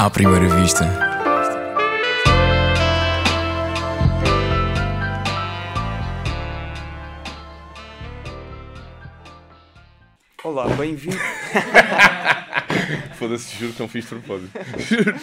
À 0.00 0.08
primeira 0.08 0.48
vista. 0.48 0.86
Olá, 10.42 10.68
bem-vindo. 10.68 11.18
Foda-se, 13.18 13.58
juro 13.58 13.74
que 13.74 13.80
não 13.80 13.88
fiz 13.88 14.04
de 14.04 14.08
propósito. 14.08 14.58
Juro. 14.78 15.14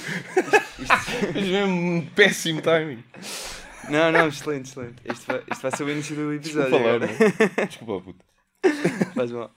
Mas 1.34 1.48
mesmo 1.48 1.74
um 1.74 2.06
péssimo 2.14 2.62
timing. 2.62 3.04
Não, 3.90 4.12
não, 4.12 4.28
excelente, 4.28 4.70
excelente. 4.70 5.02
Este 5.06 5.26
vai, 5.26 5.42
este 5.52 5.62
vai 5.64 5.72
ser 5.72 5.84
o 5.86 5.90
início 5.90 6.16
do 6.16 6.34
episódio. 6.34 6.70
Desculpa 6.70 7.56
lá. 7.58 7.66
Desculpa, 7.66 8.04
puto. 8.04 8.24
Faz 9.16 9.32
mal. 9.32 9.52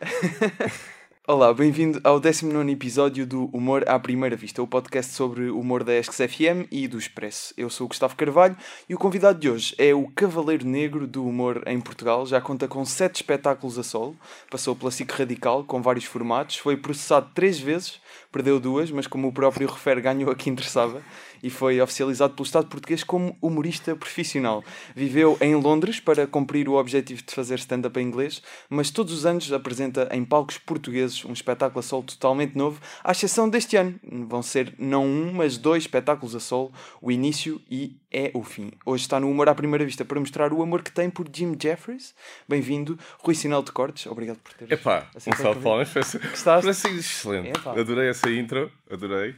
Olá, 1.32 1.54
bem-vindo 1.54 2.00
ao 2.02 2.18
19 2.18 2.72
episódio 2.72 3.24
do 3.24 3.44
Humor 3.56 3.88
à 3.88 3.96
Primeira 4.00 4.34
Vista, 4.34 4.60
o 4.60 4.66
podcast 4.66 5.12
sobre 5.12 5.48
humor 5.48 5.84
da 5.84 5.96
ESCS 5.96 6.16
FM 6.28 6.66
e 6.72 6.88
do 6.88 6.98
Expresso. 6.98 7.54
Eu 7.56 7.70
sou 7.70 7.84
o 7.84 7.88
Gustavo 7.88 8.16
Carvalho 8.16 8.56
e 8.88 8.96
o 8.96 8.98
convidado 8.98 9.38
de 9.38 9.48
hoje 9.48 9.72
é 9.78 9.94
o 9.94 10.08
Cavaleiro 10.08 10.66
Negro 10.66 11.06
do 11.06 11.24
Humor 11.24 11.62
em 11.68 11.80
Portugal. 11.80 12.26
Já 12.26 12.40
conta 12.40 12.66
com 12.66 12.84
sete 12.84 13.14
espetáculos 13.14 13.78
a 13.78 13.84
solo, 13.84 14.16
passou 14.50 14.74
pela 14.74 14.90
SIC 14.90 15.08
Radical 15.08 15.62
com 15.62 15.80
vários 15.80 16.04
formatos, 16.04 16.56
foi 16.56 16.76
processado 16.76 17.30
três 17.32 17.60
vezes, 17.60 18.00
perdeu 18.32 18.58
duas, 18.58 18.90
mas 18.90 19.06
como 19.06 19.28
o 19.28 19.32
próprio 19.32 19.68
refere, 19.68 20.00
ganhou 20.00 20.32
a 20.32 20.34
que 20.34 20.50
interessava 20.50 21.00
e 21.42 21.50
foi 21.50 21.80
oficializado 21.80 22.34
pelo 22.34 22.46
Estado 22.46 22.66
português 22.66 23.04
como 23.04 23.36
humorista 23.40 23.94
profissional. 23.96 24.64
Viveu 24.94 25.36
em 25.40 25.54
Londres 25.54 26.00
para 26.00 26.26
cumprir 26.26 26.68
o 26.68 26.74
objetivo 26.74 27.22
de 27.22 27.34
fazer 27.34 27.58
stand-up 27.58 27.98
em 27.98 28.06
inglês, 28.06 28.42
mas 28.68 28.90
todos 28.90 29.12
os 29.12 29.26
anos 29.26 29.52
apresenta 29.52 30.08
em 30.12 30.24
palcos 30.24 30.58
portugueses 30.58 31.24
um 31.24 31.32
espetáculo 31.32 31.80
a 31.80 31.82
solo 31.82 32.02
totalmente 32.02 32.56
novo, 32.56 32.80
à 33.02 33.12
exceção 33.12 33.48
deste 33.48 33.76
ano. 33.76 33.98
Vão 34.28 34.42
ser 34.42 34.74
não 34.78 35.04
um, 35.06 35.32
mas 35.32 35.56
dois 35.56 35.84
espetáculos 35.84 36.34
a 36.34 36.40
solo, 36.40 36.72
o 37.00 37.10
início 37.10 37.60
e 37.70 37.96
é 38.12 38.30
o 38.34 38.42
fim. 38.42 38.72
Hoje 38.84 39.02
está 39.04 39.20
no 39.20 39.30
Humor 39.30 39.48
à 39.48 39.54
Primeira 39.54 39.84
Vista 39.84 40.04
para 40.04 40.18
mostrar 40.18 40.52
o 40.52 40.62
amor 40.62 40.82
que 40.82 40.90
tem 40.90 41.08
por 41.08 41.26
Jim 41.32 41.56
Jeffries. 41.60 42.14
Bem-vindo, 42.48 42.98
Rui 43.18 43.34
Sinal 43.34 43.62
de 43.62 43.72
Cortes, 43.72 44.06
obrigado 44.06 44.38
por 44.38 44.52
ter 44.54 44.72
Epá, 44.72 45.06
um 45.14 45.36
salve 45.36 45.58
de 45.58 45.64
palmas. 45.64 45.90
Parece, 45.90 46.18
Gostaste? 46.18 46.62
parece 46.62 46.88
excelente. 46.88 47.50
Epá. 47.50 47.78
Adorei 47.78 48.08
essa 48.08 48.30
intro, 48.30 48.70
adorei. 48.90 49.34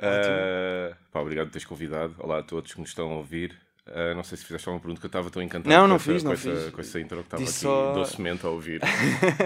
Ah, 0.00 0.96
pá, 1.12 1.20
obrigado 1.20 1.46
por 1.46 1.52
teres 1.52 1.66
convidado. 1.66 2.14
Olá 2.18 2.38
a 2.38 2.42
todos 2.42 2.72
que 2.72 2.80
nos 2.80 2.90
estão 2.90 3.10
a 3.10 3.16
ouvir. 3.16 3.56
Ah, 3.86 4.14
não 4.14 4.22
sei 4.22 4.36
se 4.36 4.44
fizeste 4.44 4.68
alguma 4.68 4.80
pergunta 4.80 5.00
que 5.00 5.06
eu 5.06 5.08
estava 5.08 5.30
tão 5.30 5.42
encantado 5.42 5.68
Não, 5.74 5.82
com, 5.82 5.88
não 5.88 5.96
essa, 5.96 6.12
fiz, 6.12 6.22
com, 6.22 6.32
essa, 6.32 6.54
fiz. 6.56 6.70
com 6.74 6.80
essa 6.80 7.00
intro 7.00 7.16
que 7.18 7.24
estava 7.24 7.42
aqui 7.42 7.52
só- 7.52 7.92
docemente 7.94 8.44
a 8.46 8.50
ouvir. 8.50 8.80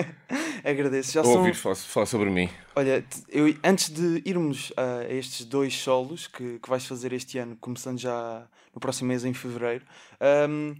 Agradeço. 0.64 1.12
Já 1.12 1.20
a 1.20 1.24
são... 1.24 1.34
ouvir 1.38 1.54
falar, 1.54 1.76
falar 1.76 2.06
sobre 2.06 2.28
mim. 2.30 2.48
Olha, 2.74 3.04
eu, 3.28 3.54
antes 3.64 3.88
de 3.90 4.22
irmos 4.24 4.72
a 4.76 5.04
estes 5.12 5.44
dois 5.46 5.74
solos 5.76 6.26
que, 6.26 6.58
que 6.58 6.68
vais 6.68 6.84
fazer 6.86 7.12
este 7.12 7.38
ano, 7.38 7.56
começando 7.60 7.98
já 7.98 8.46
no 8.74 8.80
próximo 8.80 9.08
mês, 9.08 9.24
em 9.24 9.32
fevereiro, 9.34 9.84
hum, 10.48 10.74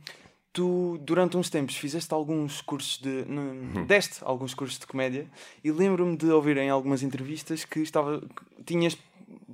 tu 0.53 0.99
durante 1.03 1.37
uns 1.37 1.49
tempos 1.51 1.77
fizeste 1.77 2.13
alguns 2.13 2.61
cursos 2.63 2.99
de. 3.01 3.25
N- 3.29 3.85
deste 3.87 4.19
alguns 4.23 4.55
cursos 4.55 4.79
de 4.79 4.87
comédia 4.87 5.27
e 5.63 5.71
lembro-me 5.71 6.17
de 6.17 6.27
ouvir 6.27 6.57
em 6.59 6.69
algumas 6.71 7.03
entrevistas 7.03 7.65
que, 7.65 7.81
estava, 7.81 8.21
que 8.21 8.65
tinhas 8.65 8.97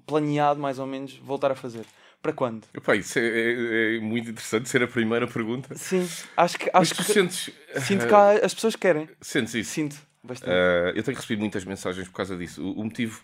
planeado 0.06 0.60
mais 0.60 0.78
ou 0.78 0.86
menos 0.86 1.14
voltar 1.16 1.50
a 1.50 1.54
fazer. 1.54 1.84
Para 2.20 2.32
quando? 2.32 2.64
Epá, 2.74 2.96
isso 2.96 3.16
é, 3.18 3.22
é- 3.22 3.96
é 3.96 4.00
muito 4.00 4.28
interessante 4.30 4.68
ser 4.68 4.82
a 4.82 4.88
primeira 4.88 5.26
pergunta. 5.28 5.72
Sim, 5.76 6.08
acho 6.36 6.58
que, 6.58 6.68
acho 6.72 6.94
que 6.96 7.04
sentes, 7.04 7.50
sinto 7.80 8.08
que 8.08 8.14
há- 8.14 8.44
as 8.44 8.52
pessoas 8.52 8.74
querem. 8.74 9.08
sentes 9.20 9.54
isso? 9.54 9.70
Sinto 9.70 9.96
bastante. 10.24 10.50
Uh, 10.50 10.96
eu 10.96 11.02
tenho 11.04 11.16
recebido 11.16 11.38
muitas 11.38 11.64
mensagens 11.64 12.08
por 12.08 12.14
causa 12.14 12.36
disso. 12.36 12.60
O, 12.60 12.80
o 12.80 12.84
motivo 12.84 13.22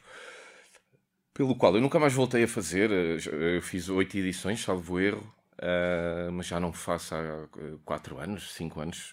pelo 1.33 1.57
qual 1.57 1.75
eu 1.75 1.81
nunca 1.81 1.99
mais 1.99 2.13
voltei 2.13 2.45
a 2.45 2.49
fazer, 2.49 2.89
eu 2.91 3.61
fiz 3.61 3.89
oito 3.89 4.17
edições, 4.17 4.63
salvo 4.63 5.01
erro, 5.01 5.27
uh, 5.59 6.31
mas 6.31 6.47
já 6.47 6.61
não 6.61 6.73
faço 6.73 7.15
há 7.17 7.49
quatro 7.84 8.19
anos, 8.19 8.53
cinco 8.55 8.81
anos. 8.81 9.13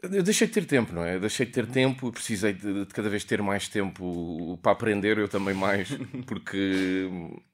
Eu 0.00 0.22
deixei 0.22 0.46
de 0.46 0.52
ter 0.52 0.64
tempo, 0.64 0.92
não 0.92 1.04
é? 1.04 1.16
Eu 1.16 1.20
deixei 1.20 1.44
de 1.44 1.50
ter 1.50 1.66
tempo, 1.66 2.12
precisei 2.12 2.52
de, 2.52 2.84
de 2.84 2.94
cada 2.94 3.08
vez 3.08 3.24
ter 3.24 3.42
mais 3.42 3.68
tempo 3.68 4.56
para 4.62 4.70
aprender, 4.70 5.18
eu 5.18 5.28
também 5.28 5.54
mais, 5.54 5.88
porque 6.24 7.08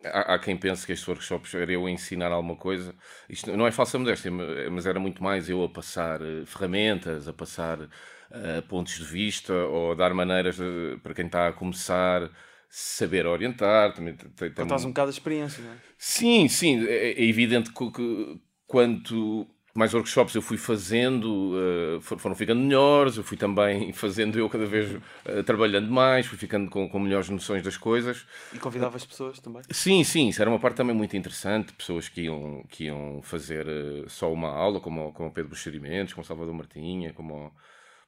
há, 0.05 0.34
há 0.34 0.38
quem 0.38 0.55
pense 0.55 0.84
que 0.84 0.93
estes 0.93 1.09
workshops 1.09 1.55
era 1.55 1.72
eu 1.72 1.87
a 1.87 1.91
ensinar 1.91 2.31
alguma 2.31 2.55
coisa. 2.55 2.94
Isto 3.31 3.56
não 3.56 3.66
é 3.66 3.72
falsa 3.72 3.99
modéstia, 3.99 4.31
mas 4.31 4.84
era 4.84 5.00
muito 5.00 5.22
mais 5.22 5.49
eu 5.49 5.65
a 5.65 5.69
passar 5.71 6.21
eh, 6.21 6.44
ferramentas, 6.44 7.27
a 7.27 7.32
passar 7.32 7.88
eh, 8.31 8.61
pontos 8.69 8.99
de 8.99 9.05
vista 9.05 9.55
ou 9.55 9.93
a 9.93 9.94
dar 9.94 10.12
maneiras 10.12 10.61
eh, 10.61 10.99
para 11.03 11.15
quem 11.15 11.25
está 11.25 11.49
a 11.49 11.53
começar, 11.53 12.31
saber 12.69 13.26
orientar. 13.26 13.94
Também 13.94 14.19
Estás 14.38 14.84
um 14.84 14.88
bocado 14.88 15.11
de 15.11 15.16
experiência, 15.16 15.65
não 15.65 15.72
é? 15.72 15.76
Sim, 15.97 16.47
sim, 16.49 16.87
é, 16.87 17.12
é 17.12 17.25
evidente 17.25 17.72
que, 17.72 17.91
que 17.91 18.41
quanto 18.66 19.49
mais 19.74 19.92
workshops 19.92 20.34
eu 20.34 20.42
fui 20.42 20.56
fazendo, 20.56 21.52
for- 22.00 22.18
foram 22.18 22.36
ficando 22.36 22.60
melhores, 22.60 23.16
eu 23.16 23.24
fui 23.24 23.36
também 23.36 23.92
fazendo 23.94 24.38
eu 24.38 24.48
cada 24.48 24.64
vez 24.66 24.96
eh, 25.24 25.42
trabalhando 25.42 25.90
mais, 25.90 26.26
fui 26.26 26.38
ficando 26.38 26.70
com, 26.70 26.88
com 26.88 26.98
melhores 27.00 27.28
noções 27.28 27.62
das 27.62 27.76
coisas. 27.76 28.24
E 28.52 28.58
convidavas 28.58 29.04
pessoas 29.04 29.40
também. 29.40 29.62
Sim, 29.70 30.04
sim, 30.04 30.28
isso 30.28 30.40
era 30.40 30.48
uma 30.50 30.58
parte 30.60 30.76
também 30.76 30.94
muito 30.94 31.16
interessante, 31.16 31.72
pessoas 31.72 32.08
que 32.08 32.22
iam, 32.22 32.64
que 32.70 32.84
iam 32.84 33.20
fazer 33.22 33.66
eh, 33.66 34.04
só 34.08 34.32
uma 34.32 34.48
aula, 34.48 34.78
como, 34.80 35.08
o- 35.08 35.12
como 35.12 35.28
o 35.28 35.32
Pedro 35.32 35.50
Buxerimentos, 35.50 36.14
como 36.14 36.22
o 36.24 36.26
Salvador 36.26 36.54
Martinha, 36.54 37.12
como, 37.12 37.52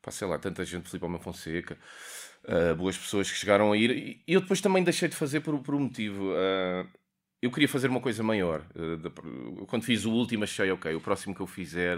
pá, 0.01 0.11
sei 0.13 0.29
lá, 0.29 0.39
tanta 0.39 0.65
gente, 0.65 0.89
Filipe 0.89 1.05
Almeida 1.05 1.25
Fonseca, 1.25 1.77
boas 2.79 2.97
pessoas 2.97 3.31
que 3.31 3.37
chegaram 3.37 3.73
a 3.73 3.77
ir, 3.77 4.23
e 4.27 4.33
eu 4.35 4.41
depois 4.41 4.61
também 4.61 4.85
deixei 4.85 5.09
de 5.09 5.17
fazer 5.17 5.41
por, 5.41 5.59
por 5.61 5.75
um 5.75 5.81
motivo, 5.81 6.33
eu 7.47 7.51
queria 7.51 7.69
fazer 7.69 7.89
uma 7.89 8.01
coisa 8.01 8.23
maior, 8.23 8.63
eh, 8.75 9.11
quando 9.67 9.85
fiz 9.85 10.05
o 10.05 10.11
último 10.11 10.45
achei, 10.45 10.71
ok, 10.71 10.95
o 10.95 11.01
próximo 11.01 11.35
que 11.35 11.41
eu 11.41 11.47
fizer 11.47 11.97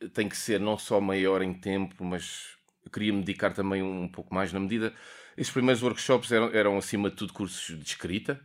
eh, 0.00 0.08
tem 0.14 0.28
que 0.28 0.36
ser 0.36 0.58
não 0.58 0.78
só 0.78 1.00
maior 1.00 1.42
em 1.42 1.52
tempo, 1.52 2.02
mas 2.02 2.56
eu 2.84 2.90
queria 2.90 3.12
me 3.12 3.20
dedicar 3.20 3.52
também 3.52 3.82
um 3.82 4.08
pouco 4.08 4.34
mais 4.34 4.52
na 4.52 4.58
medida. 4.58 4.94
Estes 5.36 5.52
primeiros 5.52 5.82
workshops 5.82 6.32
eram, 6.32 6.50
eram 6.54 6.78
acima 6.78 7.10
de 7.10 7.16
tudo 7.16 7.32
cursos 7.32 7.78
de 7.78 7.84
escrita, 7.84 8.40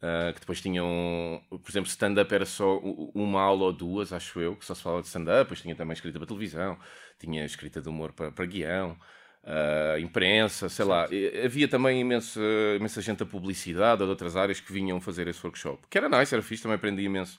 ah, 0.00 0.32
que 0.32 0.40
depois 0.40 0.60
tinham, 0.60 1.42
por 1.48 1.70
exemplo, 1.70 1.88
stand-up 1.88 2.32
era 2.34 2.46
só 2.46 2.78
uma 2.78 3.40
aula 3.40 3.64
ou 3.64 3.72
duas, 3.72 4.12
acho 4.12 4.40
eu, 4.40 4.56
que 4.56 4.64
só 4.64 4.74
se 4.74 4.82
falava 4.82 5.02
de 5.02 5.08
stand-up, 5.08 5.44
depois 5.44 5.60
tinha 5.60 5.74
também 5.74 5.94
escrita 5.94 6.18
para 6.18 6.28
televisão, 6.28 6.78
tinha 7.18 7.44
escrita 7.44 7.80
de 7.80 7.88
humor 7.88 8.12
para, 8.12 8.30
para 8.30 8.46
guião, 8.46 8.96
ah, 9.44 9.98
imprensa, 9.98 10.68
sei 10.68 10.84
lá. 10.84 11.08
E 11.10 11.42
havia 11.44 11.68
também 11.68 12.00
imensa, 12.00 12.40
imensa 12.76 13.00
gente 13.00 13.18
da 13.18 13.26
publicidade 13.26 14.02
ou 14.02 14.06
de 14.06 14.10
outras 14.10 14.36
áreas 14.36 14.60
que 14.60 14.72
vinham 14.72 15.00
fazer 15.00 15.28
esse 15.28 15.44
workshop, 15.44 15.82
que 15.88 15.98
era 15.98 16.08
nice, 16.08 16.34
era 16.34 16.42
fixe, 16.42 16.62
também 16.62 16.76
aprendi 16.76 17.02
imenso 17.02 17.38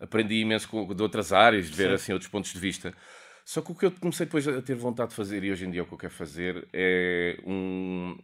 aprendi 0.00 0.36
imenso 0.40 0.68
com, 0.68 0.94
de 0.94 1.02
outras 1.02 1.32
áreas, 1.32 1.68
de 1.68 1.76
ver 1.76 1.90
assim 1.90 2.12
outros 2.12 2.30
pontos 2.30 2.52
de 2.52 2.58
vista. 2.58 2.94
Só 3.44 3.60
que 3.62 3.72
o 3.72 3.74
que 3.74 3.86
eu 3.86 3.90
comecei 3.92 4.26
depois 4.26 4.46
a 4.46 4.60
ter 4.62 4.74
vontade 4.74 5.10
de 5.10 5.16
fazer, 5.16 5.42
e 5.42 5.50
hoje 5.50 5.64
em 5.66 5.70
dia 5.70 5.80
é 5.80 5.82
o 5.82 5.86
que 5.86 5.94
eu 5.94 5.98
quero 5.98 6.12
fazer, 6.12 6.68
é 6.72 7.38
um. 7.44 8.16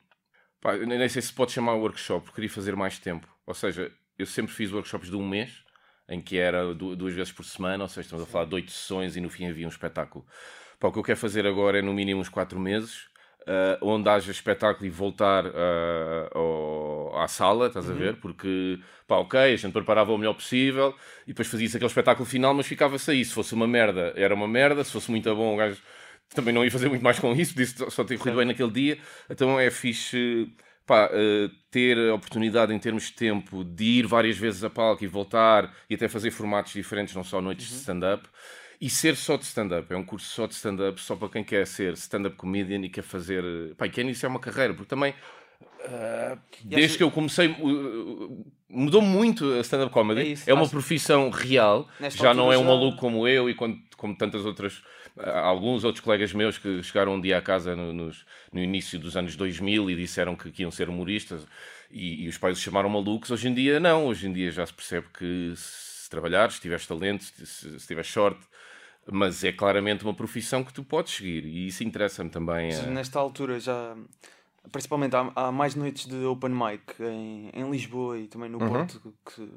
Pá, 0.61 0.77
nem 0.77 1.09
sei 1.09 1.21
se 1.21 1.33
pode 1.33 1.53
chamar 1.53 1.75
workshop, 1.75 2.25
porque 2.25 2.37
queria 2.37 2.51
fazer 2.51 2.77
mais 2.77 2.99
tempo. 2.99 3.27
Ou 3.47 3.55
seja, 3.55 3.91
eu 4.19 4.27
sempre 4.27 4.53
fiz 4.53 4.73
workshops 4.73 5.11
de 5.11 5.17
um 5.17 5.27
mês, 5.27 5.65
em 6.09 6.21
que 6.21 6.39
era 6.39 6.75
du- 6.75 6.95
duas 6.95 7.13
vezes 7.13 7.33
por 7.33 7.45
semana, 7.45 7.85
ou 7.85 7.89
seja, 7.89 8.03
estamos 8.03 8.23
a 8.25 8.27
falar 8.27 8.45
de 8.47 8.55
oito 8.55 8.71
sessões 8.71 9.17
e 9.17 9.21
no 9.21 9.29
fim 9.29 9.47
havia 9.47 9.67
um 9.67 9.71
espetáculo. 9.71 10.25
Pá, 10.85 10.89
o 10.89 10.93
que 10.93 10.99
eu 10.99 11.03
quero 11.03 11.19
fazer 11.19 11.47
agora 11.47 11.79
é 11.79 11.83
no 11.83 11.95
mínimo 11.95 12.21
uns 12.21 12.29
quatro 12.29 12.61
meses, 12.61 13.09
ah, 13.47 13.79
onde 13.81 14.07
haja 14.07 14.31
espetáculo 14.31 14.85
e 14.85 14.91
voltar 14.91 15.47
ah, 15.47 16.29
ao- 16.35 17.19
à 17.23 17.27
sala, 17.27 17.69
estás 17.69 17.89
a 17.89 17.95
ver? 17.95 18.17
Porque, 18.17 18.79
pá, 19.09 19.17
ok, 19.17 19.41
a 19.41 19.57
gente 19.57 19.73
preparava 19.73 20.13
o 20.13 20.19
melhor 20.19 20.35
possível 20.35 20.95
e 21.25 21.29
depois 21.29 21.49
fazia-se 21.49 21.75
aquele 21.79 21.89
espetáculo 21.89 22.27
final, 22.27 22.53
mas 22.53 22.67
ficava-se 22.67 23.11
aí. 23.11 23.25
Se 23.25 23.33
fosse 23.33 23.55
uma 23.55 23.67
merda, 23.67 24.13
era 24.15 24.35
uma 24.35 24.47
merda, 24.47 24.85
se 24.85 24.93
fosse 24.93 25.11
muito 25.11 25.35
bom, 25.35 25.55
o 25.55 25.57
gajo 25.57 25.81
também 26.35 26.53
não 26.53 26.63
ia 26.63 26.71
fazer 26.71 26.91
muito 26.91 27.03
mais 27.03 27.19
com 27.19 27.33
isso, 27.33 27.57
disse 27.57 27.77
só 27.91 28.05
ter 28.05 28.19
corrido 28.19 28.37
bem 28.37 28.47
naquele 28.47 28.71
dia. 28.71 28.99
Então 29.31 29.59
é 29.59 29.71
fixe. 29.71 30.53
Pá, 30.87 31.07
ah, 31.11 31.51
ter 31.71 31.97
a 32.11 32.15
oportunidade 32.15 32.75
em 32.75 32.79
termos 32.79 33.05
de 33.05 33.15
tempo 33.15 33.65
de 33.65 33.85
ir 33.85 34.07
várias 34.07 34.37
vezes 34.37 34.63
a 34.63 34.69
palco 34.69 35.03
e 35.03 35.07
voltar 35.07 35.75
e 35.89 35.95
até 35.95 36.09
fazer 36.09 36.31
formatos 36.31 36.75
diferentes, 36.75 37.15
não 37.15 37.25
só 37.25 37.41
noites 37.41 37.69
de 37.69 37.75
stand-up, 37.77 38.29
e 38.87 38.91
ser 38.91 39.17
só 39.17 39.37
de 39.37 39.45
stand-up. 39.45 39.93
É 39.93 39.97
um 39.97 40.05
curso 40.05 40.27
só 40.29 40.47
de 40.47 40.55
stand-up, 40.55 41.01
só 41.01 41.17
para 41.17 41.29
quem 41.29 41.45
quer 41.45 41.67
ser 41.67 41.95
stand-up 41.95 42.37
comedian 42.37 42.81
e 42.85 42.89
quer 42.89 43.03
fazer. 43.03 43.43
Pá, 43.77 43.87
e 43.87 43.91
quer 43.91 44.03
iniciar 44.03 44.29
uma 44.29 44.41
carreira, 44.41 44.75
porque 44.75 44.89
também. 44.89 45.15
ah, 45.87 46.39
desde 46.65 46.87
acha- 46.91 46.97
que 46.99 47.03
eu 47.03 47.11
comecei, 47.11 47.49
uh, 47.49 48.47
mudou 48.69 49.01
muito 49.03 49.53
a 49.55 49.61
stand-up 49.61 49.93
comedy. 49.93 50.21
É 50.21 50.25
É, 50.25 50.29
isso, 50.29 50.53
uma 50.53 50.63
acho- 50.63 50.71
profissão 50.71 51.31
real. 51.31 51.89
Nesta 52.01 52.23
já 52.23 52.35
não 52.35 52.53
é 52.53 52.59
um 52.59 52.65
maluco 52.65 52.99
como 52.99 53.27
eu 53.29 53.49
e 53.51 53.55
como, 53.55 53.79
como 53.97 54.17
tantas 54.17 54.45
outras. 54.47 54.83
ah, 55.19 55.41
Alguns 55.41 55.85
outros 55.85 56.05
colegas 56.05 56.33
meus 56.33 56.59
que 56.59 56.83
chegaram 56.83 57.15
um 57.15 57.21
dia 57.21 57.39
a 57.39 57.43
casa 57.43 57.77
no, 57.77 57.93
nos- 57.93 58.25
no 58.53 58.61
início 58.61 58.99
dos 58.99 59.17
anos 59.17 59.37
2000 59.37 59.91
e 59.91 59.95
disseram 59.95 60.35
que, 60.35 60.51
que 60.51 60.63
iam 60.63 60.71
ser 60.71 60.89
humoristas 60.89 61.47
e, 61.91 62.25
e 62.25 62.29
os 62.29 62.37
pais 62.39 62.57
os 62.59 62.63
chamaram 62.63 62.89
malucos. 62.89 63.31
Hoje 63.31 63.49
em 63.49 63.55
dia, 63.55 63.79
não. 63.79 64.07
Hoje 64.07 64.27
em 64.27 64.33
dia 64.33 64.51
já 64.51 64.65
se 64.67 64.73
percebe 64.75 65.07
que 65.17 65.53
se 65.57 66.09
trabalhares, 66.11 66.57
se 66.57 66.61
tiveres 66.61 66.87
talento, 66.87 67.25
se, 67.25 67.79
se 67.79 67.87
tiveres 67.87 68.11
sorte, 68.11 68.41
mas 69.11 69.45
é 69.45 69.53
claramente 69.53 70.05
uma 70.05 70.15
profissão 70.15 70.63
que 70.65 70.73
tu 70.73 70.83
podes 70.85 71.15
seguir 71.15 71.45
e 71.45 71.67
isso 71.69 71.83
interessa-me 71.85 72.31
também. 72.31 72.73
Eh, 72.73 72.87
Nesta 72.87 73.19
altura 73.19 73.59
já 73.61 73.97
principalmente 74.73 75.15
há, 75.15 75.31
há 75.37 75.53
mais 75.53 75.75
noites 75.75 76.07
de 76.07 76.17
open 76.25 76.51
mic 76.51 76.95
em, 77.01 77.51
em 77.53 77.71
Lisboa 77.71 78.19
e 78.19 78.27
também 78.27 78.49
no 78.49 78.59
Uhum. 78.59 78.69
Porto, 78.69 79.15
que 79.27 79.49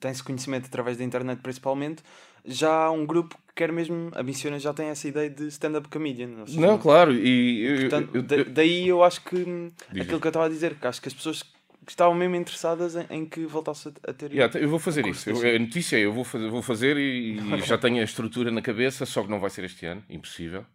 tem-se 0.00 0.22
conhecimento 0.22 0.66
através 0.66 0.98
da 0.98 1.04
internet 1.04 1.40
principalmente, 1.40 2.02
já 2.44 2.70
há 2.84 2.90
um 2.90 3.06
grupo 3.06 3.36
que 3.48 3.54
quer 3.54 3.72
mesmo, 3.72 4.10
a 4.14 4.22
Missiona 4.22 4.58
já 4.58 4.72
tem 4.74 4.88
essa 4.88 5.08
ideia 5.08 5.30
de 5.30 5.46
stand-up 5.48 5.88
comedian. 5.88 6.44
seja, 6.46 6.60
Não, 6.60 6.78
claro, 6.78 7.12
e 7.14 7.62
eu, 7.64 7.80
Portanto, 7.88 8.10
eu- 8.14 8.38
eu- 8.38 8.44
daí 8.50 8.86
eu 8.88 9.02
acho 9.02 9.22
que 9.22 9.72
aquilo 9.98 10.20
que 10.20 10.26
eu 10.26 10.30
estava 10.30 10.46
a 10.46 10.48
dizer, 10.48 10.74
que 10.76 10.86
acho 10.86 11.00
que 11.00 11.08
as 11.08 11.14
pessoas 11.14 11.42
que 11.88 11.92
estavam 11.92 12.14
mesmo 12.14 12.36
interessadas 12.36 12.94
em, 12.96 13.06
em 13.08 13.24
que 13.24 13.46
voltasse 13.46 13.88
a, 14.06 14.12
ter. 14.12 14.30
Yeah, 14.30 14.58
eu 14.58 14.68
vou 14.68 14.78
fazer 14.78 15.06
isso. 15.06 15.30
Eu- 15.30 15.56
a 15.56 15.58
notícia 15.58 15.96
é: 15.96 16.00
eu 16.00 16.12
vou 16.12 16.22
fazer, 16.22 16.50
vou 16.50 16.60
fazer 16.60 16.98
e, 16.98 17.38
e 17.38 17.62
já 17.62 17.78
tenho 17.78 17.98
a 18.02 18.04
estrutura 18.04 18.50
na 18.50 18.60
cabeça, 18.60 19.06
só 19.06 19.22
que 19.22 19.30
não 19.30 19.40
vai 19.40 19.48
ser 19.48 19.64
este 19.64 19.86
ano, 19.86 20.04
impossível. 20.06 20.66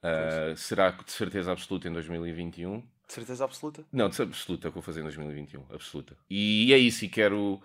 Ah, 0.00 0.54
será 0.56 0.92
de 0.92 1.10
certeza 1.10 1.50
absoluta 1.50 1.88
em 1.88 1.92
2021. 1.92 2.78
De 2.78 2.84
certeza 3.12 3.44
absoluta. 3.44 3.84
Não, 3.92 4.08
de 4.08 4.22
absoluta 4.22 4.68
que 4.68 4.74
vou 4.74 4.82
fazer 4.82 5.00
em 5.00 5.02
2021, 5.02 5.64
absoluta. 5.74 6.16
E 6.30 6.72
é 6.72 6.78
isso, 6.78 7.04
e 7.04 7.08
quero. 7.08 7.60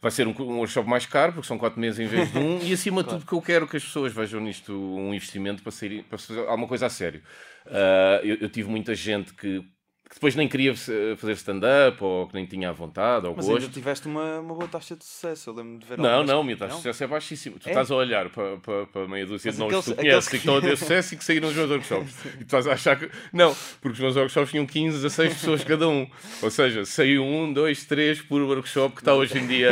Vai 0.00 0.10
ser 0.10 0.26
um, 0.26 0.30
um 0.30 0.56
workshop 0.58 0.88
mais 0.88 1.04
caro, 1.04 1.34
porque 1.34 1.46
são 1.46 1.58
4 1.58 1.78
meses 1.78 2.00
em 2.00 2.06
vez 2.06 2.32
de 2.32 2.38
um, 2.38 2.62
e 2.62 2.72
acima 2.72 3.02
de 3.02 3.10
tudo 3.10 3.26
que 3.26 3.32
eu 3.34 3.42
quero 3.42 3.68
que 3.68 3.76
as 3.76 3.84
pessoas 3.84 4.10
vejam 4.10 4.40
nisto 4.40 4.72
um 4.72 5.12
investimento 5.12 5.62
para, 5.62 5.72
sair, 5.72 6.02
para 6.04 6.16
fazer 6.16 6.40
alguma 6.46 6.66
coisa 6.66 6.86
a 6.86 6.88
sério. 6.88 7.22
Ah, 7.66 8.20
eu, 8.22 8.36
eu 8.36 8.48
tive 8.48 8.70
muita 8.70 8.94
gente 8.94 9.34
que, 9.34 9.62
que 10.08 10.14
depois 10.14 10.34
nem 10.34 10.48
queria 10.48 10.72
eh, 10.72 11.16
fazer 11.16 11.32
stand-up, 11.34 12.02
ou 12.02 12.26
que 12.26 12.34
nem 12.34 12.46
tinha 12.46 12.70
a 12.70 12.72
vontade, 12.72 13.26
ou 13.26 13.36
Mas 13.36 13.44
gosto. 13.46 13.60
ainda 13.60 13.72
tiveste 13.72 14.06
uma, 14.08 14.40
uma 14.40 14.54
boa 14.54 14.66
taxa 14.68 14.96
de 14.96 15.04
sucesso, 15.04 15.50
eu 15.50 15.54
lembro 15.54 15.78
de 15.78 15.86
ver 15.86 15.98
Não, 15.98 16.24
não, 16.24 16.40
a 16.40 16.44
minha 16.44 16.56
taxa 16.56 16.70
de 16.72 16.76
sucesso 16.78 17.04
é 17.04 17.06
baixíssima. 17.06 17.56
Tu 17.58 17.68
É? 17.68 17.72
estás 17.72 17.90
a 17.90 17.94
olhar 17.94 18.30
para, 18.30 18.56
para, 18.56 18.86
para 18.86 19.06
meia 19.06 19.26
dúzia 19.26 19.52
de 19.52 19.58
Mas 19.58 19.70
nomes 19.70 19.84
que 19.84 19.90
tu 19.92 19.96
conheces 19.96 20.16
aqueles 20.18 20.26
e 20.26 20.30
que 20.30 20.36
estão 20.36 20.56
a 20.56 20.60
ter 20.62 20.76
sucesso 20.78 21.14
e 21.14 21.16
que 21.18 21.24
saíram 21.24 21.48
nos 21.48 21.56
meus 21.56 21.70
workshops. 21.70 22.24
E 22.24 22.30
tu 22.38 22.42
estás 22.42 22.66
a 22.66 22.72
achar 22.72 22.98
que. 22.98 23.10
Não, 23.32 23.54
porque 23.82 23.94
os 23.94 24.00
meus 24.00 24.16
workshops 24.16 24.50
tinham 24.50 24.66
15, 24.66 24.96
16 24.96 25.34
pessoas 25.34 25.62
cada 25.64 25.86
um. 25.88 26.06
Ou 26.42 26.50
seja, 26.50 26.84
saiu 26.86 27.22
um, 27.22 27.52
dois, 27.52 27.84
três 27.84 28.22
por 28.22 28.40
workshop 28.40 28.94
que 28.94 29.02
está 29.02 29.14
hoje 29.14 29.38
em 29.38 29.46
dia 29.46 29.70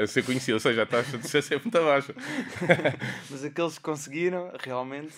a, 0.00 0.02
a 0.02 0.06
ser 0.06 0.24
conhecido. 0.24 0.54
Ou 0.54 0.60
seja, 0.60 0.82
a 0.82 0.86
taxa 0.86 1.16
de 1.16 1.22
sucesso 1.24 1.54
é 1.54 1.58
muito 1.58 1.70
baixa. 1.70 2.14
Mas 3.30 3.44
aqueles 3.44 3.76
que 3.78 3.84
conseguiram, 3.84 4.50
realmente. 4.58 5.12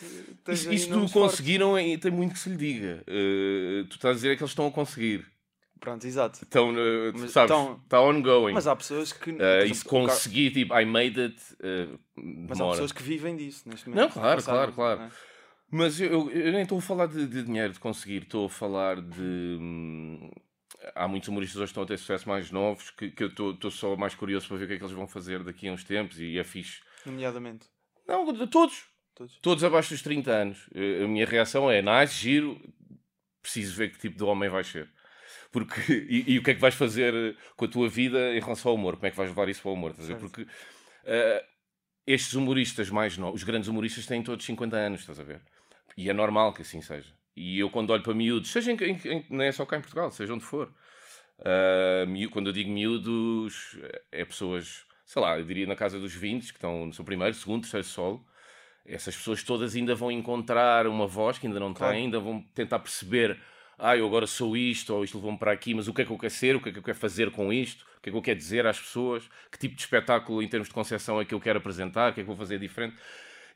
nomes 0.47 0.85
fortes. 1.13 1.13
conseguiram 1.13 1.75
tem 2.01 2.11
muito 2.11 2.35
que 2.35 2.39
se 2.39 2.51
lhe 2.51 2.57
diga. 2.57 3.03
Uh, 3.09 3.85
tu 3.89 3.95
estás 3.97 4.13
a 4.13 4.15
dizer 4.15 4.33
é 4.33 4.37
que 4.37 4.42
eles 4.43 4.51
estão 4.51 4.67
a 4.67 4.71
conseguir. 4.73 5.27
Pronto, 5.81 6.07
exato. 6.07 6.45
Estão, 6.45 6.71
uh, 6.71 7.13
Mas 7.13 7.33
sabes, 7.33 7.51
estão- 7.51 7.81
está 7.83 8.01
ongoing. 8.01 8.53
Mas 8.55 8.67
há 8.69 8.77
pessoas 8.77 9.13
que. 9.13 9.31
Uh, 9.33 9.43
exemplo, 9.43 9.67
e 9.67 9.75
se 9.75 9.85
conseguir, 9.85 10.51
tipo, 10.53 10.79
I 10.79 10.85
made 10.85 11.21
it, 11.21 11.37
uh, 11.55 11.99
Mas 12.15 12.61
há 12.61 12.69
pessoas 12.71 12.93
que 12.93 13.03
vivem 13.03 13.35
disso 13.37 13.69
neste 13.69 13.89
Não, 13.89 13.97
momento. 13.97 14.13
claro, 14.13 14.37
Passaram, 14.37 14.59
claro, 14.59 14.73
claro. 14.75 15.01
não 15.01 15.07
é? 15.07 15.11
Mas 15.75 16.01
eu, 16.01 16.31
eu- 16.31 16.53
nem 16.53 16.63
estou 16.63 16.79
a 16.79 16.83
falar 16.83 17.07
de, 17.07 17.27
de 17.27 17.43
dinheiro, 17.43 17.73
de 17.73 17.81
conseguir, 17.81 18.23
estou 18.23 18.47
a 18.47 18.49
falar 18.51 19.01
de. 19.01 19.21
hum, 19.61 20.31
há 20.95 21.09
muitos 21.09 21.29
humoristas 21.29 21.57
hoje 21.57 21.67
que 21.67 21.71
estão 21.71 21.83
a 21.83 21.87
ter 21.87 21.99
sucesso 21.99 22.29
mais 22.29 22.51
novos 22.51 22.91
que, 22.91 23.11
que 23.11 23.25
eu 23.25 23.29
estou 23.29 23.71
só 23.71 23.97
mais 23.97 24.15
curioso 24.15 24.47
para 24.49 24.59
ver 24.59 24.65
o 24.65 24.69
que 24.69 24.75
é 24.75 24.77
que 24.77 24.85
eles 24.85 24.95
vão 24.95 25.09
fazer 25.09 25.43
daqui 25.43 25.67
a 25.69 25.73
uns 25.73 25.83
tempos 25.83 26.21
e 26.21 26.39
é 26.39 26.45
fixe. 26.45 26.81
Nomeadamente. 27.07 27.67
Não, 28.07 28.31
de 28.33 28.47
todos, 28.47 28.85
Todos. 29.15 29.39
todos 29.41 29.65
abaixo 29.65 29.91
dos 29.91 30.03
30 30.03 30.31
anos. 30.31 30.69
Eh, 30.75 31.03
A 31.05 31.09
minha 31.09 31.25
reação 31.27 31.71
é: 31.71 31.81
nice, 31.83 32.15
giro, 32.15 32.61
preciso 33.43 33.75
ver 33.77 33.91
que 33.93 33.99
tipo 33.99 34.17
de 34.17 34.25
homem 34.25 34.49
vais 34.49 34.67
ser. 34.67 34.89
Porque, 35.51 35.93
e, 36.09 36.35
e 36.35 36.39
o 36.39 36.43
que 36.43 36.53
é 36.53 36.55
que 36.55 36.61
vais 36.61 36.75
fazer 36.75 37.13
eh, 37.15 37.35
com 37.57 37.65
a 37.65 37.69
tua 37.69 37.89
vida 37.89 38.35
em 38.35 38.41
relação 38.41 38.71
ao 38.71 38.77
humor? 38.77 38.95
Como 38.97 39.07
é 39.07 39.11
que 39.11 39.17
vais 39.17 39.31
levar 39.31 39.49
isso 39.49 39.63
para 39.63 39.71
o 39.71 39.75
humor? 39.75 39.95
Certo. 39.95 40.21
Porque 40.21 40.47
eh, 41.05 41.45
estes 42.07 42.35
humoristas 42.35 42.91
mais 42.91 43.17
novos, 43.19 43.41
os 43.43 43.45
grandes 43.45 43.69
humoristas 43.69 44.07
têm 44.07 44.23
todos 44.23 44.45
50 44.45 44.77
anos, 44.77 45.01
estás 45.01 45.21
a 45.21 45.25
ver? 45.25 45.41
E 45.97 46.09
é 46.09 46.13
normal 46.13 46.53
que 46.55 46.63
assim 46.63 46.81
seja. 46.81 47.13
E 47.37 47.59
eu 47.59 47.71
quando 47.71 47.91
olho 47.91 48.03
para 48.03 48.15
miúdos, 48.15 48.51
seja 48.51 48.73
em, 48.73 48.77
em- 48.77 49.27
não 49.31 49.43
é 49.45 49.53
só 49.53 49.65
cá 49.67 49.77
em 49.77 49.81
Portugal, 49.81 50.11
seja 50.11 50.33
onde 50.35 50.45
for. 50.45 50.73
miú- 52.09 52.31
quando 52.31 52.49
eu 52.49 52.53
digo 52.53 52.71
miúdos, 52.71 53.79
é 54.11 54.25
pessoas, 54.25 54.85
sei 55.05 55.23
lá, 55.23 55.39
eu 55.39 55.45
diria 55.45 55.67
na 55.67 55.77
casa 55.77 55.99
dos 55.99 56.15
20, 56.15 56.49
que 56.49 56.59
estão 56.59 56.87
no 56.87 56.93
seu 56.93 57.05
primeiro, 57.05 57.35
segundo, 57.35 57.63
terceiro 57.63 57.87
solo. 57.87 58.27
Essas 58.85 59.17
pessoas 59.17 59.43
todas 59.43 59.75
ainda 59.77 59.95
vão 59.95 60.11
encontrar 60.11 60.87
uma 60.87 61.07
voz 61.07 61.39
que 61.39 61.47
ainda 61.47 61.61
não 61.61 61.73
Claro. 61.73 61.95
têm, 61.95 62.05
ainda 62.05 62.19
vão 62.19 62.43
tentar 62.55 62.79
perceber, 62.81 63.39
ah, 63.79 63.97
eu 63.97 64.07
agora 64.07 64.27
sou 64.27 64.57
isto, 64.57 64.93
ou 64.95 65.05
isto 65.05 65.17
levou-me 65.17 65.39
para 65.39 65.53
aqui, 65.53 65.73
mas 65.75 65.87
o 65.89 65.95
que 65.95 66.03
é 66.03 66.05
que 66.05 66.11
eu 66.11 66.19
quero 66.19 66.33
ser, 66.33 66.57
o 66.57 66.61
que 66.61 66.69
é 66.69 66.73
que 66.73 66.79
eu 66.79 66.83
quero 66.83 66.99
fazer 66.99 67.31
com 67.31 67.53
isto, 67.53 67.83
o 67.99 68.01
que 68.03 68.09
é 68.09 68.13
que 68.13 68.19
eu 68.19 68.23
quero 68.23 68.39
dizer 68.39 68.67
às 68.67 68.81
pessoas, 68.81 69.29
que 69.51 69.59
tipo 69.59 69.75
de 69.77 69.83
espetáculo 69.83 70.43
em 70.43 70.49
termos 70.49 70.69
de 70.69 70.75
concepção 70.75 71.21
é 71.21 71.25
que 71.25 71.33
eu 71.35 71.41
quero 71.41 71.59
apresentar, 71.59 72.11
o 72.11 72.15
que 72.15 72.21
é 72.21 72.23
que 72.25 72.27
vou 72.27 72.37
fazer 72.37 72.59
diferente. 72.59 72.97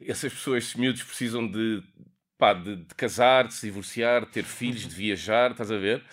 Essas 0.00 0.32
pessoas, 0.32 0.62
esses 0.64 0.74
miúdos, 0.76 1.02
precisam 1.02 1.46
de, 1.50 1.82
pá, 2.38 2.52
de, 2.52 2.76
de 2.76 2.94
casar, 2.94 3.48
de 3.48 3.54
se 3.54 3.66
divorciar, 3.66 4.26
de 4.26 4.30
ter 4.32 4.44
filhos, 4.44 4.86
de 4.86 4.94
viajar, 4.94 5.50
estás 5.50 5.72
a 5.72 5.76
ver? 5.76 6.04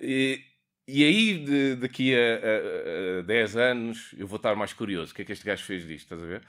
E, 0.00 0.40
e 0.86 1.04
aí, 1.04 1.38
de- 1.44 1.76
daqui 1.76 2.14
a, 2.14 2.18
a, 2.18 3.18
a 3.18 3.22
10 3.22 3.56
anos, 3.56 4.14
eu 4.16 4.26
vou 4.26 4.36
estar 4.36 4.54
mais 4.54 4.72
curioso. 4.72 5.12
O 5.12 5.14
que 5.14 5.22
é 5.22 5.24
que 5.24 5.32
este 5.32 5.44
gajo 5.44 5.64
fez 5.64 5.86
disto? 5.86 6.04
Estás 6.04 6.22
a 6.22 6.26
ver? 6.26 6.42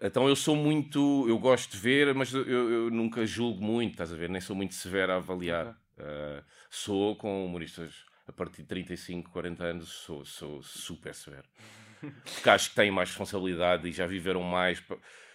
Então 0.00 0.28
eu 0.28 0.36
sou 0.36 0.56
muito. 0.56 1.26
Eu 1.28 1.38
gosto 1.38 1.72
de 1.72 1.78
ver, 1.78 2.14
mas 2.14 2.32
eu, 2.32 2.44
eu 2.46 2.90
nunca 2.90 3.24
julgo 3.26 3.62
muito, 3.62 3.92
estás 3.92 4.12
a 4.12 4.16
ver? 4.16 4.28
Nem 4.28 4.40
sou 4.40 4.54
muito 4.54 4.74
severo 4.74 5.12
a 5.12 5.16
avaliar. 5.16 5.68
Uh, 5.98 6.44
sou 6.70 7.16
com 7.16 7.46
humoristas 7.46 8.04
a 8.26 8.32
partir 8.32 8.62
de 8.62 8.68
35, 8.68 9.30
40 9.30 9.64
anos, 9.64 9.88
sou, 9.88 10.24
sou 10.24 10.62
super 10.62 11.14
severo. 11.14 11.46
Porque 12.00 12.50
acho 12.50 12.70
que 12.70 12.76
têm 12.76 12.90
mais 12.90 13.08
responsabilidade 13.08 13.88
e 13.88 13.92
já 13.92 14.06
viveram 14.06 14.42
mais, 14.42 14.82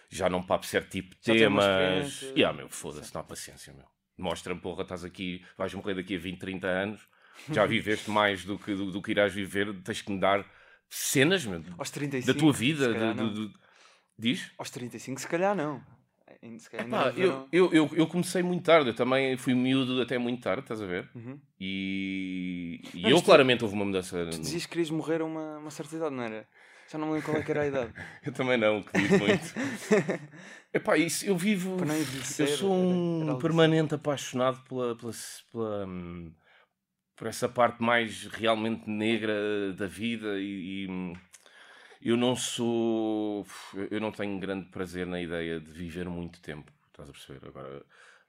já 0.08 0.28
não 0.28 0.42
papo 0.42 0.66
certo 0.66 0.90
tipo 0.90 1.14
de 1.14 1.20
temas. 1.20 2.22
E 2.36 2.44
ah, 2.44 2.52
meu, 2.52 2.68
foda-se, 2.68 3.12
não 3.14 3.20
há 3.22 3.24
paciência, 3.24 3.72
meu. 3.72 3.86
Mostra-me, 4.16 4.60
porra, 4.60 4.82
estás 4.82 5.04
aqui, 5.04 5.44
vais 5.56 5.72
morrer 5.74 5.94
daqui 5.94 6.16
a 6.16 6.18
20, 6.18 6.38
30 6.38 6.66
anos, 6.68 7.08
já 7.50 7.64
viveste 7.66 8.08
mais 8.10 8.44
do 8.44 8.58
que, 8.58 8.74
do, 8.74 8.90
do 8.90 9.02
que 9.02 9.10
irás 9.10 9.32
viver, 9.32 9.72
tens 9.82 10.02
que 10.02 10.12
me 10.12 10.20
dar 10.20 10.44
cenas, 10.88 11.44
meu, 11.46 11.64
Aos 11.78 11.90
35. 11.90 12.32
da 12.32 12.38
tua 12.38 12.52
vida. 12.52 12.92
calhar 12.92 13.16
Diz? 14.22 14.52
Aos 14.56 14.70
35, 14.70 15.20
se 15.20 15.26
calhar 15.26 15.52
não. 15.52 15.82
Se 16.58 16.70
calhar 16.70 16.86
ainda 16.86 16.96
Pá, 16.96 17.12
não 17.12 17.18
eu, 17.18 17.48
eu, 17.50 17.72
eu, 17.72 17.90
eu 17.96 18.06
comecei 18.06 18.40
muito 18.40 18.62
tarde, 18.64 18.90
eu 18.90 18.94
também 18.94 19.36
fui 19.36 19.52
miúdo 19.52 20.00
até 20.00 20.16
muito 20.16 20.40
tarde, 20.40 20.62
estás 20.62 20.80
a 20.80 20.86
ver? 20.86 21.10
Uhum. 21.12 21.40
E, 21.58 22.80
e 22.94 23.02
Mas 23.02 23.10
eu 23.12 23.18
tu- 23.20 23.24
claramente 23.24 23.64
houve 23.64 23.74
uma 23.74 23.84
mudança. 23.84 24.24
Tu 24.30 24.38
dizias 24.38 24.64
que 24.64 24.70
querias 24.70 24.90
morrer 24.90 25.20
a 25.22 25.24
uma, 25.24 25.58
uma 25.58 25.70
certa 25.72 25.96
idade, 25.96 26.14
não 26.14 26.22
era? 26.22 26.46
Já 26.88 26.98
não 26.98 27.08
me 27.08 27.14
lembro 27.14 27.26
qual 27.30 27.40
é 27.40 27.42
que 27.42 27.50
era 27.50 27.62
a 27.62 27.66
idade. 27.66 27.92
Eu 28.24 28.32
também 28.32 28.56
não, 28.56 28.80
que 28.80 28.96
digo 28.96 29.18
muito. 29.18 29.54
Epá, 30.72 30.96
isso, 30.96 31.26
eu 31.26 31.36
vivo. 31.36 31.76
Eu 32.38 32.46
sou 32.46 32.72
era- 32.72 32.80
um 32.80 33.20
era 33.22 33.30
algo 33.32 33.42
permanente 33.42 33.94
apaixonado 33.96 34.62
pela, 34.68 34.96
pela, 34.96 35.12
pela, 35.50 35.86
hum, 35.86 36.32
por 37.16 37.26
essa 37.26 37.48
parte 37.48 37.82
mais 37.82 38.26
realmente 38.26 38.88
negra 38.88 39.72
da 39.74 39.86
vida 39.88 40.38
e, 40.40 40.84
e, 40.84 40.88
hum, 40.88 41.12
eu 42.02 42.16
não 42.16 42.34
sou. 42.36 43.46
Eu 43.90 44.00
não 44.00 44.10
tenho 44.12 44.38
grande 44.38 44.66
prazer 44.66 45.06
na 45.06 45.20
ideia 45.20 45.60
de 45.60 45.70
viver 45.70 46.08
muito 46.08 46.40
tempo. 46.40 46.70
Estás 46.88 47.08
a 47.08 47.12
perceber? 47.12 47.46
Agora. 47.48 47.82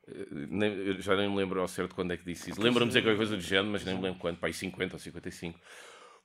eh, 0.08 0.25
nem- 0.50 1.00
já 1.01 1.15
nem 1.15 1.30
me 1.30 1.36
lembro 1.38 1.62
ao 1.62 1.68
certo 1.68 1.96
quando 1.96 2.12
é 2.12 2.18
que 2.18 2.25
disse 2.25 2.50
isso. 2.51 2.62
Lembro-me 2.62 2.88
dizer 2.89 3.01
qualquer 3.01 3.18
coisa 3.18 3.36
do 3.38 3.42
género, 3.42 3.68
mas 3.72 3.86
nem 3.86 3.96
me 3.96 4.01
lembro 4.01 4.20
quando, 4.20 4.38
para 4.38 4.50
aí 4.50 4.53
50 4.53 4.96
ou 4.96 5.00
55. 5.00 5.60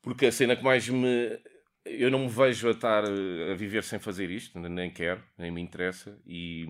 Porque 0.03 0.27
a 0.27 0.33
cena 0.33 0.57
que 0.57 0.65
mais 0.65 0.89
me. 0.89 1.39
Eu 1.85 2.11
não 2.11 2.21
me 2.21 2.29
vejo 2.29 2.69
a 2.69 2.73
estar 2.73 3.05
eh, 3.05 3.53
a 3.53 3.55
viver 3.55 3.83
sem 3.85 3.99
fazer 3.99 4.31
isto, 4.31 4.59
nem 4.59 4.91
quero, 4.91 5.23
nem 5.39 5.51
me 5.51 5.61
interessa, 5.63 6.19
e, 6.27 6.67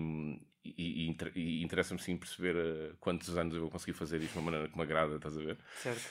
e, 0.63 1.07
e 1.07 1.29
e 1.35 1.63
interessa-me 1.63 1.99
sim 1.99 2.15
perceber 2.15 2.55
eh, 2.55 2.91
quantos 2.99 3.35
anos 3.37 3.53
eu 3.55 3.61
vou 3.61 3.69
conseguir 3.69 3.93
fazer 3.93 4.21
isto 4.21 4.33
de 4.33 4.37
uma 4.39 4.45
maneira 4.45 4.69
que 4.69 4.77
me 4.77 4.83
agrada, 4.83 5.15
estás 5.15 5.35
a 5.37 5.41
ver? 5.41 5.57
Certo. 5.75 6.01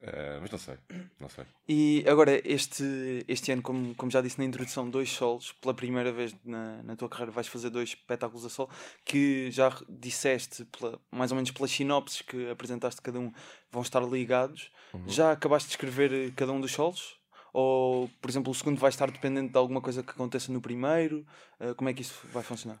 Eh, 0.00 0.38
mas 0.40 0.50
não 0.50 0.58
sei, 0.58 0.76
não 1.18 1.28
sei. 1.28 1.44
E 1.68 2.04
agora, 2.06 2.40
este, 2.48 3.24
este 3.26 3.50
ano, 3.50 3.62
como, 3.62 3.94
como 3.96 4.10
já 4.10 4.20
disse 4.20 4.38
na 4.38 4.44
introdução, 4.44 4.88
dois 4.88 5.10
solos, 5.10 5.52
pela 5.60 5.74
primeira 5.74 6.12
vez 6.12 6.34
na, 6.44 6.82
na 6.84 6.94
tua 6.96 7.08
carreira 7.08 7.32
vais 7.32 7.48
fazer 7.48 7.68
dois 7.70 7.90
espetáculos 7.90 8.44
a 8.46 8.48
solo, 8.48 8.70
que 9.04 9.50
já 9.50 9.70
disseste, 9.88 10.64
pela- 10.66 11.00
mais 11.10 11.32
ou 11.32 11.34
menos 11.36 11.50
pelas 11.50 11.70
sinopses 11.72 12.22
que 12.22 12.48
apresentaste 12.48 13.02
cada 13.02 13.18
um, 13.18 13.32
vão 13.72 13.82
estar 13.82 14.00
ligados. 14.04 14.70
Uhum. 14.94 15.08
Já 15.08 15.32
acabaste 15.32 15.68
de 15.68 15.72
escrever 15.74 16.12
eh, 16.12 16.32
cada 16.36 16.52
um 16.52 16.60
dos 16.60 16.70
solos? 16.72 17.18
Ou, 17.52 18.08
por 18.20 18.30
exemplo, 18.30 18.52
o 18.52 18.54
segundo 18.54 18.78
vai 18.78 18.90
estar 18.90 19.10
dependente 19.10 19.50
de 19.52 19.58
alguma 19.58 19.80
coisa 19.80 20.02
que 20.02 20.10
aconteça 20.10 20.52
no 20.52 20.60
primeiro? 20.60 21.26
Eh, 21.58 21.74
como 21.74 21.90
é 21.90 21.92
que 21.92 22.02
isso 22.02 22.14
vai 22.32 22.44
funcionar? 22.44 22.80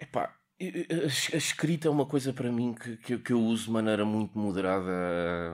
Epá, 0.00 0.34
a 0.58 0.64
es- 1.06 1.30
a 1.34 1.36
escrita 1.36 1.86
é 1.88 1.90
uma 1.90 2.06
coisa 2.06 2.32
para 2.32 2.50
mim 2.50 2.72
que, 2.74 2.96
que, 2.96 3.12
eu- 3.14 3.20
que 3.20 3.32
eu 3.34 3.40
uso 3.42 3.66
de 3.66 3.70
maneira 3.72 4.04
muito 4.06 4.38
moderada 4.38 4.90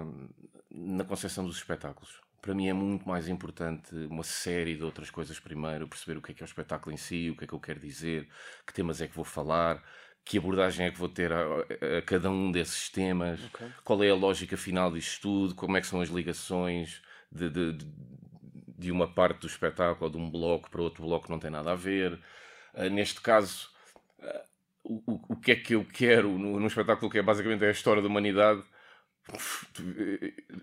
hum, 0.04 0.28
na 0.75 1.05
concepção 1.05 1.45
dos 1.45 1.57
espetáculos. 1.57 2.21
Para 2.41 2.55
mim 2.55 2.69
é 2.69 2.73
muito 2.73 3.07
mais 3.09 3.29
importante 3.29 3.95
uma 4.11 4.25
série 4.25 4.76
de 4.76 4.83
outras 4.85 5.11
coisas 5.11 5.38
primeiro, 5.38 5.87
perceber 5.87 6.19
o 6.19 6.23
que 6.23 6.33
é 6.33 6.35
que 6.35 6.43
é 6.43 6.45
o 6.45 6.47
espetáculo 6.47 6.93
em 6.93 6.97
si, 6.97 7.31
o 7.31 7.37
que 7.37 7.45
é 7.45 7.47
que 7.47 7.52
eu 7.55 7.61
quero 7.61 7.79
dizer, 7.81 8.29
que 8.67 8.73
temas 8.73 9.00
é 9.00 9.07
que 9.07 9.14
vou 9.14 9.25
falar, 9.25 9.83
que 10.25 10.38
abordagem 10.38 10.87
é 10.87 10.91
que 10.91 10.99
vou 10.99 11.09
ter 11.09 11.33
a, 11.33 11.38
a- 11.99 12.02
cada 12.02 12.31
um 12.31 12.50
desses 12.50 12.88
temas, 12.88 13.41
Ok. 13.41 13.61
qual 13.85 14.02
é 14.02 14.11
a 14.11 14.14
lógica 14.14 14.57
final 14.57 14.93
disto 14.93 15.21
tudo, 15.23 15.55
como 15.55 15.76
é 15.76 15.81
que 15.81 15.87
são 15.87 16.00
as 16.00 16.09
ligações 16.09 17.00
de, 17.31 17.49
de, 17.49 17.73
de- 18.76 18.91
uma 18.91 19.07
parte 19.12 19.41
do 19.41 19.47
espetáculo 19.47 20.07
ou 20.07 20.11
de 20.11 20.17
um 20.19 20.31
bloco 20.31 20.71
para 20.71 20.83
outro 20.83 21.02
bloco 21.05 21.26
que 21.26 21.31
não 21.31 21.38
tem 21.38 21.50
nada 21.50 21.73
a 21.73 21.75
ver. 21.75 22.19
Ah, 22.75 22.88
neste 22.88 23.21
caso, 23.21 23.69
ah, 24.21 24.45
o, 24.85 25.35
o, 25.35 25.37
que 25.37 25.52
é 25.52 25.57
que 25.57 25.75
eu 25.75 25.85
quero 25.85 26.37
no, 26.38 26.59
no 26.59 26.67
espetáculo 26.67 27.11
que 27.11 27.19
é 27.19 27.23
basicamente 27.23 27.64
a 27.64 27.71
história 27.71 28.02
da 28.02 28.09
humanidade, 28.09 28.62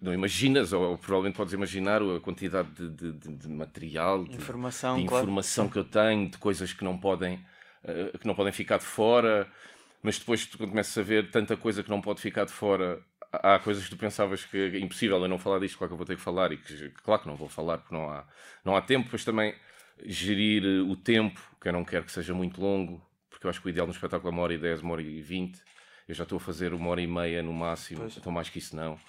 não 0.02 0.14
imaginas, 0.14 0.74
ou, 0.74 0.98
provavelmente 0.98 1.36
podes 1.36 1.54
imaginar 1.54 2.02
a 2.02 2.20
quantidade 2.20 2.70
de, 2.72 2.90
de, 2.90 3.14
de, 3.14 3.36
de 3.36 3.48
material, 3.48 4.26
de 4.26 4.36
informação, 4.36 4.98
de 4.98 5.04
informação 5.04 5.70
claro. 5.70 5.88
que 5.88 5.98
eu 5.98 6.02
tenho, 6.04 6.30
de 6.30 6.38
coisas 6.38 6.74
que 6.74 6.84
não 6.84 6.98
podem, 6.98 7.36
uh, 7.84 8.18
que 8.18 8.28
não 8.28 8.36
podem 8.36 8.52
ficar 8.52 8.78
de 8.78 8.86
fora, 8.86 9.50
mas 10.04 10.20
depois 10.20 10.46
tu 10.46 10.58
começas 10.58 10.98
a 10.98 11.02
ver 11.02 11.32
tanta 11.32 11.56
coisa 11.56 11.82
que 11.82 11.90
não 11.90 12.02
pode 12.02 12.22
ficar 12.22 12.46
de 12.46 12.52
fora. 12.52 13.02
Há 13.32 13.60
coisas 13.60 13.84
que 13.84 13.92
tu 13.92 13.98
pensavas 13.98 14.44
que 14.44 14.58
é 14.58 14.80
impossível 14.80 15.22
eu 15.22 15.28
não 15.28 15.38
falar 15.38 15.60
disto, 15.60 15.78
claro 15.78 15.90
que 15.90 15.94
eu 15.94 15.98
vou 15.98 16.06
ter 16.06 16.16
que 16.16 16.22
falar, 16.22 16.52
e 16.52 16.58
que 16.58 16.90
claro 17.04 17.22
que 17.22 17.28
não 17.28 17.36
vou 17.36 17.48
falar 17.48 17.78
porque 17.78 17.94
não 17.94 18.10
há, 18.10 18.26
não 18.66 18.76
há 18.76 18.82
tempo, 18.82 19.06
depois 19.06 19.24
também 19.24 19.56
gerir 20.04 20.64
o 20.84 20.96
tempo, 20.96 21.40
que 21.62 21.68
eu 21.68 21.74
não 21.74 21.86
quero 21.86 22.06
que 22.06 22.12
seja 22.12 22.34
muito 22.34 22.60
longo, 22.60 23.02
porque 23.30 23.46
eu 23.46 23.50
acho 23.50 23.62
que 23.62 23.68
o 23.68 23.70
ideal 23.70 23.86
no 23.86 23.94
espetáculo 23.94 24.30
é 24.30 24.34
uma 24.34 24.42
hora 24.42 24.54
e 24.54 24.58
dez, 24.58 24.82
uma 24.82 24.94
hora 24.94 25.02
e 25.02 25.22
vinte 25.22 25.62
eu 26.10 26.16
já 26.16 26.24
estou 26.24 26.38
a 26.38 26.40
fazer 26.40 26.74
uma 26.74 26.90
hora 26.90 27.02
e 27.02 27.08
meia 27.08 27.44
no 27.44 27.54
máximo, 27.54 28.02
pois. 28.02 28.18
então 28.18 28.32
mais 28.32 28.50
que 28.50 28.58
isso 28.58 28.76
não. 28.76 29.00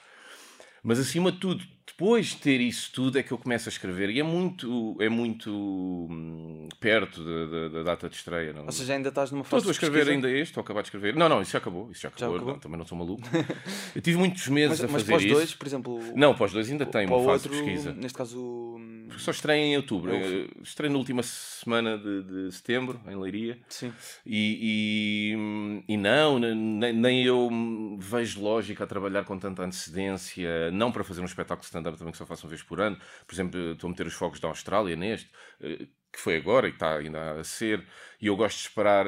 Mas 0.82 0.98
acima 0.98 1.32
de 1.32 1.38
tudo, 1.38 1.64
depois 1.90 2.28
de 2.28 2.36
ter 2.36 2.60
isso 2.60 2.90
tudo 2.92 3.18
é 3.18 3.22
que 3.22 3.32
eu 3.32 3.38
começo 3.38 3.68
a 3.68 3.72
escrever. 3.72 4.10
E 4.10 4.20
é 4.20 4.22
muito, 4.22 4.96
é 5.00 5.08
muito 5.08 5.50
hum, 5.50 6.68
perto 6.78 7.24
da, 7.24 7.46
da, 7.46 7.68
da, 7.68 7.82
data 7.82 8.08
de 8.08 8.16
estreia. 8.16 8.52
Não? 8.52 8.64
Ou 8.64 8.72
seja, 8.72 8.94
ainda 8.94 9.08
estás 9.08 9.30
numa 9.30 9.44
fase 9.44 9.68
Estou 9.68 9.70
a 9.70 9.72
escrever 9.72 10.12
ainda 10.12 10.30
este, 10.30 10.58
a 10.58 10.62
acabar 10.62 10.82
de 10.82 10.86
escrever. 10.86 11.16
Não, 11.16 11.28
não, 11.28 11.42
isso 11.42 11.50
já 11.50 11.58
acabou. 11.58 11.90
Isso 11.90 12.02
já 12.02 12.08
acabou. 12.08 12.28
Já 12.28 12.36
acabou? 12.36 12.54
Não, 12.54 12.60
também 12.60 12.78
não 12.78 12.86
sou 12.86 12.96
maluco. 12.96 13.22
eu 13.94 14.00
tive 14.00 14.16
muitos 14.16 14.46
meses 14.48 14.80
mas, 14.80 14.84
a 14.84 14.88
fazer 14.88 15.12
mas 15.12 15.22
isso. 15.22 15.34
Mas 15.34 15.38
dois, 15.40 15.54
por 15.54 15.66
exemplo... 15.66 16.00
Não, 16.14 16.34
pós 16.34 16.52
dois 16.52 16.70
ainda 16.70 16.86
tenho 16.86 17.08
uma 17.08 17.24
fase 17.24 17.48
outro, 17.48 17.50
de 17.50 17.64
pesquisa. 17.64 17.92
Neste 17.92 18.16
caso... 18.16 18.38
Hum, 18.38 19.08
só 19.18 19.30
estreia 19.30 19.60
em 19.60 19.76
outubro. 19.76 20.14
Eu... 20.14 20.48
Estreia 20.62 20.90
na 20.90 20.98
última 20.98 21.22
semana 21.22 21.98
de, 21.98 22.22
de 22.22 22.52
setembro, 22.52 23.00
em 23.08 23.16
Leiria. 23.16 23.58
Sim. 23.68 23.92
E, 24.24 25.34
e, 25.36 25.92
e 25.92 25.96
não, 25.96 26.38
nem, 26.38 26.92
nem 26.92 27.24
eu 27.24 27.50
vejo 27.98 28.40
lógica 28.40 28.84
a 28.84 28.86
trabalhar 28.86 29.24
com 29.24 29.38
tanta 29.38 29.62
antecedência. 29.62 30.70
Não 30.70 30.92
para 30.92 31.04
fazer 31.04 31.20
um 31.20 31.24
espetáculo 31.24 31.60
de 31.60 31.66
stand-up 31.80 31.98
também 31.98 32.12
que 32.12 32.18
só 32.18 32.26
faço 32.26 32.46
uma 32.46 32.50
vez 32.50 32.62
por 32.62 32.80
ano. 32.80 32.96
Por 33.26 33.34
exemplo, 33.34 33.72
estou 33.72 33.88
a 33.88 33.90
meter 33.90 34.06
os 34.06 34.14
fogos 34.14 34.40
da 34.40 34.48
Austrália 34.48 34.94
neste, 34.96 35.30
eh, 35.60 35.86
que 36.12 36.18
foi 36.18 36.36
agora 36.36 36.68
e 36.68 36.72
está 36.72 36.96
ainda 36.96 37.40
a 37.40 37.44
ser, 37.44 37.84
e 38.20 38.26
eu 38.26 38.36
gosto 38.36 38.58
de 38.58 38.62
esperar 38.62 39.06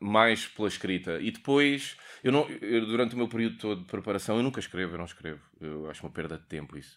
mais 0.00 0.46
pela 0.46 0.68
escrita. 0.68 1.18
E 1.20 1.30
depois, 1.30 1.96
eu 2.22 2.32
não, 2.32 2.48
eu, 2.48 2.86
durante 2.86 3.14
o 3.14 3.18
meu 3.18 3.28
período 3.28 3.58
todo 3.58 3.80
de 3.80 3.86
preparação, 3.86 4.36
eu 4.36 4.42
nunca 4.42 4.60
escrevo, 4.60 4.94
eu 4.94 4.98
não 4.98 5.04
escrevo. 5.04 5.40
Eu 5.60 5.90
acho 5.90 6.04
uma 6.04 6.12
perda 6.12 6.36
de 6.36 6.44
tempo 6.44 6.76
isso. 6.76 6.96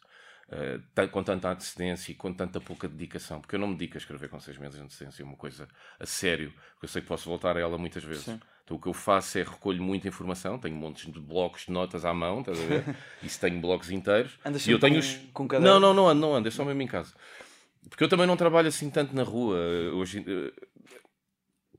Uh, 0.49 1.07
com 1.09 1.23
tanta 1.23 1.47
antecedência 1.51 2.11
e 2.11 2.15
com 2.15 2.33
tanta 2.33 2.59
pouca 2.59 2.87
dedicação, 2.87 3.39
porque 3.39 3.55
eu 3.55 3.59
não 3.59 3.67
me 3.67 3.75
dedico 3.75 3.97
a 3.97 3.99
escrever 3.99 4.29
com 4.29 4.39
seis 4.39 4.57
meses 4.57 4.77
de 4.77 4.83
antecedência, 4.83 5.21
é 5.21 5.25
uma 5.25 5.37
coisa 5.37 5.67
a 5.99 6.07
sério, 6.07 6.51
porque 6.71 6.85
eu 6.85 6.89
sei 6.89 7.03
que 7.03 7.07
posso 7.07 7.29
voltar 7.29 7.55
a 7.55 7.59
ela 7.59 7.77
muitas 7.77 8.03
vezes. 8.03 8.23
Sim. 8.23 8.39
Então 8.69 8.77
o 8.77 8.79
que 8.79 8.87
eu 8.87 8.93
faço 8.93 9.39
é 9.39 9.41
recolho 9.41 9.81
muita 9.81 10.07
informação, 10.07 10.59
tenho 10.59 10.75
montes 10.75 11.11
de 11.11 11.19
blocos 11.19 11.65
de 11.65 11.71
notas 11.71 12.05
à 12.05 12.13
mão, 12.13 12.41
estás 12.41 12.61
a 12.61 12.65
ver? 12.67 12.95
Isso 13.23 13.39
tenho 13.39 13.59
blocos 13.59 13.89
inteiros. 13.89 14.37
Andas 14.45 14.67
e 14.67 14.69
eu 14.69 14.79
tenho 14.79 14.93
com, 14.93 14.99
os... 14.99 15.15
com 15.33 15.47
caderno? 15.47 15.73
Não, 15.73 15.79
não, 15.79 15.91
não 15.91 16.07
ando, 16.07 16.21
não 16.21 16.35
ando, 16.35 16.47
é 16.47 16.51
só 16.51 16.63
mesmo 16.63 16.79
em 16.79 16.85
casa. 16.85 17.15
Porque 17.89 18.03
eu 18.03 18.07
também 18.07 18.27
não 18.27 18.37
trabalho 18.37 18.67
assim 18.67 18.91
tanto 18.91 19.15
na 19.15 19.23
rua. 19.23 19.57
Hoje, 19.95 20.23
eh, 20.27 20.51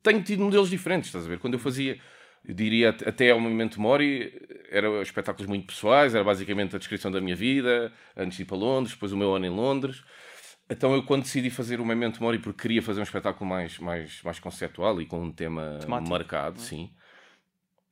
tenho 0.02 0.20
tido 0.24 0.42
modelos 0.42 0.68
diferentes, 0.68 1.10
estás 1.10 1.26
a 1.26 1.28
ver? 1.28 1.38
Quando 1.38 1.54
eu 1.54 1.60
fazia 1.60 1.96
eu 2.44 2.54
diria 2.54 2.88
até 2.88 3.30
ao 3.30 3.38
momento 3.38 3.80
Mori, 3.80 4.32
eram 4.70 5.00
espetáculos 5.00 5.46
muito 5.46 5.66
pessoais, 5.66 6.12
era 6.12 6.24
basicamente 6.24 6.74
a 6.74 6.78
descrição 6.78 7.12
da 7.12 7.20
minha 7.20 7.36
vida, 7.36 7.92
antes 8.16 8.36
de 8.36 8.42
ir 8.42 8.46
para 8.46 8.56
Londres, 8.56 8.94
depois 8.94 9.12
o 9.12 9.16
meu 9.16 9.32
ano 9.34 9.46
em 9.46 9.50
Londres. 9.50 10.02
Então 10.70 10.94
eu 10.94 11.02
quando 11.02 11.24
decidi 11.24 11.50
fazer 11.50 11.80
o 11.80 11.84
Memento 11.84 12.22
Mori, 12.22 12.38
porque 12.38 12.62
queria 12.62 12.80
fazer 12.80 13.00
um 13.00 13.02
espetáculo 13.02 13.48
mais, 13.48 13.78
mais, 13.78 14.22
mais 14.22 14.38
conceptual 14.38 15.00
e 15.02 15.06
com 15.06 15.20
um 15.20 15.32
tema 15.32 15.78
Temático. 15.80 16.10
marcado, 16.10 16.58
uhum. 16.58 16.64
sim, 16.64 16.90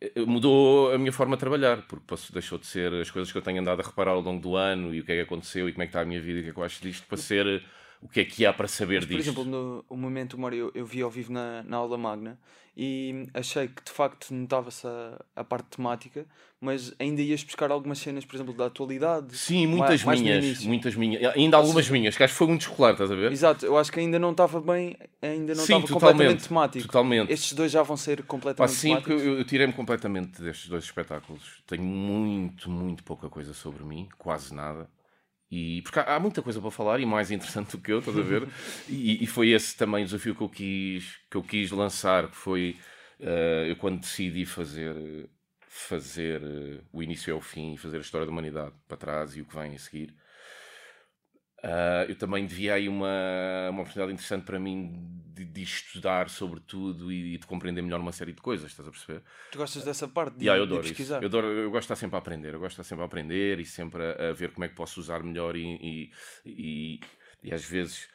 eh, 0.00 0.20
mudou 0.20 0.92
a 0.92 0.99
minha 0.99 1.12
forma 1.12 1.37
de 1.37 1.40
trabalhar, 1.40 1.82
porque 1.88 2.14
deixou 2.32 2.56
de 2.56 2.66
ser 2.66 2.92
as 2.94 3.11
coisas 3.11 3.32
que 3.32 3.37
eu 3.37 3.42
tenho 3.42 3.61
andado 3.61 3.80
a 3.80 3.85
reparar 3.85 4.12
ao 4.12 4.20
longo 4.20 4.40
do 4.40 4.54
ano 4.54 4.94
e 4.94 5.00
o 5.00 5.04
que 5.04 5.11
é 5.11 5.16
que 5.16 5.23
aconteceu 5.23 5.68
e 5.68 5.73
como 5.73 5.82
é 5.82 5.87
que 5.87 5.90
está 5.90 6.02
a 6.02 6.04
minha 6.04 6.20
vida 6.20 6.38
e 6.38 6.40
o 6.40 6.44
que 6.44 6.50
é 6.50 6.52
que 6.52 6.58
eu 6.58 6.64
acho 6.64 6.80
disto, 6.80 7.06
para 7.06 7.16
ser 7.16 7.64
o 8.00 8.08
que 8.08 8.20
é 8.20 8.24
que 8.24 8.46
há 8.46 8.52
para 8.52 8.68
saber 8.68 8.96
Mas, 8.96 9.04
por 9.06 9.16
disto. 9.16 9.34
Por 9.34 9.40
exemplo, 9.42 9.44
no 9.44 9.84
o 9.88 9.96
momento 9.96 10.34
humor 10.34 10.52
eu, 10.54 10.70
eu 10.74 10.86
vi 10.86 11.02
ao 11.02 11.10
vivo 11.10 11.32
na, 11.32 11.62
na 11.64 11.76
aula 11.76 11.98
magna 11.98 12.38
e 12.76 13.26
achei 13.34 13.66
que 13.66 13.82
de 13.82 13.90
facto 13.90 14.32
notava-se 14.32 14.86
a, 14.86 15.20
a 15.34 15.42
parte 15.42 15.76
temática, 15.76 16.24
mas 16.60 16.94
ainda 16.98 17.20
ias 17.20 17.42
buscar 17.42 17.72
algumas 17.72 17.98
cenas, 17.98 18.24
por 18.24 18.36
exemplo, 18.36 18.54
da 18.54 18.66
atualidade. 18.66 19.36
Sim, 19.36 19.66
muitas 19.66 20.04
mais, 20.04 20.20
minhas, 20.20 20.44
mais 20.44 20.64
muitas 20.64 20.94
minhas, 20.94 21.34
ainda 21.34 21.56
algumas 21.56 21.86
Sim. 21.86 21.92
minhas, 21.94 22.16
que 22.16 22.22
acho 22.22 22.34
que 22.34 22.38
foi 22.38 22.46
muito 22.46 22.60
escolar, 22.60 22.92
estás 22.92 23.10
a 23.10 23.16
ver? 23.16 23.32
Exato, 23.32 23.66
eu 23.66 23.76
acho 23.76 23.90
que 23.90 23.98
ainda 23.98 24.18
não 24.20 24.30
estava 24.30 24.60
bem, 24.60 24.96
ainda 25.20 25.56
não 25.56 25.64
estava 25.64 25.88
completamente 25.88 26.46
temático. 26.46 26.86
Totalmente. 26.86 27.32
Estes 27.32 27.52
dois 27.52 27.72
já 27.72 27.82
vão 27.82 27.96
ser 27.96 28.22
completamente 28.22 28.70
Pá, 28.70 28.72
sim, 28.72 28.90
temáticos. 28.90 29.14
porque 29.16 29.28
eu, 29.28 29.38
eu 29.38 29.44
tirei-me 29.44 29.72
completamente 29.72 30.40
destes 30.40 30.68
dois 30.68 30.84
espetáculos. 30.84 31.62
Tenho 31.66 31.82
muito, 31.82 32.70
muito 32.70 33.02
pouca 33.02 33.28
coisa 33.28 33.52
sobre 33.52 33.82
mim, 33.82 34.08
quase 34.16 34.54
nada. 34.54 34.88
E, 35.50 35.80
porque 35.82 35.98
há, 35.98 36.16
há, 36.16 36.20
muita 36.20 36.42
coisa 36.42 36.60
para 36.60 36.70
falar 36.70 37.00
e 37.00 37.06
mais 37.06 37.30
interessante 37.30 37.72
do 37.76 37.82
que 37.82 37.90
eu, 37.90 38.00
estás 38.00 38.18
a 38.18 38.22
ver? 38.22 38.46
e, 38.88 39.22
e, 39.24 39.26
foi 39.26 39.50
esse 39.50 39.76
também 39.76 40.02
o 40.02 40.06
desafio 40.06 40.34
que 40.34 40.42
eu 40.42 40.48
quis, 40.48 41.16
que 41.30 41.36
eu 41.36 41.42
quis 41.42 41.70
lançar, 41.70 42.28
que 42.28 42.36
foi 42.36 42.76
uh, 43.20 43.64
eu 43.66 43.76
quando 43.76 44.00
decidi 44.00 44.44
fazer, 44.44 44.94
fazer 45.66 46.42
uh, 46.42 46.84
o 46.92 47.02
início 47.02 47.34
ao 47.34 47.40
fim 47.40 47.74
e 47.74 47.78
fazer 47.78 47.96
a 47.96 48.00
história 48.00 48.26
da 48.26 48.32
humanidade 48.32 48.74
para 48.86 48.96
trás 48.96 49.36
e 49.36 49.40
o 49.40 49.46
que 49.46 49.54
vem 49.54 49.74
a 49.74 49.78
seguir. 49.78 50.14
Uh, 51.58 52.06
eu 52.08 52.14
também 52.14 52.46
devia 52.46 52.74
aí 52.74 52.88
uma, 52.88 53.68
uma 53.70 53.82
oportunidade 53.82 54.12
interessante 54.12 54.44
para 54.44 54.60
mim 54.60 54.92
de, 55.34 55.44
de 55.44 55.62
estudar 55.62 56.28
sobre 56.28 56.60
tudo 56.60 57.10
e, 57.10 57.34
e, 57.34 57.38
de 57.38 57.46
compreender 57.46 57.82
melhor 57.82 57.98
uma 57.98 58.12
série 58.12 58.32
de 58.32 58.40
coisas, 58.40 58.70
estás 58.70 58.88
a 58.88 58.92
perceber? 58.92 59.22
Tu 59.50 59.58
gostas 59.58 59.84
dessa 59.84 60.06
parte 60.06 60.36
de, 60.36 60.44
yeah, 60.44 60.58
eu 60.58 60.64
adoro 60.64 60.82
de 60.82 60.88
pesquisar? 60.88 61.16
Isso. 61.16 61.24
Eu, 61.24 61.28
adoro, 61.28 61.46
eu 61.48 61.70
gosto 61.70 61.80
de 61.80 61.84
estar 61.84 61.96
sempre 61.96 62.16
a 62.16 62.18
aprender, 62.20 62.54
eu 62.54 62.60
gosto 62.60 62.76
de 62.76 62.82
estar 62.82 62.84
sempre 62.84 63.02
a 63.02 63.06
aprender 63.06 63.58
e 63.58 63.64
sempre 63.64 64.02
a, 64.04 64.30
a 64.30 64.32
ver 64.32 64.52
como 64.52 64.64
é 64.64 64.68
que 64.68 64.74
posso 64.76 65.00
usar 65.00 65.20
melhor 65.22 65.56
e, 65.56 65.64
e, 65.64 66.12
e, 66.46 67.00
e 67.42 67.52
às 67.52 67.64
vezes 67.64 68.08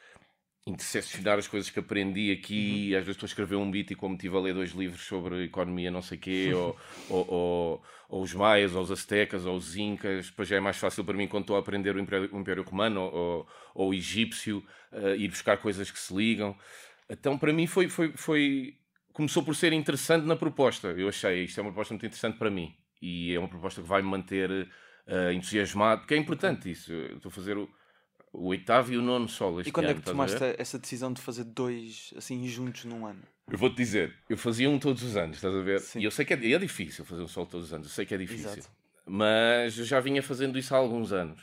interseccionar 0.66 1.38
as 1.38 1.46
coisas 1.46 1.68
que 1.68 1.78
aprendi 1.78 2.32
aqui, 2.32 2.90
uhum. 2.90 2.98
às 2.98 3.04
vezes 3.04 3.16
estou 3.16 3.26
a 3.26 3.28
escrever 3.28 3.56
um 3.56 3.70
beat 3.70 3.90
e 3.90 3.94
como 3.94 4.14
estive 4.14 4.34
a 4.36 4.40
ler 4.40 4.54
dois 4.54 4.70
livros 4.70 5.02
sobre 5.02 5.44
economia 5.44 5.90
não 5.90 6.00
sei 6.00 6.16
quê, 6.16 6.52
ou, 6.56 6.76
ou, 7.10 7.30
ou, 7.30 7.82
ou, 8.08 8.22
os 8.22 8.32
maias, 8.32 8.74
ou 8.74 8.82
os 8.82 8.90
aztecas, 8.90 9.44
ou 9.44 9.56
os 9.56 9.76
incas, 9.76 10.30
depois 10.30 10.48
já 10.48 10.56
é 10.56 10.60
mais 10.60 10.78
fácil 10.78 11.04
para 11.04 11.16
mim 11.16 11.28
quando 11.28 11.42
estou 11.42 11.56
a 11.56 11.58
aprender 11.58 11.94
o 11.94 12.00
Império, 12.00 12.30
o 12.32 12.40
Império 12.40 12.62
Romano 12.62 13.02
ou, 13.02 13.48
ou, 13.74 13.90
o 13.90 13.94
egípcio, 13.94 14.64
uh, 14.90 15.14
ir 15.16 15.28
buscar 15.28 15.58
coisas 15.58 15.90
que 15.90 15.98
se 15.98 16.14
ligam. 16.14 16.56
Então 17.10 17.36
para 17.36 17.52
mim 17.52 17.66
foi, 17.66 17.88
foi, 17.90 18.12
foi, 18.16 18.74
começou 19.12 19.42
por 19.42 19.54
ser 19.54 19.74
interessante 19.74 20.24
na 20.24 20.34
proposta. 20.34 20.88
Eu 20.88 21.08
achei, 21.08 21.44
isto 21.44 21.60
é 21.60 21.62
uma 21.62 21.70
proposta 21.72 21.92
muito 21.92 22.06
interessante 22.06 22.38
para 22.38 22.50
mim, 22.50 22.74
e 23.02 23.34
é 23.34 23.38
uma 23.38 23.48
proposta 23.48 23.82
que 23.82 23.88
vai 23.88 24.00
me 24.00 24.08
manter 24.08 24.50
uh, 24.50 25.30
entusiasmado, 25.30 26.00
porque 26.00 26.14
é 26.14 26.16
importante 26.16 26.70
isso. 26.70 26.90
Eu 26.90 27.16
estou 27.16 27.28
a 27.28 27.32
fazer 27.32 27.58
o 27.58 27.68
o 28.34 28.48
oitavo 28.48 28.92
e 28.92 28.96
o 28.96 29.02
nono 29.02 29.28
solo. 29.28 29.60
e 29.60 29.70
quando 29.70 29.86
ano, 29.86 29.98
é 29.98 30.00
que 30.00 30.02
tomaste 30.02 30.42
essa 30.58 30.78
decisão 30.78 31.12
de 31.12 31.20
fazer 31.20 31.44
dois 31.44 32.12
assim 32.16 32.46
juntos 32.48 32.84
num 32.84 33.06
ano? 33.06 33.22
Eu 33.48 33.56
vou-te 33.56 33.76
dizer, 33.76 34.12
eu 34.28 34.36
fazia 34.36 34.68
um 34.68 34.78
todos 34.78 35.02
os 35.02 35.16
anos, 35.16 35.36
estás 35.36 35.54
a 35.54 35.60
ver? 35.60 35.80
Sim. 35.80 36.00
E 36.00 36.04
eu 36.04 36.10
sei 36.10 36.24
que 36.24 36.34
é, 36.34 36.52
é, 36.52 36.58
difícil 36.58 37.04
fazer 37.04 37.22
um 37.22 37.28
solo 37.28 37.46
todos 37.46 37.68
os 37.68 37.72
anos, 37.72 37.86
eu 37.86 37.92
sei 37.92 38.04
que 38.04 38.14
é 38.14 38.18
difícil. 38.18 38.50
Exato. 38.50 38.68
Mas 39.06 39.78
eu 39.78 39.84
já 39.84 40.00
vinha 40.00 40.22
fazendo 40.22 40.58
isso 40.58 40.74
há 40.74 40.78
alguns 40.78 41.12
anos. 41.12 41.40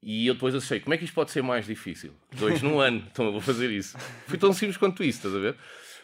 E 0.00 0.26
eu 0.26 0.34
depois 0.34 0.54
achei, 0.54 0.78
como 0.80 0.94
é 0.94 0.98
que 0.98 1.04
isto 1.04 1.14
pode 1.14 1.32
ser 1.32 1.42
mais 1.42 1.66
difícil? 1.66 2.14
Dois 2.32 2.62
num 2.62 2.78
ano, 2.80 3.06
então 3.10 3.26
eu 3.26 3.32
vou 3.32 3.40
fazer 3.40 3.70
isso. 3.70 3.98
Foi 4.26 4.38
tão 4.38 4.52
simples 4.52 4.76
quanto 4.76 5.02
isso, 5.02 5.18
estás 5.18 5.34
a 5.34 5.38
ver? 5.38 5.56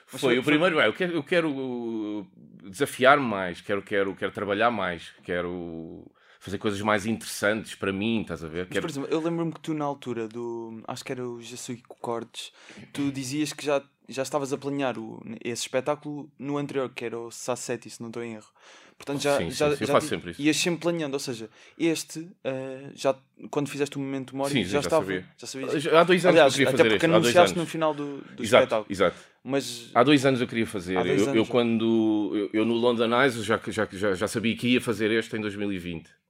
Foi, 0.07 0.19
foi 0.19 0.39
o 0.39 0.43
primeiro, 0.43 0.79
é, 0.81 0.89
eu 0.89 0.93
quero, 0.93 1.13
eu 1.15 1.23
quero 1.23 2.27
desafiar-me 2.65 3.25
mais, 3.25 3.61
quero, 3.61 3.81
quero, 3.81 4.15
quero 4.15 4.33
trabalhar 4.33 4.71
mais, 4.71 5.13
quero 5.23 6.05
fazer 6.45 6.59
coisas 6.59 6.81
mais 6.83 7.07
interessantes 7.07 7.75
para 7.75 7.91
mim, 7.91 8.21
estás 8.21 8.45
a 8.45 8.49
ver? 8.49 8.69
Mas, 8.69 8.79
por 8.79 8.91
exemplo, 8.91 9.09
eu 9.11 9.19
lembro-me 9.19 9.51
que 9.51 9.61
tu 9.61 9.73
na 9.73 9.85
altura 9.87 10.29
do. 10.29 10.83
Acho 10.87 11.03
que 11.03 11.11
era 11.11 11.27
o 11.27 11.41
Jasuico 11.41 11.97
Cortes, 11.99 12.53
tu 12.93 13.11
dizias 13.11 13.55
que 13.55 13.65
já, 13.65 13.83
já 14.07 14.23
estavas 14.23 14.53
a 14.53 14.59
planear 14.59 14.99
o, 14.99 15.23
esse 15.43 15.63
espetáculo 15.63 16.31
no 16.39 16.59
anterior, 16.59 16.91
que 16.95 17.07
era 17.07 17.19
o 17.19 17.31
Sassetti, 17.31 17.89
se 17.89 18.03
não 18.03 18.09
estou 18.09 18.23
em 18.23 18.35
erro. 18.35 18.53
Portanto, 18.99 19.23
já, 19.23 19.39
sim, 19.39 19.51
já, 19.51 19.71
sim, 19.71 19.77
já, 19.77 19.85
eu 19.85 19.89
faço 19.89 20.07
sempre 20.07 20.31
isso. 20.33 20.43
ias 20.43 20.57
sempre 20.57 20.81
planeando, 20.83 21.15
ou 21.15 21.19
seja, 21.19 21.49
este, 21.79 22.21
uh, 22.21 22.93
já 22.95 23.13
já 23.13 23.17
quando 23.51 23.69
fizeste 23.69 23.97
o 23.97 24.01
momento 24.01 24.37
Mori, 24.37 24.65
já, 24.65 24.71
já 24.71 24.81
estava. 24.81 25.05
Sabia. 25.05 25.27
Já 25.39 25.47
sabia. 25.47 25.99
Há 25.99 26.05
dois 26.05 26.27
anos 26.27 26.41
Aliás, 26.41 26.53
eu 26.53 26.59
queria 26.59 26.71
fazer 26.71 26.91
porque 26.91 27.07
anunciaste 27.07 27.59
no 27.59 27.67
final 27.67 27.95
do, 27.95 28.19
do 28.19 28.43
exato, 28.43 28.65
espetáculo. 28.65 28.87
Exato. 28.89 29.17
Mas... 29.43 29.91
Há 29.95 30.03
dois 30.03 30.25
anos 30.25 30.41
eu 30.41 30.47
queria 30.47 30.67
fazer. 30.67 30.95
Eu, 31.07 31.35
eu 31.35 31.47
quando. 31.47 32.31
Eu, 32.35 32.51
eu, 32.53 32.65
no 32.65 32.75
London 32.75 33.21
Eyes 33.21 33.35
já, 33.45 33.59
já, 33.67 33.89
já, 33.91 34.15
já 34.15 34.29
sabia 34.29 34.55
que 34.57 34.69
ia 34.69 34.81
fazer 34.81 35.11
este 35.11 35.37
em 35.37 35.41
2020. 35.41 36.24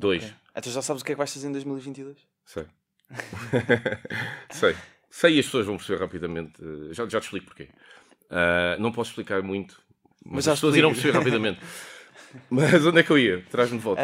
Dois. 0.00 0.22
Okay. 0.24 0.34
Então 0.56 0.72
já 0.72 0.82
sabes 0.82 1.02
o 1.02 1.04
que 1.04 1.12
é 1.12 1.14
que 1.14 1.18
vais 1.18 1.32
fazer 1.32 1.48
em 1.48 1.52
2022? 1.52 2.16
Sei. 2.44 2.66
Sei. 4.50 4.76
Sei 5.10 5.36
e 5.36 5.40
as 5.40 5.46
pessoas 5.46 5.66
vão 5.66 5.76
perceber 5.76 6.00
rapidamente. 6.00 6.52
Eh, 6.62 6.94
já, 6.94 7.06
já 7.08 7.20
te 7.20 7.24
explico 7.24 7.46
porquê. 7.46 7.68
Uh, 8.30 8.80
não 8.80 8.92
posso 8.92 9.10
explicar 9.10 9.42
muito, 9.42 9.80
mas, 10.24 10.46
mas 10.46 10.48
as 10.48 10.54
pessoas 10.54 10.76
irão 10.76 10.92
perceber 10.92 11.18
rapidamente. 11.18 11.60
Mas 12.48 12.86
onde 12.86 13.00
é 13.00 13.02
que 13.02 13.10
eu 13.10 13.18
ia? 13.18 13.44
Traz-me 13.50 13.78
de 13.78 13.82
volta. 13.82 14.00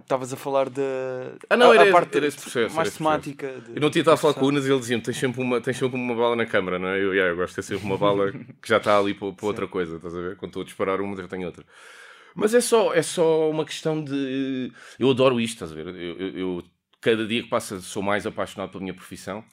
Estavas 0.00 0.32
um, 0.32 0.34
a 0.34 0.38
falar 0.38 0.70
de. 0.70 0.80
Ah, 1.50 1.56
não, 1.56 1.74
era, 1.74 1.90
a 1.90 1.92
parte 1.92 2.16
era 2.16 2.26
esse 2.26 2.40
processo. 2.40 2.74
Mais 2.74 2.96
temática. 2.96 3.62
Eu 3.74 3.82
não 3.82 3.90
tinha 3.90 4.00
estado 4.00 4.14
a 4.14 4.16
falar 4.16 4.32
com 4.32 4.46
o 4.46 4.48
Unas 4.48 4.64
e 4.64 4.70
ele 4.70 4.80
dizia-me: 4.80 5.02
tens 5.02 5.18
sempre, 5.18 5.42
uma, 5.42 5.60
tens 5.60 5.76
sempre 5.76 5.94
uma 5.94 6.14
bala 6.14 6.36
na 6.36 6.46
câmara, 6.46 6.78
não 6.78 6.88
é? 6.88 6.96
Eu, 6.96 7.12
yeah, 7.12 7.30
eu 7.30 7.36
gosto 7.36 7.50
de 7.50 7.56
ter 7.56 7.74
sempre 7.74 7.84
uma 7.84 7.98
bala 7.98 8.32
que 8.62 8.68
já 8.68 8.78
está 8.78 8.98
ali 8.98 9.12
para, 9.12 9.30
para 9.32 9.46
outra 9.46 9.66
coisa, 9.66 9.96
estás 9.96 10.14
a 10.14 10.20
ver? 10.20 10.36
Quando 10.36 10.50
estou 10.50 10.62
a 10.62 10.64
disparar 10.64 11.00
uma, 11.02 11.16
já 11.16 11.28
tenho 11.28 11.44
outra. 11.46 11.64
Mas 12.34 12.52
é 12.52 12.60
só, 12.60 12.92
é 12.92 13.02
só 13.02 13.48
uma 13.50 13.64
questão 13.64 14.02
de. 14.02 14.72
Eu 14.98 15.10
adoro 15.10 15.40
isto, 15.40 15.54
estás 15.54 15.72
a 15.72 15.74
ver? 15.74 15.86
Eu, 15.86 16.18
eu, 16.18 16.38
eu, 16.38 16.64
cada 17.00 17.26
dia 17.26 17.42
que 17.42 17.48
passa 17.48 17.80
sou 17.80 18.02
mais 18.02 18.26
apaixonado 18.26 18.70
pela 18.70 18.82
minha 18.82 18.94
profissão 18.94 19.44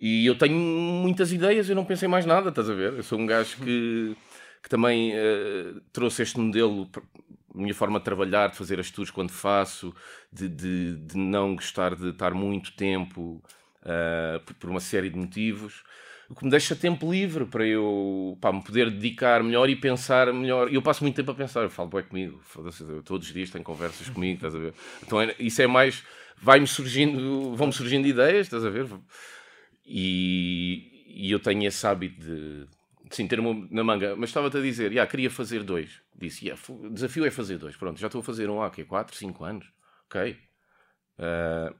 e 0.00 0.24
eu 0.24 0.38
tenho 0.38 0.56
muitas 0.56 1.32
ideias, 1.32 1.68
eu 1.68 1.76
não 1.76 1.84
penso 1.84 2.04
em 2.04 2.08
mais 2.08 2.24
nada, 2.24 2.48
estás 2.48 2.70
a 2.70 2.74
ver? 2.74 2.94
Eu 2.94 3.02
sou 3.02 3.18
um 3.18 3.26
gajo 3.26 3.56
que, 3.58 4.16
que 4.62 4.68
também 4.68 5.12
uh, 5.12 5.80
trouxe 5.92 6.22
este 6.22 6.38
modelo, 6.38 6.88
minha 7.54 7.74
forma 7.74 7.98
de 7.98 8.04
trabalhar, 8.04 8.48
de 8.50 8.56
fazer 8.56 8.80
as 8.80 8.90
tours 8.90 9.10
quando 9.10 9.30
faço, 9.30 9.94
de, 10.32 10.48
de, 10.48 10.96
de 10.96 11.18
não 11.18 11.54
gostar 11.54 11.94
de 11.94 12.10
estar 12.10 12.32
muito 12.32 12.72
tempo 12.72 13.42
uh, 13.82 14.54
por 14.54 14.70
uma 14.70 14.80
série 14.80 15.10
de 15.10 15.18
motivos 15.18 15.82
o 16.30 16.34
que 16.34 16.44
me 16.44 16.50
deixa 16.50 16.76
tempo 16.76 17.10
livre 17.10 17.44
para 17.44 17.66
eu 17.66 18.38
pá, 18.40 18.52
me 18.52 18.62
poder 18.62 18.88
dedicar 18.88 19.42
melhor 19.42 19.68
e 19.68 19.74
pensar 19.74 20.32
melhor. 20.32 20.72
Eu 20.72 20.80
passo 20.80 21.02
muito 21.02 21.16
tempo 21.16 21.32
a 21.32 21.34
pensar, 21.34 21.62
eu 21.62 21.70
falo 21.70 21.90
bem 21.90 22.04
comigo, 22.04 22.40
todos 23.04 23.26
os 23.26 23.34
dias 23.34 23.50
tenho 23.50 23.64
conversas 23.64 24.08
comigo, 24.08 24.36
estás 24.36 24.54
a 24.54 24.58
ver? 24.58 24.72
Então 25.02 25.20
é, 25.20 25.34
isso 25.40 25.60
é 25.60 25.66
mais, 25.66 26.04
vai-me 26.40 26.68
surgindo, 26.68 27.56
vão-me 27.56 27.72
surgindo 27.72 28.06
ideias, 28.06 28.46
estás 28.46 28.64
a 28.64 28.70
ver? 28.70 28.86
E, 29.84 31.04
e 31.08 31.32
eu 31.32 31.40
tenho 31.40 31.66
esse 31.66 31.84
hábito 31.84 32.20
de, 32.20 32.64
sim, 33.10 33.26
ter 33.26 33.40
uma 33.40 33.66
na 33.68 33.82
manga, 33.82 34.14
mas 34.14 34.30
estava-te 34.30 34.56
a 34.56 34.60
dizer, 34.60 34.92
yeah, 34.92 35.10
queria 35.10 35.30
fazer 35.30 35.64
dois. 35.64 36.00
Disse, 36.16 36.46
yeah, 36.46 36.62
desafio 36.92 37.24
é 37.26 37.30
fazer 37.32 37.58
dois. 37.58 37.76
Pronto, 37.76 37.98
já 37.98 38.06
estou 38.06 38.20
a 38.20 38.24
fazer 38.24 38.48
um 38.48 38.62
há, 38.62 38.70
que 38.70 38.84
4, 38.84 39.16
5 39.16 39.44
anos. 39.44 39.66
Ok. 40.06 40.36
Uh, 41.18 41.74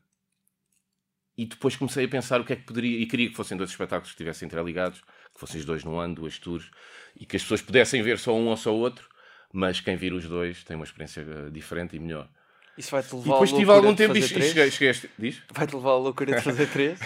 e 1.41 1.47
depois 1.47 1.75
comecei 1.75 2.05
a 2.05 2.09
pensar 2.09 2.39
o 2.39 2.45
que 2.45 2.53
é 2.53 2.57
que 2.57 2.65
poderia, 2.65 3.01
e 3.01 3.07
queria 3.07 3.31
que 3.31 3.35
fossem 3.35 3.57
dois 3.57 3.71
espetáculos 3.71 4.11
que 4.11 4.15
estivessem 4.15 4.45
interligados, 4.45 5.01
que 5.01 5.41
fossem 5.41 5.59
os 5.59 5.65
dois 5.65 5.83
no 5.83 5.99
ano, 5.99 6.15
duas 6.15 6.39
tours, 6.39 6.71
e 7.19 7.25
que 7.25 7.35
as 7.35 7.41
pessoas 7.41 7.63
pudessem 7.63 8.03
ver 8.03 8.19
só 8.19 8.37
um 8.37 8.49
ou 8.49 8.57
só 8.59 8.75
outro, 8.75 9.09
mas 9.51 9.81
quem 9.81 9.97
vir 9.97 10.13
os 10.13 10.27
dois 10.27 10.63
tem 10.65 10.77
uma 10.77 10.85
experiência 10.85 11.23
eh, 11.23 11.51
diferente 11.51 11.97
e 11.97 11.99
melhor. 11.99 12.29
Isso 12.77 12.91
vai-te 12.91 13.15
levar 13.15 13.27
e 13.27 13.31
depois 13.31 13.53
tive 13.53 13.71
algum 13.71 13.95
tempo 13.95 14.15
e 14.19 14.23
cheguei, 14.23 14.71
cheguei 14.71 14.91
este, 14.91 15.11
diz? 15.19 15.43
Vai-te 15.51 15.75
levar 15.75 15.93
a 15.93 15.97
loucura 15.97 16.37
de 16.37 16.43
fazer 16.43 16.67
três? 16.67 17.01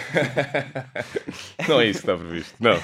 não 1.69 1.79
é 1.79 1.87
isso 1.87 2.01
que 2.01 2.11
está 2.11 2.17
previsto, 2.17 2.55
não. 2.59 2.75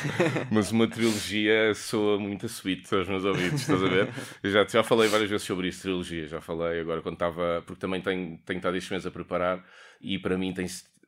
Mas 0.50 0.72
uma 0.72 0.88
trilogia 0.88 1.74
soa 1.76 2.18
muito 2.18 2.46
a 2.46 2.50
sweet 2.50 2.96
aos 2.96 3.10
meus 3.10 3.26
ouvidos, 3.26 3.60
estás 3.60 3.84
a 3.84 3.88
ver? 3.90 4.08
Eu 4.42 4.52
já, 4.52 4.66
já 4.66 4.84
falei 4.84 5.10
várias 5.10 5.30
vezes 5.30 5.46
sobre 5.46 5.68
isso, 5.68 5.82
trilogia, 5.82 6.28
já 6.28 6.40
falei 6.40 6.80
agora 6.80 7.02
quando 7.02 7.16
estava, 7.16 7.62
porque 7.68 7.80
também 7.82 8.02
tenho, 8.02 8.38
tenho 8.46 8.58
estado 8.58 8.78
este 8.78 8.90
mês 8.92 9.06
a 9.06 9.12
preparar 9.12 9.62
e 10.00 10.18
para 10.18 10.38
mim 10.38 10.54
tem 10.54 10.66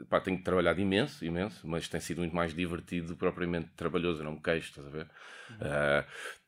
pá, 0.09 0.19
tenho 0.19 0.41
trabalhado 0.41 0.79
imenso, 0.81 1.23
imenso, 1.25 1.67
mas 1.67 1.87
tem 1.87 1.99
sido 1.99 2.19
muito 2.19 2.35
mais 2.35 2.53
divertido 2.53 3.15
propriamente 3.15 3.69
trabalhoso, 3.75 4.21
eu 4.21 4.25
não 4.25 4.33
me 4.33 4.41
queixo, 4.41 4.69
estás 4.69 4.87
a 4.87 4.89
ver? 4.89 5.07
Uhum. 5.49 5.55
Uh, 5.57 6.05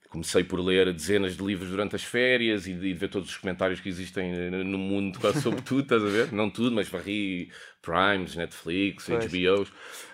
comecei 0.10 0.44
por 0.44 0.60
ler 0.60 0.94
dezenas 0.94 1.36
de 1.36 1.44
livros 1.44 1.70
durante 1.70 1.96
as 1.96 2.04
férias 2.04 2.68
e 2.68 2.74
de, 2.74 2.94
ver 2.94 3.10
todos 3.10 3.30
os 3.30 3.38
comentários 3.38 3.82
que 3.82 3.90
existem 3.90 4.50
no 4.50 4.78
mundo 4.78 5.20
quase 5.20 5.42
sobre 5.42 5.62
tudo, 5.64 5.82
estás 5.82 6.04
a 6.04 6.08
ver? 6.08 6.32
Não 6.32 6.50
tudo, 6.50 6.74
mas 6.74 6.88
varri 6.88 7.52
Primes, 7.82 8.36
Netflix, 8.36 9.08
pois. 9.08 9.25
HBOs. 9.25 9.72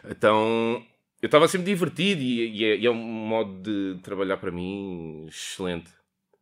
Então 0.10 0.84
eu 1.22 1.28
estava 1.28 1.48
sempre 1.48 1.68
divertido 1.68 2.22
e, 2.22 2.50
e, 2.50 2.66
é, 2.66 2.78
e, 2.78 2.86
é, 2.86 2.90
um 2.90 2.96
modo 2.96 3.62
de 3.62 4.02
trabalhar 4.02 4.38
para 4.38 4.52
mim 4.52 5.28
excelente. 5.28 5.92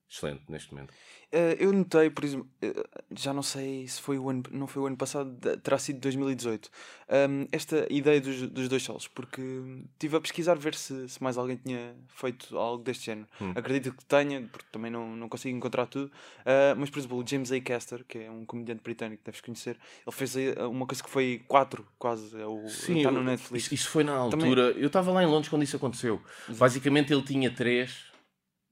Excelente 0.10 0.43
neste 0.48 0.74
momento. 0.74 0.93
Uh, 1.31 1.53
eu 1.59 1.71
notei, 1.71 2.09
por 2.09 2.25
exemplo, 2.25 2.48
uh, 2.63 2.88
já 3.12 3.31
não 3.31 3.43
sei 3.43 3.88
se 3.88 4.01
foi 4.01 4.17
o 4.17 4.31
ano, 4.31 4.41
não 4.50 4.65
foi 4.65 4.81
o 4.81 4.88
ano 4.88 4.98
passado, 4.98 5.31
terá 5.62 5.77
sido 5.77 6.00
2018, 6.00 6.71
um, 7.29 7.48
esta 7.51 7.86
ideia 7.88 8.19
dos, 8.19 8.50
dos 8.50 8.67
dois 8.67 8.81
solos, 8.81 9.07
porque 9.07 9.39
estive 9.93 10.17
a 10.17 10.21
pesquisar 10.21 10.55
ver 10.55 10.74
se, 10.74 11.07
se 11.07 11.21
mais 11.21 11.38
alguém 11.38 11.56
tinha 11.58 11.93
feito 12.08 12.58
algo 12.58 12.84
deste 12.84 13.06
género. 13.06 13.27
Hum. 13.39 13.54
Acredito 13.56 13.91
que 13.93 14.04
tenha, 14.06 14.41
porque 14.51 14.65
também 14.71 14.89
não, 14.89 15.15
não 15.15 15.30
consigo 15.30 15.56
encontrar 15.56 15.86
tudo, 15.86 16.08
uh, 16.08 16.75
mas 16.75 16.89
por 16.89 16.97
exemplo, 16.97 17.23
o 17.23 17.27
James 17.27 17.51
A. 17.51 17.62
Caster, 17.62 18.04
que 18.08 18.17
é 18.17 18.32
um 18.32 18.43
comediante 18.43 18.82
britânico 18.82 19.21
que 19.21 19.25
deves 19.25 19.41
conhecer, 19.41 19.77
ele 20.08 20.15
fez 20.15 20.34
uma 20.67 20.88
coisa 20.88 21.04
que 21.04 21.10
foi 21.12 21.43
quatro, 21.47 21.86
quase, 21.99 22.36
é 22.38 22.97
está 22.97 23.12
no 23.12 23.23
Netflix. 23.23 23.65
Isso, 23.65 23.75
isso 23.75 23.89
foi 23.89 24.04
na 24.04 24.15
altura, 24.15 24.69
também... 24.69 24.82
eu 24.82 24.88
estava 24.88 25.12
lá 25.12 25.21
em 25.21 25.27
Londres 25.27 25.47
quando 25.47 25.62
isso 25.62 25.75
aconteceu. 25.75 26.19
Exato. 26.45 26.60
Basicamente 26.60 27.13
ele 27.13 27.21
tinha 27.21 27.51
três 27.54 28.09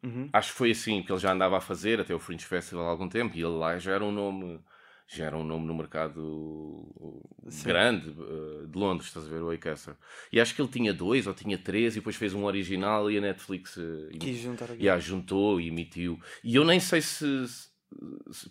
Uhum. 0.03 0.29
Acho 0.31 0.51
que 0.51 0.57
foi 0.57 0.71
assim 0.71 1.01
que 1.01 1.11
ele 1.11 1.19
já 1.19 1.31
andava 1.31 1.57
a 1.57 1.61
fazer 1.61 1.99
até 1.99 2.13
o 2.13 2.19
Fringe 2.19 2.45
Festival 2.45 2.85
há 2.85 2.89
algum 2.89 3.09
tempo 3.09 3.35
e 3.35 3.39
ele 3.39 3.57
lá 3.57 3.77
já 3.77 3.93
era 3.93 4.03
um 4.03 4.11
nome 4.11 4.59
já 5.07 5.25
era 5.25 5.37
um 5.37 5.43
nome 5.43 5.65
no 5.65 5.73
mercado 5.73 7.23
Sim. 7.47 7.67
grande 7.69 8.09
uh, 8.09 8.67
de 8.67 8.77
Londres, 8.77 9.07
estás 9.07 9.25
a 9.25 9.29
ver, 9.29 9.41
o 9.41 9.49
Acaster. 9.49 9.95
E 10.31 10.39
acho 10.39 10.53
que 10.53 10.61
ele 10.61 10.69
tinha 10.69 10.93
dois 10.93 11.25
ou 11.27 11.33
tinha 11.33 11.57
três 11.57 11.95
e 11.95 11.99
depois 11.99 12.17
fez 12.17 12.33
um 12.33 12.43
original 12.43 13.09
e 13.09 13.17
a 13.17 13.21
Netflix 13.21 13.77
uh, 13.77 14.09
quis 14.19 14.37
juntar 14.37 14.65
aqui. 14.65 14.83
Yeah, 14.83 14.99
juntou 14.99 15.61
e 15.61 15.69
emitiu. 15.69 16.19
E 16.43 16.55
eu 16.55 16.65
nem 16.65 16.79
sei 16.79 17.01
se, 17.01 17.47
se, 17.47 17.69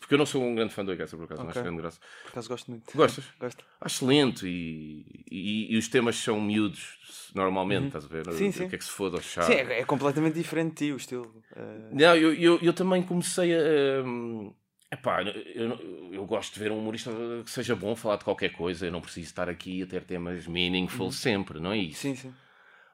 porque 0.00 0.14
eu 0.14 0.18
não 0.18 0.26
sou 0.26 0.42
um 0.42 0.54
grande 0.54 0.72
fã 0.72 0.84
do 0.84 0.92
Acaster, 0.92 1.18
por 1.18 1.24
acaso, 1.24 1.42
okay. 1.42 1.44
não 1.44 1.50
acho 1.50 1.62
grande 1.62 1.82
graça. 1.82 2.00
Por 2.22 2.30
acaso 2.30 2.48
gosto 2.48 2.70
muito. 2.70 2.96
Gostas? 2.96 3.24
Gosto. 3.38 3.64
Acho 3.80 4.06
lento 4.06 4.46
e, 4.46 5.24
e, 5.30 5.74
e, 5.74 5.76
os 5.76 5.88
temas 5.88 6.16
são 6.16 6.40
miúdos 6.40 7.30
normalmente, 7.34 7.82
uhum. 7.82 7.86
estás 7.88 8.04
a 8.04 8.08
ver? 8.08 8.32
Sim, 8.32 8.50
sim. 8.50 8.64
O 8.64 8.68
que 8.68 8.74
é 8.76 8.78
que 8.78 8.84
se 8.84 8.90
foda 8.90 9.18
ao 9.18 9.22
chá? 9.22 9.42
Sim, 9.42 9.52
é, 9.52 9.80
é, 9.80 9.84
completamente 9.84 10.34
diferente 10.34 10.70
de 10.70 10.86
ti 10.86 10.92
o 10.92 10.96
estilo. 10.96 11.26
Uh... 11.52 11.88
Não, 11.94 12.16
eu, 12.16 12.34
eu, 12.34 12.58
eu, 12.62 12.72
também 12.72 13.02
comecei 13.02 13.54
a. 13.54 14.02
Um, 14.04 14.54
epá, 14.90 15.22
eu, 15.22 16.12
eu 16.12 16.24
gosto 16.24 16.54
de 16.54 16.60
ver 16.60 16.72
um 16.72 16.78
humorista 16.78 17.10
que 17.44 17.50
seja 17.50 17.76
bom 17.76 17.94
falar 17.94 18.16
de 18.16 18.24
qualquer 18.24 18.50
coisa. 18.50 18.86
Eu 18.86 18.92
não 18.92 19.02
preciso 19.02 19.26
estar 19.26 19.48
aqui 19.48 19.82
a 19.82 19.86
ter 19.86 20.02
temas 20.04 20.46
meaningful 20.46 21.06
uhum. 21.06 21.12
sempre, 21.12 21.60
não 21.60 21.72
é 21.72 21.78
isso? 21.78 22.00
Sim, 22.00 22.14
sim. 22.14 22.34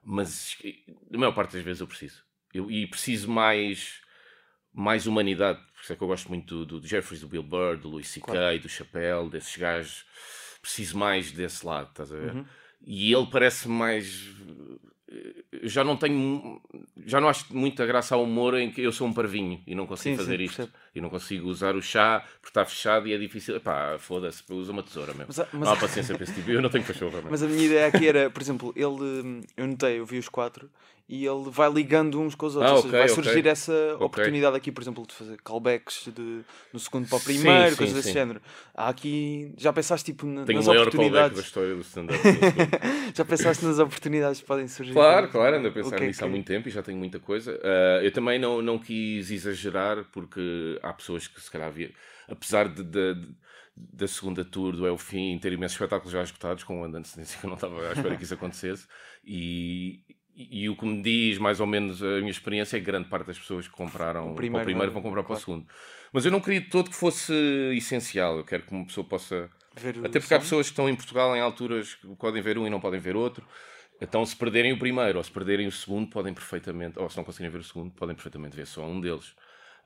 Mas 0.04 0.58
a 1.14 1.16
maior 1.16 1.32
parte 1.32 1.52
das 1.52 1.62
vezes 1.62 1.80
eu 1.80 1.86
preciso. 1.86 2.24
Eu, 2.52 2.70
e 2.70 2.86
preciso 2.86 3.30
mais, 3.30 4.01
mais 4.72 5.06
humanidade. 5.06 5.58
Por 5.74 5.82
isso 5.82 5.92
é 5.92 5.96
que 5.96 6.02
eu 6.02 6.08
gosto 6.08 6.28
muito 6.28 6.64
do, 6.64 6.80
do 6.80 6.86
Jeffries, 6.86 7.20
do 7.20 7.28
Bill 7.28 7.42
Burr, 7.42 7.76
do 7.76 7.88
Louis 7.88 8.08
C.K., 8.08 8.32
claro. 8.32 8.58
do 8.58 8.68
Chappelle, 8.68 9.28
desses 9.28 9.56
gajos. 9.56 10.04
Preciso 10.60 10.96
mais 10.96 11.32
desse 11.32 11.66
lado, 11.66 11.88
estás 11.88 12.12
a 12.12 12.16
ver? 12.16 12.34
Uhum. 12.34 12.44
E 12.84 13.12
ele 13.12 13.26
parece 13.26 13.68
mais. 13.68 14.30
Já 15.64 15.84
não 15.84 15.96
tenho. 15.96 16.60
Já 17.04 17.20
não 17.20 17.28
acho 17.28 17.54
muita 17.54 17.84
graça 17.84 18.14
ao 18.14 18.22
humor 18.22 18.54
em 18.54 18.70
que 18.70 18.80
eu 18.80 18.92
sou 18.92 19.06
um 19.06 19.12
parvinho 19.12 19.60
e 19.66 19.74
não 19.74 19.86
consigo 19.86 20.16
sim, 20.16 20.24
fazer 20.24 20.38
sim, 20.38 20.44
isto. 20.44 20.72
E 20.94 21.00
não 21.00 21.10
consigo 21.10 21.48
usar 21.48 21.76
o 21.76 21.82
chá 21.82 22.24
porque 22.40 22.48
está 22.48 22.64
fechado 22.64 23.08
e 23.08 23.12
é 23.12 23.18
difícil. 23.18 23.60
Pá, 23.60 23.96
foda-se, 23.98 24.42
usa 24.50 24.72
uma 24.72 24.82
tesoura 24.82 25.12
mesmo. 25.14 25.26
Mas, 25.28 25.38
mas... 25.52 25.62
Não 25.62 25.72
há 25.72 25.76
paciência 25.76 26.14
para 26.14 26.24
esse 26.24 26.34
tipo. 26.34 26.50
Eu 26.50 26.62
não 26.62 26.70
tenho 26.70 26.84
cachorro. 26.84 27.22
Mas 27.28 27.42
a 27.42 27.46
minha 27.46 27.64
ideia 27.64 27.86
aqui 27.86 28.06
era, 28.06 28.30
por 28.30 28.40
exemplo, 28.40 28.72
ele. 28.74 29.44
Eu 29.56 29.66
notei, 29.66 29.98
eu 29.98 30.06
vi 30.06 30.18
os 30.18 30.28
quatro 30.28 30.70
e 31.12 31.26
ele 31.26 31.50
vai 31.50 31.70
ligando 31.70 32.18
uns 32.18 32.34
com 32.34 32.46
os 32.46 32.56
outros. 32.56 32.72
Ah, 32.72 32.78
okay, 32.78 32.90
vai 32.90 33.08
surgir 33.10 33.40
okay. 33.40 33.52
essa 33.52 33.70
okay. 33.70 34.06
oportunidade 34.06 34.56
aqui, 34.56 34.72
por 34.72 34.82
exemplo, 34.82 35.06
de 35.06 35.12
fazer 35.12 35.36
callbacks 35.42 36.06
de, 36.06 36.40
do 36.72 36.78
segundo 36.78 37.06
para 37.06 37.18
o 37.18 37.20
primeiro, 37.20 37.72
sim, 37.72 37.76
coisas 37.76 37.88
sim, 37.88 37.94
desse 37.96 38.08
sim. 38.08 38.14
género. 38.14 38.40
Há 38.74 38.88
aqui. 38.88 39.52
Já 39.58 39.74
pensaste 39.74 40.10
tipo, 40.10 40.24
na, 40.26 40.46
Tenho 40.46 40.60
nas 40.60 40.66
o 40.66 40.70
maior 40.70 40.88
oportunidades. 40.88 41.36
da 41.36 41.42
história 41.44 41.74
do 41.74 41.82
stand-up. 41.82 42.18
já 43.14 43.24
pensaste 43.26 43.62
nas 43.62 43.78
oportunidades 43.78 44.40
que 44.40 44.46
podem 44.46 44.66
surgir? 44.66 44.94
Claro, 44.94 45.28
claro, 45.28 45.56
ando 45.56 45.68
a 45.68 45.70
pensar 45.70 45.96
okay, 45.96 46.06
nisso 46.06 46.24
há 46.24 46.28
muito 46.28 46.46
tempo 46.46 46.68
e 46.68 46.70
já 46.70 46.82
tenho 46.82 46.96
muita 46.96 47.20
coisa. 47.20 47.56
Uh, 47.56 48.02
eu 48.02 48.10
também 48.10 48.38
não, 48.38 48.62
não 48.62 48.78
quis 48.78 49.30
exagerar, 49.30 50.06
porque 50.12 50.80
há 50.82 50.94
pessoas 50.94 51.28
que 51.28 51.38
se 51.42 51.50
calhar 51.50 51.70
via, 51.70 51.90
apesar 52.26 52.70
de, 52.70 52.82
de, 52.82 53.14
de 53.16 53.28
da 53.76 54.06
segunda 54.06 54.44
tour 54.44 54.76
do 54.76 54.86
É 54.86 54.90
o 54.90 54.98
Fim 54.98 55.38
ter 55.38 55.52
imensos 55.52 55.74
espetáculos 55.74 56.12
já 56.12 56.22
esgotados, 56.22 56.64
com 56.64 56.82
um 56.82 56.90
de 56.90 56.98
antecedência 56.98 57.38
que 57.38 57.44
eu 57.44 57.48
não 57.48 57.56
estava 57.56 57.88
à 57.88 57.92
espera 57.92 58.16
que 58.16 58.24
isso 58.24 58.34
acontecesse. 58.34 58.86
E, 59.24 60.00
e, 60.34 60.64
e, 60.64 60.68
o 60.68 60.76
que 60.76 60.84
me 60.84 61.02
diz 61.02 61.38
mais 61.38 61.60
ou 61.60 61.66
menos 61.66 62.02
a 62.02 62.18
minha 62.18 62.30
experiência 62.30 62.76
é 62.76 62.80
que 62.80 62.86
grande 62.86 63.08
parte 63.08 63.26
das 63.26 63.38
pessoas 63.38 63.68
que 63.68 63.74
compraram 63.74 64.32
o 64.32 64.34
primeiro, 64.34 64.62
o 64.62 64.64
primeiro 64.64 64.92
vão 64.92 65.02
comprar 65.02 65.22
claro. 65.22 65.26
para 65.28 65.36
o 65.36 65.40
segundo. 65.40 65.66
Mas 66.12 66.24
eu 66.24 66.30
não 66.30 66.40
queria 66.40 66.60
todo 66.68 66.90
que 66.90 66.96
fosse 66.96 67.32
essencial. 67.74 68.38
Eu 68.38 68.44
quero 68.44 68.62
que 68.62 68.72
uma 68.72 68.84
pessoa 68.84 69.06
possa. 69.06 69.50
Ver 69.74 69.98
Até 70.04 70.20
porque 70.20 70.34
há 70.34 70.38
pessoas 70.38 70.66
que 70.66 70.72
estão 70.72 70.88
em 70.88 70.94
Portugal 70.94 71.34
em 71.34 71.40
alturas 71.40 71.94
que 71.94 72.06
podem 72.16 72.42
ver 72.42 72.58
um 72.58 72.66
e 72.66 72.70
não 72.70 72.80
podem 72.80 73.00
ver 73.00 73.16
outro. 73.16 73.46
Então, 74.00 74.24
se 74.26 74.34
perderem 74.34 74.72
o 74.72 74.78
primeiro 74.78 75.18
ou 75.18 75.24
se 75.24 75.30
perderem 75.30 75.66
o 75.66 75.72
segundo, 75.72 76.10
podem 76.10 76.34
perfeitamente, 76.34 76.98
ou 76.98 77.08
se 77.08 77.16
não 77.16 77.24
conseguirem 77.24 77.52
ver 77.52 77.60
o 77.60 77.64
segundo, 77.64 77.92
podem 77.92 78.14
perfeitamente 78.14 78.56
ver 78.56 78.66
só 78.66 78.84
um 78.84 79.00
deles. 79.00 79.34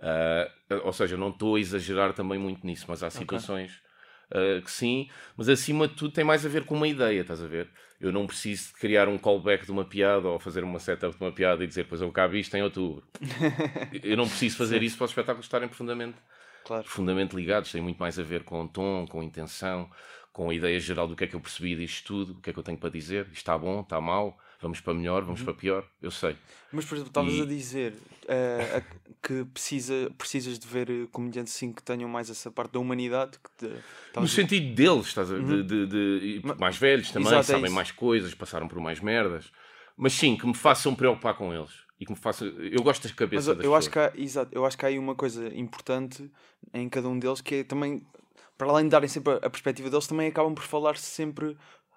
Uh, 0.00 0.74
ou 0.84 0.92
seja, 0.92 1.16
não 1.16 1.28
estou 1.28 1.56
a 1.56 1.60
exagerar 1.60 2.12
também 2.12 2.38
muito 2.38 2.66
nisso, 2.66 2.86
mas 2.88 3.02
há 3.02 3.10
situações 3.10 3.85
uh, 4.30 4.62
que 4.62 4.70
sim, 4.70 5.08
mas 5.36 5.48
acima 5.48 5.88
de 5.88 5.94
tudo 5.94 6.12
tem 6.12 6.24
mais 6.24 6.44
a 6.44 6.48
ver 6.48 6.64
com 6.64 6.74
uma 6.74 6.88
ideia, 6.88 7.20
estás 7.20 7.42
a 7.42 7.46
ver? 7.46 7.68
Eu 8.00 8.12
não 8.12 8.26
preciso 8.26 8.68
de 8.68 8.74
criar 8.74 9.08
um 9.08 9.16
callback 9.16 9.64
de 9.64 9.72
uma 9.72 9.84
piada 9.84 10.28
ou 10.28 10.38
fazer 10.38 10.62
uma 10.62 10.78
setup 10.78 11.16
de 11.16 11.24
uma 11.24 11.32
piada 11.32 11.64
e 11.64 11.66
dizer, 11.66 11.86
pois 11.88 12.00
eu 12.00 12.12
cá 12.12 12.26
vi 12.26 12.40
isto 12.40 12.54
em 12.54 12.62
outubro. 12.62 13.02
eu 14.02 14.16
não 14.16 14.28
preciso 14.28 14.56
fazer 14.56 14.82
isso 14.82 14.96
para 14.96 15.06
os 15.06 15.10
espetáculos 15.10 15.46
estarem 15.46 15.68
profundamente, 15.68 16.18
claro. 16.64 16.84
profundamente 16.84 17.34
ligados. 17.34 17.72
Tem 17.72 17.80
muito 17.80 17.98
mais 17.98 18.18
a 18.18 18.22
ver 18.22 18.44
com 18.44 18.62
o 18.64 18.68
tom, 18.68 19.06
com 19.08 19.20
a 19.20 19.24
intenção, 19.24 19.90
com 20.30 20.50
a 20.50 20.54
ideia 20.54 20.78
geral 20.78 21.08
do 21.08 21.16
que 21.16 21.24
é 21.24 21.26
que 21.26 21.34
eu 21.34 21.40
percebi 21.40 21.74
disto 21.74 22.06
tudo, 22.06 22.32
o 22.34 22.42
que 22.42 22.50
é 22.50 22.52
que 22.52 22.58
eu 22.58 22.62
tenho 22.62 22.76
para 22.76 22.90
dizer. 22.90 23.24
Isto 23.28 23.36
está 23.36 23.56
bom, 23.56 23.80
está 23.80 23.98
mal, 23.98 24.38
vamos 24.60 24.80
para 24.80 24.94
melhor, 24.94 25.22
vamos 25.22 25.40
uhum. 25.40 25.46
para 25.46 25.54
pior, 25.54 25.84
eu 26.00 26.10
sei. 26.10 26.36
Mas, 26.72 26.84
por 26.84 26.94
exemplo, 26.94 27.10
estavas 27.10 27.34
e... 27.34 27.42
a 27.42 27.44
dizer 27.44 27.92
uh, 28.24 28.84
que 29.22 29.44
precisa, 29.46 30.10
precisas 30.16 30.58
de 30.58 30.66
ver 30.66 31.08
comediantes 31.08 31.54
assim 31.54 31.72
que 31.72 31.82
tenham 31.82 32.08
mais 32.08 32.30
essa 32.30 32.50
parte 32.50 32.72
da 32.72 32.78
humanidade. 32.78 33.38
Que 33.38 33.66
te, 33.66 33.74
no 34.20 34.28
sentido 34.28 34.74
deles, 34.74 35.06
estás 35.06 35.30
a, 35.30 35.34
uhum. 35.34 35.62
de, 35.62 35.86
de, 35.86 36.40
de, 36.40 36.42
mais 36.58 36.76
velhos 36.76 37.10
também, 37.10 37.28
Exato, 37.28 37.52
é 37.52 37.54
sabem 37.54 37.70
é 37.70 37.74
mais 37.74 37.90
coisas, 37.90 38.34
passaram 38.34 38.68
por 38.68 38.80
mais 38.80 39.00
merdas. 39.00 39.50
Mas 39.96 40.12
sim, 40.12 40.36
que 40.36 40.46
me 40.46 40.54
façam 40.54 40.94
preocupar 40.94 41.34
com 41.34 41.52
eles. 41.54 41.70
e 41.98 42.04
que 42.04 42.12
me 42.12 42.18
faça. 42.18 42.44
Eu 42.44 42.82
gosto 42.82 43.08
da 43.08 43.14
cabeça 43.14 43.48
Mas 43.48 43.56
das 43.56 43.64
eu 43.64 43.74
acho, 43.74 43.90
que 43.90 43.98
há, 43.98 44.12
exato, 44.14 44.50
eu 44.54 44.66
acho 44.66 44.76
que 44.76 44.84
há 44.84 44.88
aí 44.88 44.98
uma 44.98 45.14
coisa 45.14 45.48
importante 45.56 46.30
em 46.74 46.88
cada 46.88 47.08
um 47.08 47.18
deles 47.18 47.40
que 47.40 47.56
é 47.56 47.64
também, 47.64 48.06
para 48.58 48.68
além 48.68 48.84
de 48.84 48.90
darem 48.90 49.08
sempre 49.08 49.32
a, 49.32 49.36
a 49.36 49.50
perspectiva 49.50 49.88
deles, 49.88 50.06
também 50.06 50.28
acabam 50.28 50.54
por 50.54 50.64
falar 50.64 50.96
sempre. 50.96 51.56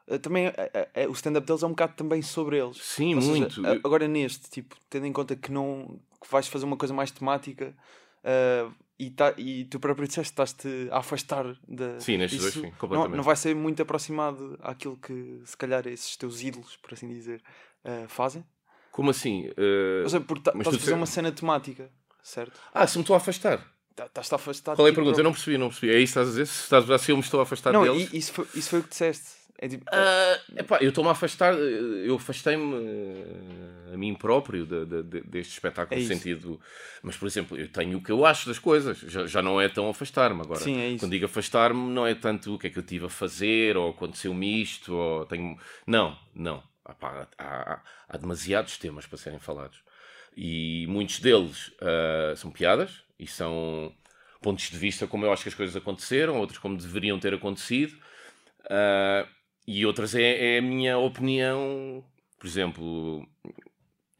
Eh, 0.10 0.18
Também 0.18 0.48
eh, 0.48 0.90
eh, 0.94 1.08
o 1.08 1.12
stand-up 1.14 1.46
deles 1.48 1.64
é 1.64 1.66
um 1.66 1.70
bocado 1.72 1.94
também 1.96 2.22
sobre 2.22 2.58
eles. 2.58 2.78
Sim, 2.78 3.16
Ou 3.16 3.22
seja, 3.22 3.34
muito. 3.40 3.66
a- 3.66 3.72
agora 3.88 4.08
neste, 4.08 4.50
tipo, 4.50 4.76
tendo 4.90 5.06
em 5.06 5.14
conta 5.14 5.36
que 5.36 5.52
não 5.52 6.00
que 6.22 6.30
vais 6.30 6.48
fazer 6.48 6.66
uma 6.66 6.76
coisa 6.76 6.94
mais 6.94 7.12
temática 7.12 7.74
eh, 8.24 8.68
e, 9.00 9.10
tá, 9.12 9.34
e 9.38 9.64
tu 9.66 9.80
próprio 9.80 10.06
disseste 10.08 10.34
que 10.34 10.42
estás-te 10.42 10.90
a 10.92 10.98
afastar 10.98 11.46
da. 11.68 12.00
Sim, 12.02 12.18
nestes 12.18 12.42
dois, 12.42 12.54
sim, 12.54 12.62
não, 12.64 12.72
completamente. 12.72 13.16
não 13.18 13.24
vai 13.24 13.36
ser 13.38 13.56
muito 13.56 13.82
aproximado 13.82 14.60
àquilo 14.62 14.98
que 14.98 15.42
se 15.46 15.56
calhar 15.56 15.88
esses 15.88 16.18
teus 16.18 16.42
ídolos, 16.42 16.76
por 16.78 16.94
assim 16.94 17.08
dizer, 17.08 17.42
eh, 17.86 18.06
fazem. 18.10 18.44
Como 18.92 19.12
assim? 19.12 19.48
Uh, 19.50 20.04
Ou 20.04 20.10
seja, 20.10 20.22
porque 20.26 20.44
tá- 20.44 20.52
estás 20.52 20.68
a 20.68 20.72
fazer 20.72 20.78
disse- 20.80 20.94
uma 20.94 21.06
cena 21.06 21.32
temática, 21.32 21.90
certo? 22.22 22.60
Ah, 22.74 22.86
se 22.86 22.98
me 22.98 23.04
estou 23.04 23.14
a 23.14 23.18
afastar. 23.18 23.66
Tá- 23.96 24.06
Estás-te 24.08 24.34
a 24.34 24.36
afastar. 24.36 24.76
Qual 24.76 24.88
é 24.88 24.92
a 24.92 24.94
pergunta? 24.94 25.20
Eu 25.20 25.24
não 25.24 25.32
percebi, 25.32 25.58
não 25.58 25.70
percebi. 25.70 25.94
É 25.94 26.00
isso 26.00 26.14
que 26.14 26.20
estás 26.20 26.28
a 26.28 26.32
dizer? 26.32 26.46
Se 26.48 26.64
estás 26.64 26.84
a 26.84 26.86
dizer 26.88 27.00
se 27.06 27.12
eu 27.12 27.16
me 27.18 27.22
estou 27.24 27.40
a 27.40 27.44
afastar 27.44 27.72
Não, 27.72 27.84
deles? 27.84 28.14
isso 28.14 28.34
foi, 28.34 28.48
isso 28.56 28.70
foi 28.70 28.80
o 28.80 28.84
que 28.84 28.90
disseste. 28.90 29.39
É 29.62 29.68
tipo, 29.68 29.84
Ah, 29.92 30.40
epá, 30.56 30.78
eu 30.80 30.88
estou-me 30.90 31.10
a 31.10 31.12
afastar, 31.12 31.54
eu 31.54 32.16
afastei-me 32.16 32.76
eh, 33.90 33.94
a 33.94 33.98
mim 33.98 34.16
próprio 34.16 34.66
de- 34.66 34.86
de- 34.86 35.04
de- 35.04 35.22
deste 35.22 35.52
espetáculo, 35.54 36.00
É 36.00 36.02
no 36.02 36.08
sentido. 36.08 36.62
Mas, 37.04 37.18
por 37.18 37.28
exemplo, 37.28 37.58
eu 37.58 37.68
tenho 37.68 37.98
o 37.98 38.02
que 38.02 38.10
eu 38.10 38.26
acho 38.26 38.48
das 38.48 38.58
coisas, 38.58 38.98
já, 39.00 39.28
já 39.28 39.42
não 39.42 39.60
é 39.60 39.68
tão 39.68 39.90
afastar-me 39.90 40.40
agora. 40.42 40.62
Sim, 40.62 40.80
é. 40.96 40.98
Quando 40.98 41.12
digo 41.12 41.26
afastar-me, 41.26 41.92
não 41.92 42.08
é 42.08 42.16
tanto 42.16 42.56
o 42.56 42.58
que 42.60 42.68
é 42.68 42.70
que 42.70 42.80
eu 42.80 42.84
tive 42.84 43.08
a 43.08 43.10
fazer, 43.10 43.76
ou 43.76 43.90
aconteceu-me 43.90 44.62
isto, 44.62 44.94
ou 44.96 45.26
tenho. 45.26 45.58
Não, 45.86 46.18
não. 46.34 46.64
Ah, 46.86 46.94
pá, 46.94 47.28
há, 47.38 47.46
há- 47.74 47.82
há 48.08 48.18
demasiados 48.18 48.78
temas 48.78 49.06
para 49.06 49.18
serem 49.18 49.40
falados. 49.40 49.78
E 50.38 50.86
muitos 50.88 51.20
deles 51.20 51.72
ah, 51.82 52.34
são 52.38 52.50
piadas 52.50 53.04
e 53.20 53.28
são 53.28 53.94
pontos 54.42 54.70
de 54.70 54.78
vista 54.78 55.06
como 55.06 55.26
eu 55.26 55.34
acho 55.34 55.44
que 55.44 55.50
as 55.50 55.56
coisas 55.56 55.76
aconteceram, 55.76 56.38
outros 56.38 56.60
como 56.60 56.78
deveriam 56.78 57.20
ter 57.20 57.34
acontecido. 57.34 57.98
Ah, 58.70 59.28
e 59.72 59.86
outras 59.86 60.16
é, 60.16 60.56
é 60.56 60.58
a 60.58 60.62
minha 60.64 60.98
opinião. 60.98 62.04
Por 62.40 62.48
exemplo, 62.48 63.24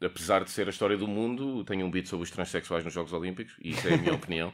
apesar 0.00 0.44
de 0.44 0.50
ser 0.52 0.68
a 0.68 0.70
história 0.70 0.96
do 0.96 1.08
mundo, 1.08 1.64
tenho 1.64 1.84
um 1.84 1.90
beat 1.90 2.06
sobre 2.06 2.22
os 2.22 2.30
transexuais 2.30 2.84
nos 2.84 2.94
Jogos 2.94 3.12
Olímpicos, 3.12 3.56
e 3.60 3.70
isso 3.70 3.88
é 3.88 3.94
a 3.94 3.96
minha 3.96 4.14
opinião. 4.14 4.52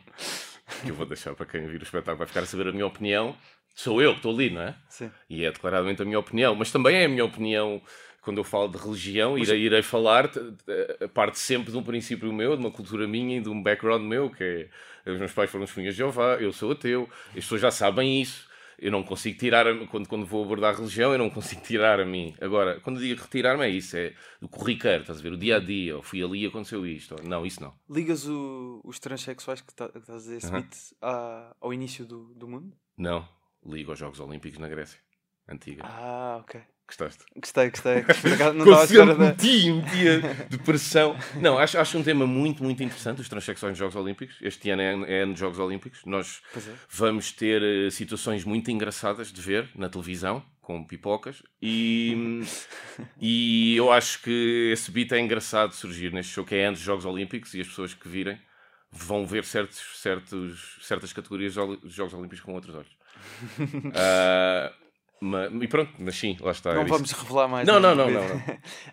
Que 0.82 0.88
eu 0.88 0.94
vou 0.94 1.04
deixar 1.04 1.34
para 1.34 1.44
quem 1.44 1.66
vir 1.66 1.80
o 1.80 1.84
espetáculo, 1.84 2.16
vai 2.16 2.26
ficar 2.26 2.40
a 2.40 2.46
saber 2.46 2.68
a 2.68 2.72
minha 2.72 2.86
opinião. 2.86 3.36
Sou 3.74 4.00
eu 4.00 4.12
que 4.12 4.20
estou 4.20 4.32
ali, 4.32 4.48
não 4.48 4.62
é? 4.62 4.74
sim. 4.88 5.10
E 5.28 5.44
é 5.44 5.52
declaradamente 5.52 6.00
a 6.00 6.04
minha 6.06 6.18
opinião, 6.18 6.54
mas 6.54 6.72
também 6.72 6.96
é 6.96 7.04
a 7.04 7.08
minha 7.10 7.26
opinião 7.26 7.82
quando 8.22 8.38
eu 8.38 8.44
falo 8.44 8.66
de 8.66 8.78
religião, 8.78 9.36
irei, 9.36 9.60
irei 9.60 9.82
falar, 9.82 10.30
parte 11.12 11.38
sempre 11.38 11.70
de 11.70 11.76
um 11.76 11.82
princípio 11.82 12.32
meu, 12.32 12.56
de 12.56 12.62
uma 12.62 12.72
cultura 12.72 13.06
minha 13.06 13.36
e 13.36 13.40
de 13.40 13.50
um 13.50 13.62
background 13.62 14.02
meu, 14.02 14.30
que 14.30 14.68
é, 15.04 15.10
os 15.12 15.18
meus 15.18 15.32
pais 15.32 15.50
foram 15.50 15.66
testemunhas 15.66 15.94
de 15.94 15.98
Jeová, 15.98 16.36
eu 16.40 16.52
sou 16.52 16.72
ateu, 16.72 17.08
as 17.28 17.34
pessoas 17.34 17.60
já 17.60 17.70
sabem 17.70 18.20
isso, 18.20 18.48
eu 18.78 18.90
não 18.90 19.02
consigo 19.02 19.38
tirar, 19.38 19.66
a- 19.66 19.86
quando, 19.86 20.08
quando 20.08 20.26
vou 20.26 20.44
abordar 20.44 20.74
a 20.74 20.76
religião, 20.76 21.12
eu 21.12 21.18
não 21.18 21.30
consigo 21.30 21.60
tirar 21.62 21.98
a 22.00 22.04
mim. 22.04 22.34
Agora, 22.40 22.78
quando 22.80 23.00
digo 23.00 23.20
retirar-me 23.22 23.64
é 23.64 23.68
isso, 23.70 23.96
é 23.96 24.14
o 24.40 24.48
corriqueiro, 24.48 25.02
estás 25.02 25.18
a 25.18 25.22
ver, 25.22 25.32
o 25.32 25.36
dia-a-dia, 25.36 25.96
ou 25.96 26.02
fui 26.02 26.22
ali 26.22 26.42
e 26.42 26.46
aconteceu 26.46 26.86
isto, 26.86 27.14
ou- 27.18 27.22
não, 27.28 27.44
isso 27.46 27.60
não. 27.62 27.74
Ligas 27.88 28.26
o- 28.26 28.80
os 28.84 28.98
transexuais 28.98 29.60
que, 29.60 29.74
tá- 29.74 29.88
que 29.88 29.98
estás 29.98 30.28
a 30.28 30.32
dizer, 30.34 30.50
beat, 30.50 30.74
à- 31.00 31.54
ao 31.60 31.72
início 31.72 32.04
do, 32.04 32.34
do 32.34 32.46
mundo? 32.48 32.76
Não, 32.96 33.26
ligo 33.64 33.90
aos 33.90 33.98
Jogos 33.98 34.20
Olímpicos 34.20 34.58
na 34.58 34.68
Grécia, 34.68 35.00
antiga. 35.48 35.82
Ah, 35.84 36.38
ok. 36.40 36.60
Gostaste? 36.86 37.24
Gostei, 37.34 37.70
gostei. 37.70 38.04
Não 38.54 38.64
estava 38.64 38.80
à 38.80 38.84
espera 38.84 39.14
da. 39.14 39.24
meti, 39.26 39.72
metia 39.72 40.20
depressão. 40.48 41.16
Não, 41.40 41.58
acho, 41.58 41.78
acho 41.78 41.98
um 41.98 42.02
tema 42.02 42.26
muito, 42.26 42.62
muito 42.62 42.80
interessante, 42.82 43.20
os 43.20 43.28
transexuais 43.28 43.72
nos 43.72 43.78
Jogos 43.78 43.96
Olímpicos. 43.96 44.36
Este 44.40 44.70
ano 44.70 44.82
é, 44.82 45.18
é 45.18 45.22
ano 45.22 45.36
Jogos 45.36 45.58
Olímpicos. 45.58 46.00
Nós 46.06 46.40
é. 46.56 46.60
vamos 46.88 47.32
ter 47.32 47.60
eh, 47.60 47.90
situações 47.90 48.44
muito 48.44 48.70
engraçadas 48.70 49.32
de 49.32 49.40
ver 49.40 49.68
na 49.74 49.88
televisão, 49.88 50.44
com 50.60 50.84
pipocas, 50.84 51.42
e, 51.60 52.40
e 53.20 53.76
eu 53.76 53.92
acho 53.92 54.22
que 54.22 54.70
esse 54.72 54.90
beat 54.90 55.12
é 55.12 55.20
engraçado 55.20 55.70
de 55.70 55.76
surgir 55.76 56.12
neste 56.12 56.32
show, 56.32 56.44
que 56.44 56.54
é 56.54 56.66
ano 56.66 56.76
dos 56.76 56.84
Jogos 56.84 57.04
Olímpicos, 57.04 57.54
e 57.54 57.60
as 57.60 57.68
pessoas 57.68 57.94
que 57.94 58.08
virem 58.08 58.36
vão 58.90 59.26
ver 59.26 59.44
certos, 59.44 59.80
certos, 60.00 60.78
certas 60.82 61.12
categorias 61.12 61.54
dos 61.54 61.92
Jogos 61.92 62.14
Olímpicos 62.14 62.44
com 62.44 62.54
outros 62.54 62.74
olhos. 62.74 62.96
Ah, 63.94 64.72
ma- 65.20 65.46
e 65.46 65.68
pronto, 65.68 65.92
mas 65.98 66.14
sim, 66.16 66.36
lá 66.40 66.50
está. 66.52 66.74
Não 66.74 66.86
vamos 66.86 67.10
isso. 67.10 67.20
revelar 67.22 67.48
mais. 67.48 67.66
Não, 67.66 67.80
não, 67.80 67.94
não, 67.94 68.10
não, 68.10 68.22
não. 68.28 68.42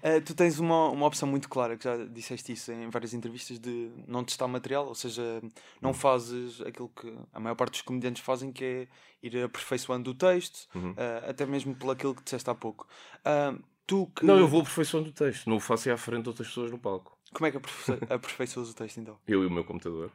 Eh, 0.01 0.19
tu 0.21 0.33
tens 0.35 0.59
uma, 0.59 0.89
uma 0.89 1.05
opção 1.07 1.27
muito 1.27 1.49
clara, 1.49 1.77
que 1.77 1.83
já 1.83 1.97
disseste 2.05 2.51
isso 2.53 2.71
em 2.71 2.89
várias 2.89 3.13
entrevistas, 3.13 3.59
de 3.59 3.91
não 4.07 4.23
testar 4.23 4.47
material, 4.47 4.87
ou 4.87 4.95
seja, 4.95 5.41
não 5.81 5.91
Hum. 5.91 5.93
fazes 5.93 6.61
aquilo 6.61 6.89
que 6.89 7.13
a 7.33 7.39
maior 7.39 7.55
parte 7.55 7.71
dos 7.73 7.81
comediantes 7.81 8.21
fazem, 8.23 8.51
que 8.51 8.63
é 8.63 8.87
ir 9.21 9.43
aperfeiçoando 9.43 10.11
o 10.11 10.13
texto, 10.13 10.67
Uhum. 10.75 10.93
eh, 10.97 11.25
até 11.29 11.45
mesmo 11.45 11.75
pelo 11.75 11.91
aquilo 11.91 12.13
que 12.15 12.23
disseste 12.23 12.49
há 12.49 12.55
pouco. 12.55 12.87
Ah, 13.23 13.53
tu 13.87 14.07
que. 14.15 14.25
Não, 14.25 14.37
eu 14.37 14.47
vou 14.47 14.61
aperfeiçoando 14.61 15.09
o 15.09 15.13
texto, 15.13 15.49
não 15.49 15.57
o 15.57 15.59
faço 15.59 15.91
à 15.91 15.97
frente 15.97 16.23
de 16.23 16.29
outras 16.29 16.47
pessoas 16.47 16.71
no 16.71 16.77
palco. 16.79 17.17
Como 17.33 17.47
é 17.47 17.51
que 17.51 17.57
aperfeiçoas 17.57 17.99
aperfeiçoas 18.11 18.69
o 18.69 18.75
texto 18.75 18.99
então? 18.99 19.17
Eu 19.27 19.43
e 19.43 19.47
o 19.47 19.51
meu 19.51 19.63
computador. 19.63 20.11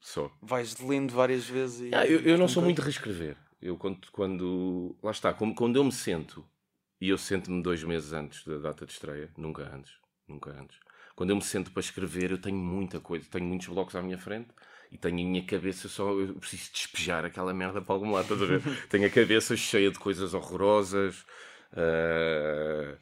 Só. 0.00 0.30
Vais 0.40 0.78
lendo 0.78 1.12
várias 1.12 1.44
vezes 1.46 1.90
e. 1.90 1.94
Ah, 1.94 2.06
eu, 2.06 2.20
eu 2.20 2.38
não 2.38 2.48
sou 2.48 2.62
muito 2.62 2.76
de 2.78 2.82
reescrever. 2.82 3.36
Eu 3.60 3.76
quando, 3.76 4.00
quando. 4.12 4.96
Lá 5.02 5.10
está, 5.10 5.32
como- 5.34 5.54
quando 5.54 5.76
eu 5.76 5.84
me 5.84 5.92
sento, 5.92 6.46
e 7.00 7.08
eu 7.08 7.18
sento-me 7.18 7.62
dois 7.62 7.82
meses 7.84 8.12
antes 8.12 8.44
da 8.44 8.58
data 8.58 8.86
de 8.86 8.92
estreia, 8.92 9.30
nunca 9.36 9.62
antes, 9.74 9.92
nunca 10.28 10.50
antes. 10.52 10.78
Quando 11.16 11.30
eu 11.30 11.36
me 11.36 11.42
sento 11.42 11.70
para 11.72 11.80
escrever, 11.80 12.30
eu 12.30 12.38
tenho 12.40 12.56
muita 12.56 13.00
coisa, 13.00 13.28
tenho 13.30 13.44
muitos 13.44 13.68
blocos 13.68 13.94
à 13.96 14.02
minha 14.02 14.18
frente 14.18 14.48
e 14.90 14.96
tenho 14.98 15.14
a 15.26 15.30
minha 15.30 15.44
cabeça 15.44 15.88
só. 15.88 16.10
Eu 16.12 16.34
preciso 16.34 16.72
despejar 16.72 17.24
aquela 17.24 17.52
merda 17.52 17.82
para 17.82 17.94
algum 17.94 18.10
lado, 18.12 18.24
estás 18.24 18.42
a 18.42 18.46
ver? 18.46 18.62
tenho 18.88 19.06
a 19.06 19.10
cabeça 19.10 19.56
cheia 19.56 19.90
de 19.90 19.98
coisas 19.98 20.32
horrorosas. 20.34 21.24
ah, 21.76 22.96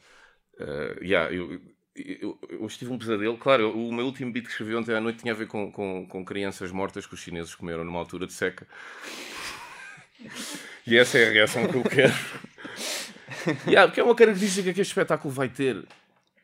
ah, 0.61 0.97
yeah, 1.03 1.33
eu, 1.33 1.61
eu, 1.94 2.38
eu 2.49 2.62
hoje 2.64 2.79
tive 2.79 2.92
um 2.92 2.99
pesadelo. 2.99 3.37
Claro, 3.38 3.71
o 3.77 3.92
meu 3.92 4.07
último 4.07 4.33
beat 4.33 4.47
que 4.47 4.51
escrevi 4.53 4.75
ontem 4.75 4.94
à 4.94 5.01
noite 5.01 5.21
tinha 5.21 5.33
a 5.33 5.37
ver 5.37 5.47
com, 5.47 5.71
com, 5.73 6.07
com 6.07 6.25
crianças 6.25 6.71
mortas 6.73 7.07
que 7.07 7.14
os 7.14 7.21
chineses 7.21 7.55
comeram 7.55 7.85
numa 7.85 7.99
altura 7.99 8.27
de 8.27 8.33
seca. 8.33 8.66
E 10.87 10.96
essa 10.96 11.18
é 11.18 11.28
a 11.28 11.33
reação 11.33 11.66
que 11.68 11.76
eu 11.76 11.83
quero. 11.85 12.14
yeah, 13.66 13.87
porque 13.87 14.00
é 14.00 14.04
uma 14.04 14.14
característica 14.14 14.72
que 14.72 14.81
este 14.81 14.90
espetáculo 14.90 15.33
vai 15.33 15.48
ter. 15.48 15.85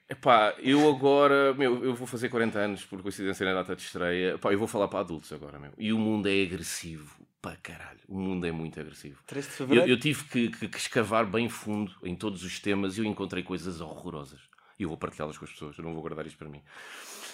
Epá, 0.08 0.54
eu 0.58 0.86
agora, 0.88 1.54
meu, 1.54 1.82
eu 1.82 1.94
vou 1.94 2.06
fazer 2.06 2.28
40 2.28 2.58
anos 2.58 2.84
por 2.84 3.00
coincidência 3.02 3.44
na 3.46 3.54
data 3.54 3.74
de 3.74 3.82
estreia. 3.82 4.34
Epá, 4.34 4.52
eu 4.52 4.58
vou 4.58 4.68
falar 4.68 4.88
para 4.88 5.00
adultos 5.00 5.32
agora, 5.32 5.58
meu. 5.58 5.72
E 5.78 5.92
o 5.92 5.98
mundo 5.98 6.28
é 6.28 6.42
agressivo. 6.42 7.16
Para 7.40 7.56
caralho. 7.56 8.00
O 8.08 8.18
mundo 8.18 8.46
é 8.46 8.52
muito 8.52 8.78
agressivo. 8.78 9.18
13 9.26 9.46
de 9.48 9.52
Eu, 9.52 9.56
fevereiro? 9.56 9.90
eu 9.90 9.98
tive 9.98 10.24
que, 10.24 10.48
que- 10.50 10.68
que 10.68 10.78
escavar 10.78 11.26
bem 11.26 11.48
fundo 11.48 11.92
em 12.02 12.14
todos 12.14 12.42
os 12.44 12.58
temas 12.58 12.96
e 12.96 13.00
eu 13.00 13.04
encontrei 13.04 13.42
coisas 13.42 13.80
horrorosas. 13.80 14.40
E 14.78 14.82
eu 14.82 14.88
vou 14.88 14.98
partilhá-las 14.98 15.38
com 15.38 15.44
as 15.44 15.50
pessoas, 15.52 15.76
eu 15.78 15.84
não 15.84 15.92
vou 15.92 16.00
guardar 16.02 16.26
isto 16.26 16.36
para 16.38 16.48
mim. 16.48 16.60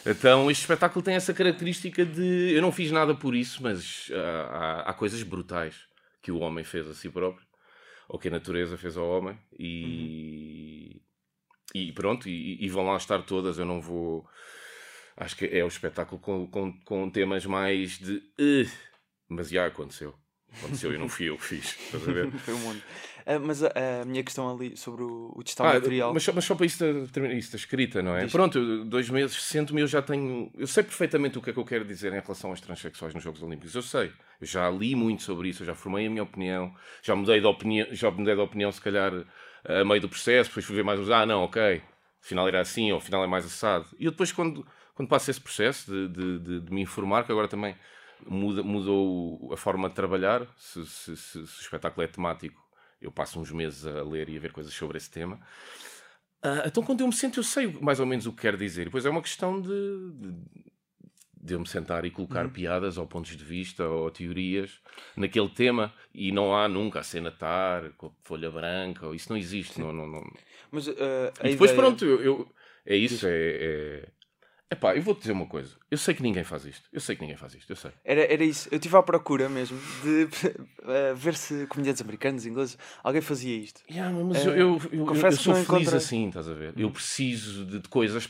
Então, 0.04 0.50
este 0.50 0.62
espetáculo 0.62 1.02
tem 1.04 1.14
essa 1.14 1.32
característica 1.34 2.04
de. 2.04 2.52
Eu 2.54 2.62
não 2.62 2.72
fiz 2.72 2.90
nada 2.90 3.14
por 3.14 3.34
isso, 3.34 3.62
mas 3.62 4.10
ah, 4.12 4.82
há, 4.86 4.90
há 4.90 4.94
coisas 4.94 5.22
brutais 5.22 5.74
que 6.22 6.32
o 6.32 6.38
homem 6.40 6.64
fez 6.64 6.88
a 6.88 6.94
si 6.94 7.08
próprio, 7.10 7.46
ou 8.08 8.18
que 8.18 8.28
a 8.28 8.30
natureza 8.30 8.76
fez 8.78 8.96
ao 8.96 9.08
homem, 9.08 9.38
e. 9.58 11.02
E 11.74 11.92
pronto, 11.92 12.28
e, 12.28 12.64
e 12.64 12.68
vão 12.68 12.84
lá 12.86 12.96
estar 12.96 13.22
todas. 13.22 13.58
Eu 13.58 13.64
não 13.66 13.80
vou. 13.80 14.28
Acho 15.16 15.36
que 15.36 15.44
é 15.46 15.64
o 15.64 15.68
espetáculo 15.68 16.20
com, 16.20 16.46
com, 16.48 16.72
com 16.84 17.10
temas 17.10 17.46
mais 17.46 17.98
de. 17.98 18.16
"Ugh", 18.38 18.70
mas 19.28 19.50
já 19.50 19.66
aconteceu. 19.66 20.14
Aconteceu 20.58 20.92
e 20.92 20.98
não 20.98 21.08
fui 21.08 21.28
eu 21.28 21.36
que 21.36 21.44
fiz. 21.44 21.76
Estás 21.78 22.08
a 22.08 22.12
ver? 22.12 22.30
Foi 22.40 22.54
o 22.54 22.58
mundo. 22.58 22.82
Ah, 23.24 23.38
mas 23.38 23.62
a, 23.62 23.70
a 24.02 24.04
minha 24.04 24.22
questão 24.24 24.52
ali 24.52 24.76
sobre 24.76 25.02
o, 25.04 25.32
o 25.36 25.42
testar 25.44 25.70
Ah, 25.70 25.74
material. 25.74 26.12
mas, 26.12 26.22
só, 26.24 26.32
mas 26.32 26.44
só 26.44 26.54
para 26.54 26.66
isso 26.66 26.78
da, 26.84 27.06
terminar 27.06 27.34
isso 27.36 27.52
da 27.52 27.56
escrita, 27.56 28.02
não 28.02 28.16
é? 28.16 28.24
Diz. 28.24 28.32
Pronto, 28.32 28.84
dois 28.84 29.08
meses, 29.10 29.40
sento-me, 29.42 29.80
eu 29.80 29.86
já 29.86 30.02
tenho. 30.02 30.50
Eu 30.58 30.66
sei 30.66 30.82
perfeitamente 30.82 31.38
o 31.38 31.42
que 31.42 31.50
é 31.50 31.52
que 31.52 31.58
eu 31.58 31.64
quero 31.64 31.84
dizer 31.84 32.12
em 32.12 32.20
relação 32.20 32.50
aos 32.50 32.60
transexuais 32.60 33.14
nos 33.14 33.22
Jogos 33.22 33.42
Olímpicos. 33.42 33.74
Eu 33.74 33.82
sei. 33.82 34.12
Eu 34.40 34.46
já 34.46 34.68
li 34.70 34.94
muito 34.96 35.22
sobre 35.22 35.48
isso, 35.50 35.62
eu 35.62 35.66
já 35.66 35.74
formei 35.74 36.06
a 36.06 36.10
minha 36.10 36.22
opinião, 36.22 36.74
já 37.02 37.14
mudei 37.14 37.40
de 37.40 37.46
opinião, 37.46 37.86
já 37.92 38.10
mudei 38.10 38.34
de 38.34 38.40
opinião, 38.40 38.72
se 38.72 38.80
calhar, 38.80 39.12
a 39.64 39.84
meio 39.84 40.00
do 40.00 40.08
processo, 40.08 40.50
depois 40.50 40.64
fui 40.66 40.74
ver 40.74 40.82
mais 40.84 40.98
uns. 40.98 41.10
Ah, 41.10 41.24
não, 41.26 41.42
ok. 41.44 41.82
Afinal 42.22 42.48
era 42.48 42.60
assim, 42.60 42.90
ou 42.90 42.98
afinal 42.98 43.22
é 43.22 43.26
mais 43.26 43.44
assado. 43.46 43.86
E 43.98 44.06
eu 44.06 44.10
depois, 44.10 44.32
quando, 44.32 44.66
quando 44.94 45.08
passo 45.08 45.30
esse 45.30 45.40
processo 45.40 45.90
de, 45.90 46.08
de, 46.08 46.38
de, 46.38 46.60
de 46.60 46.72
me 46.72 46.80
informar, 46.82 47.24
que 47.24 47.30
agora 47.32 47.46
também 47.48 47.76
muda, 48.26 48.62
mudou 48.62 49.52
a 49.52 49.56
forma 49.56 49.88
de 49.88 49.94
trabalhar, 49.94 50.46
se, 50.56 50.84
se, 50.86 51.16
se- 51.16 51.46
se 51.46 51.58
o 51.58 51.62
espetáculo 51.62 52.02
é 52.04 52.06
temático, 52.06 52.60
eu 53.00 53.10
passo 53.10 53.40
uns 53.40 53.50
meses 53.50 53.86
a 53.86 54.02
ler 54.02 54.28
e 54.28 54.36
a 54.36 54.40
ver 54.40 54.52
coisas 54.52 54.72
sobre 54.74 54.96
esse 54.98 55.10
tema. 55.10 55.40
Ah, 56.42 56.64
então, 56.66 56.82
quando 56.82 57.00
eu 57.00 57.06
me 57.06 57.12
sento, 57.12 57.38
eu 57.40 57.44
sei 57.44 57.66
mais 57.80 58.00
ou 58.00 58.06
menos 58.06 58.26
o 58.26 58.32
que 58.32 58.42
quero 58.42 58.56
dizer. 58.56 58.82
E 58.82 58.84
depois 58.86 59.04
é 59.06 59.10
uma 59.10 59.20
questão 59.22 59.60
de, 59.60 59.68
de, 59.68 60.34
de 61.42 61.54
eu 61.54 61.60
me 61.60 61.66
sentar 61.68 62.04
e 62.04 62.10
colocar 62.10 62.48
piadas 62.48 62.96
ou 62.98 63.06
pontos 63.06 63.36
de 63.36 63.44
vista 63.44 63.86
ou 63.86 64.10
teorias 64.10 64.80
naquele 65.16 65.48
tema. 65.50 65.92
E 66.14 66.32
não 66.32 66.54
há 66.56 66.66
nunca 66.68 67.00
a 67.00 67.02
cena 67.02 67.30
tar 67.30 67.90
com 67.92 68.06
a 68.06 68.10
folha 68.22 68.50
branca, 68.50 69.06
ou 69.06 69.14
isso 69.14 69.30
não 69.30 69.36
existe. 69.36 69.78
Não, 69.80 69.92
não, 69.92 70.06
não. 70.06 70.22
Mas, 70.70 70.88
a 70.88 70.92
E 70.92 71.50
depois, 71.52 71.70
ideia- 71.70 71.74
pronto, 71.76 72.04
eu, 72.04 72.20
eu- 72.22 72.52
é 72.86 72.96
isso. 72.96 73.26
É, 73.26 73.30
é- 73.32 74.08
Epá, 74.72 74.94
eu 74.94 75.02
vou-te 75.02 75.22
dizer 75.22 75.32
uma 75.32 75.46
coisa. 75.46 75.74
Eu 75.90 75.98
sei 75.98 76.14
que 76.14 76.22
ninguém 76.22 76.44
faz 76.44 76.64
isto. 76.64 76.88
Eu 76.92 77.00
sei 77.00 77.16
que 77.16 77.22
ninguém 77.22 77.36
faz 77.36 77.54
isto, 77.54 77.68
eu 77.68 77.74
sei. 77.76 77.90
Era, 78.04 78.32
era 78.32 78.44
isso. 78.44 78.68
Eu 78.70 78.76
estive 78.76 78.96
à 78.96 79.02
procura 79.02 79.48
mesmo 79.48 79.76
de 80.04 80.24
uh, 80.24 81.14
ver 81.16 81.34
se 81.34 81.66
comediantes 81.66 82.00
americanos, 82.00 82.46
ingleses, 82.46 82.78
alguém 83.02 83.20
fazia 83.20 83.56
isto. 83.56 83.82
Yeah, 83.90 84.16
mas 84.24 84.46
uh, 84.46 84.50
eu, 84.50 84.54
eu, 84.54 84.80
eu, 84.92 85.14
eu, 85.16 85.32
sou 85.32 85.54
feliz 85.54 85.68
encontrei... 85.68 85.96
assim, 85.96 86.28
estás 86.28 86.48
a 86.48 86.54
ver? 86.54 86.72
Eu 86.76 86.86
uhum. 86.86 86.92
preciso 86.92 87.64
de, 87.64 87.80
de 87.80 87.88
coisas 87.88 88.28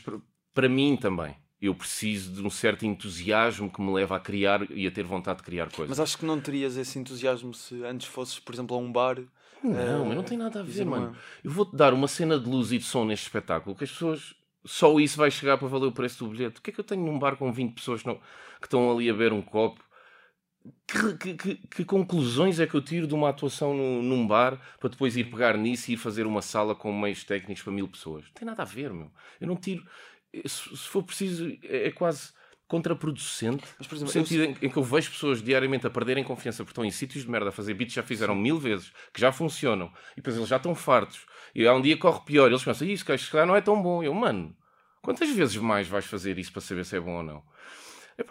para, 0.53 0.67
mim 0.67 0.97
também. 0.97 1.35
Eu 1.61 1.75
preciso 1.75 2.33
de 2.33 2.41
um 2.41 2.49
certo 2.49 2.87
entusiasmo 2.87 3.71
que 3.71 3.79
me 3.79 3.93
leva 3.93 4.15
a 4.15 4.19
criar 4.19 4.65
e 4.71 4.87
a 4.87 4.91
ter 4.91 5.03
vontade 5.03 5.37
de 5.37 5.43
criar 5.43 5.69
coisas. 5.69 5.89
Mas 5.89 5.99
acho 5.99 6.17
que 6.17 6.25
não 6.25 6.41
terias 6.41 6.75
esse 6.75 6.97
entusiasmo 6.97 7.53
se 7.53 7.83
antes 7.83 8.07
fosses, 8.07 8.39
por 8.39 8.55
exemplo, 8.55 8.75
a 8.75 8.79
um 8.79 8.91
bar. 8.91 9.19
Não, 9.63 10.05
mas 10.05 10.15
não 10.15 10.23
tem 10.23 10.39
nada 10.39 10.61
a 10.61 10.63
ver, 10.63 10.85
mano. 10.85 11.15
Eu 11.43 11.51
vou-te 11.51 11.75
dar 11.75 11.93
uma 11.93 12.07
cena 12.07 12.39
de 12.39 12.49
luz 12.49 12.71
e 12.71 12.79
de 12.79 12.83
som 12.83 13.05
neste 13.05 13.27
espetáculo 13.27 13.75
que 13.75 13.83
as 13.83 13.91
pessoas 13.91 14.33
só 14.65 14.99
isso 14.99 15.17
vai 15.17 15.31
chegar 15.31 15.57
para 15.57 15.67
valer 15.67 15.87
o 15.87 15.91
preço 15.91 16.23
do 16.23 16.31
bilhete. 16.31 16.59
O 16.59 16.61
que 16.61 16.69
é 16.69 16.73
que 16.73 16.79
eu 16.79 16.83
tenho 16.83 17.03
num 17.03 17.17
bar 17.17 17.35
com 17.35 17.51
20 17.51 17.73
pessoas 17.73 18.03
que, 18.03 18.19
estão 18.63 18.91
ali 18.91 19.09
a 19.09 19.13
beber 19.13 19.33
um 19.33 19.41
copo? 19.41 19.83
Que, 20.87 21.17
que, 21.17 21.33
que, 21.33 21.55
que, 21.55 21.85
conclusões 21.85 22.59
é 22.59 22.67
que 22.67 22.75
eu 22.75 22.81
tiro 22.81 23.07
de 23.07 23.15
uma 23.15 23.29
atuação 23.29 23.73
no, 23.73 24.03
num 24.03 24.27
bar 24.27 24.61
para 24.79 24.89
depois 24.89 25.17
ir 25.17 25.23
pegar 25.23 25.57
nisso 25.57 25.89
e 25.89 25.95
ir 25.95 25.97
fazer 25.97 26.27
uma 26.27 26.41
sala 26.41 26.75
com 26.75 26.93
meios 26.93 27.23
técnicos 27.23 27.63
para 27.63 27.73
mil 27.73 27.87
pessoas? 27.87 28.25
Não 28.25 28.33
tem 28.33 28.45
nada 28.45 28.61
a 28.61 28.65
ver, 28.65 28.93
meu. 28.93 29.11
Eu 29.39 29.47
não 29.47 29.55
tiro. 29.55 29.83
Se, 30.45 30.77
se 30.77 30.87
for 30.87 31.01
preciso, 31.01 31.49
é, 31.63 31.87
é 31.87 31.91
quase 31.91 32.31
contraproducente. 32.71 33.65
Mas, 33.77 33.87
por 33.87 33.95
exemplo, 33.95 34.13
no 34.13 34.25
sentido 34.25 34.43
eu... 34.43 34.49
em, 34.61 34.69
que 34.69 34.77
eu 34.77 34.83
vejo 34.83 35.11
pessoas 35.11 35.41
diariamente 35.41 35.85
a 35.85 35.89
perderem 35.89 36.23
confiança 36.23 36.63
porque 36.63 36.71
estão 36.71 36.85
em 36.85 36.91
sítios 36.91 37.25
de 37.25 37.29
merda 37.29 37.49
a 37.49 37.51
fazer 37.51 37.73
beats 37.73 37.93
já 37.93 38.01
fizeram 38.01 38.33
mil 38.33 38.57
vezes, 38.57 38.93
que 39.13 39.19
já 39.19 39.31
funcionam, 39.31 39.91
e 40.13 40.17
depois 40.17 40.37
eles 40.37 40.47
já 40.47 40.55
estão 40.55 40.73
fartos 40.73 41.25
e 41.53 41.67
há 41.67 41.73
um 41.73 41.81
dia 41.81 41.97
corre 41.97 42.21
pior. 42.25 42.47
Eles 42.47 42.63
pensam, 42.63 42.87
isso, 42.87 43.05
que 43.05 43.17
se 43.17 43.29
calhar 43.29 43.47
não 43.47 43.55
é 43.55 43.61
tão 43.61 43.81
bom. 43.81 44.03
Eu, 44.03 44.13
mano, 44.13 44.55
quantas 45.01 45.29
vezes 45.29 45.55
mais 45.57 45.87
vais 45.87 46.05
fazer 46.05 46.37
isso 46.37 46.51
para 46.51 46.61
saber 46.61 46.85
se 46.85 46.97
é 46.97 46.99
bom 46.99 47.17
ou 47.17 47.23
não? 47.23 47.43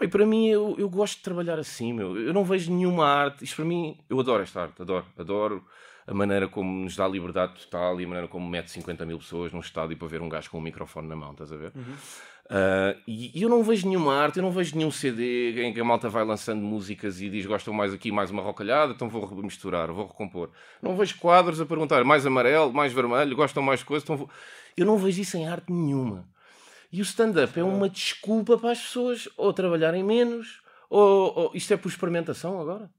e 0.00 0.08
para 0.08 0.24
mim, 0.24 0.48
eu, 0.48 0.76
eu 0.78 0.88
gosto 0.88 1.16
de 1.16 1.22
trabalhar 1.22 1.58
assim, 1.58 1.92
meu. 1.92 2.16
Eu 2.16 2.32
não 2.32 2.44
vejo 2.44 2.72
nenhuma 2.72 3.06
arte. 3.06 3.44
Isto 3.44 3.56
para 3.56 3.64
mim, 3.64 3.98
eu 4.08 4.20
adoro 4.20 4.42
esta 4.42 4.62
arte, 4.62 4.80
adoro. 4.80 5.06
Adoro 5.18 5.64
a 6.06 6.14
maneira 6.14 6.48
como 6.48 6.84
nos 6.84 6.96
dá 6.96 7.06
liberdade 7.06 7.54
total 7.54 8.00
e 8.00 8.04
a 8.04 8.08
maneira 8.08 8.28
como 8.28 8.48
mete 8.48 8.70
50 8.70 9.06
mil 9.06 9.18
pessoas 9.18 9.52
num 9.52 9.60
estádio 9.60 9.96
para 9.96 10.08
ver 10.08 10.20
um 10.20 10.28
gajo 10.28 10.50
com 10.50 10.58
um 10.58 10.60
microfone 10.60 11.06
na 11.06 11.14
mão, 11.14 11.32
estás 11.32 11.52
a 11.52 11.56
ver? 11.56 11.72
Uhum. 11.74 11.94
Uh, 12.50 12.98
e, 13.06 13.40
eu 13.40 13.48
não 13.48 13.62
vejo 13.62 13.86
nenhuma 13.86 14.12
arte, 14.12 14.38
eu 14.38 14.42
não 14.42 14.50
vejo 14.50 14.76
nenhum 14.76 14.90
CD 14.90 15.62
em 15.62 15.72
que 15.72 15.80
a 15.80 15.84
malta 15.84 16.08
vai 16.08 16.24
lançando 16.24 16.60
músicas 16.60 17.20
e 17.20 17.30
diz 17.30 17.46
gostam 17.46 17.72
mais 17.72 17.94
aqui, 17.94 18.10
mais 18.10 18.32
uma 18.32 18.42
rocalhada, 18.42 18.92
então 18.92 19.08
vou 19.08 19.40
misturar, 19.40 19.92
vou 19.92 20.08
recompor. 20.08 20.50
Não 20.82 20.96
vejo 20.96 21.16
quadros 21.18 21.60
a 21.60 21.66
perguntar 21.66 22.02
mais 22.02 22.26
amarelo, 22.26 22.72
mais 22.72 22.92
vermelho, 22.92 23.36
gostam 23.36 23.62
mais 23.62 23.84
coisas, 23.84 24.02
então 24.02 24.16
vou... 24.16 24.30
Eu 24.76 24.84
não 24.84 24.98
vejo 24.98 25.20
isso 25.20 25.36
em 25.36 25.46
arte 25.46 25.72
nenhuma. 25.72 26.28
E 26.90 27.00
o 27.00 27.02
stand-up 27.02 27.56
é 27.56 27.62
uma 27.62 27.88
desculpa 27.88 28.58
para 28.58 28.72
as 28.72 28.80
pessoas 28.80 29.28
ou 29.36 29.52
trabalharem 29.52 30.02
menos, 30.02 30.60
ou, 30.88 31.32
ou 31.36 31.50
isto 31.54 31.72
é 31.72 31.76
por 31.76 31.88
experimentação 31.88 32.60
agora. 32.60 32.90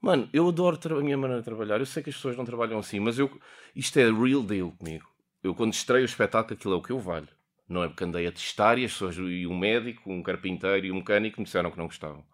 Mano, 0.00 0.26
eu 0.32 0.48
adoro 0.48 0.78
a 0.98 1.02
minha 1.02 1.18
maneira 1.18 1.42
de 1.42 1.44
trabalhar. 1.44 1.80
Eu 1.80 1.86
sei 1.86 2.02
que 2.02 2.08
as 2.08 2.16
pessoas 2.16 2.36
não 2.36 2.46
trabalham 2.46 2.78
assim, 2.78 2.98
mas 2.98 3.18
eu, 3.18 3.30
isto 3.76 3.98
é 3.98 4.10
real 4.10 4.42
deal 4.42 4.72
comigo. 4.72 5.06
Eu, 5.42 5.54
quando 5.54 5.74
estreio 5.74 6.02
o 6.02 6.06
espetáculo, 6.06 6.54
aquilo 6.54 6.74
é 6.74 6.76
o 6.78 6.82
que 6.82 6.90
eu 6.90 6.98
valho. 6.98 7.28
Não 7.68 7.82
é 7.82 7.88
porque 7.88 8.04
andei 8.04 8.26
a 8.26 8.32
testar 8.32 8.78
e 8.78 8.84
as 8.84 8.92
pessoas, 8.92 9.16
e 9.16 9.46
um 9.46 9.56
médico, 9.56 10.12
um 10.12 10.22
carpinteiro 10.22 10.86
e 10.86 10.92
um 10.92 10.96
mecânico 10.96 11.40
me 11.40 11.44
disseram 11.44 11.70
que 11.70 11.78
não 11.78 11.86
gostavam. 11.86 12.24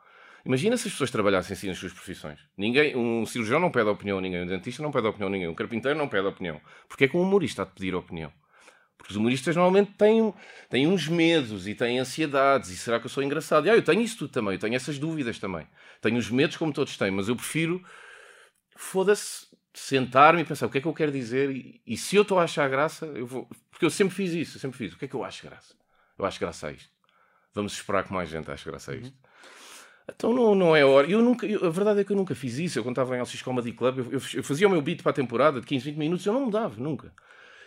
Imagina 0.45 0.77
se 0.77 0.88
as 0.88 0.95
pessoas 0.95 1.11
trabalhassem 1.11 1.55
assim 1.55 1.69
nas 1.69 1.79
suas 1.79 1.93
profissões. 1.93 2.41
Ninguém, 2.57 2.97
um 2.97 3.27
cirurgião 3.27 3.61
não 3.61 3.71
pede 3.71 3.88
opinião 3.88 4.19
a 4.19 4.21
ninguém, 4.21 4.43
um 4.43 4.47
dentista 4.47 4.83
não 4.83 4.91
pede 4.91 5.07
opinião 5.07 5.29
a 5.29 5.31
ninguém, 5.31 5.49
um 5.49 5.55
carpinteiro 5.55 5.99
não 5.99 6.09
pede 6.09 6.27
opinião. 6.27 6.61
Porque 6.88 7.05
é 7.05 7.09
que 7.09 7.17
um 7.17 7.21
humorista 7.21 7.62
há 7.62 7.64
de 7.64 7.73
pedir 7.73 7.95
opinião? 7.95 8.33
Porque 8.97 9.12
os 9.12 9.17
humoristas 9.17 9.55
normalmente 9.55 9.93
têm, 9.93 10.35
têm 10.69 10.87
uns 10.87 11.07
medos 11.07 11.69
e 11.69 11.75
têm 11.75 11.99
ansiedades. 11.99 12.71
E 12.71 12.77
será 12.77 12.99
que 12.99 13.07
eu 13.07 13.11
sou 13.11 13.23
engraçado? 13.23 13.67
E, 13.67 13.71
ah, 13.71 13.77
eu 13.77 13.83
tenho 13.83 14.01
isso 14.01 14.19
tudo 14.19 14.33
também, 14.33 14.55
eu 14.55 14.59
tenho 14.59 14.75
essas 14.75 14.99
dúvidas 14.99 15.38
também. 15.38 15.67
Tenho 16.01 16.17
os 16.17 16.31
medos 16.31 16.57
como 16.57 16.73
todos 16.73 16.97
têm, 16.97 17.11
mas 17.11 17.29
eu 17.29 17.37
prefiro, 17.37 17.83
foda-se, 18.77 19.47
sentar-me 19.79 20.43
e 20.43 20.45
pensar 20.45 20.67
o 20.67 20.71
que 20.71 20.79
é 20.79 20.81
que 20.81 20.88
eu 20.88 20.95
quero 20.95 21.12
dizer 21.12 21.51
e, 21.51 21.81
e 21.87 21.97
se 21.97 22.17
eu 22.17 22.23
estou 22.23 22.38
a 22.38 22.45
achar 22.45 22.69
graça, 22.69 23.07
eu 23.07 23.27
vou. 23.27 23.49
Porque 23.71 23.85
eu 23.85 23.91
sempre 23.91 24.14
fiz 24.14 24.33
isso, 24.33 24.57
eu 24.57 24.61
sempre 24.61 24.77
fiz. 24.77 24.93
O 24.93 24.99
que 24.99 25.05
é 25.05 25.09
que 25.09 25.14
eu 25.14 25.25
acho 25.25 25.43
graça? 25.47 25.75
Eu 26.19 26.25
acho 26.25 26.41
graça 26.41 26.69
a 26.69 26.73
isto. 26.73 26.91
Vamos 27.55 27.73
esperar 27.73 28.05
que 28.05 28.12
mais 28.12 28.29
gente 28.29 28.51
ache 28.51 28.64
graça 28.64 28.93
a 28.93 28.97
isto. 28.97 29.12
Uhum. 29.12 29.29
Então 30.14 30.35
não, 30.35 30.55
não 30.55 30.77
é 30.77 30.85
hora. 30.85 31.09
Eu 31.09 31.23
nunca, 31.23 31.47
eu, 31.47 31.64
a 31.64 31.71
verdade 31.71 32.01
é 32.01 32.05
que 32.05 32.12
eu 32.12 32.17
nunca 32.17 32.35
fiz 32.35 32.59
isso. 32.59 32.79
Eu 32.79 32.88
estava 32.88 33.17
em 33.17 33.21
LX 33.21 33.43
Comedy 33.43 33.73
Club, 33.73 33.99
eu, 33.99 34.05
eu, 34.12 34.21
eu, 34.35 34.43
fazia 34.43 34.67
o 34.67 34.71
meu 34.71 34.83
beat 34.83 35.03
para 35.03 35.11
a 35.11 35.14
temporada 35.14 35.61
de 35.61 35.67
15, 35.67 35.85
20 35.85 35.97
minutos, 35.97 36.27
eu 36.27 36.33
não 36.33 36.47
mudava, 36.47 36.75
nunca. 36.81 37.12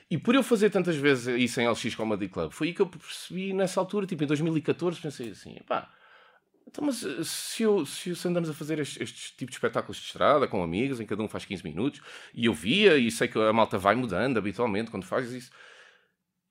E 0.10 0.18
por 0.18 0.36
eu 0.36 0.44
fazer 0.44 0.70
tantas 0.70 0.96
vezes 0.96 1.28
isso 1.40 1.62
em 1.62 1.70
LX 1.70 1.96
Comedy 1.96 2.28
Club, 2.28 2.52
foi 2.52 2.68
aí 2.68 2.74
que 2.74 2.82
eu 2.82 2.88
percebi 2.88 3.54
nessa 3.54 3.80
altura, 3.80 4.06
tipo 4.06 4.24
em 4.24 4.28
2014, 4.28 5.00
pensei 5.00 5.30
assim, 5.30 5.56
pá, 5.68 5.90
então, 6.68 6.86
mas 6.86 7.04
eh, 7.04 7.24
se, 7.24 7.64
eu, 7.64 7.86
se 7.86 8.12
andamos 8.28 8.50
a 8.50 8.54
fazer 8.54 8.80
estes, 8.80 9.02
estes 9.02 9.32
tipos 9.32 9.52
de 9.52 9.58
espetáculos 9.58 9.98
de 9.98 10.06
estrada 10.06 10.48
com 10.48 10.64
amigos, 10.64 11.00
em 11.00 11.04
que 11.04 11.10
cada 11.10 11.22
um 11.22 11.28
faz 11.28 11.46
15 11.46 11.64
minutos, 11.64 12.02
e 12.34 12.46
eu 12.46 12.54
via, 12.54 12.98
e 12.98 13.12
sei 13.12 13.28
que 13.28 13.38
a 13.38 13.52
malta 13.52 13.78
vai 13.78 13.96
mudando 13.96 14.38
habitualmente 14.38 14.90
quando 14.90 15.06
faz 15.06 15.32
isso, 15.32 15.52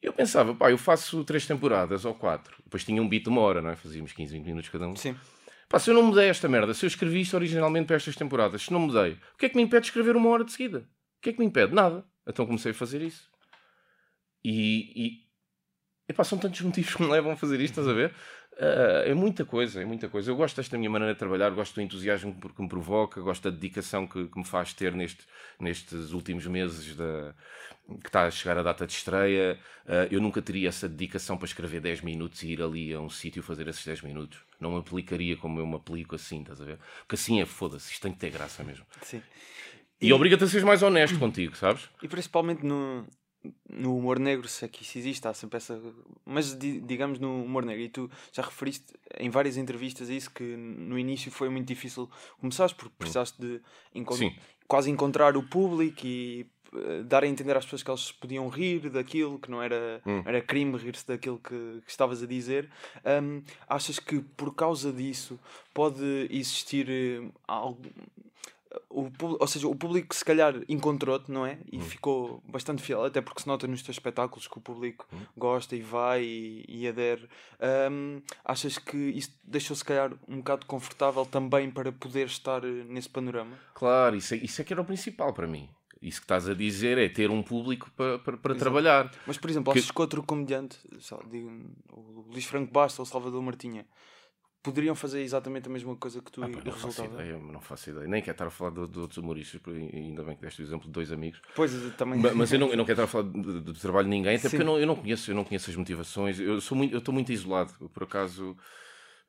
eu 0.02 0.12
pensava, 0.12 0.54
pá, 0.54 0.70
eu 0.70 0.78
faço 0.78 1.22
três 1.24 1.46
temporadas 1.46 2.04
ou 2.04 2.14
quatro, 2.14 2.56
depois 2.64 2.84
tinha 2.84 3.02
um 3.02 3.08
beat 3.08 3.24
de 3.24 3.28
uma 3.28 3.40
hora, 3.40 3.60
não 3.60 3.70
é? 3.70 3.76
Fazíamos 3.76 4.12
15, 4.12 4.32
20 4.32 4.46
minutos 4.46 4.70
cada 4.70 4.88
um. 4.88 4.96
Sim. 4.96 5.14
Pá, 5.68 5.78
se 5.78 5.90
eu 5.90 5.94
não 5.94 6.02
mudei 6.02 6.28
esta 6.28 6.48
merda, 6.48 6.74
se 6.74 6.84
eu 6.84 6.88
escrevi 6.88 7.20
isto 7.20 7.34
originalmente 7.34 7.86
para 7.86 7.96
estas 7.96 8.16
temporadas, 8.16 8.62
se 8.62 8.72
não 8.72 8.80
mudei, 8.80 9.12
o 9.34 9.36
que 9.38 9.46
é 9.46 9.48
que 9.48 9.56
me 9.56 9.62
impede 9.62 9.82
de 9.82 9.88
escrever 9.88 10.16
uma 10.16 10.28
hora 10.30 10.44
de 10.44 10.52
seguida? 10.52 10.88
O 11.18 11.22
que 11.22 11.30
é 11.30 11.32
que 11.32 11.38
me 11.38 11.44
impede? 11.44 11.74
Nada. 11.74 12.04
Então 12.26 12.46
comecei 12.46 12.72
a 12.72 12.74
fazer 12.74 13.02
isso. 13.02 13.30
E, 14.42 14.92
e 14.96 15.30
epá, 16.08 16.24
são 16.24 16.38
tantos 16.38 16.60
motivos 16.62 16.94
que 16.94 17.02
me 17.02 17.08
levam 17.08 17.32
a 17.32 17.36
fazer 17.36 17.60
isto, 17.60 17.78
estás 17.78 17.86
a 17.86 17.92
ver? 17.92 18.14
Uh, 18.60 19.08
é 19.08 19.14
muita 19.14 19.42
coisa, 19.42 19.80
é 19.80 19.86
muita 19.86 20.06
coisa. 20.06 20.30
Eu 20.30 20.36
gosto 20.36 20.56
desta 20.56 20.76
minha 20.76 20.90
maneira 20.90 21.14
de 21.14 21.18
trabalhar, 21.18 21.48
gosto 21.48 21.76
do 21.76 21.80
entusiasmo 21.80 22.34
que 22.34 22.60
me 22.60 22.68
provoca, 22.68 23.18
gosto 23.22 23.44
da 23.44 23.56
dedicação 23.56 24.06
que, 24.06 24.28
que 24.28 24.38
me 24.38 24.44
faz 24.44 24.74
ter 24.74 24.92
neste, 24.92 25.24
nestes 25.58 26.12
últimos 26.12 26.46
meses 26.46 26.94
da, 26.94 27.34
que 28.02 28.08
está 28.08 28.26
a 28.26 28.30
chegar 28.30 28.58
a 28.58 28.62
data 28.62 28.86
de 28.86 28.92
estreia. 28.92 29.58
Uh, 29.86 30.12
eu 30.12 30.20
nunca 30.20 30.42
teria 30.42 30.68
essa 30.68 30.86
dedicação 30.86 31.38
para 31.38 31.46
escrever 31.46 31.80
10 31.80 32.02
minutos 32.02 32.42
e 32.42 32.48
ir 32.48 32.60
ali 32.60 32.92
a 32.92 33.00
um 33.00 33.08
sítio 33.08 33.42
fazer 33.42 33.66
esses 33.66 33.82
10 33.82 34.02
minutos. 34.02 34.38
Não 34.60 34.72
me 34.72 34.78
aplicaria 34.78 35.38
como 35.38 35.58
eu 35.58 35.66
me 35.66 35.76
aplico 35.76 36.14
assim, 36.14 36.42
estás 36.42 36.60
a 36.60 36.64
ver? 36.66 36.78
Porque 36.98 37.14
assim 37.14 37.40
é 37.40 37.46
foda-se, 37.46 37.90
isto 37.90 38.02
tem 38.02 38.12
que 38.12 38.18
ter 38.18 38.28
graça 38.28 38.62
mesmo. 38.62 38.84
Sim. 39.00 39.22
E, 39.98 40.08
e 40.08 40.12
obriga-te 40.12 40.44
a 40.44 40.46
ser 40.46 40.62
mais 40.66 40.82
honesto 40.82 41.18
contigo, 41.18 41.56
sabes? 41.56 41.88
E 42.02 42.08
principalmente 42.08 42.62
no, 42.62 43.06
no 43.68 43.96
humor 43.96 44.18
negro, 44.18 44.46
se 44.48 44.64
é 44.64 44.68
que 44.68 44.82
isso 44.82 44.98
existe, 44.98 45.26
há 45.26 45.34
sempre 45.34 45.56
essa. 45.56 45.80
Mas 46.24 46.56
digamos 46.58 47.18
no 47.18 47.42
humor 47.42 47.64
negro, 47.64 47.82
e 47.82 47.88
tu 47.88 48.10
já 48.32 48.42
referiste 48.42 48.92
em 49.18 49.30
várias 49.30 49.56
entrevistas 49.56 50.10
a 50.10 50.12
isso 50.12 50.30
que 50.30 50.42
no 50.44 50.98
início 50.98 51.30
foi 51.30 51.48
muito 51.48 51.66
difícil 51.66 52.08
começares 52.40 52.72
porque 52.72 52.94
precisaste 52.98 53.40
de 53.40 53.60
encont 53.94 54.18
Sim. 54.18 54.34
quase 54.68 54.90
encontrar 54.90 55.36
o 55.36 55.42
público 55.42 56.06
e 56.06 56.46
uh, 56.72 57.02
dar 57.04 57.24
a 57.24 57.26
entender 57.26 57.56
às 57.56 57.64
pessoas 57.64 57.82
que 57.82 57.90
elas 57.90 58.12
podiam 58.12 58.48
rir 58.48 58.90
daquilo, 58.90 59.38
que 59.38 59.50
não 59.50 59.62
era, 59.62 60.02
hum. 60.04 60.22
era 60.26 60.40
crime 60.42 60.76
rir-se 60.76 61.06
daquilo 61.06 61.38
que, 61.38 61.80
que, 61.84 61.90
estavas 61.90 62.22
a 62.22 62.26
dizer. 62.26 62.68
Um, 63.22 63.42
achas 63.66 63.98
que 63.98 64.20
por 64.20 64.54
causa 64.54 64.92
disso 64.92 65.38
pode 65.72 66.28
existir 66.30 66.88
uh, 66.88 67.32
algo 67.46 67.80
o, 68.88 69.10
ou 69.20 69.46
seja, 69.46 69.68
o 69.68 69.74
público 69.74 70.14
se 70.14 70.24
calhar 70.24 70.54
encontrou-te, 70.68 71.30
não 71.30 71.44
é? 71.44 71.58
E 71.70 71.78
hum. 71.78 71.80
ficou 71.80 72.42
bastante 72.48 72.82
fiel, 72.82 73.04
até 73.04 73.20
porque 73.20 73.42
se 73.42 73.46
nota 73.46 73.66
nos 73.66 73.82
teus 73.82 73.96
espetáculos 73.96 74.46
que 74.46 74.58
o 74.58 74.60
público 74.60 75.06
hum. 75.12 75.18
gosta 75.36 75.74
e 75.74 75.80
vai 75.80 76.22
e, 76.22 76.64
e 76.68 76.88
adere. 76.88 77.28
Um, 77.90 78.20
achas 78.44 78.78
que 78.78 78.96
isso 78.96 79.32
deixou 79.44 79.74
se 79.76 79.84
calhar 79.84 80.12
um 80.28 80.38
bocado 80.38 80.66
confortável 80.66 81.26
também 81.26 81.70
para 81.70 81.90
poder 81.90 82.26
estar 82.26 82.64
eh, 82.64 82.84
nesse 82.88 83.08
panorama? 83.08 83.56
Claro, 83.74 84.16
isso 84.16 84.34
é, 84.34 84.38
isso 84.38 84.60
é 84.60 84.64
que 84.64 84.72
era 84.72 84.82
o 84.82 84.84
principal 84.84 85.32
para 85.32 85.46
mim. 85.46 85.68
Isso 86.00 86.20
que 86.20 86.24
estás 86.24 86.48
a 86.48 86.54
dizer 86.54 86.96
é 86.96 87.08
ter 87.08 87.30
um 87.30 87.42
público 87.42 87.90
para, 87.94 88.18
para, 88.18 88.36
para 88.38 88.54
trabalhar. 88.54 89.12
Mas, 89.26 89.36
por 89.36 89.50
exemplo, 89.50 89.72
que... 89.72 89.78
achas 89.78 89.90
que 89.90 90.00
outro 90.00 90.22
comediante, 90.22 90.78
digo, 91.30 91.50
o 91.92 92.24
Luís 92.30 92.46
Franco 92.46 92.72
Basta 92.72 93.02
ou 93.02 93.06
o 93.06 93.06
Salvador 93.06 93.42
Martinha, 93.42 93.86
poderiam 94.62 94.94
fazer 94.94 95.22
exatamente 95.22 95.68
a 95.68 95.72
mesma 95.72 95.96
coisa 95.96 96.20
que 96.20 96.30
tu 96.30 96.42
ah, 96.42 96.48
pá, 96.48 96.60
não 96.64 96.72
faço 96.72 97.04
ideia, 97.04 97.38
não 97.38 97.60
faço 97.60 97.90
ideia. 97.90 98.06
Nem 98.06 98.22
quero 98.22 98.32
estar 98.32 98.46
a 98.46 98.50
falar 98.50 98.70
de, 98.70 98.86
de 98.88 98.98
outros 98.98 99.18
humoristas, 99.18 99.60
ainda 99.66 100.22
bem 100.22 100.36
que 100.36 100.42
deste 100.42 100.62
o 100.62 100.64
exemplo 100.64 100.86
de 100.86 100.92
dois 100.92 101.10
amigos. 101.10 101.40
Pois, 101.54 101.72
também. 101.96 102.20
Mas, 102.20 102.52
eu, 102.52 102.58
não, 102.58 102.68
eu 102.68 102.76
não 102.76 102.84
quero 102.84 103.02
estar 103.02 103.04
a 103.04 103.06
falar 103.06 103.30
de, 103.30 103.60
de 103.60 103.80
trabalho 103.80 104.04
de 104.04 104.10
ninguém, 104.10 104.36
até 104.36 104.48
Sim. 104.48 104.56
porque 104.56 104.62
eu 104.62 104.66
não, 104.66 104.78
eu 104.78 104.86
não 104.86 104.96
conheço, 104.96 105.30
eu 105.30 105.34
não 105.34 105.44
conheço 105.44 105.70
as 105.70 105.76
motivações. 105.76 106.38
Eu 106.38 106.60
sou 106.60 106.76
muito, 106.76 106.94
eu 106.94 106.98
estou 106.98 107.14
muito 107.14 107.32
isolado. 107.32 107.72
por 107.92 108.02
acaso, 108.02 108.56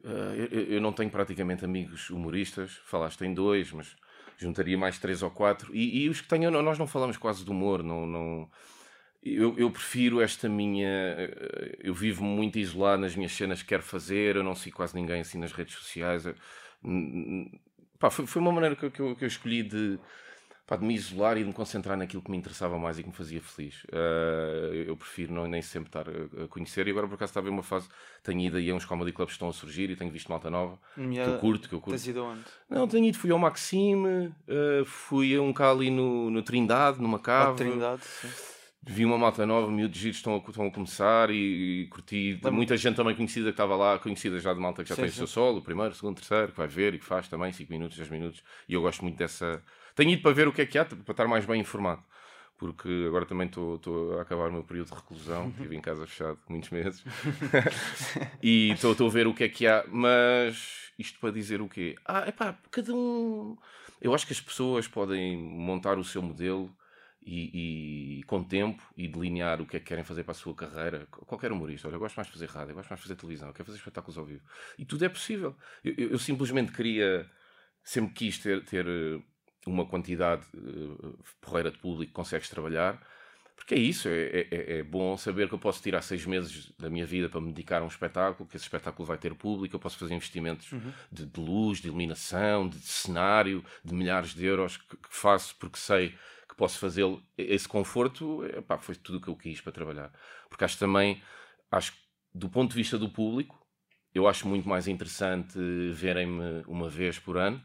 uh, 0.03 0.07
eu, 0.51 0.63
eu, 0.63 0.81
não 0.81 0.91
tenho 0.91 1.09
praticamente 1.09 1.63
amigos 1.63 2.09
humoristas. 2.09 2.79
Falaste 2.85 3.21
em 3.23 3.33
dois, 3.33 3.71
mas 3.71 3.95
juntaria 4.37 4.77
mais 4.77 4.99
três 4.99 5.23
ou 5.23 5.31
quatro. 5.31 5.73
E, 5.73 6.03
e 6.03 6.09
os 6.09 6.19
que 6.19 6.27
tenho, 6.27 6.51
nós 6.51 6.77
não 6.77 6.87
falamos 6.87 7.15
quase 7.15 7.45
de 7.45 7.49
humor, 7.49 7.81
não, 7.83 8.05
não 8.05 8.49
eu, 9.23 9.55
eu, 9.57 9.69
prefiro 9.69 10.19
esta 10.19 10.49
minha. 10.49 10.87
Eh, 10.89 11.77
eu 11.83 11.93
vivo 11.93 12.23
muito 12.23 12.57
isolado 12.57 13.01
nas 13.01 13.15
minhas 13.15 13.31
cenas 13.31 13.61
que 13.61 13.69
quero 13.69 13.83
fazer, 13.83 14.35
eu 14.35 14.43
não 14.43 14.55
sigo 14.55 14.77
quase 14.77 14.95
ninguém 14.95 15.21
assim 15.21 15.37
nas 15.37 15.51
redes 15.51 15.75
sociais. 15.75 16.23
Pá, 17.99 18.09
foi, 18.09 18.25
foi, 18.25 18.41
uma 18.41 18.51
maneira 18.51 18.75
que, 18.75 18.89
que, 18.89 18.99
eu, 18.99 19.15
que 19.15 19.23
eu 19.23 19.27
escolhi 19.27 19.61
de, 19.61 19.99
pá, 20.65 20.75
de 20.75 20.83
me 20.83 20.95
isolar 20.95 21.37
e 21.37 21.41
de 21.41 21.45
me 21.45 21.53
concentrar 21.53 21.95
naquilo 21.95 22.23
que 22.23 22.31
me 22.31 22.37
interessava 22.37 22.79
mais 22.79 22.97
e 22.97 23.03
que 23.03 23.09
me 23.09 23.15
fazia 23.15 23.39
feliz. 23.39 23.83
Uh, 23.83 24.73
eu 24.87 24.97
prefiro 24.97 25.31
não, 25.31 25.45
nem 25.45 25.61
sempre 25.61 25.89
estar 25.89 26.07
a, 26.09 26.45
a, 26.45 26.47
conhecer. 26.47 26.87
E 26.87 26.89
agora, 26.89 27.07
por 27.07 27.13
acaso, 27.13 27.29
estava 27.29 27.47
em 27.47 27.51
uma 27.51 27.61
fase, 27.61 27.87
tenho 28.23 28.39
ido 28.39 28.57
aí 28.57 28.71
a 28.71 28.73
uns 28.73 28.85
comedy 28.85 29.11
clubs 29.11 29.33
que 29.33 29.35
estão 29.35 29.49
a 29.49 29.53
surgir 29.53 29.91
e 29.91 29.95
tenho 29.95 30.09
visto 30.09 30.29
malta 30.29 30.49
nova 30.49 30.79
Minha... 30.97 31.25
que 31.25 31.29
eu 31.29 31.37
curto. 31.37 31.69
Que 31.69 31.75
eu 31.75 31.79
curto. 31.79 31.95
Tens 31.95 32.07
ido 32.07 32.25
onde? 32.25 32.41
Não, 32.67 32.87
tenho 32.87 33.05
ido, 33.05 33.19
fui 33.19 33.29
ao 33.29 33.37
Maxime, 33.37 34.33
uh, 34.47 34.83
fui 34.83 35.35
a 35.35 35.41
um 35.43 35.53
cá 35.53 35.69
ali 35.69 35.91
no, 35.91 36.31
no 36.31 36.41
Trindade, 36.41 36.99
numa 36.99 37.19
cava. 37.19 37.55
Trindade, 37.55 38.03
sim 38.03 38.51
vi 38.83 39.05
uma 39.05 39.17
malta 39.17 39.45
nova, 39.45 39.71
miúdos 39.71 39.97
giros 39.97 40.17
estão 40.17 40.35
a, 40.35 40.49
estão 40.49 40.65
a 40.65 40.71
começar 40.71 41.29
e, 41.29 41.83
e 41.83 41.87
curti. 41.87 42.33
Lembra. 42.33 42.51
Muita 42.51 42.77
gente 42.77 42.95
também 42.95 43.15
conhecida 43.15 43.45
que 43.45 43.51
estava 43.51 43.75
lá, 43.75 43.99
conhecida 43.99 44.39
já 44.39 44.53
de 44.53 44.59
malta 44.59 44.83
que 44.83 44.89
já 44.89 44.95
sim, 44.95 45.03
tem 45.03 45.11
sim. 45.11 45.15
o 45.15 45.17
seu 45.17 45.27
solo, 45.27 45.61
primeiro, 45.61 45.93
segundo, 45.93 46.15
terceiro, 46.15 46.51
que 46.51 46.57
vai 46.57 46.67
ver 46.67 46.95
e 46.95 46.99
que 46.99 47.05
faz 47.05 47.27
também 47.27 47.51
5 47.51 47.71
minutos, 47.71 47.97
10 47.97 48.09
minutos. 48.09 48.43
E 48.67 48.73
eu 48.73 48.81
gosto 48.81 49.03
muito 49.03 49.17
dessa. 49.17 49.61
Tenho 49.95 50.11
ido 50.11 50.21
para 50.21 50.33
ver 50.33 50.47
o 50.47 50.53
que 50.53 50.61
é 50.61 50.65
que 50.65 50.77
há, 50.77 50.85
para 50.85 51.11
estar 51.11 51.27
mais 51.27 51.45
bem 51.45 51.61
informado. 51.61 52.03
Porque 52.57 53.05
agora 53.07 53.25
também 53.25 53.47
estou 53.47 54.19
a 54.19 54.21
acabar 54.21 54.49
o 54.49 54.51
meu 54.51 54.63
período 54.63 54.89
de 54.89 54.95
reclusão, 54.95 55.49
estive 55.57 55.75
em 55.75 55.81
casa 55.81 56.05
fechado 56.05 56.37
muitos 56.47 56.69
meses. 56.69 57.03
e 58.41 58.71
estou 58.71 59.07
a 59.07 59.09
ver 59.09 59.27
o 59.27 59.33
que 59.33 59.43
é 59.43 59.49
que 59.49 59.67
há, 59.67 59.83
mas 59.87 60.91
isto 60.97 61.19
para 61.19 61.31
dizer 61.31 61.61
o 61.61 61.69
quê? 61.69 61.95
Ah, 62.05 62.23
é 62.27 62.31
pá, 62.31 62.57
cada 62.69 62.93
um. 62.93 63.57
Eu 63.99 64.13
acho 64.13 64.25
que 64.25 64.33
as 64.33 64.41
pessoas 64.41 64.87
podem 64.87 65.37
montar 65.37 65.99
o 65.99 66.03
seu 66.03 66.21
modelo 66.21 66.71
e, 67.23 68.19
e, 68.19 68.23
com 68.23 68.43
tempo 68.43 68.81
e 68.97 69.07
delinear 69.07 69.61
o 69.61 69.65
que 69.65 69.77
é 69.77 69.79
que 69.79 69.85
querem 69.85 70.03
fazer 70.03 70.23
para 70.23 70.31
a 70.31 70.35
sua 70.35 70.55
carreira. 70.55 71.07
Qualquer 71.11 71.51
humorista, 71.51 71.87
olha, 71.87 71.95
eu 71.95 71.99
gosto 71.99 72.15
mais 72.15 72.27
de 72.27 72.33
fazer 72.33 72.49
rádio, 72.49 72.71
eu 72.71 72.75
gosto 72.75 72.89
mais 72.89 72.99
de 72.99 73.07
fazer 73.07 73.15
televisão, 73.15 73.47
eu 73.47 73.53
quero 73.53 73.65
fazer 73.65 73.77
espetáculos 73.77 74.17
ao 74.17 74.25
vivo. 74.25 74.43
E 74.77 74.85
tudo 74.85 75.05
é 75.05 75.09
possível. 75.09 75.55
Eu, 75.83 75.93
eu, 75.97 76.09
eu 76.11 76.19
simplesmente 76.19 76.71
queria, 76.71 77.29
sempre 77.83 78.13
quis 78.13 78.39
ter, 78.39 78.65
ter 78.65 78.87
eh, 78.87 79.21
uma 79.67 79.85
quantidade 79.85 80.45
uh, 80.55 81.19
porreira 81.39 81.69
de 81.69 81.77
público 81.77 82.11
que 82.11 82.15
consegues 82.15 82.49
trabalhar, 82.49 82.99
porque 83.55 83.75
é 83.75 83.77
isso, 83.77 84.09
é, 84.09 84.47
é, 84.49 84.79
é, 84.79 84.83
bom 84.83 85.15
saber 85.15 85.47
que 85.47 85.53
eu 85.53 85.59
posso 85.59 85.83
tirar 85.83 86.01
seis 86.01 86.25
meses 86.25 86.73
da 86.79 86.89
minha 86.89 87.05
vida 87.05 87.29
para 87.29 87.39
me 87.39 87.53
dedicar 87.53 87.83
a 87.83 87.85
um 87.85 87.87
espetáculo, 87.87 88.49
que 88.49 88.55
esse 88.55 88.65
espetáculo 88.65 89.05
vai 89.05 89.19
ter 89.19 89.35
público, 89.35 89.75
eu 89.75 89.79
posso 89.79 89.99
fazer 89.99 90.15
investimentos 90.15 90.71
uhum. 90.71 90.91
de, 91.11 91.27
de, 91.27 91.39
luz, 91.39 91.79
de 91.79 91.87
iluminação, 91.87 92.67
de 92.67 92.79
cenário, 92.79 93.63
de 93.85 93.93
milhares 93.93 94.33
de 94.33 94.43
euros 94.43 94.77
que, 94.77 94.97
que 94.97 95.09
faço 95.15 95.55
porque 95.59 95.77
sei 95.77 96.15
que 96.51 96.57
posso 96.57 96.77
fazê-lo, 96.77 97.23
esse 97.37 97.65
conforto, 97.65 98.43
epá, 98.45 98.77
foi 98.77 98.93
tudo 98.93 99.19
o 99.19 99.21
que 99.21 99.29
eu 99.29 99.35
quis 99.37 99.61
para 99.61 99.71
trabalhar. 99.71 100.11
Porque 100.49 100.65
acho 100.65 100.77
também, 100.77 101.23
acho 101.71 101.93
do 102.33 102.49
ponto 102.49 102.71
de 102.71 102.75
vista 102.75 102.97
do 102.97 103.07
público, 103.07 103.57
eu 104.13 104.27
acho 104.27 104.45
muito 104.45 104.67
mais 104.67 104.85
interessante 104.85 105.57
verem-me 105.93 106.61
uma 106.67 106.89
vez 106.89 107.17
por 107.17 107.37
ano, 107.37 107.63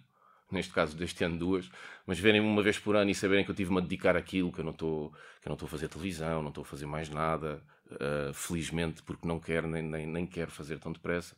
neste 0.52 0.72
caso 0.72 0.96
deste 0.96 1.24
ano 1.24 1.36
duas, 1.36 1.68
mas 2.06 2.20
verem-me 2.20 2.46
uma 2.46 2.62
vez 2.62 2.78
por 2.78 2.94
ano 2.94 3.10
e 3.10 3.14
saberem 3.14 3.44
que 3.44 3.50
eu 3.50 3.56
tive-me 3.56 3.78
a 3.78 3.80
dedicar 3.80 4.16
àquilo, 4.16 4.52
que 4.52 4.60
eu 4.60 4.64
não 4.64 4.70
estou 4.70 5.12
a 5.50 5.66
fazer 5.66 5.88
televisão, 5.88 6.40
não 6.40 6.50
estou 6.50 6.62
a 6.62 6.64
fazer 6.64 6.86
mais 6.86 7.10
nada, 7.10 7.60
uh, 7.90 8.32
felizmente, 8.32 9.02
porque 9.02 9.26
não 9.26 9.40
quero 9.40 9.66
nem, 9.66 9.82
nem, 9.82 10.06
nem 10.06 10.24
quero 10.24 10.52
fazer 10.52 10.78
tão 10.78 10.92
depressa. 10.92 11.36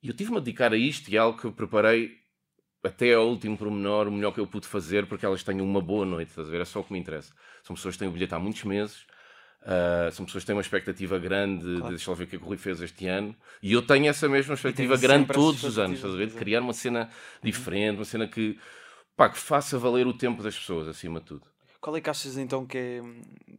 E 0.00 0.06
eu 0.06 0.14
tive-me 0.14 0.36
a 0.36 0.40
dedicar 0.40 0.72
a 0.72 0.76
isto 0.76 1.10
e 1.10 1.16
é 1.16 1.18
algo 1.18 1.36
que 1.36 1.46
eu 1.46 1.52
preparei 1.52 2.16
até 2.82 3.14
ao 3.14 3.28
último 3.28 3.56
pormenor, 3.56 4.08
o 4.08 4.12
melhor 4.12 4.32
que 4.32 4.40
eu 4.40 4.46
pude 4.46 4.66
fazer 4.66 5.06
porque 5.06 5.26
elas 5.26 5.42
tenham 5.42 5.64
uma 5.64 5.80
boa 5.80 6.06
noite, 6.06 6.28
estás 6.28 6.48
a 6.48 6.50
ver? 6.50 6.60
É 6.60 6.64
só 6.64 6.80
o 6.80 6.84
que 6.84 6.92
me 6.92 6.98
interessa. 6.98 7.32
São 7.62 7.76
pessoas 7.76 7.94
que 7.94 7.98
têm 7.98 8.08
o 8.08 8.12
bilhete 8.12 8.34
há 8.34 8.38
muitos 8.38 8.64
meses, 8.64 9.02
uh, 9.62 10.10
são 10.12 10.24
pessoas 10.24 10.44
que 10.44 10.46
têm 10.46 10.56
uma 10.56 10.62
expectativa 10.62 11.18
grande 11.18 11.62
claro. 11.62 11.82
de 11.82 11.88
deixa 11.90 12.10
lá 12.10 12.16
ver 12.16 12.24
o 12.24 12.26
que 12.26 12.36
é 12.36 12.38
que 12.38 12.44
o 12.44 12.48
Rui 12.48 12.56
fez 12.56 12.80
este 12.80 13.06
ano, 13.06 13.36
e 13.62 13.72
eu 13.72 13.82
tenho 13.82 14.06
essa 14.06 14.28
mesma 14.28 14.54
expectativa 14.54 14.96
grande 14.96 15.26
todos 15.32 15.62
os 15.62 15.78
anos, 15.78 15.96
estás 15.98 16.14
a 16.14 16.16
ver? 16.16 16.28
De 16.28 16.34
criar 16.34 16.60
uma 16.60 16.72
cena 16.72 17.10
diferente, 17.42 17.96
uma 17.96 18.04
cena 18.04 18.26
que, 18.26 18.58
pá, 19.16 19.28
que 19.28 19.38
faça 19.38 19.78
valer 19.78 20.06
o 20.06 20.14
tempo 20.14 20.42
das 20.42 20.58
pessoas, 20.58 20.88
acima 20.88 21.20
de 21.20 21.26
tudo. 21.26 21.49
Qual 21.80 21.96
é 21.96 22.00
que 22.00 22.10
achas 22.10 22.36
então 22.36 22.66
que 22.66 22.76
é, 22.76 23.02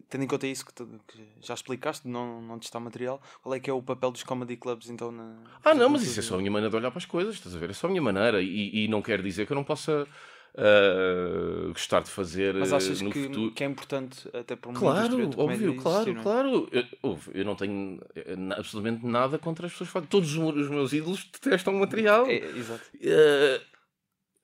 tendo 0.09 0.23
em 0.23 0.27
conta 0.27 0.45
isso 0.45 0.65
que, 0.65 0.73
tu, 0.73 0.87
que 1.07 1.19
já 1.41 1.53
explicaste, 1.53 2.07
não, 2.07 2.41
não 2.41 2.59
te 2.59 2.63
está 2.63 2.79
material, 2.79 3.19
qual 3.41 3.55
é 3.55 3.59
que 3.59 3.69
é 3.69 3.73
o 3.73 3.81
papel 3.81 4.11
dos 4.11 4.23
comedy 4.23 4.57
clubs 4.57 4.89
então 4.89 5.11
na. 5.11 5.37
Ah, 5.63 5.73
não, 5.73 5.89
mas 5.89 6.03
isso 6.03 6.19
é 6.19 6.23
só 6.23 6.35
a 6.35 6.37
minha 6.37 6.51
maneira 6.51 6.69
de 6.69 6.75
olhar 6.75 6.91
para 6.91 6.99
as 6.99 7.05
coisas, 7.05 7.35
estás 7.35 7.55
a 7.55 7.59
ver? 7.59 7.71
É 7.71 7.73
só 7.73 7.87
a 7.87 7.89
minha 7.89 8.01
maneira 8.01 8.41
e, 8.41 8.83
e 8.83 8.87
não 8.87 9.01
quer 9.01 9.21
dizer 9.21 9.47
que 9.47 9.53
eu 9.53 9.55
não 9.55 9.63
possa. 9.63 10.07
Uh, 10.53 11.69
gostar 11.69 12.01
de 12.01 12.09
fazer 12.09 12.53
Mas 12.55 12.73
achas 12.73 12.99
no 12.99 13.09
que, 13.09 13.23
futuro. 13.23 13.51
que 13.53 13.63
é 13.63 13.67
importante 13.67 14.27
até 14.33 14.53
para 14.53 14.69
um 14.69 14.73
Claro, 14.73 15.29
óbvio, 15.37 15.75
claro, 15.77 16.13
não? 16.13 16.21
claro. 16.21 16.69
Eu, 16.73 17.19
eu, 17.33 17.45
não 17.45 17.55
tenho 17.55 18.01
eh, 18.13 18.35
absolutamente 18.57 19.05
nada 19.05 19.39
contra 19.39 19.67
as 19.67 19.71
pessoas. 19.71 20.05
Todos 20.09 20.35
os 20.35 20.69
meus 20.69 20.91
ídolos 20.91 21.25
detestam 21.31 21.73
o 21.73 21.79
material. 21.79 22.25
É, 22.25 22.35
exato. 22.35 22.83
Uh, 22.95 23.70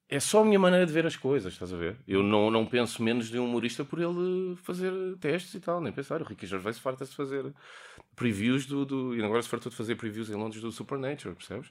é 0.09 0.19
só 0.19 0.41
a 0.41 0.45
minha 0.45 0.57
maneira 0.57 0.85
de 0.85 0.93
ver 0.93 1.05
as 1.05 1.17
coisas, 1.17 1.51
estás 1.51 1.73
a 1.73 1.77
ver? 1.77 1.97
Eu 2.07 2.23
não, 2.23 2.49
não 2.49 2.65
penso 2.65 3.03
menos 3.03 3.29
de 3.29 3.37
um 3.37 3.45
humorista 3.45 3.83
por 3.83 3.99
ele 3.99 4.55
fazer 4.63 4.91
testes 5.19 5.53
e 5.53 5.59
tal, 5.59 5.81
nem 5.81 5.91
pensar. 5.91 6.21
O 6.21 6.25
Ricky 6.25 6.47
Gervais 6.47 6.79
farta-se 6.79 7.13
fazer 7.13 7.53
previews 8.15 8.65
do, 8.65 8.85
do. 8.85 9.15
E 9.15 9.23
agora 9.23 9.41
se 9.41 9.49
fartou 9.49 9.69
de 9.69 9.75
fazer 9.75 9.95
previews 9.95 10.29
em 10.29 10.35
Londres 10.35 10.61
do 10.61 10.71
Supernature, 10.71 11.35
percebes? 11.35 11.69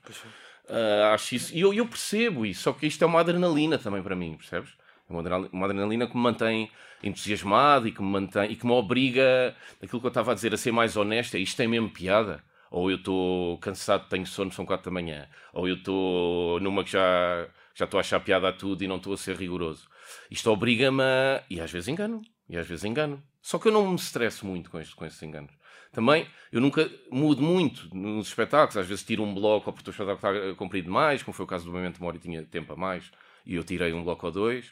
Uh, 0.68 1.14
acho 1.14 1.34
isso. 1.34 1.54
E 1.54 1.60
eu, 1.60 1.72
eu 1.72 1.86
percebo 1.86 2.44
isso, 2.44 2.62
só 2.62 2.72
que 2.74 2.86
isto 2.86 3.02
é 3.02 3.06
uma 3.06 3.20
adrenalina 3.20 3.78
também 3.78 4.02
para 4.02 4.14
mim, 4.14 4.36
percebes? 4.36 4.70
É 5.08 5.12
uma 5.12 5.66
adrenalina, 5.66 6.06
que 6.06 6.16
me 6.16 6.22
mantém 6.22 6.70
entusiasmado 7.02 7.88
e 7.88 7.92
que 7.92 8.02
me 8.02 8.08
mantém 8.08 8.50
e 8.50 8.56
que 8.56 8.66
me 8.66 8.72
obriga, 8.72 9.54
aquilo 9.82 10.00
que 10.00 10.06
eu 10.06 10.08
estava 10.08 10.32
a 10.32 10.34
dizer, 10.34 10.52
a 10.52 10.56
ser 10.56 10.72
mais 10.72 10.96
honesto. 10.96 11.36
É, 11.36 11.38
isto 11.38 11.56
tem 11.56 11.68
mesmo 11.68 11.88
piada. 11.88 12.44
Ou 12.70 12.90
eu 12.90 12.96
estou 12.96 13.56
cansado, 13.58 14.08
tenho 14.08 14.26
sono, 14.26 14.50
são 14.52 14.66
quatro 14.66 14.90
da 14.90 14.90
manhã. 14.90 15.28
Ou 15.52 15.68
eu 15.68 15.76
estou 15.76 16.60
numa 16.60 16.82
que 16.84 16.90
já 16.90 17.48
já 17.76 17.84
estou 17.84 17.98
a 17.98 18.00
achar 18.00 18.20
piada 18.20 18.48
a 18.48 18.52
tudo 18.52 18.82
e 18.82 18.88
não 18.88 18.96
estou 18.96 19.12
a 19.12 19.16
ser 19.16 19.36
rigoroso. 19.36 19.86
Isto 20.30 20.50
obriga-me 20.50 21.02
a. 21.02 21.44
E 21.50 21.60
às 21.60 21.70
vezes 21.70 21.88
engano. 21.88 22.22
E 22.48 22.56
às 22.56 22.66
vezes 22.66 22.84
engano. 22.84 23.22
Só 23.42 23.58
que 23.58 23.68
eu 23.68 23.72
não 23.72 23.86
me 23.88 23.96
estresso 23.96 24.46
muito 24.46 24.70
com, 24.70 24.80
este, 24.80 24.96
com 24.96 25.04
estes 25.04 25.22
enganos. 25.22 25.52
Também, 25.92 26.26
eu 26.50 26.60
nunca 26.60 26.90
mudo 27.10 27.42
muito 27.42 27.94
nos 27.94 28.28
espetáculos. 28.28 28.76
Às 28.76 28.86
vezes 28.86 29.04
tiro 29.04 29.22
um 29.22 29.34
bloco 29.34 29.68
ou 29.68 29.72
porque 29.74 29.90
o 29.90 29.92
espetáculo 29.92 30.38
está 30.38 30.54
comprido 30.56 30.86
demais, 30.86 31.22
como 31.22 31.34
foi 31.34 31.44
o 31.44 31.48
caso 31.48 31.66
do 31.66 31.72
Momento 31.72 32.02
Mori, 32.02 32.18
tinha 32.18 32.42
tempo 32.44 32.72
a 32.72 32.76
mais 32.76 33.10
e 33.44 33.54
eu 33.54 33.62
tirei 33.62 33.92
um 33.92 34.02
bloco 34.02 34.26
ou 34.26 34.32
dois. 34.32 34.70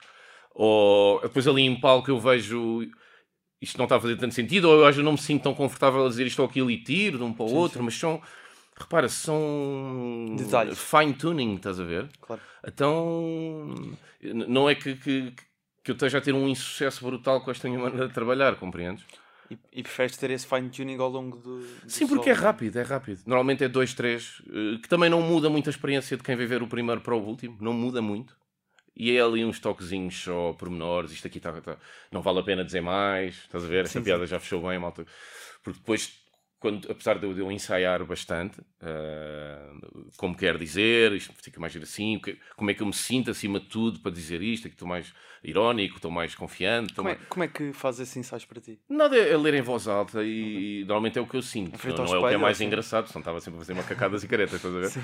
Ou 0.54 1.20
depois 1.20 1.46
ali 1.46 1.62
em 1.62 1.78
palco 1.78 2.10
eu 2.10 2.18
vejo 2.18 2.88
isto 3.60 3.78
não 3.78 3.84
está 3.84 3.96
a 3.96 4.00
fazer 4.00 4.16
tanto 4.16 4.34
sentido, 4.34 4.68
ou 4.68 4.74
eu 4.74 4.86
às 4.86 4.94
vezes 4.94 5.04
não 5.04 5.12
me 5.12 5.18
sinto 5.18 5.42
tão 5.42 5.54
confortável 5.54 6.04
a 6.04 6.08
dizer 6.08 6.26
isto 6.26 6.40
ou 6.40 6.46
aquilo 6.46 6.70
e 6.70 6.82
tiro 6.82 7.18
de 7.18 7.24
um 7.24 7.32
para 7.32 7.46
o 7.46 7.48
sim, 7.48 7.54
outro, 7.54 7.78
sim. 7.78 7.84
mas 7.84 7.94
são 7.94 8.20
repara, 8.76 9.08
são 9.08 10.34
Detalhes. 10.36 10.78
fine 10.78 11.14
tuning, 11.14 11.54
estás 11.56 11.78
a 11.78 11.84
ver? 11.84 12.08
Claro. 12.20 12.42
Então 12.66 13.74
não 14.22 14.68
é 14.68 14.74
que, 14.74 14.96
que, 14.96 15.32
que 15.82 15.90
eu 15.90 15.94
esteja 15.94 16.18
a 16.18 16.20
ter 16.20 16.34
um 16.34 16.48
insucesso 16.48 17.04
brutal 17.04 17.42
com 17.42 17.50
esta 17.50 17.68
minha 17.68 17.80
maneira 17.80 18.08
de 18.08 18.14
trabalhar, 18.14 18.56
compreendes? 18.56 19.04
E, 19.50 19.58
e 19.72 19.82
preferes 19.82 20.16
ter 20.16 20.30
esse 20.30 20.46
fine 20.46 20.70
tuning 20.70 20.98
ao 20.98 21.08
longo 21.08 21.36
do. 21.36 21.60
do 21.60 21.90
Sim, 21.90 22.06
porque 22.06 22.30
é 22.30 22.32
rápido, 22.32 22.78
é 22.78 22.82
rápido. 22.82 23.20
Normalmente 23.26 23.62
é 23.62 23.68
2, 23.68 23.92
3, 23.94 24.42
eh, 24.46 24.78
que 24.82 24.88
também 24.88 25.10
não 25.10 25.20
muda 25.20 25.50
muito 25.50 25.68
a 25.68 25.70
experiência 25.70 26.16
de 26.16 26.22
quem 26.22 26.34
vai 26.34 26.46
ver 26.46 26.62
o 26.62 26.66
primeiro 26.66 27.00
para 27.02 27.14
o 27.14 27.22
último, 27.22 27.58
não 27.60 27.72
muda 27.74 28.00
muito. 28.00 28.34
E 28.96 29.14
é 29.14 29.20
ali 29.20 29.44
uns 29.44 29.58
toquezinhos 29.58 30.16
só 30.16 30.52
pormenores, 30.54 31.10
isto 31.10 31.26
aqui 31.26 31.38
está. 31.38 31.52
Tá, 31.60 31.76
não 32.10 32.22
vale 32.22 32.38
a 32.38 32.42
pena 32.42 32.64
dizer 32.64 32.80
mais, 32.80 33.36
estás 33.36 33.64
a 33.64 33.68
ver? 33.68 33.84
Essa 33.84 33.98
sim, 33.98 34.04
piada 34.04 34.24
sim. 34.24 34.30
já 34.30 34.40
fechou 34.40 34.62
bem, 34.66 34.78
malta. 34.78 35.04
Porque 35.62 35.78
depois 35.78 36.23
quando, 36.64 36.90
apesar 36.90 37.18
de 37.18 37.26
eu, 37.26 37.52
ensaiar 37.52 38.02
bastante, 38.06 38.58
uh, 38.58 40.10
como 40.16 40.34
quer 40.34 40.56
dizer, 40.56 41.12
isto 41.12 41.30
fica 41.36 41.60
mais 41.60 41.76
assim, 41.76 42.18
como 42.56 42.70
é 42.70 42.72
que 42.72 42.80
eu 42.80 42.86
me 42.86 42.94
sinto 42.94 43.30
acima 43.30 43.60
de 43.60 43.66
tudo 43.66 44.00
para 44.00 44.10
dizer 44.10 44.40
isto, 44.40 44.64
é 44.66 44.70
que 44.70 44.74
estou 44.74 44.88
mais 44.88 45.12
irónico, 45.42 45.96
estou 45.96 46.10
mais 46.10 46.34
confiante. 46.34 46.94
Como, 46.94 47.10
mais... 47.10 47.20
É, 47.20 47.24
como 47.26 47.44
é 47.44 47.48
que 47.48 47.74
faz 47.74 48.00
esses 48.00 48.16
ensaios 48.16 48.46
para 48.46 48.62
ti? 48.62 48.80
Nada, 48.88 49.14
é, 49.14 49.36
ler 49.36 49.52
em 49.52 49.60
voz 49.60 49.86
alta 49.86 50.24
e, 50.24 50.80
uhum. 50.80 50.86
normalmente 50.86 51.18
é 51.18 51.20
o 51.20 51.26
que 51.26 51.36
eu 51.36 51.42
sinto. 51.42 51.78
Não, 51.86 51.96
não 51.96 52.14
é 52.14 52.18
o 52.18 52.28
que 52.28 52.34
é 52.34 52.38
mais 52.38 52.56
assim. 52.56 52.64
engraçado, 52.64 53.08
senão 53.08 53.20
estava 53.20 53.42
sempre 53.42 53.58
a 53.58 53.60
fazer 53.60 53.74
macacadas 53.74 54.24
e 54.24 54.26
caretas, 54.26 54.54
estás 54.54 54.74
a 54.74 54.78
ver? 54.78 54.88
Sim. 54.88 55.02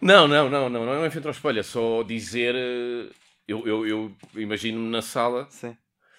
Não, 0.00 0.26
não, 0.26 0.48
não, 0.48 0.70
não, 0.70 0.86
não 0.86 1.04
é 1.04 1.06
em 1.06 1.10
frente 1.10 1.26
ao 1.26 1.32
espelho, 1.32 1.60
é 1.60 1.62
só 1.62 2.02
dizer. 2.02 2.54
Eh, 2.54 3.10
eu, 3.46 3.66
eu, 3.66 3.86
eu 3.86 4.16
imagino-me 4.36 4.88
na 4.88 5.02
sala. 5.02 5.46
Sim 5.50 5.76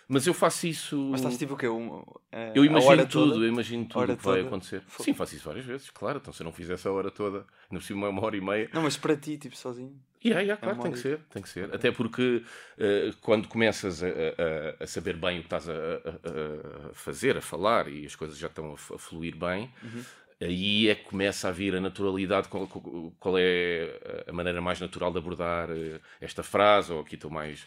mas 0.07 0.27
eu 0.27 0.33
faço 0.33 0.67
isso. 0.67 0.97
Mas 1.11 1.21
estás 1.21 1.37
tipo 1.37 1.53
o 1.53 1.57
quê? 1.57 1.67
Um, 1.67 2.03
é, 2.31 2.51
eu 2.55 2.63
imagino 2.63 3.07
tudo, 3.07 3.33
toda? 3.33 3.45
eu 3.45 3.49
imagino 3.49 3.85
tudo 3.85 4.13
o 4.13 4.17
que 4.17 4.23
vai 4.23 4.41
acontecer. 4.41 4.83
Sim, 4.99 5.13
faço 5.13 5.35
isso 5.35 5.45
várias 5.45 5.65
vezes, 5.65 5.89
claro. 5.89 6.19
Então 6.19 6.33
se 6.33 6.41
eu 6.41 6.45
não 6.45 6.51
fizesse 6.51 6.87
a 6.87 6.91
hora 6.91 7.09
toda, 7.09 7.45
não 7.71 7.79
preciso 7.79 7.99
uma 7.99 8.23
hora 8.23 8.37
e 8.37 8.41
meia. 8.41 8.69
Não, 8.73 8.83
mas 8.83 8.97
para 8.97 9.15
ti, 9.15 9.37
tipo, 9.37 9.55
sozinho. 9.55 9.95
Yeah, 10.23 10.41
yeah, 10.41 10.59
claro, 10.59 10.79
é 10.79 10.81
tem 10.81 10.91
que 10.91 10.99
ser, 10.99 11.19
tem 11.29 11.41
que 11.41 11.49
ser. 11.49 11.73
Até 11.73 11.91
porque 11.91 12.41
uh, 12.77 13.15
quando 13.21 13.47
começas 13.47 14.01
a, 14.01 14.07
a, 14.07 14.83
a, 14.83 14.87
saber 14.87 15.17
bem 15.17 15.37
o 15.37 15.41
que 15.41 15.45
estás 15.45 15.69
a, 15.69 15.73
a, 15.73 16.93
fazer, 16.93 17.37
a 17.37 17.41
falar 17.41 17.87
e 17.87 18.07
as 18.07 18.15
coisas 18.15 18.35
já 18.35 18.47
estão 18.47 18.73
a, 18.73 18.97
fluir 18.97 19.35
bem, 19.37 19.71
uhum 19.83 20.01
aí 20.41 20.89
é 20.89 20.95
que 20.95 21.05
começa 21.05 21.47
a 21.47 21.51
vir 21.51 21.75
a 21.75 21.79
naturalidade, 21.79 22.47
qual, 22.47 22.67
qual, 22.67 23.35
é 23.37 24.25
a 24.27 24.33
maneira 24.33 24.61
mais 24.61 24.79
natural 24.79 25.11
de 25.11 25.17
abordar 25.17 25.69
eh, 25.71 25.99
esta 26.19 26.43
frase, 26.43 26.91
ou 26.91 27.01
aqui 27.01 27.15
estou 27.15 27.31
mais, 27.31 27.65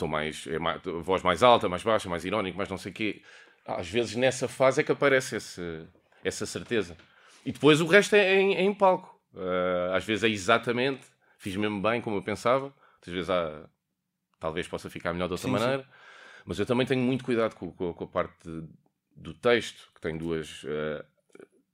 estou 0.00 0.08
mais, 0.08 0.46
é 0.46 0.58
mais 0.58 0.80
voz 1.02 1.22
mais 1.22 1.42
alta, 1.42 1.68
mais 1.68 1.82
baixa, 1.82 2.08
mais 2.08 2.24
irónico, 2.24 2.56
mais 2.56 2.68
não 2.68 2.78
sei 2.78 2.90
o 2.90 2.94
quê. 2.94 3.22
Às 3.66 3.88
vezes 3.88 4.16
nessa 4.16 4.48
fase 4.48 4.80
é 4.80 4.84
que 4.84 4.92
aparece 4.92 5.36
esse, 5.36 5.86
essa 6.24 6.46
certeza. 6.46 6.96
E 7.44 7.52
depois 7.52 7.80
o 7.80 7.86
resto 7.86 8.16
é 8.16 8.40
em, 8.40 8.54
é 8.56 8.62
em 8.62 8.74
palco. 8.74 9.18
Uh, 9.34 9.94
às 9.94 10.04
vezes 10.04 10.24
é 10.24 10.28
exatamente, 10.28 11.06
fiz 11.38 11.54
mesmo 11.54 11.80
bem 11.80 12.00
como 12.00 12.16
eu 12.16 12.22
pensava, 12.22 12.74
às 13.00 13.12
vezes 13.12 13.30
há, 13.30 13.68
talvez 14.40 14.66
possa 14.66 14.90
ficar 14.90 15.12
melhor 15.12 15.26
de 15.26 15.34
outra 15.34 15.46
sim, 15.46 15.52
maneira. 15.52 15.82
Sim. 15.82 15.88
Mas 16.44 16.58
eu 16.58 16.66
também 16.66 16.86
tenho 16.86 17.02
muito 17.02 17.24
cuidado 17.24 17.54
com, 17.54 17.70
com, 17.70 17.92
com 17.92 18.04
a 18.04 18.08
parte 18.08 18.34
de, 18.44 18.66
do 19.14 19.34
texto, 19.34 19.90
que 19.94 20.00
tem 20.00 20.16
duas 20.16 20.64
uh, 20.64 21.04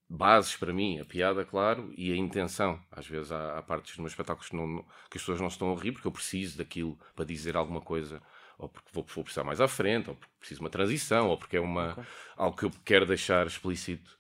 bases 0.09 0.57
para 0.57 0.73
mim, 0.73 1.01
a 1.01 1.05
piada, 1.05 1.45
claro, 1.45 1.93
e 1.97 2.13
a 2.13 2.17
intenção. 2.17 2.81
Às 2.91 3.07
vezes 3.07 3.33
há, 3.33 3.59
há 3.59 3.63
partes 3.63 3.93
dos 3.93 3.99
meus 3.99 4.13
espetáculos 4.13 4.49
que, 4.49 4.57
não, 4.57 4.83
que 5.11 5.19
as 5.19 5.23
pessoas 5.23 5.41
não 5.41 5.49
estão 5.49 5.73
a 5.73 5.81
rir 5.81 5.93
porque 5.93 6.07
eu 6.07 6.13
preciso 6.13 6.59
daquilo 6.59 6.99
para 7.15 7.25
dizer 7.25 7.57
alguma 7.57 7.81
coisa 7.81 8.23
ou 8.59 8.69
porque 8.69 8.89
vou, 8.93 9.05
vou 9.15 9.25
precisar 9.25 9.45
mais 9.45 9.61
à 9.61 9.69
frente, 9.69 10.09
ou 10.09 10.17
porque 10.17 10.33
preciso 10.39 10.61
de 10.61 10.65
uma 10.65 10.71
transição, 10.71 11.29
ou 11.29 11.37
porque 11.37 11.59
é 11.59 11.61
uma, 11.61 11.93
okay. 11.93 12.05
algo 12.37 12.57
que 12.57 12.65
eu 12.65 12.71
quero 12.85 13.05
deixar 13.05 13.47
explícito 13.47 14.17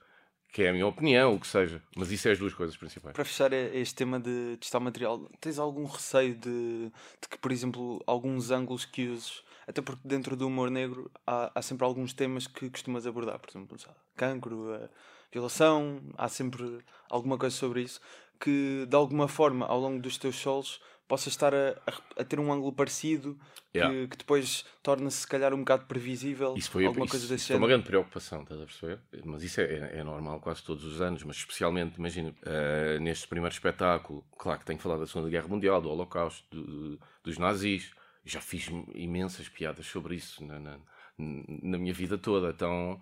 que 0.53 0.63
é 0.63 0.71
a 0.71 0.73
minha 0.73 0.87
opinião, 0.87 1.35
o 1.35 1.39
que 1.39 1.47
seja. 1.47 1.83
Mas 1.95 2.11
isso 2.11 2.27
é 2.29 2.33
as 2.33 2.39
duas 2.39 2.55
coisas 2.55 2.75
principais. 2.79 3.15
Para 3.15 3.27
fechar 3.27 3.53
este 3.53 3.95
tema 3.95 4.19
de 4.19 4.57
testar 4.57 4.81
material, 4.81 5.31
tens 5.39 5.59
algum 5.59 5.85
receio 5.85 6.35
de, 6.35 6.87
de, 6.89 7.29
que, 7.29 7.37
por 7.37 7.53
exemplo, 7.53 8.03
alguns 8.07 8.51
ângulos 8.51 8.87
que 8.87 9.07
uses, 9.07 9.43
até 9.67 9.83
porque 9.83 10.01
dentro 10.03 10.35
do 10.35 10.47
humor 10.47 10.71
negro 10.71 11.11
há, 11.27 11.53
há 11.55 11.61
sempre 11.61 11.85
alguns 11.85 12.15
temas 12.15 12.47
que 12.47 12.71
costumas 12.71 13.07
abordar, 13.07 13.39
por 13.39 13.51
exemplo, 13.51 13.77
cancro, 14.17 14.89
violação, 15.37 16.01
há 16.17 16.29
sempre 16.29 16.79
alguma 17.11 17.37
coisa 17.37 17.55
sobre 17.55 17.83
isso, 17.83 18.01
que 18.41 18.87
de 18.89 18.97
alguma 18.97 19.29
forma, 19.29 19.67
ao 19.67 19.79
longo 19.79 20.01
dos 20.01 20.17
teus 20.17 20.35
shows, 20.35 20.81
possa 21.07 21.29
estar 21.29 21.55
a, 21.55 21.71
a, 21.87 22.21
a, 22.23 22.25
ter 22.25 22.41
um 22.41 22.53
ângulo 22.53 22.73
parecido 22.73 23.39
yeah. 23.75 23.95
que, 23.95 24.09
que, 24.09 24.17
depois 24.17 24.65
torna-se 24.83 25.19
se 25.19 25.29
calhar 25.29 25.55
um 25.55 25.59
bocado 25.59 25.87
previsível. 25.87 26.55
Isso 26.57 26.71
foi, 26.71 26.85
alguma 26.85 27.05
isso, 27.05 27.13
coisa 27.13 27.29
desse 27.29 27.47
foi 27.47 27.57
uma 27.57 27.69
grande 27.69 27.85
preocupação, 27.85 28.43
estás 28.43 28.61
a 28.61 28.65
perceber? 28.65 29.01
Mas 29.25 29.43
isso 29.43 29.61
é, 29.61 29.65
é, 29.65 29.99
é, 29.99 30.05
normal 30.05 30.41
quase 30.41 30.65
todos 30.65 30.85
os 30.85 31.01
anos, 31.01 31.23
mas 31.23 31.37
especialmente, 31.37 31.97
imagina, 31.97 32.31
uh, 32.31 33.01
neste 33.01 33.29
primeiro 33.29 33.55
espetáculo, 33.55 34.25
claro 34.37 34.59
que 34.59 34.67
tenho 34.67 34.81
falado 34.81 35.01
da 35.01 35.07
Segunda 35.07 35.31
Guerra 35.31 35.49
Mundial, 35.49 35.81
do 35.81 35.91
Holocausto, 35.91 36.45
do, 36.51 36.99
dos 37.23 37.39
nazis, 37.39 37.93
já 38.25 38.41
fiz 38.41 38.69
imensas 38.95 39.49
piadas 39.49 39.87
sobre 39.87 40.17
isso 40.17 40.45
na, 40.45 40.59
na, 40.59 40.79
na 41.17 41.79
minha 41.79 41.93
vida 41.93 42.19
toda, 42.19 42.51
então. 42.51 43.01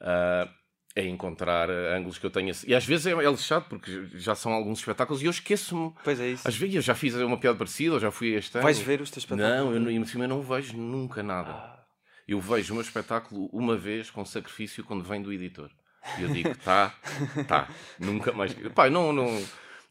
Uh, 0.00 0.60
é 0.94 1.06
encontrar 1.06 1.70
eh, 1.70 1.96
ângulos 1.96 2.18
que 2.18 2.26
eu 2.26 2.30
tenha. 2.30 2.52
E 2.66 2.74
às 2.74 2.84
vezes 2.84 3.06
é, 3.06 3.12
é 3.12 3.30
lixado, 3.30 3.66
porque 3.68 4.06
já 4.14 4.34
são 4.34 4.52
alguns 4.52 4.80
espetáculos 4.80 5.22
e 5.22 5.26
eu 5.26 5.30
esqueço-me. 5.30 5.92
Pois 6.02 6.18
é 6.18 6.28
isso. 6.28 6.46
Às 6.46 6.56
vezes 6.56 6.74
eu 6.74 6.82
já 6.82 6.94
fiz 6.94 7.14
uma 7.14 7.38
piada 7.38 7.56
parecida, 7.56 7.94
ou 7.94 8.00
já 8.00 8.10
fui 8.10 8.34
a 8.34 8.38
este 8.38 8.56
ano. 8.56 8.64
Vais 8.64 8.78
ver 8.78 9.00
os 9.00 9.10
teus 9.10 9.24
espetáculos? 9.24 9.74
Não, 9.74 9.74
eu, 9.74 9.90
em 9.90 10.04
cima 10.04 10.24
eu 10.24 10.28
não 10.28 10.42
vejo 10.42 10.76
nunca 10.76 11.22
nada. 11.22 11.50
Ah. 11.50 11.80
Eu 12.26 12.40
vejo 12.40 12.72
o 12.72 12.76
meu 12.76 12.82
espetáculo 12.82 13.48
uma 13.52 13.76
vez 13.76 14.10
com 14.10 14.24
sacrifício 14.24 14.84
quando 14.84 15.04
vem 15.04 15.22
do 15.22 15.32
editor. 15.32 15.70
E 16.18 16.22
eu 16.22 16.28
digo, 16.28 16.54
tá, 16.64 16.94
tá, 17.46 17.68
nunca 17.98 18.32
mais. 18.32 18.52
Pai, 18.74 18.90
não, 18.90 19.12
não. 19.12 19.26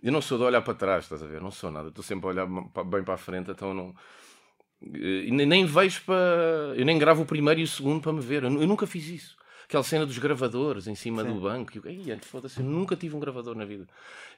Eu 0.02 0.12
não 0.12 0.22
sou 0.22 0.38
de 0.38 0.44
olhar 0.46 0.62
para 0.62 0.74
trás, 0.74 1.04
estás 1.06 1.22
a 1.22 1.28
ver? 1.28 1.42
Não 1.42 1.52
sou 1.52 1.72
nada. 1.72 1.90
Estou 1.90 2.04
sempre 2.04 2.26
a 2.28 2.30
olhar 2.30 2.46
bem 2.46 3.04
para 3.04 3.14
a 3.14 3.18
frente, 3.18 3.52
então 3.52 3.74
não. 3.74 3.96
E 4.82 5.30
nem 5.32 5.66
vejo 5.66 6.02
para. 6.06 6.74
Eu 6.76 6.86
nem 6.86 6.98
gravo 6.98 7.24
o 7.24 7.26
primeiro 7.26 7.60
e 7.60 7.64
o 7.64 7.68
segundo 7.68 8.02
para 8.02 8.14
me 8.14 8.22
ver. 8.22 8.44
Eu 8.44 8.50
nunca 8.50 8.88
fiz 8.88 9.08
isso 9.08 9.40
aquela 9.70 9.84
cena 9.84 10.04
dos 10.04 10.18
gravadores 10.18 10.88
em 10.88 10.96
cima 10.96 11.24
Sim. 11.24 11.32
do 11.32 11.42
banco. 11.42 11.72
E 11.88 12.10
eu, 12.10 12.20
foda-se, 12.24 12.60
eu 12.60 12.66
nunca 12.66 12.96
tive 12.96 13.16
um 13.16 13.20
gravador 13.20 13.56
na 13.56 13.66
vida. 13.66 13.88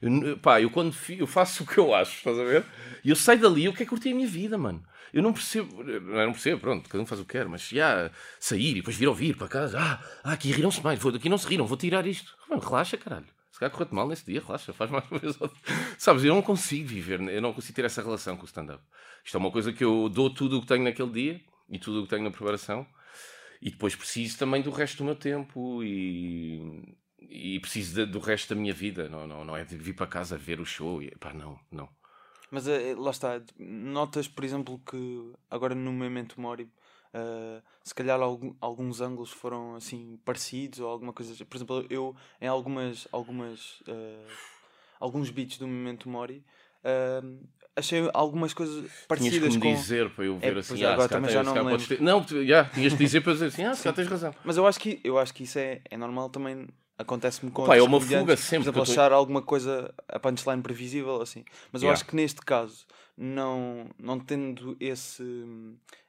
Eu, 0.02 0.36
pá, 0.36 0.60
eu 0.60 0.68
quando 0.68 0.94
eu 1.08 1.26
faço 1.26 1.64
o 1.64 1.66
que 1.66 1.78
eu 1.78 1.94
acho, 1.94 2.18
estás 2.18 2.38
a 2.38 2.44
ver? 2.44 2.66
E 3.02 3.08
eu 3.08 3.16
saio 3.16 3.40
dali, 3.40 3.64
eu 3.64 3.72
quero 3.72 3.88
curtir 3.88 4.10
a 4.10 4.14
minha 4.14 4.28
vida, 4.28 4.58
mano. 4.58 4.84
Eu 5.10 5.22
não 5.22 5.32
percebo, 5.32 5.82
eu 5.82 6.00
não 6.00 6.32
percebo, 6.32 6.60
pronto, 6.60 6.88
cada 6.88 7.02
um 7.02 7.06
faz 7.06 7.20
o 7.20 7.24
que 7.24 7.32
quer, 7.32 7.46
mas 7.46 7.66
já 7.68 8.10
sair 8.38 8.72
e 8.72 8.74
depois 8.76 8.96
vir 8.96 9.08
ouvir 9.08 9.36
para 9.36 9.48
casa, 9.48 9.78
ah, 9.78 10.00
ah 10.22 10.32
aqui 10.32 10.50
riram-se 10.52 10.82
mais, 10.82 11.04
aqui 11.04 11.28
não 11.28 11.36
se 11.38 11.46
riram, 11.46 11.66
vou 11.66 11.76
tirar 11.76 12.06
isto. 12.06 12.34
Mano, 12.48 12.62
relaxa, 12.62 12.96
caralho. 12.98 13.26
Se 13.50 13.58
calhar 13.58 13.70
correu-te 13.70 13.94
mal 13.94 14.08
nesse 14.08 14.24
dia, 14.26 14.42
relaxa, 14.44 14.72
faz 14.72 14.90
mais 14.90 15.04
uma 15.10 15.18
vez. 15.18 15.38
Sabes, 15.96 16.24
eu 16.24 16.34
não 16.34 16.42
consigo 16.42 16.88
viver, 16.88 17.20
eu 17.20 17.40
não 17.40 17.52
consigo 17.54 17.74
ter 17.74 17.84
essa 17.86 18.02
relação 18.02 18.36
com 18.36 18.42
o 18.42 18.46
stand-up. 18.46 18.82
Isto 19.24 19.36
é 19.36 19.40
uma 19.40 19.50
coisa 19.50 19.72
que 19.72 19.84
eu 19.84 20.08
dou 20.10 20.28
tudo 20.28 20.58
o 20.58 20.60
que 20.60 20.66
tenho 20.66 20.84
naquele 20.84 21.10
dia 21.10 21.40
e 21.70 21.78
tudo 21.78 22.00
o 22.00 22.02
que 22.04 22.10
tenho 22.10 22.24
na 22.24 22.30
preparação 22.30 22.86
e 23.62 23.70
depois 23.70 23.94
preciso 23.94 24.36
também 24.36 24.60
do 24.60 24.72
resto 24.72 24.98
do 24.98 25.04
meu 25.04 25.14
tempo 25.14 25.84
e, 25.84 26.96
e 27.20 27.60
preciso 27.60 27.94
de, 27.94 28.10
do 28.10 28.18
resto 28.18 28.52
da 28.52 28.60
minha 28.60 28.74
vida. 28.74 29.08
Não, 29.08 29.24
não, 29.24 29.44
não 29.44 29.56
é 29.56 29.64
de 29.64 29.76
vir 29.76 29.94
para 29.94 30.08
casa 30.08 30.36
ver 30.36 30.60
o 30.60 30.66
show. 30.66 31.00
E, 31.00 31.12
pá, 31.12 31.32
não, 31.32 31.56
não. 31.70 31.88
Mas 32.50 32.66
uh, 32.66 33.00
lá 33.00 33.12
está, 33.12 33.40
notas, 33.56 34.26
por 34.26 34.42
exemplo, 34.44 34.82
que 34.84 35.32
agora 35.48 35.76
no 35.76 35.92
Memento 35.92 36.40
Mori, 36.40 36.64
uh, 37.14 37.62
se 37.84 37.94
calhar 37.94 38.20
algum, 38.20 38.52
alguns 38.60 39.00
ângulos 39.00 39.30
foram 39.30 39.76
assim 39.76 40.18
parecidos 40.24 40.80
ou 40.80 40.88
alguma 40.88 41.12
coisa. 41.12 41.32
Por 41.44 41.56
exemplo, 41.56 41.86
eu 41.88 42.16
em 42.40 42.48
algumas, 42.48 43.06
algumas 43.12 43.80
uh, 43.82 44.26
alguns 44.98 45.30
beats 45.30 45.56
do 45.56 45.68
Memento 45.68 46.08
Mori 46.08 46.44
achei 47.76 48.08
algumas 48.12 48.52
coisas 48.52 48.90
parecidas 49.08 49.38
tinhas 49.38 49.56
que 49.56 49.64
me 49.64 49.74
com... 49.74 49.80
dizer 49.80 50.10
para 50.10 50.24
eu 50.24 50.38
ver 50.38 50.56
é, 50.56 50.60
assim, 50.60 50.84
ah, 50.84 50.92
agora 50.92 51.08
também 51.08 51.30
já 51.30 51.42
não 51.42 51.54
lembro. 51.54 51.86
Ter... 51.86 52.00
Não, 52.00 52.24
já, 52.46 52.64
tinhas 52.66 52.92
de 52.92 52.98
dizer 52.98 53.20
para 53.22 53.32
dizer 53.32 53.46
assim, 53.46 53.64
ah, 53.64 53.74
se 53.74 53.92
tens 53.92 54.08
razão. 54.08 54.34
Mas 54.44 54.56
eu 54.56 54.66
acho 54.66 54.78
que, 54.78 55.00
eu 55.02 55.18
acho 55.18 55.32
que 55.32 55.44
isso 55.44 55.58
é, 55.58 55.80
é 55.90 55.96
normal 55.96 56.28
também, 56.30 56.68
acontece-me 56.98 57.50
com 57.50 57.64
Pá, 57.64 57.76
é 57.76 57.82
uma 57.82 58.00
fuga 58.00 58.36
sempre. 58.36 58.70
Por 58.70 58.80
exemplo, 58.80 58.82
achar 58.82 59.12
alguma 59.12 59.42
coisa, 59.42 59.92
a 60.08 60.18
punchline 60.18 60.62
previsível, 60.62 61.20
assim. 61.20 61.44
Mas 61.72 61.82
eu 61.82 61.86
yeah. 61.86 61.92
acho 61.92 62.08
que 62.08 62.14
neste 62.14 62.40
caso, 62.42 62.86
não, 63.16 63.86
não 63.98 64.18
tendo 64.18 64.76
esse... 64.78 65.24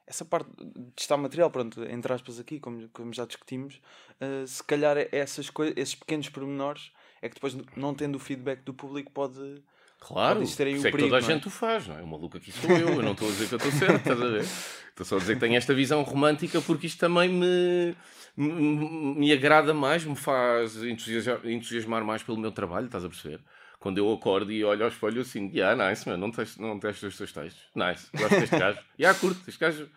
Essa 0.06 0.22
parte 0.22 0.50
de 0.58 1.00
estar 1.00 1.16
material, 1.16 1.50
pronto, 1.50 1.82
entre 1.84 2.12
aspas 2.12 2.38
aqui, 2.38 2.60
como, 2.60 2.86
como 2.90 3.10
já 3.14 3.24
discutimos, 3.24 3.80
uh, 4.20 4.46
se 4.46 4.62
calhar 4.62 4.98
essas 5.10 5.48
coisas, 5.48 5.74
esses 5.78 5.94
pequenos 5.94 6.28
pormenores 6.28 6.92
é 7.22 7.28
que 7.30 7.36
depois, 7.36 7.56
não 7.74 7.94
tendo 7.94 8.16
o 8.16 8.18
feedback 8.18 8.60
do 8.64 8.74
público, 8.74 9.10
pode 9.10 9.62
Claro, 10.00 10.42
isso 10.42 10.62
é 10.62 10.90
que 10.90 10.98
toda 10.98 11.16
a 11.16 11.18
é? 11.18 11.22
gente 11.22 11.46
o 11.46 11.50
faz, 11.50 11.86
não 11.86 11.98
é? 11.98 12.02
O 12.02 12.06
maluco 12.06 12.36
aqui 12.36 12.52
sou 12.52 12.70
eu, 12.70 12.88
eu 12.88 13.02
não 13.02 13.12
estou 13.12 13.26
a 13.26 13.30
dizer 13.30 13.48
que 13.48 13.54
eu 13.54 13.56
estou 13.56 13.72
certo, 13.72 13.96
estás 13.96 14.20
a 14.20 14.26
ver? 14.26 14.44
Estou 14.90 15.06
só 15.06 15.16
a 15.16 15.18
dizer 15.18 15.34
que 15.34 15.40
tenho 15.40 15.56
esta 15.56 15.72
visão 15.72 16.02
romântica 16.02 16.60
porque 16.60 16.86
isto 16.86 16.98
também 16.98 17.28
me, 17.28 17.96
me, 18.36 19.16
me 19.16 19.32
agrada 19.32 19.72
mais, 19.72 20.04
me 20.04 20.14
faz 20.14 20.76
entusiasmar, 20.84 21.46
entusiasmar, 21.46 22.04
mais 22.04 22.22
pelo 22.22 22.38
meu 22.38 22.52
trabalho, 22.52 22.86
estás 22.86 23.04
a 23.04 23.08
perceber? 23.08 23.40
Quando 23.80 23.98
eu 23.98 24.12
acordo 24.12 24.52
e 24.52 24.62
olho 24.64 24.82
ao 24.82 24.88
espelho 24.88 25.22
assim, 25.22 25.50
yeah, 25.54 25.74
nice, 25.88 26.08
man, 26.08 26.16
não 26.16 26.30
testes, 26.30 26.58
não 26.58 26.78
testes 26.78 27.02
os 27.02 27.16
teus 27.16 27.32
textos, 27.32 27.62
nice, 27.74 28.08
gosto 28.14 28.40
deste 28.40 28.58
gajo, 28.58 28.78
yeah, 29.00 29.18
curto, 29.18 29.40
este 29.48 29.58
gajo, 29.58 29.88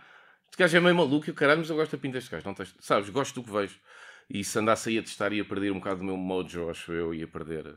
este 0.50 0.58
gajo 0.58 0.78
é 0.78 0.80
meio 0.80 0.96
maluco 0.96 1.30
e 1.30 1.32
o 1.32 1.34
caralho, 1.34 1.60
mas 1.60 1.70
eu 1.70 1.76
gosto 1.76 1.92
da 1.92 2.02
pinta 2.02 2.18
deste 2.18 2.32
gajo, 2.32 2.46
não 2.46 2.54
testes, 2.54 2.76
sabes, 2.80 3.10
gosto 3.10 3.36
do 3.36 3.44
que 3.44 3.52
vejo. 3.52 3.76
E 4.30 4.44
se 4.44 4.60
andasse 4.60 4.90
aí 4.90 4.98
a 4.98 5.04
testar 5.04 5.32
ia 5.32 5.46
perder 5.46 5.72
um 5.72 5.76
bocado 5.76 6.00
do 6.00 6.06
meu 6.06 6.18
mojo, 6.18 6.70
acho 6.70 6.92
eu, 6.92 7.14
ia 7.14 7.28
perder 7.28 7.76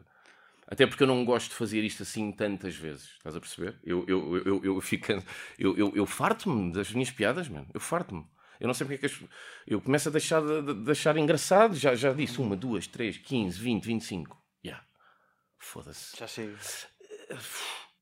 até 0.70 0.86
porque 0.86 1.02
eu 1.02 1.06
não 1.08 1.24
gosto 1.24 1.50
de 1.50 1.56
fazer 1.56 1.82
isto 1.82 2.04
assim 2.04 2.30
tantas 2.30 2.76
vezes. 2.76 3.10
Estás 3.16 3.34
a 3.34 3.40
perceber? 3.40 3.76
Eu, 3.82 4.04
eu, 4.06 4.36
eu, 4.46 4.64
eu, 4.64 4.80
fico. 4.80 5.12
Eu, 5.58 5.76
eu, 5.76 5.92
eu 5.96 6.06
farto-me 6.06 6.72
das 6.72 6.92
minhas 6.92 7.10
piadas, 7.10 7.48
mano. 7.48 7.66
Eu 7.74 7.80
farto-me. 7.80 8.24
Eu 8.60 8.66
não 8.68 8.74
sei 8.74 8.86
porque 8.86 9.04
é 9.04 9.08
que 9.08 9.14
as... 9.14 9.28
Eu 9.66 9.80
começo 9.80 10.08
a 10.08 10.12
deixar 10.12 10.40
de, 10.40 10.62
de, 10.62 10.74
deixar 10.84 11.16
engraçado. 11.16 11.74
Já, 11.74 11.94
já 11.96 12.12
disse 12.12 12.40
uma, 12.40 12.54
duas, 12.54 12.86
três, 12.86 13.16
quinze, 13.18 13.58
vinte, 13.58 13.86
vinte 13.86 14.02
e 14.02 14.04
cinco. 14.04 14.40
Yeah. 14.64 14.84
Foda-se. 15.58 16.16
Já 16.16 16.28
sei. 16.28 16.54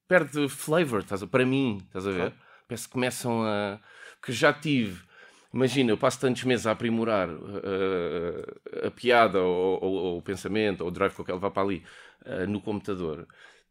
Perde 0.07 0.49
flavor, 0.49 1.01
estás 1.01 1.23
a... 1.23 1.27
para 1.27 1.47
mim, 1.47 1.81
estás 1.87 2.07
a 2.07 2.11
ver? 2.11 2.35
Parece 2.67 2.87
que 2.87 2.93
começam 2.93 3.43
a. 3.45 3.81
Que 4.21 4.33
já 4.33 4.53
tive. 4.53 5.09
Imagina, 5.55 5.91
eu 5.91 5.97
passo 5.97 6.21
tantos 6.21 6.45
meses 6.45 6.67
a 6.67 6.73
aprimorar 6.73 7.31
uh, 7.31 8.87
a 8.87 8.91
piada 8.91 9.41
ou, 9.41 9.83
ou, 9.83 9.93
ou, 9.95 10.19
o 10.19 10.23
pensamento 10.23 10.83
ou 10.83 10.89
o 10.89 10.91
drive 10.91 11.15
que 11.15 11.21
eu 11.21 11.25
quero 11.25 11.39
levar 11.39 11.51
para 11.51 11.63
ali 11.63 11.83
uh, 12.27 12.47
no 12.47 12.61
computador. 12.61 13.27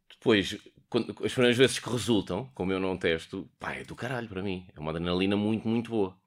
Depois, 0.09 0.57
quando, 0.89 1.11
as 1.23 1.33
primeiras 1.33 1.57
vezes 1.57 1.79
que 1.79 1.89
resultam, 1.89 2.49
como 2.53 2.71
eu 2.71 2.79
não 2.79 2.97
testo, 2.97 3.49
pá, 3.59 3.73
é 3.73 3.83
do 3.83 3.95
caralho 3.95 4.27
para 4.27 4.41
mim. 4.41 4.67
É 4.75 4.79
uma 4.79 4.91
adrenalina 4.91 5.35
muito, 5.35 5.67
muito 5.67 5.89
boa. 5.91 6.17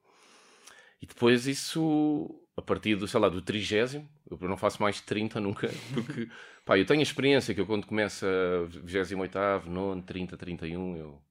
E 1.01 1.07
depois 1.07 1.47
isso, 1.47 2.43
a 2.57 2.63
partir 2.63 2.95
do, 2.97 3.09
sei 3.09 3.19
lá, 3.19 3.29
do 3.29 3.41
trigésimo, 3.41 4.09
eu 4.31 4.49
não 4.49 4.57
faço 4.57 4.83
mais 4.83 4.97
de 4.97 5.03
30 5.03 5.41
nunca, 5.41 5.69
porque, 5.95 6.29
pá, 6.65 6.79
eu 6.79 6.85
tenho 6.85 7.01
a 7.01 7.03
experiência 7.03 7.55
que 7.55 7.61
eu 7.61 7.67
quando 7.67 7.87
começa 7.87 8.27
28 8.85 9.69
9 9.71 10.03
30, 10.03 10.37
31, 10.37 10.97
eu... 10.97 11.23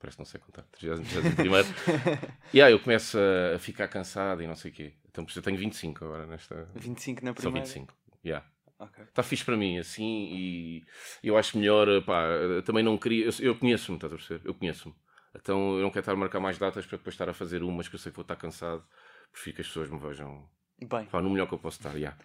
Parece 0.00 0.16
não 0.16 0.24
sei 0.24 0.40
contar, 0.40 0.62
31 0.62 1.02
primeiro. 1.34 1.66
e 2.54 2.62
aí 2.62 2.72
eu 2.72 2.78
começo 2.78 3.18
a, 3.18 3.58
ficar 3.58 3.88
cansado 3.88 4.40
e 4.42 4.46
não 4.46 4.54
sei 4.54 4.70
o 4.70 4.74
quê. 4.74 4.94
Então, 5.10 5.26
eu 5.34 5.42
tenho 5.42 5.58
25 5.58 6.04
agora 6.04 6.24
nesta... 6.24 6.68
25 6.76 7.24
na 7.24 7.34
primeira? 7.34 7.66
São 7.66 7.82
25, 7.82 7.94
yeah. 8.24 8.46
Está 8.80 9.22
okay. 9.22 9.24
fixe 9.24 9.44
para 9.44 9.56
mim, 9.56 9.78
assim, 9.78 10.28
e 10.30 10.86
eu 11.22 11.36
acho 11.36 11.58
melhor, 11.58 11.86
pá, 12.04 12.24
também 12.64 12.84
não 12.84 12.96
queria, 12.96 13.26
eu, 13.26 13.32
eu 13.40 13.54
conheço-me, 13.56 13.96
estás 13.96 14.12
a 14.12 14.16
perceber? 14.16 14.40
Eu 14.44 14.54
conheço-me. 14.54 14.94
Então 15.34 15.76
eu 15.76 15.82
não 15.82 15.90
quero 15.90 16.00
estar 16.00 16.12
a 16.12 16.16
marcar 16.16 16.40
mais 16.40 16.58
datas 16.58 16.86
para 16.86 16.96
depois 16.96 17.14
estar 17.14 17.28
a 17.28 17.34
fazer 17.34 17.62
umas 17.62 17.88
que 17.88 17.96
eu 17.96 17.98
sei 17.98 18.12
que 18.12 18.16
vou 18.16 18.22
estar 18.22 18.36
cansado, 18.36 18.84
prefiro 19.32 19.56
que 19.56 19.62
as 19.62 19.66
pessoas 19.66 19.90
me 19.90 19.98
vejam 19.98 20.48
Bem. 20.80 21.06
Pá, 21.06 21.20
no 21.20 21.30
melhor 21.30 21.48
que 21.48 21.54
eu 21.54 21.58
posso 21.58 21.78
estar, 21.78 21.96
yeah. 21.96 22.16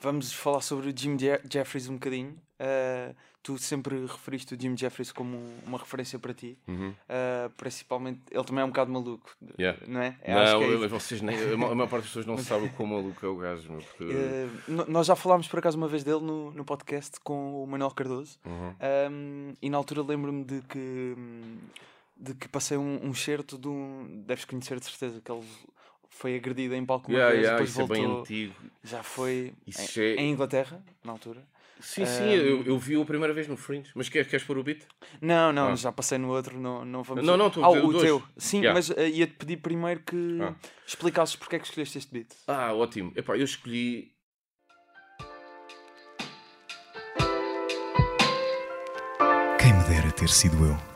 Vamos 0.00 0.32
falar 0.32 0.62
sobre 0.62 0.88
o 0.88 0.96
Jim 0.96 1.16
Jeffries 1.18 1.88
um 1.88 1.94
bocadinho. 1.94 2.30
Uh, 2.58 3.14
tu 3.42 3.58
sempre 3.58 4.00
referiste 4.06 4.54
o 4.54 4.60
Jim 4.60 4.76
Jeffries 4.76 5.12
como 5.12 5.38
uma 5.66 5.78
referência 5.78 6.18
para 6.18 6.32
ti. 6.32 6.58
Uhum. 6.66 6.90
Uh, 6.90 7.50
principalmente, 7.56 8.20
ele 8.30 8.44
também 8.44 8.62
é 8.62 8.64
um 8.64 8.68
bocado 8.68 8.90
maluco, 8.90 9.30
yeah. 9.58 9.78
não 9.86 10.00
é? 10.00 10.16
é 10.22 10.34
não, 10.34 10.84
é 10.84 10.88
vocês 10.88 11.20
nem, 11.20 11.36
a 11.52 11.56
maior 11.56 11.88
parte 11.88 12.02
das 12.02 12.06
pessoas 12.06 12.26
não 12.26 12.38
sabe 12.38 12.66
o 12.66 12.70
quão 12.70 12.88
maluco 12.88 13.24
é 13.24 13.28
o 13.28 13.36
gajo. 13.36 13.70
Meu, 13.70 13.82
porque... 13.82 14.04
uh, 14.68 14.90
nós 14.90 15.06
já 15.06 15.14
falámos 15.14 15.48
por 15.48 15.58
acaso 15.58 15.76
uma 15.76 15.88
vez 15.88 16.02
dele 16.02 16.20
no, 16.20 16.50
no 16.50 16.64
podcast 16.64 17.20
com 17.20 17.62
o 17.62 17.66
Manuel 17.66 17.90
Cardoso. 17.90 18.38
Uhum. 18.44 18.74
Um, 19.10 19.54
e 19.60 19.68
na 19.68 19.76
altura 19.76 20.02
lembro-me 20.02 20.44
de 20.44 20.62
que, 20.62 21.14
de 22.16 22.34
que 22.34 22.48
passei 22.48 22.78
um, 22.78 23.00
um 23.02 23.14
certo 23.14 23.58
de 23.58 23.68
um. 23.68 24.22
Deves 24.26 24.46
conhecer 24.46 24.78
de 24.78 24.86
certeza, 24.86 25.20
que 25.20 25.30
ele 25.30 25.44
foi 26.20 26.36
agredido 26.36 26.74
em 26.74 26.84
palco 26.84 27.08
uma 27.10 27.16
Yeah, 27.18 27.32
vez, 27.32 27.44
yeah, 27.46 27.56
depois 27.56 27.70
isso 27.70 27.80
é 27.80 27.86
bem 27.86 28.02
voltou. 28.06 28.20
antigo. 28.20 28.54
já 28.84 29.02
foi 29.02 29.54
Isso 29.66 29.98
em, 30.00 30.04
é- 30.04 30.14
em 30.16 30.30
Inglaterra, 30.32 30.84
na 31.02 31.12
altura. 31.12 31.42
Sim, 31.80 32.04
sim, 32.04 32.24
eu, 32.28 32.62
eu 32.64 32.78
vi-o 32.78 33.00
a 33.00 33.06
primeira 33.06 33.32
vez 33.32 33.48
no 33.48 33.56
Fringe. 33.56 33.90
Mas 33.94 34.10
queres, 34.10 34.28
queres 34.28 34.44
pôr 34.44 34.58
o 34.58 34.62
beat? 34.62 34.82
Não, 35.18 35.50
não, 35.50 35.68
Ah. 35.68 35.76
já 35.76 35.90
passei 35.90 36.18
no 36.18 36.28
outro, 36.28 36.60
não, 36.60 36.84
não 36.84 37.02
vamos. 37.02 37.24
Não, 37.24 37.38
não, 37.38 37.46
a 37.46 37.50
ah, 37.66 37.70
o 37.70 37.90
dois. 37.90 38.04
teu. 38.04 38.22
Sim, 38.36 38.58
Yeah. 38.58 38.74
mas 38.78 38.90
eh, 38.90 39.08
ia-te 39.08 39.32
pedir 39.32 39.56
primeiro 39.56 40.00
que 40.00 40.38
Ah. 40.42 40.54
explicasses 40.86 41.36
porque 41.36 41.56
é 41.56 41.58
que 41.58 41.64
escolheste 41.66 41.96
este 41.96 42.12
beat. 42.12 42.28
Ah, 42.46 42.74
ótimo. 42.74 43.14
Epá, 43.16 43.34
eu 43.38 43.44
escolhi. 43.44 44.12
Quem 49.58 49.72
me 49.72 49.84
dera 49.84 50.10
ter 50.12 50.28
sido 50.28 50.66
eu. 50.66 50.89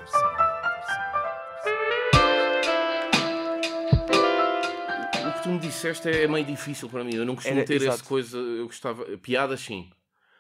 Que 5.44 5.48
tu 5.50 5.52
me 5.52 5.58
disseste 5.60 6.08
é 6.08 6.26
meio 6.26 6.44
difícil 6.44 6.88
para 6.88 7.04
mim. 7.04 7.14
Eu 7.14 7.24
não 7.26 7.34
costumo 7.34 7.58
Era- 7.58 7.66
ter 7.66 7.74
exato. 7.74 7.94
essa 7.96 8.04
coisa. 8.04 8.38
Eu 8.38 8.64
gostava. 8.66 9.04
Piadas, 9.18 9.60
sim. 9.60 9.90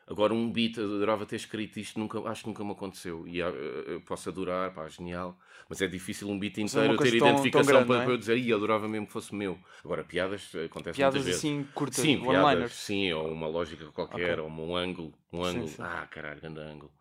Agora, 0.06 0.34
um 0.34 0.50
beat, 0.52 0.76
adorava 0.78 1.24
ter 1.24 1.36
escrito 1.36 1.78
isto, 1.78 1.98
nunca, 1.98 2.18
acho 2.28 2.42
que 2.42 2.48
nunca 2.48 2.62
me 2.62 2.72
aconteceu. 2.72 3.26
E 3.26 3.38
eu 3.38 4.02
posso 4.06 4.28
adorar, 4.28 4.72
pá, 4.74 4.86
genial. 4.88 5.38
Mas 5.68 5.80
é 5.80 5.86
difícil 5.86 6.28
um 6.28 6.38
beat 6.38 6.58
é 6.58 6.62
inteiro 6.62 6.90
ter 6.90 6.96
coisa 6.96 7.12
tão- 7.12 7.18
tão 7.20 7.28
identificação 7.30 7.72
grande, 7.72 7.86
para, 7.86 8.00
é? 8.00 8.04
para 8.04 8.12
eu 8.12 8.18
dizer, 8.18 8.36
Ih, 8.36 8.52
adorava 8.52 8.86
mesmo 8.86 9.06
que 9.06 9.12
fosse 9.12 9.34
meu. 9.34 9.58
Agora, 9.82 10.04
piadas 10.04 10.50
eh, 10.54 10.64
acontece 10.66 10.96
Piadas 10.96 11.14
muitas 11.24 11.24
vezes. 11.24 11.38
assim 11.38 11.66
curtas, 11.74 11.96
Sim, 12.00 12.20
piadas, 12.20 12.72
sim, 12.72 13.12
ou 13.12 13.32
uma 13.32 13.46
lógica 13.46 13.86
qualquer, 13.92 14.38
Ok. 14.38 14.44
ou 14.44 14.50
um 14.50 14.76
ângulo. 14.76 15.14
Um 15.32 15.42
Sim, 15.42 15.50
ângulo. 15.50 15.68
sim. 15.68 15.76
Ah, 15.82 16.06
caralho, 16.10 16.40
grande 16.40 16.60
ângulo. 16.60 16.92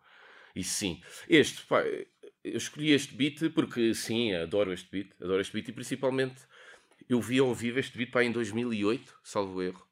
Isso 0.56 0.74
sim. 0.74 1.02
Este, 1.28 1.66
pá, 1.66 1.82
eu 1.82 2.56
escolhi 2.56 2.92
este 2.92 3.14
beat 3.14 3.50
porque, 3.54 3.92
sim, 3.92 4.32
adoro 4.34 4.72
este 4.72 4.88
beat. 4.90 5.12
Adoro 5.20 5.42
este 5.42 5.52
beat 5.52 5.68
e 5.68 5.72
principalmente 5.72 6.40
eu 7.08 7.20
vi 7.20 7.38
ao 7.38 7.54
vivo 7.54 7.78
este 7.78 7.96
beat 7.96 8.10
pá, 8.10 8.22
em 8.24 8.32
2008, 8.32 9.18
salvo 9.22 9.62
erro. 9.62 9.86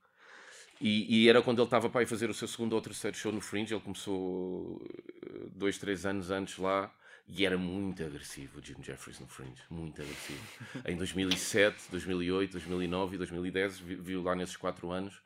E, 0.81 1.25
e 1.25 1.29
era 1.29 1.43
quando 1.43 1.59
ele 1.61 1.67
estava 1.67 1.89
para 1.89 2.07
fazer 2.07 2.29
o 2.31 2.35
seu 2.35 2.49
segundo 2.49 2.73
ou 2.75 2.81
terceiro 2.83 3.17
show 3.17 3.33
no 3.33 3.41
Fringe. 3.41 3.73
Ele 3.75 3.81
começou 3.83 4.85
eh, 5.25 5.49
dois, 5.55 5.79
três 5.79 6.05
anos 6.07 6.31
antes 6.31 6.59
lá 6.59 6.93
e 7.27 7.47
era 7.47 7.57
muito 7.57 8.03
agressivo 8.05 8.59
o 8.59 8.63
Jim 8.65 8.83
Jeffries 8.83 9.21
no 9.21 9.29
Fringe. 9.29 9.63
Muito 9.71 10.03
agressivo. 10.03 10.49
em 10.87 10.97
2007, 10.97 11.91
2008, 11.91 12.53
2009 12.53 13.15
e 13.15 13.19
2010, 13.19 13.79
vi- 13.79 13.97
viu 13.97 14.23
lá 14.23 14.35
nesses 14.35 14.57
quatro 14.57 14.91
anos. 14.91 15.23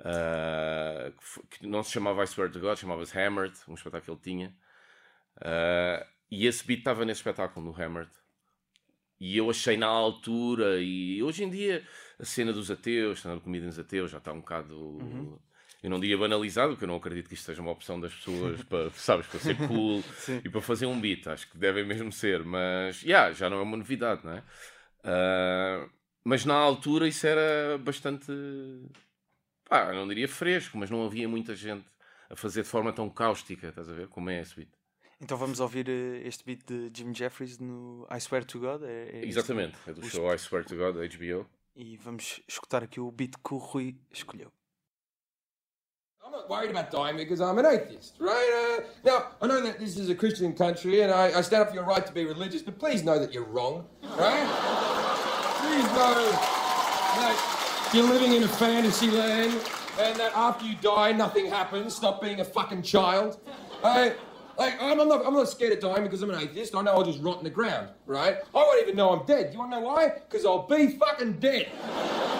ah, 0.00 1.12
que 1.50 1.66
não 1.66 1.82
se 1.82 1.92
chamava 1.92 2.22
I 2.24 2.26
Swear 2.26 2.50
to 2.50 2.60
God, 2.60 2.76
chamava-se 2.78 3.18
Hammered, 3.18 3.56
um 3.68 3.74
espetáculo 3.74 4.18
que 4.18 4.28
ele 4.30 4.36
tinha. 4.38 4.56
Ah, 5.40 6.06
e 6.30 6.46
esse 6.46 6.66
beat 6.66 6.80
estava 6.80 7.04
nesse 7.04 7.20
espetáculo, 7.20 7.66
no 7.66 7.82
Hammered. 7.82 8.10
E 9.20 9.36
eu 9.36 9.48
achei 9.48 9.76
na 9.76 9.86
altura, 9.86 10.80
e 10.80 11.22
hoje 11.22 11.44
em 11.44 11.50
dia 11.50 11.82
a 12.18 12.24
cena 12.24 12.52
dos 12.52 12.70
ateus, 12.70 13.18
stand-up 13.18 13.42
comedians 13.42 13.78
ateus, 13.78 14.10
já 14.10 14.18
está 14.18 14.32
um 14.32 14.40
bocado. 14.40 15.40
Eu 15.82 15.90
não 15.90 16.00
diria 16.00 16.16
banalizado, 16.16 16.72
porque 16.72 16.84
eu 16.84 16.88
não 16.88 16.96
acredito 16.96 17.28
que 17.28 17.34
isto 17.34 17.44
seja 17.44 17.60
uma 17.60 17.70
opção 17.70 18.00
das 18.00 18.14
pessoas 18.14 18.62
para, 18.64 18.90
sabes, 18.90 19.26
para 19.26 19.38
ser 19.38 19.56
cool 19.68 20.02
e 20.44 20.48
para 20.48 20.60
fazer 20.60 20.86
um 20.86 21.00
beat. 21.00 21.26
Acho 21.26 21.50
que 21.50 21.58
devem 21.58 21.84
mesmo 21.84 22.10
ser, 22.10 22.42
mas 22.44 23.02
yeah, 23.02 23.32
já 23.32 23.50
não 23.50 23.58
é 23.58 23.62
uma 23.62 23.76
novidade, 23.76 24.24
não 24.24 24.32
é? 24.32 24.42
Ah, 25.04 25.88
mas 26.24 26.44
na 26.44 26.54
altura 26.54 27.06
isso 27.06 27.26
era 27.26 27.78
bastante. 27.78 28.32
Pá, 29.64 29.92
não 29.92 30.08
diria 30.08 30.28
fresco, 30.28 30.78
mas 30.78 30.90
não 30.90 31.04
havia 31.04 31.28
muita 31.28 31.54
gente 31.54 31.86
a 32.30 32.36
fazer 32.36 32.62
de 32.62 32.68
forma 32.68 32.92
tão 32.92 33.08
cáustica, 33.10 33.68
estás 33.68 33.88
a 33.88 33.92
ver? 33.92 34.08
Como 34.08 34.30
é 34.30 34.40
esse 34.40 34.56
beat. 34.56 34.70
Então 35.24 35.38
vamos 35.38 35.58
ouvir 35.58 35.88
eh, 35.88 36.20
este 36.28 36.44
beat 36.44 36.66
de 36.66 36.90
Jim 36.92 37.14
Jeffries 37.14 37.58
no 37.58 38.06
I 38.14 38.20
Swear 38.20 38.44
to 38.44 38.58
God. 38.60 38.82
É, 38.82 38.86
é 38.86 39.16
este? 39.20 39.28
Exatamente, 39.30 39.74
é 39.86 39.92
do 39.94 40.02
Os- 40.02 40.12
show 40.12 40.30
I 40.30 40.36
Swear 40.38 40.62
to 40.66 40.76
God, 40.76 40.96
da 40.96 41.00
HBO. 41.06 41.46
E 41.74 41.96
vamos 41.96 42.42
escutar 42.46 42.84
aqui 42.84 43.00
o 43.00 43.10
beat 43.10 43.32
que 43.42 43.54
o 43.54 43.56
Rui 43.56 43.96
escolheu. 44.12 44.52
I'm 46.22 46.30
not 46.30 46.46
worried 46.50 46.76
about 46.76 46.90
dying 46.90 47.16
because 47.16 47.40
I'm 47.40 47.58
an 47.58 47.64
atheist, 47.64 48.20
right? 48.20 48.50
Uh, 48.52 48.84
now, 49.02 49.30
I 49.40 49.46
know 49.46 49.62
that 49.62 49.78
this 49.78 49.96
is 49.96 50.10
a 50.10 50.14
Christian 50.14 50.52
country 50.52 51.00
and 51.02 51.10
I, 51.10 51.38
I 51.38 51.42
stand 51.42 51.62
up 51.62 51.68
for 51.70 51.74
your 51.74 51.86
right 51.86 52.04
to 52.04 52.12
be 52.12 52.26
religious, 52.26 52.60
but 52.60 52.78
please 52.78 53.02
know 53.02 53.18
that 53.18 53.32
you're 53.32 53.48
wrong, 53.48 53.86
right? 54.18 54.46
please 55.62 55.86
know 55.96 56.20
that 57.16 57.90
you're 57.94 58.08
living 58.10 58.34
in 58.34 58.42
a 58.42 58.48
fantasy 58.48 59.10
land 59.10 59.54
and 59.98 60.16
that 60.18 60.32
after 60.36 60.66
you 60.66 60.74
die, 60.82 61.12
nothing 61.12 61.46
happens. 61.46 61.94
Stop 61.96 62.20
being 62.20 62.40
a 62.40 62.44
fucking 62.44 62.82
child. 62.82 63.38
Right? 63.82 64.14
Like, 64.58 64.80
I'm, 64.80 64.96
not, 64.96 65.26
I'm 65.26 65.34
not 65.34 65.48
scared 65.48 65.72
of 65.72 65.80
dying 65.80 66.04
because 66.04 66.22
I'm 66.22 66.30
an 66.30 66.40
atheist. 66.40 66.74
I 66.74 66.82
know 66.82 66.92
I'll 66.92 67.04
just 67.04 67.20
rot 67.22 67.38
in 67.38 67.44
the 67.44 67.50
ground, 67.50 67.88
right? 68.06 68.38
I 68.54 68.58
won't 68.58 68.82
even 68.82 68.96
know 68.96 69.10
I'm 69.10 69.26
dead. 69.26 69.52
You 69.52 69.58
want 69.58 69.72
to 69.72 69.80
know 69.80 69.86
why? 69.86 70.08
Because 70.08 70.44
I'll 70.46 70.66
be 70.66 70.88
fucking 70.88 71.34
dead. 71.34 71.68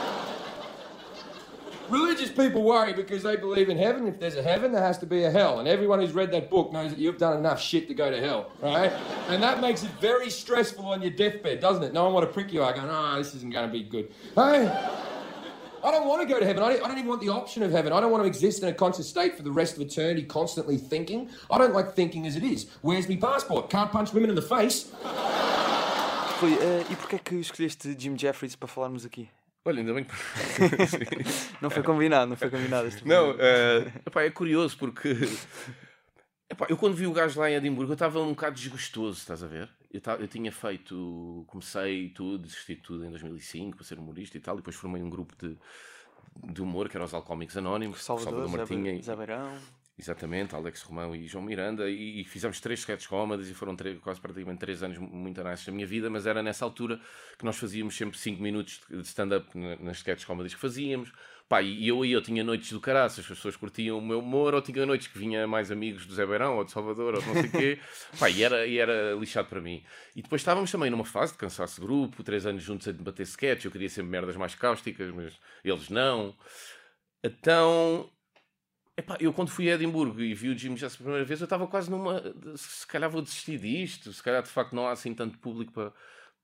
Religious 1.90 2.30
people 2.30 2.62
worry 2.62 2.94
because 2.94 3.22
they 3.22 3.36
believe 3.36 3.68
in 3.68 3.76
heaven. 3.76 4.06
If 4.06 4.18
there's 4.18 4.36
a 4.36 4.42
heaven, 4.42 4.72
there 4.72 4.82
has 4.82 4.96
to 4.98 5.06
be 5.06 5.24
a 5.24 5.30
hell. 5.30 5.58
And 5.58 5.68
everyone 5.68 6.00
who's 6.00 6.12
read 6.12 6.32
that 6.32 6.48
book 6.48 6.72
knows 6.72 6.90
that 6.90 6.98
you've 6.98 7.18
done 7.18 7.36
enough 7.36 7.60
shit 7.60 7.88
to 7.88 7.94
go 7.94 8.10
to 8.10 8.18
hell, 8.18 8.50
right? 8.62 8.90
and 9.28 9.42
that 9.42 9.60
makes 9.60 9.82
it 9.82 9.90
very 10.00 10.30
stressful 10.30 10.86
on 10.86 11.02
your 11.02 11.10
deathbed, 11.10 11.60
doesn't 11.60 11.82
it? 11.82 11.92
No 11.92 12.04
one 12.04 12.14
want 12.14 12.26
to 12.26 12.32
prick 12.32 12.52
you 12.52 12.62
out 12.62 12.76
going, 12.76 12.88
oh, 12.90 13.16
this 13.18 13.34
isn't 13.34 13.52
going 13.52 13.66
to 13.66 13.72
be 13.72 13.82
good. 13.82 14.10
Hey, 14.34 14.64
I 15.84 15.90
don't 15.90 16.08
want 16.08 16.22
to 16.22 16.26
go 16.26 16.40
to 16.40 16.46
heaven. 16.46 16.62
I 16.62 16.70
don't, 16.70 16.84
I 16.84 16.88
don't 16.88 16.96
even 16.96 17.08
want 17.08 17.20
the 17.20 17.28
option 17.28 17.62
of 17.62 17.70
heaven. 17.70 17.92
I 17.92 18.00
don't 18.00 18.10
want 18.10 18.22
to 18.22 18.26
exist 18.26 18.62
in 18.62 18.68
a 18.70 18.72
conscious 18.72 19.06
state 19.06 19.36
for 19.36 19.42
the 19.42 19.52
rest 19.52 19.76
of 19.76 19.82
eternity, 19.82 20.22
constantly 20.22 20.78
thinking. 20.78 21.28
I 21.50 21.58
don't 21.58 21.74
like 21.74 21.92
thinking 21.94 22.26
as 22.26 22.36
it 22.36 22.42
is. 22.42 22.66
Where's 22.80 23.06
my 23.06 23.16
passport? 23.16 23.68
Can't 23.68 23.92
punch 23.92 24.14
women 24.14 24.30
in 24.30 24.34
the 24.34 24.42
face. 24.42 24.86
Rui, 26.40 26.54
eh, 26.54 26.84
e 26.90 26.96
porquê 26.96 27.16
é 27.16 27.18
que 27.18 27.34
escolheste 27.36 27.94
Jim 27.98 28.16
Jeffries 28.18 28.56
para 28.56 28.66
falarmos 28.66 29.04
aqui? 29.04 29.28
Olha, 29.66 29.80
ainda 29.80 29.92
bem 29.92 30.04
que. 30.04 30.12
Não 31.60 31.68
foi 31.68 31.82
combinado, 31.82 32.30
não 32.30 32.36
foi 32.36 32.50
combinado. 32.50 32.86
este 32.88 33.06
Não, 33.06 33.34
eh, 33.38 33.92
epá, 34.06 34.22
é 34.22 34.30
curioso 34.30 34.76
porque 34.76 35.16
epá, 36.50 36.66
eu 36.68 36.76
quando 36.76 36.94
vi 36.94 37.06
o 37.06 37.12
gajo 37.12 37.40
lá 37.40 37.50
em 37.50 37.54
Edimburgo 37.54 37.92
eu 37.92 37.94
estava 37.94 38.20
um 38.20 38.30
bocado 38.30 38.56
desgostoso, 38.56 39.18
estás 39.18 39.42
a 39.42 39.46
ver? 39.46 39.68
Eu, 39.94 40.00
eu 40.18 40.26
tinha 40.26 40.50
feito, 40.50 41.44
comecei 41.46 42.08
tudo, 42.10 42.38
desisti 42.42 42.74
de 42.74 42.80
tudo 42.80 43.04
em 43.04 43.10
2005 43.10 43.76
para 43.76 43.86
ser 43.86 43.98
humorista 43.98 44.36
e 44.36 44.40
tal, 44.40 44.54
e 44.56 44.58
depois 44.58 44.74
formei 44.74 45.00
um 45.00 45.08
grupo 45.08 45.34
de, 45.38 45.56
de 46.52 46.60
humor 46.60 46.88
que 46.88 46.96
era 46.96 47.04
os 47.04 47.14
Alcoómicos 47.14 47.56
Anónimos, 47.56 48.02
Salvador, 48.02 48.48
Zé, 48.48 48.56
Martinha, 48.56 49.00
Zé 49.00 49.14
Beirão. 49.14 49.56
exatamente, 49.96 50.52
Alex 50.52 50.82
Romão 50.82 51.14
e 51.14 51.28
João 51.28 51.44
Miranda, 51.44 51.88
e, 51.88 52.20
e 52.20 52.24
fizemos 52.24 52.60
três 52.60 52.80
sketches 52.80 53.06
cómodas 53.06 53.48
e 53.48 53.54
foram 53.54 53.76
três, 53.76 53.96
quase 54.00 54.20
praticamente 54.20 54.58
três 54.58 54.82
anos 54.82 54.98
muito 54.98 55.40
análises 55.40 55.64
da 55.64 55.70
minha 55.72 55.86
vida, 55.86 56.10
mas 56.10 56.26
era 56.26 56.42
nessa 56.42 56.64
altura 56.64 57.00
que 57.38 57.44
nós 57.44 57.56
fazíamos 57.56 57.96
sempre 57.96 58.18
cinco 58.18 58.42
minutos 58.42 58.80
de 58.90 59.00
stand-up 59.02 59.56
na- 59.56 59.76
nas 59.76 59.98
sketches 59.98 60.24
cómodas 60.24 60.52
que 60.52 60.58
fazíamos. 60.60 61.12
Pá, 61.46 61.60
e 61.60 61.86
eu 61.86 62.00
aí 62.02 62.10
eu 62.10 62.22
tinha 62.22 62.42
noites 62.42 62.72
do 62.72 62.80
caraças, 62.80 63.18
as 63.20 63.26
pessoas 63.26 63.54
curtiam 63.54 63.98
o 63.98 64.02
meu 64.02 64.20
humor, 64.20 64.54
ou 64.54 64.62
tinha 64.62 64.86
noites 64.86 65.08
que 65.08 65.18
vinha 65.18 65.46
mais 65.46 65.70
amigos 65.70 66.06
do 66.06 66.14
Zé 66.14 66.24
Beirão 66.24 66.56
ou 66.56 66.64
de 66.64 66.72
Salvador, 66.72 67.14
ou 67.14 67.20
de 67.20 67.26
não 67.26 67.34
sei 67.34 67.44
o 67.44 67.50
quê. 67.50 67.80
Pá, 68.18 68.30
e 68.30 68.42
era, 68.42 68.66
e 68.66 68.78
era 68.78 69.12
lixado 69.12 69.48
para 69.48 69.60
mim. 69.60 69.84
E 70.16 70.22
depois 70.22 70.40
estávamos 70.40 70.70
também 70.70 70.90
numa 70.90 71.04
fase 71.04 71.32
de 71.32 71.38
cansaço 71.38 71.80
de 71.80 71.86
grupo, 71.86 72.22
três 72.24 72.46
anos 72.46 72.62
juntos 72.62 72.88
a 72.88 72.92
debater 72.92 73.24
sketch, 73.24 73.66
eu 73.66 73.70
queria 73.70 73.90
sempre 73.90 74.10
merdas 74.10 74.36
mais 74.36 74.54
cáusticas, 74.54 75.10
mas 75.14 75.38
eles 75.62 75.90
não. 75.90 76.34
Então, 77.22 78.10
epá, 78.96 79.16
eu 79.20 79.32
quando 79.32 79.50
fui 79.50 79.70
a 79.70 79.74
Edimburgo 79.74 80.20
e 80.20 80.34
vi 80.34 80.48
o 80.48 80.58
Jim 80.58 80.76
Jeffries 80.76 80.96
pela 80.96 81.04
primeira 81.08 81.24
vez, 81.24 81.40
eu 81.40 81.44
estava 81.44 81.66
quase 81.66 81.90
numa. 81.90 82.22
Se 82.56 82.86
calhar 82.86 83.10
vou 83.10 83.22
desistir 83.22 83.58
disto, 83.58 84.12
se 84.12 84.22
calhar 84.22 84.42
de 84.42 84.50
facto 84.50 84.74
não 84.74 84.86
há 84.86 84.92
assim 84.92 85.14
tanto 85.14 85.38
público 85.38 85.72
para, 85.72 85.92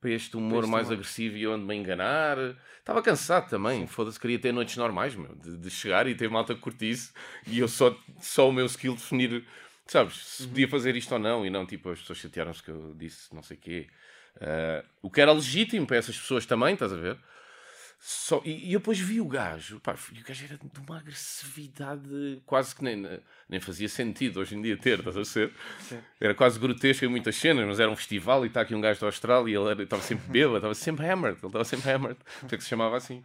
para 0.01 0.11
este 0.11 0.37
humor 0.37 0.65
este 0.65 0.71
mais 0.71 0.89
humor. 0.89 0.95
agressivo 0.95 1.37
e 1.37 1.43
eu 1.43 1.53
ando-me 1.53 1.75
a 1.75 1.77
enganar. 1.77 2.39
Estava 2.79 3.03
cansado 3.03 3.49
também, 3.49 3.87
foda-se, 3.87 4.19
queria 4.19 4.39
ter 4.39 4.53
noites 4.53 4.77
normais, 4.77 5.15
meu, 5.15 5.35
de, 5.37 5.57
de 5.57 5.71
chegar 5.71 6.07
e 6.07 6.15
ter 6.15 6.29
malta 6.31 6.55
que 6.55 6.61
curtisse 6.61 7.13
e 7.47 7.59
eu 7.59 7.69
só, 7.69 7.97
só 8.21 8.49
o 8.49 8.53
meu 8.53 8.67
skill 8.67 8.95
definir, 8.95 9.45
sabes, 9.87 10.15
se 10.27 10.47
podia 10.49 10.69
fazer 10.69 10.97
isto 10.97 11.13
ou 11.13 11.19
não 11.19 11.45
e 11.45 11.51
não, 11.51 11.67
tipo, 11.67 11.91
as 11.91 12.01
pessoas 12.01 12.19
chatearam-se 12.19 12.63
que 12.63 12.71
eu 12.71 12.95
disse 12.97 13.35
não 13.35 13.43
sei 13.43 13.57
o 13.57 13.61
quê. 13.61 13.89
Ah, 14.41 14.85
o 15.03 15.11
que 15.11 15.21
era 15.21 15.33
legítimo 15.33 15.87
para 15.87 15.97
essas 15.99 16.19
pessoas 16.19 16.47
também, 16.47 16.75
estás 16.75 16.93
a 16.93 16.97
ver? 16.97 17.19
Só, 18.03 18.41
e, 18.47 18.71
e 18.71 18.73
eu 18.73 18.81
depois 18.81 18.99
vi 18.99 19.21
o 19.21 19.27
gajo, 19.27 19.79
pá, 19.81 19.95
e 20.13 20.21
o 20.21 20.25
gajo 20.25 20.45
era 20.47 20.57
de 20.57 20.81
uma 20.81 20.97
agressividade 20.99 22.43
quase 22.47 22.75
que 22.75 22.83
nem, 22.83 23.21
nem 23.49 23.61
fazia 23.61 23.89
sentido 23.89 24.41
hoje 24.41 24.57
em 24.57 24.63
dia 24.63 24.77
ter, 24.77 24.99
estás 25.01 25.17
a 25.19 25.25
ser? 25.25 25.53
Era 26.19 26.35
quase 26.35 26.59
grotesco 26.59 27.05
em 27.05 27.09
muitas 27.09 27.37
cenas, 27.37 27.67
mas 27.67 27.79
era 27.79 27.91
um 27.91 27.97
festival 27.97 28.45
e 28.45 28.49
está 28.49 28.63
aqui 28.63 28.75
um 28.75 28.81
gajo 28.81 29.01
da 29.01 29.07
Austrália 29.07 29.53
e 29.53 29.55
ele 29.55 29.71
era- 29.71 29.83
estava 29.83 30.03
sempre 30.03 30.29
bêbado, 30.31 30.57
estava 30.57 30.75
sempre 30.75 31.07
hammered, 31.07 31.39
ele 31.39 31.47
estava 31.47 31.65
sempre 31.65 31.91
hammered, 31.91 32.19
por 32.41 32.49
que 32.49 32.61
se 32.63 32.69
chamava 32.71 32.97
assim. 32.97 33.23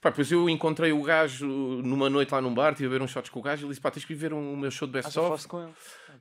Pá, 0.00 0.10
depois 0.10 0.30
eu 0.30 0.48
encontrei 0.50 0.92
o 0.92 1.02
gajo 1.02 1.46
numa 1.46 2.08
noite 2.10 2.30
lá 2.30 2.40
num 2.40 2.54
bar, 2.54 2.74
tive 2.74 2.86
a 2.86 2.90
ver 2.90 3.02
uns 3.02 3.10
shots 3.10 3.30
com 3.30 3.40
o 3.40 3.42
gajo 3.42 3.62
e 3.62 3.64
ele 3.64 3.70
disse: 3.70 3.80
pá, 3.80 3.90
tens 3.90 4.04
que 4.04 4.12
ir 4.12 4.16
ver 4.16 4.32
um- 4.34 4.52
o 4.52 4.56
meu 4.56 4.70
show 4.70 4.86
de 4.86 4.98
Ah, 4.98 5.02
falaste 5.10 5.48
com 5.48 5.62
ele. 5.62 5.72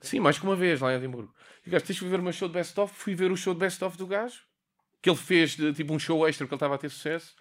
Sim, 0.02 0.20
mais 0.20 0.40
que 0.40 0.46
uma 0.46 0.56
vez 0.56 0.80
lá 0.82 0.94
em 0.94 0.98
Edimburgo. 0.98 1.32
E 1.66 1.70
o 1.70 1.72
gajo, 1.72 1.86
tens 1.86 1.98
de 2.00 2.08
ver 2.08 2.20
o 2.20 2.24
meu 2.24 2.32
show 2.34 2.48
de 2.48 2.54
best-of. 2.54 2.94
Fui 2.96 3.14
ver 3.14 3.30
o 3.32 3.36
show 3.38 3.54
de 3.54 3.60
best-of 3.60 3.98
do 3.98 4.08
gajo, 4.08 4.40
que 5.04 5.10
ele 5.10 5.18
fez 5.18 5.58
tipo 5.76 5.94
um 5.94 6.00
show 6.00 6.26
extra 6.26 6.48
que 6.48 6.54
ele 6.54 6.56
estava 6.56 6.76
a 6.76 6.78
ter 6.78 6.90
sucesso. 6.90 7.36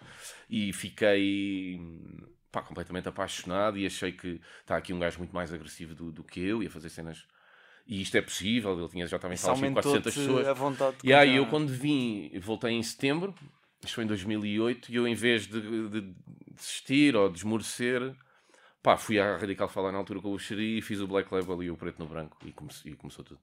E 0.49 0.73
fiquei 0.73 1.79
pá, 2.51 2.61
completamente 2.61 3.07
apaixonado 3.07 3.77
e 3.77 3.85
achei 3.85 4.11
que 4.11 4.41
está 4.59 4.75
aqui 4.75 4.91
um 4.91 4.99
gajo 4.99 5.17
muito 5.17 5.33
mais 5.33 5.51
agressivo 5.53 5.95
do, 5.95 6.11
do 6.11 6.25
que 6.25 6.41
eu 6.41 6.61
e 6.61 6.67
a 6.67 6.69
fazer 6.69 6.89
cenas. 6.89 7.25
E 7.87 8.01
isto 8.01 8.17
é 8.17 8.21
possível, 8.21 8.77
ele 8.77 8.89
tinha, 8.89 9.07
já 9.07 9.15
estava 9.15 9.33
em 9.33 9.37
salas 9.37 9.59
de 9.59 9.71
400 9.71 9.85
aumentou-te 9.85 10.19
pessoas. 10.19 10.47
a 10.47 10.53
vontade 10.53 10.97
de 10.97 11.07
E 11.07 11.13
aí 11.13 11.37
eu 11.37 11.45
quando 11.47 11.69
vim, 11.69 12.31
voltei 12.39 12.71
em 12.71 12.83
setembro 12.83 13.33
Isto 13.81 13.95
foi 13.95 14.03
em 14.03 14.07
2008 14.07 14.91
e 14.91 14.95
eu, 14.95 15.07
em 15.07 15.15
vez 15.15 15.47
de, 15.47 15.89
de 15.89 16.15
desistir 16.51 17.15
ou 17.15 17.29
de 17.29 17.37
esmorecer, 17.37 18.13
pá, 18.81 18.97
fui 18.97 19.19
à 19.19 19.37
Radical 19.37 19.69
falar 19.69 19.93
na 19.93 19.97
altura 19.97 20.19
com 20.19 20.33
o 20.33 20.39
Xeri 20.39 20.79
e 20.79 20.81
fiz 20.81 20.99
o 20.99 21.07
Black 21.07 21.33
Label 21.33 21.63
e 21.63 21.71
o 21.71 21.77
Preto 21.77 21.99
no 21.99 22.07
Branco 22.07 22.37
e, 22.45 22.51
come 22.51 22.71
e 22.83 22.93
começou 22.93 23.23
tudo. 23.23 23.39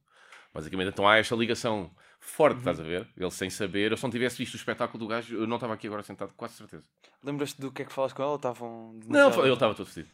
Basicamente, 0.53 0.89
então 0.89 1.09
há 1.09 1.16
esta 1.16 1.35
ligação 1.35 1.91
forte, 2.21 2.59
estás 2.59 2.79
a 2.79 2.83
ver? 2.83 3.09
Ele 3.16 3.31
sem 3.31 3.49
saber, 3.49 3.91
eu 3.91 3.97
se 3.97 4.03
não 4.03 4.11
tivesse 4.11 4.37
visto 4.39 4.55
o 4.55 4.57
espetáculo 4.57 4.99
do 4.99 5.09
gajo, 5.09 5.35
eu 5.37 5.47
não 5.47 5.57
estava 5.57 5.75
aqui 5.75 5.87
agora 5.87 6.03
sentado, 6.03 6.33
quase 6.37 6.55
certeza. 6.55 6.85
Lembras-te 7.25 7.61
do 7.61 7.73
que 7.73 7.83
é 7.83 7.85
que 7.85 7.93
falas 7.93 8.12
com 8.12 8.23
ela 8.23 8.37
estavam. 8.37 8.99
Não, 9.07 9.31
ele 9.43 9.53
estava 9.53 9.75
todo 9.75 9.87
vestido. 9.87 10.09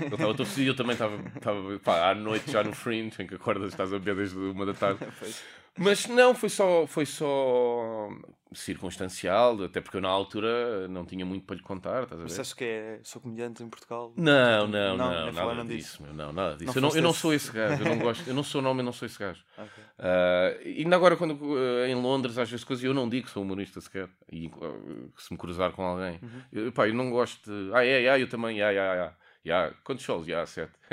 Ele 0.00 0.14
estava 0.14 0.34
todo 0.34 0.44
vestido 0.46 0.64
e 0.64 0.68
eu 0.68 0.76
também 0.76 0.92
estava, 0.92 1.16
estava 1.36 1.78
pá, 1.80 2.10
à 2.10 2.14
noite 2.14 2.50
já 2.50 2.62
no 2.62 2.72
fringe, 2.72 3.22
em 3.22 3.26
que 3.26 3.34
acordas, 3.34 3.70
estás 3.70 3.92
a 3.92 3.98
beber 3.98 4.16
desde 4.16 4.38
uma 4.38 4.64
da 4.64 4.74
tarde. 4.74 5.00
Mas 5.78 6.06
não, 6.06 6.34
foi 6.34 6.48
só, 6.48 6.86
foi 6.86 7.06
só 7.06 8.08
circunstancial, 8.52 9.62
até 9.64 9.80
porque 9.80 9.96
eu 9.96 10.00
na 10.00 10.08
altura 10.08 10.88
não 10.88 11.04
tinha 11.04 11.24
muito 11.24 11.44
para 11.44 11.56
lhe 11.56 11.62
contar, 11.62 12.04
estás 12.04 12.20
a 12.20 12.22
Mas 12.24 12.32
ver? 12.32 12.38
disseste 12.38 12.56
que 12.56 12.64
é, 12.64 13.00
sou 13.02 13.20
comediante 13.20 13.62
em 13.62 13.68
Portugal. 13.68 14.12
Não, 14.16 14.66
não, 14.66 14.96
Não, 14.96 15.10
não, 15.10 15.24
nem 15.26 15.34
nada 15.34 15.64
disso, 15.64 16.02
meu, 16.02 16.14
não, 16.14 16.32
nada 16.32 16.56
disso. 16.56 16.66
Não 16.66 16.74
eu, 16.74 16.80
não, 16.90 16.96
eu 16.96 17.02
não 17.02 17.12
sou 17.12 17.32
esse 17.34 17.52
gajo, 17.52 17.82
eu 17.82 17.88
não 17.88 17.98
gosto, 17.98 18.26
eu 18.28 18.34
não 18.34 18.42
sou 18.42 18.62
nome, 18.62 18.80
eu 18.80 18.84
não 18.84 18.92
sou 18.92 19.06
esse 19.06 19.18
gajo. 19.18 19.42
Ok. 19.58 19.84
Ah, 19.98 20.54
e 20.64 20.82
ainda 20.84 20.94
agora, 20.94 21.16
quando 21.16 21.36
ah, 21.82 21.88
em 21.88 21.94
Londres, 21.96 22.38
às 22.38 22.48
vezes 22.48 22.64
coisas, 22.64 22.84
eu 22.84 22.94
não 22.94 23.08
digo 23.08 23.26
que 23.26 23.32
sou 23.32 23.42
humorista 23.42 23.80
sequer. 23.80 24.08
E 24.30 24.48
ah, 24.62 25.08
se 25.16 25.32
me 25.32 25.38
cruzar 25.38 25.72
com 25.72 25.82
alguém, 25.82 26.18
Uhum. 26.22 26.42
eu, 26.52 26.72
pá, 26.72 26.86
eu 26.88 26.94
não 26.94 27.10
gosto 27.10 27.50
de. 27.50 27.74
Ah, 27.74 27.84
é, 27.84 28.04
é, 28.04 28.22
eu 28.22 28.28
também, 28.28 28.62
é, 28.62 28.72
é, 28.74 28.76
é. 28.76 29.12
Yeah. 29.44 29.74
Quantos 29.82 30.04
shows? 30.04 30.26
Yeah, 30.26 30.46
sete. 30.46 30.72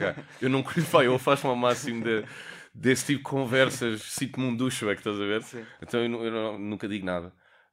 Yeah. 0.00 0.22
Eu 0.40 0.48
não 0.50 0.62
pá, 0.90 1.04
eu 1.04 1.18
faço 1.18 1.46
ao 1.46 1.54
máximo 1.54 2.02
de, 2.02 2.24
desse 2.76 3.06
tipo 3.06 3.18
de 3.18 3.24
conversas, 3.24 4.02
sinto-me 4.12 4.46
um 4.46 4.56
ducho, 4.56 4.88
é 4.90 4.94
que 4.94 5.00
estás 5.00 5.16
a 5.20 5.24
ver? 5.24 5.42
Sim. 5.42 5.64
Então 5.82 6.00
eu, 6.04 6.24
eu 6.24 6.30
não- 6.30 6.58
nunca 6.58 6.88
digo 6.88 7.04
nada. 7.06 7.32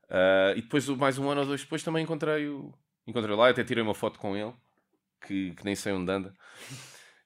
Ah, 0.09 0.53
e 0.55 0.61
depois, 0.61 0.87
mais 0.89 1.17
um 1.17 1.29
ano 1.29 1.41
ou 1.41 1.47
dois 1.47 1.61
depois, 1.61 1.83
também 1.83 2.03
encontrei 2.03 2.47
o. 2.47 2.73
Encontrei 3.05 3.35
lá, 3.35 3.49
até 3.49 3.63
tirei 3.63 3.83
uma 3.83 3.93
foto 3.93 4.17
com 4.17 4.35
ele, 4.37 4.53
que, 5.25 5.51
que 5.55 5.65
nem 5.65 5.75
sei 5.75 5.91
onde 5.93 6.11
anda. 6.11 6.33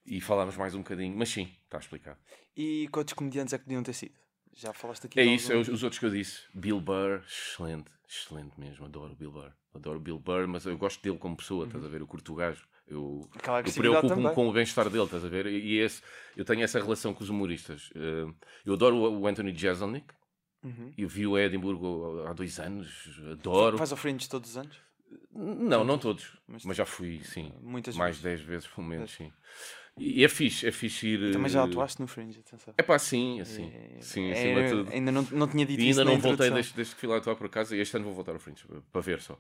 E 0.06 0.22
falámos 0.22 0.56
mais 0.56 0.74
um 0.74 0.80
bocadinho, 0.80 1.16
mas 1.18 1.30
sim, 1.30 1.52
está 1.66 1.78
explicado. 1.78 2.18
E 2.56 2.88
quantos 2.92 3.14
comediantes 3.14 3.54
é 3.54 3.58
que 3.58 3.66
podiam 3.66 3.84
ter 3.84 3.94
sido? 3.94 4.16
Já 4.54 4.74
falaste 4.74 5.06
aqui 5.06 5.20
É 5.20 5.24
isso, 5.24 5.52
é 5.52 5.56
os, 5.58 5.68
os 5.68 5.84
outros 5.84 6.00
que 6.00 6.06
eu 6.06 6.10
disse. 6.10 6.44
Bill 6.54 6.80
Burr, 6.82 7.22
excelente, 7.28 7.92
excelente 8.10 8.60
mesmo. 8.60 8.86
Adoro 8.86 9.14
o 9.14 9.16
Bill 9.16 9.32
Burr. 9.32 9.52
Adoro 9.76 9.98
o 9.98 10.02
Bill 10.02 10.18
Burr, 10.18 10.48
mas 10.48 10.66
eu 10.66 10.76
gosto 10.78 11.02
dele 11.04 11.18
como 11.18 11.36
pessoa, 11.38 11.66
estás 11.68 11.84
a 11.84 11.88
ver? 11.88 12.02
Eu 12.02 12.08
curto 12.08 12.34
o 12.34 12.36
gajo. 12.36 12.66
Eu, 12.88 13.30
eu 13.66 13.74
preocupo-me 13.74 14.34
com 14.34 14.48
o 14.48 14.54
bem-estar 14.54 14.90
dele, 14.90 15.04
estás 15.04 15.26
a 15.26 15.28
ver? 15.28 15.46
E, 15.48 15.78
esse, 15.80 16.02
eu 16.38 16.46
tenho 16.46 16.64
essa 16.64 16.80
relação 16.80 17.14
com 17.14 17.22
os 17.24 17.30
humoristas. 17.30 17.90
Eh, 17.96 18.26
eu 18.66 18.74
adoro 18.74 18.96
o, 18.96 19.20
o 19.22 19.28
Anthony 19.28 19.54
Jeselnik. 19.56 20.08
Uhum. 20.64 20.92
Eu 20.98 21.08
vi-o 21.08 21.38
em 21.38 21.44
Edimburgo 21.44 22.24
há 22.26 22.34
dois 22.34 22.60
anos. 22.60 23.20
Adoro. 23.32 23.78
Vais 23.78 23.92
ao 23.92 23.98
Fringe 23.98 24.28
todos 24.30 24.52
os 24.52 24.58
anos? 24.58 24.78
Não, 25.34 25.84
não 25.84 25.98
todos. 25.98 26.38
Mas- 26.48 26.64
Mas, 26.66 26.78
já 26.78 26.86
fui, 26.86 27.22
sim. 27.24 27.54
Muitas 27.62 27.96
mais 27.96 28.18
vezes. 28.18 28.40
10 28.46 28.50
vezes, 28.50 28.68
pelo 28.68 28.88
menos, 28.88 29.12
sim. 29.12 29.32
E 30.00 30.24
é 30.24 30.28
fixe, 30.30 30.68
é 30.68 30.72
fixe 30.72 31.08
ir. 31.08 31.32
Também 31.34 31.50
já 31.50 31.64
atuaste 31.64 32.00
no 32.00 32.08
Fringe, 32.08 32.40
atenção. 32.40 32.74
É 32.78 32.84
pá, 32.84 33.00
sim, 33.00 33.42
assim. 33.42 33.72
É- 33.74 33.98
sim, 34.02 34.30
é- 34.30 34.32
acima 34.34 34.64
de 34.64 34.70
tudo. 34.70 34.92
Ainda 34.92 35.12
não, 35.12 35.22
não 35.32 35.48
tinha 35.48 35.66
dito 35.66 35.82
E 35.82 35.90
isso 35.90 36.00
ainda 36.00 36.12
não 36.12 36.20
voltei 36.20 36.52
desde, 36.52 36.74
desde 36.74 36.94
que 36.94 37.00
fui 37.02 37.10
lá 37.10 37.18
atuar 37.18 37.36
por 37.36 37.50
casa 37.50 37.76
e 37.76 37.80
este 37.80 37.96
ano 37.96 38.06
vou 38.06 38.14
voltar 38.14 38.34
ao 38.34 38.40
Fringe 38.40 38.64
para 38.92 39.02
ver 39.02 39.20
só. 39.22 39.40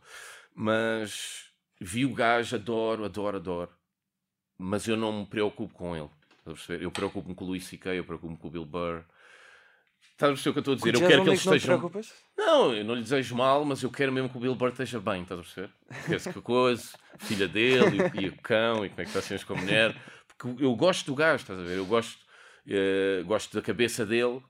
Mas 0.56 1.47
vi 1.80 2.06
o 2.06 2.14
gajo, 2.14 2.56
adoro, 2.56 3.06
adoro, 3.06 3.38
adoro. 3.38 3.72
Mas 4.58 4.88
eu 4.88 4.98
não 4.98 5.20
me 5.22 5.26
preocupo 5.26 5.74
com 5.74 5.96
ele. 5.96 6.10
Estás 6.40 6.48
a 6.48 6.52
perceber? 6.54 6.84
Eu 6.84 6.92
preocupo-me 6.92 7.36
com 7.36 7.44
o 7.46 7.48
Luís 7.50 7.66
C.K., 7.66 7.94
eu 7.96 8.04
preocupo-me 8.04 8.38
com 8.38 8.48
o 8.48 8.52
Bill 8.52 8.66
Burr. 8.66 9.04
Estás 10.14 10.32
a 10.32 10.34
perceber 10.34 10.50
o 10.50 10.54
que 10.54 10.58
eu 10.58 10.62
estou 10.62 10.74
a 10.74 10.76
dizer? 10.78 10.92
Com 10.94 10.98
Eu 10.98 11.08
quero 11.08 11.24
que 11.24 11.30
eles 11.30 11.40
estejam. 11.58 11.78
Não? 12.38 12.46
Não, 12.46 12.74
eu 12.74 12.84
não 12.86 12.96
lhe 12.96 13.02
desejo 13.02 13.36
mal, 13.36 13.64
mas 13.66 13.84
eu 13.84 13.92
quero 13.92 14.12
mesmo 14.12 14.30
que 14.30 14.38
o 14.38 14.40
Bill 14.40 14.56
Burr 14.56 14.70
esteja 14.72 15.00
bem, 15.00 15.22
estás 15.22 15.40
a 15.40 15.44
perceber? 15.44 15.70
Penso 16.08 16.32
que 16.34 16.40
a 16.40 16.42
coisa, 16.42 16.98
filha 17.20 17.48
dele 17.48 17.98
e, 17.98 18.20
o- 18.20 18.22
e 18.26 18.30
o 18.30 18.38
cão 18.42 18.84
e 18.86 18.90
como 18.90 19.02
é 19.02 19.06
que 19.06 19.16
está 19.16 19.20
assim 19.20 19.46
com 19.46 19.54
a 19.54 19.58
mulher. 19.62 19.96
Porque 20.38 20.64
eu 20.64 20.76
gosto 20.76 21.06
do 21.06 21.16
gajo, 21.16 21.42
estás 21.44 21.60
a 21.60 21.64
ver? 21.64 21.78
Eu 21.78 21.86
gosto, 21.86 22.18
eh, 22.68 23.22
gosto 23.28 23.54
da 23.54 23.62
cabeça 23.62 24.06
dele. 24.06 24.42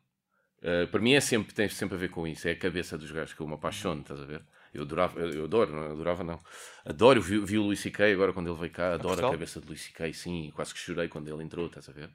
Eh, 0.62 0.86
para 0.86 1.02
mim 1.02 1.14
é 1.14 1.20
sempre, 1.20 1.54
tem 1.54 1.68
sempre 1.68 1.96
a 1.96 2.00
ver 2.00 2.10
com 2.12 2.26
isso. 2.26 2.48
É 2.48 2.52
a 2.52 2.56
cabeça 2.58 2.98
dos 2.98 3.12
gajos 3.12 3.34
que 3.34 3.42
eu 3.42 3.48
me 3.48 3.54
apaixono, 3.56 4.02
estás 4.02 4.22
a 4.22 4.26
ver? 4.26 4.42
Eu 4.78 4.84
adorava, 4.84 5.20
eu 5.20 5.44
adoro, 5.46 5.72
não, 5.76 5.84
eu 5.84 5.92
adorava 5.92 6.24
não. 6.24 6.40
Adoro, 6.86 7.22
vi, 7.22 7.40
vi 7.40 7.58
o 7.58 7.64
Luís 7.64 7.80
C.K. 7.80 8.14
agora 8.14 8.32
quando 8.34 8.50
ele 8.50 8.60
veio 8.60 8.72
cá, 8.72 8.94
adoro 8.94 9.14
a, 9.14 9.16
Portugal? 9.16 9.32
cabeça 9.32 9.60
de 9.60 9.68
Luís 9.68 9.82
C.K. 9.82 10.14
Sim, 10.14 10.52
quase 10.56 10.74
que 10.74 10.80
chorei 10.80 11.08
quando 11.08 11.28
ele 11.28 11.44
entrou, 11.44 11.66
estás 11.68 11.90
a 11.90 11.92
ver? 11.92 12.10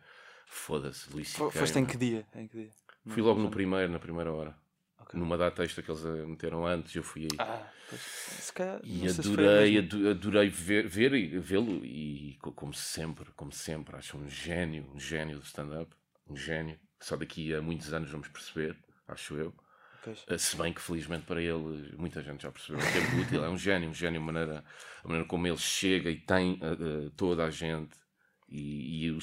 Foda-se, 0.46 1.12
Luís 1.12 1.28
C.K. 1.28 1.50
Foste 1.50 1.78
em 1.78 1.82
não. 1.82 1.86
que 1.86 1.96
dia? 1.96 2.26
Em 2.34 2.46
que 2.46 2.56
dia? 2.56 2.70
Fui 3.08 3.22
logo 3.22 3.40
no 3.40 3.50
primeiro, 3.50 3.90
na 3.92 3.98
primeira 3.98 4.32
hora. 4.32 4.54
Ok. 4.98 5.18
Numa 5.18 5.36
data 5.36 5.64
extra 5.64 5.82
que 5.82 5.90
eles 5.90 6.04
eh, 6.04 6.26
meteram 6.26 6.64
antes, 6.66 6.94
eu 6.94 7.02
fui 7.02 7.22
aí. 7.24 7.38
Ah, 7.38 7.66
pois, 7.88 8.00
se 8.02 8.52
calhar, 8.52 8.80
E 8.84 8.98
não 9.00 9.10
adorei, 9.10 9.78
adorei 10.10 10.48
ver, 10.48 10.86
ver 10.86 11.14
e 11.14 11.38
vê-lo 11.38 11.84
e 11.84 12.36
co- 12.40 12.52
como 12.52 12.72
sempre, 12.72 13.30
como 13.32 13.52
sempre, 13.52 13.96
acho 13.96 14.16
um 14.16 14.28
gênio, 14.28 14.88
um 14.94 14.98
gênio 15.00 15.38
do 15.38 15.44
stand-up, 15.44 15.94
um 16.28 16.36
gênio. 16.36 16.78
Só 17.00 17.16
daqui 17.16 17.54
a 17.54 17.60
muitos 17.60 17.92
anos 17.92 18.10
vamos 18.10 18.28
perceber, 18.28 18.76
acho 19.08 19.36
eu. 19.36 19.52
Pois. 20.02 20.24
Eh, 20.28 20.38
Se 20.38 20.56
bem 20.56 20.72
que 20.72 20.80
felizmente 20.80 21.24
para 21.24 21.40
ele 21.40 21.94
muita 21.96 22.22
gente 22.22 22.42
já 22.42 22.50
percebeu 22.50 22.80
que 22.80 22.98
é 22.98 23.00
muito 23.00 23.26
útil, 23.26 23.44
é 23.44 23.48
um 23.48 23.58
gênio, 23.58 23.90
um 23.90 23.94
gênio, 23.94 24.20
a 24.20 24.24
maneira, 24.24 24.64
a 25.04 25.08
maneira 25.08 25.28
como 25.28 25.46
ele 25.46 25.56
chega 25.58 26.10
e 26.10 26.16
tem 26.16 26.58
eh, 26.62 27.10
toda 27.16 27.44
a 27.44 27.50
gente 27.50 27.96
e, 28.48 29.06
e 29.06 29.10
o, 29.10 29.18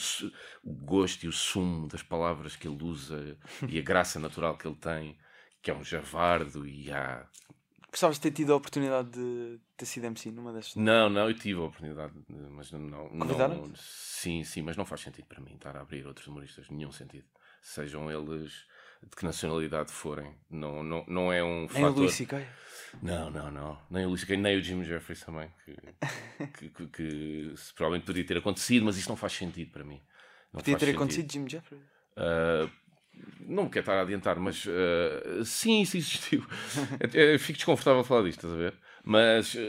o 0.63 0.73
gosto 0.73 1.23
e 1.23 1.27
o 1.27 1.31
sumo 1.31 1.87
das 1.87 2.01
palavras 2.01 2.55
que 2.55 2.67
ele 2.67 2.83
usa 2.83 3.37
e 3.67 3.77
a 3.77 3.81
graça 3.81 4.19
natural 4.19 4.57
que 4.57 4.67
ele 4.67 4.75
tem, 4.75 5.17
que 5.61 5.69
é 5.69 5.75
um 5.75 5.83
javardo 5.83 6.67
e 6.67 6.91
há 6.91 7.27
Gostavas 7.91 8.17
de 8.17 8.21
ter 8.21 8.31
tido 8.31 8.53
a 8.53 8.55
oportunidade 8.55 9.09
de 9.09 9.59
ter 9.75 9.85
sido 9.85 10.05
MC 10.05 10.29
numa 10.29 10.53
das. 10.53 10.75
Não, 10.75 11.09
não, 11.09 11.27
eu 11.27 11.33
tive 11.33 11.59
a 11.59 11.63
oportunidade, 11.63 12.13
mas 12.51 12.71
não. 12.71 13.09
não 13.09 13.71
sim, 13.75 14.43
sim, 14.43 14.61
mas 14.61 14.77
não 14.77 14.85
faz 14.85 15.01
sentido 15.01 15.25
para 15.25 15.41
mim 15.41 15.55
estar 15.55 15.75
a 15.75 15.81
abrir 15.81 16.05
outros 16.05 16.27
humoristas, 16.27 16.69
nenhum 16.69 16.91
sentido. 16.91 17.25
Sejam 17.61 18.11
eles 18.11 18.65
de 19.03 19.15
que 19.15 19.25
nacionalidade 19.25 19.91
forem, 19.91 20.33
não, 20.49 20.83
não, 20.83 21.05
não 21.07 21.33
é 21.33 21.43
um 21.43 21.67
Nem 21.67 21.83
o 21.83 21.87
fator. 21.87 21.95
Luís 21.97 22.13
C.K. 22.13 22.45
Não, 23.01 23.29
não, 23.29 23.51
não. 23.51 23.81
Nem 23.89 24.05
o 24.05 24.09
Luís 24.09 24.21
C.K., 24.21 24.37
nem 24.37 24.57
o 24.57 24.61
Jim 24.61 24.83
Jeffries 24.83 25.21
também, 25.23 25.49
que, 25.65 26.69
que, 26.69 26.87
que- 26.87 27.53
provavelmente 27.75 28.05
poderia 28.05 28.27
ter 28.27 28.37
acontecido, 28.37 28.85
mas 28.85 28.97
isso 28.97 29.09
não 29.09 29.15
faz 29.15 29.33
sentido 29.33 29.71
para 29.71 29.83
mim. 29.83 30.01
Não 30.53 30.59
Podia 30.59 30.77
ter 30.77 30.85
sentido. 30.87 30.95
acontecido 30.97 31.31
Jim 31.31 31.47
Jeffrey. 31.49 31.79
Uh, 32.17 32.69
não 33.41 33.63
me 33.65 33.69
quero 33.69 33.81
estar 33.81 33.97
a 33.97 34.01
adiantar, 34.01 34.39
mas 34.39 34.65
uh, 34.65 35.43
sim, 35.45 35.81
isso 35.81 35.97
existiu. 35.97 36.45
Eu- 36.99 37.09
eu 37.33 37.39
fico 37.39 37.57
desconfortável 37.57 38.01
a 38.01 38.03
falar 38.03 38.23
disto, 38.23 38.39
estás 38.45 38.53
a 38.53 38.57
ver? 38.57 38.73
Mas 39.03 39.55
uh, 39.55 39.59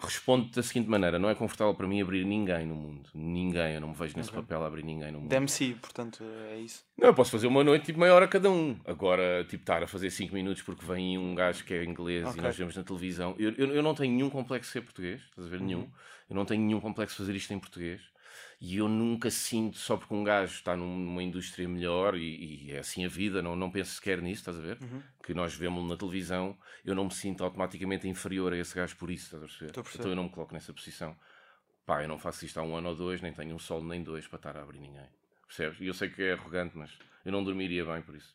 respondo 0.00 0.50
da 0.50 0.62
seguinte 0.62 0.88
maneira: 0.88 1.18
não 1.18 1.28
é 1.28 1.34
confortável 1.34 1.74
para 1.74 1.86
mim 1.86 2.00
abrir 2.00 2.24
ninguém 2.24 2.66
no 2.66 2.74
mundo. 2.74 3.08
Ninguém, 3.14 3.74
eu 3.74 3.80
não 3.80 3.88
me 3.88 3.94
vejo 3.94 4.16
nesse 4.16 4.30
papel 4.30 4.62
a 4.62 4.66
abrir 4.66 4.82
ninguém 4.84 5.10
no 5.12 5.20
mundo. 5.20 5.28
De 5.28 5.36
MC, 5.36 5.76
portanto, 5.80 6.24
é 6.50 6.58
isso. 6.58 6.84
Não, 6.96 7.08
eu 7.08 7.14
posso 7.14 7.30
fazer 7.30 7.46
uma 7.46 7.62
noite 7.64 7.86
tipo 7.86 8.00
meia 8.00 8.14
hora 8.14 8.26
cada 8.28 8.50
um. 8.50 8.76
Agora, 8.84 9.44
tipo, 9.44 9.62
estar 9.62 9.82
a 9.82 9.86
fazer 9.86 10.10
5 10.10 10.34
minutos 10.34 10.62
porque 10.62 10.84
vem 10.84 11.16
um 11.18 11.34
gajo 11.34 11.64
que 11.64 11.74
é 11.74 11.84
inglês 11.84 12.26
Ok. 12.26 12.40
e 12.40 12.42
nós 12.42 12.56
vemos 12.56 12.76
na 12.76 12.82
televisão. 12.82 13.34
Eu, 13.38 13.52
eu, 13.56 13.74
eu 13.74 13.82
não 13.82 13.94
tenho 13.94 14.12
nenhum 14.12 14.30
complexo 14.30 14.68
de 14.68 14.72
ser 14.72 14.80
português, 14.82 15.20
estás 15.30 15.46
a 15.46 15.50
ver? 15.50 15.60
Nenhum. 15.60 15.88
Eu 16.28 16.36
não 16.36 16.44
tenho 16.44 16.62
nenhum 16.62 16.80
complexo 16.80 17.14
de 17.16 17.18
fazer 17.22 17.36
isto 17.36 17.52
em 17.54 17.58
português. 17.58 18.00
E 18.60 18.76
eu 18.78 18.88
nunca 18.88 19.30
sinto, 19.30 19.76
só 19.78 19.96
porque 19.96 20.12
um 20.14 20.24
gajo 20.24 20.54
está 20.54 20.76
num- 20.76 20.98
numa 20.98 21.22
indústria 21.22 21.68
melhor 21.68 22.16
e, 22.16 22.64
e 22.66 22.72
é 22.72 22.78
assim 22.80 23.04
a 23.04 23.08
vida, 23.08 23.40
não, 23.40 23.54
não 23.54 23.70
penso 23.70 23.92
sequer 23.94 24.20
nisso, 24.20 24.40
estás 24.40 24.58
a 24.58 24.60
ver? 24.60 24.78
Que 25.22 25.32
nós 25.32 25.54
vemos 25.54 25.88
na 25.88 25.96
televisão, 25.96 26.58
eu 26.84 26.94
não 26.94 27.04
me 27.04 27.12
sinto 27.14 27.44
automaticamente 27.44 28.08
inferior 28.08 28.52
a 28.52 28.56
esse 28.56 28.74
gajo 28.74 28.96
por 28.96 29.10
isso, 29.10 29.26
estás 29.26 29.42
a 29.42 29.46
perceber? 29.46 29.66
Estou 29.70 29.80
a 29.80 29.84
perceber. 29.84 30.02
Então 30.02 30.12
eu 30.12 30.16
não 30.16 30.24
me 30.24 30.30
coloco 30.30 30.54
nessa 30.54 30.72
posição. 30.72 31.16
Pá, 31.86 32.02
eu 32.02 32.08
não 32.08 32.18
faço 32.18 32.44
isto 32.44 32.58
há 32.58 32.62
um 32.62 32.76
ano 32.76 32.88
ou 32.90 32.96
dois, 32.96 33.20
nem 33.22 33.32
tenho 33.32 33.54
um 33.54 33.58
sol 33.58 33.82
nem 33.82 34.02
dois 34.02 34.26
para 34.26 34.36
estar 34.36 34.56
a 34.56 34.62
abrir 34.62 34.80
ninguém. 34.80 35.06
Percebes? 35.46 35.80
E 35.80 35.86
eu 35.86 35.94
sei 35.94 36.10
que 36.10 36.22
é 36.22 36.32
arrogante, 36.32 36.76
mas 36.76 36.98
eu 37.24 37.32
não 37.32 37.42
dormiria 37.44 37.84
bem 37.84 38.02
por 38.02 38.14
isso. 38.14 38.34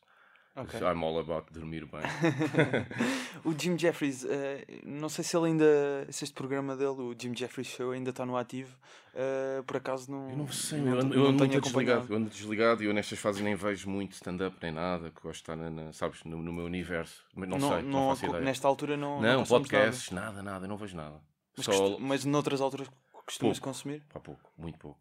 Ok. 0.55 0.79
I'm 0.81 1.03
all 1.03 1.17
about 1.19 1.51
dormir 1.51 1.85
bem. 1.87 2.01
O 3.43 3.53
Jim 3.57 3.77
Jeffries, 3.77 4.23
eh, 4.23 4.65
não 4.85 5.09
sei 5.09 5.23
se 5.23 5.35
ele 5.35 5.47
ainda. 5.47 5.65
Se 6.11 6.23
este 6.23 6.33
programa 6.33 6.75
dele, 6.77 7.01
o 7.01 7.15
Jim 7.17 7.35
Jeffries 7.35 7.67
Show, 7.67 7.91
ainda 7.91 8.11
está 8.11 8.25
no 8.25 8.37
ativo. 8.37 8.73
eh, 9.15 9.61
por 9.65 9.77
acaso 9.77 10.09
não. 10.11 10.29
Eu 10.29 10.37
não 10.37 10.47
sei, 10.51 10.79
não 10.79 10.93
eu 10.93 10.99
ando, 11.01 11.13
eu 11.15 11.31
não 11.31 11.43
ando 11.45 11.59
desligado. 11.61 12.05
Eu 12.13 12.17
ando 12.17 12.29
desligado 12.29 12.83
e 12.83 12.85
eu 12.85 12.93
nestas 12.93 13.19
fases 13.19 13.41
nem 13.41 13.55
vejo 13.55 13.89
muito 13.89 14.13
stand-up 14.13 14.55
nem 14.61 14.71
nada, 14.71 15.09
que 15.09 15.21
gosto 15.21 15.37
de 15.37 15.41
estar, 15.41 15.55
na, 15.57 15.69
na- 15.69 15.91
sabes, 15.91 16.23
no, 16.23 16.37
no 16.41 16.53
meu 16.53 16.65
universo. 16.65 17.23
Mas 17.35 17.49
não, 17.49 17.59
sei, 17.59 17.81
não, 17.81 18.09
faço 18.09 18.25
ideia. 18.27 18.43
Nesta 18.43 18.67
altura 18.67 18.95
não. 18.95 19.19
não, 19.21 19.39
consumes 19.39 19.49
podcasts, 19.69 20.11
nada. 20.11 20.41
nada, 20.41 20.65
eu 20.65 20.69
não 20.69 20.77
vejo 20.77 20.95
nada. 20.95 21.09
Nada. 21.09 21.21
Mas, 21.57 21.65
Só 21.65 21.99
mas 21.99 22.23
noutras 22.25 22.61
alturas 22.61 22.87
costumas 23.25 23.59
Pouco. 23.59 23.69
consumir? 23.69 24.01
Pá, 24.13 24.19
pouco, 24.19 24.49
muito 24.57 24.77
pouco. 24.79 24.99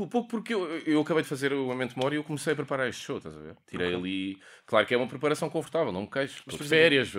Pou- 0.00 0.08
Pouco 0.08 0.28
porque 0.28 0.54
eu, 0.54 0.64
eu 0.80 1.00
acabei 1.00 1.22
de 1.22 1.28
fazer 1.28 1.52
o 1.52 1.70
Amento 1.70 1.98
Mori 1.98 2.16
e 2.16 2.18
eu 2.18 2.24
comecei 2.24 2.52
a 2.52 2.56
preparar 2.56 2.88
este 2.88 3.02
show, 3.04 3.18
estás 3.18 3.36
a 3.36 3.40
ver? 3.40 3.56
Tirei 3.66 3.88
Ok. 3.88 3.98
ali. 3.98 4.38
Claro 4.64 4.86
que 4.86 4.94
é 4.94 4.96
uma 4.96 5.06
preparação 5.06 5.50
confortável, 5.50 5.92
não 5.92 6.02
me 6.02 6.06
queixo. 6.10 6.42
De 6.46 6.56
férias, 6.56 7.12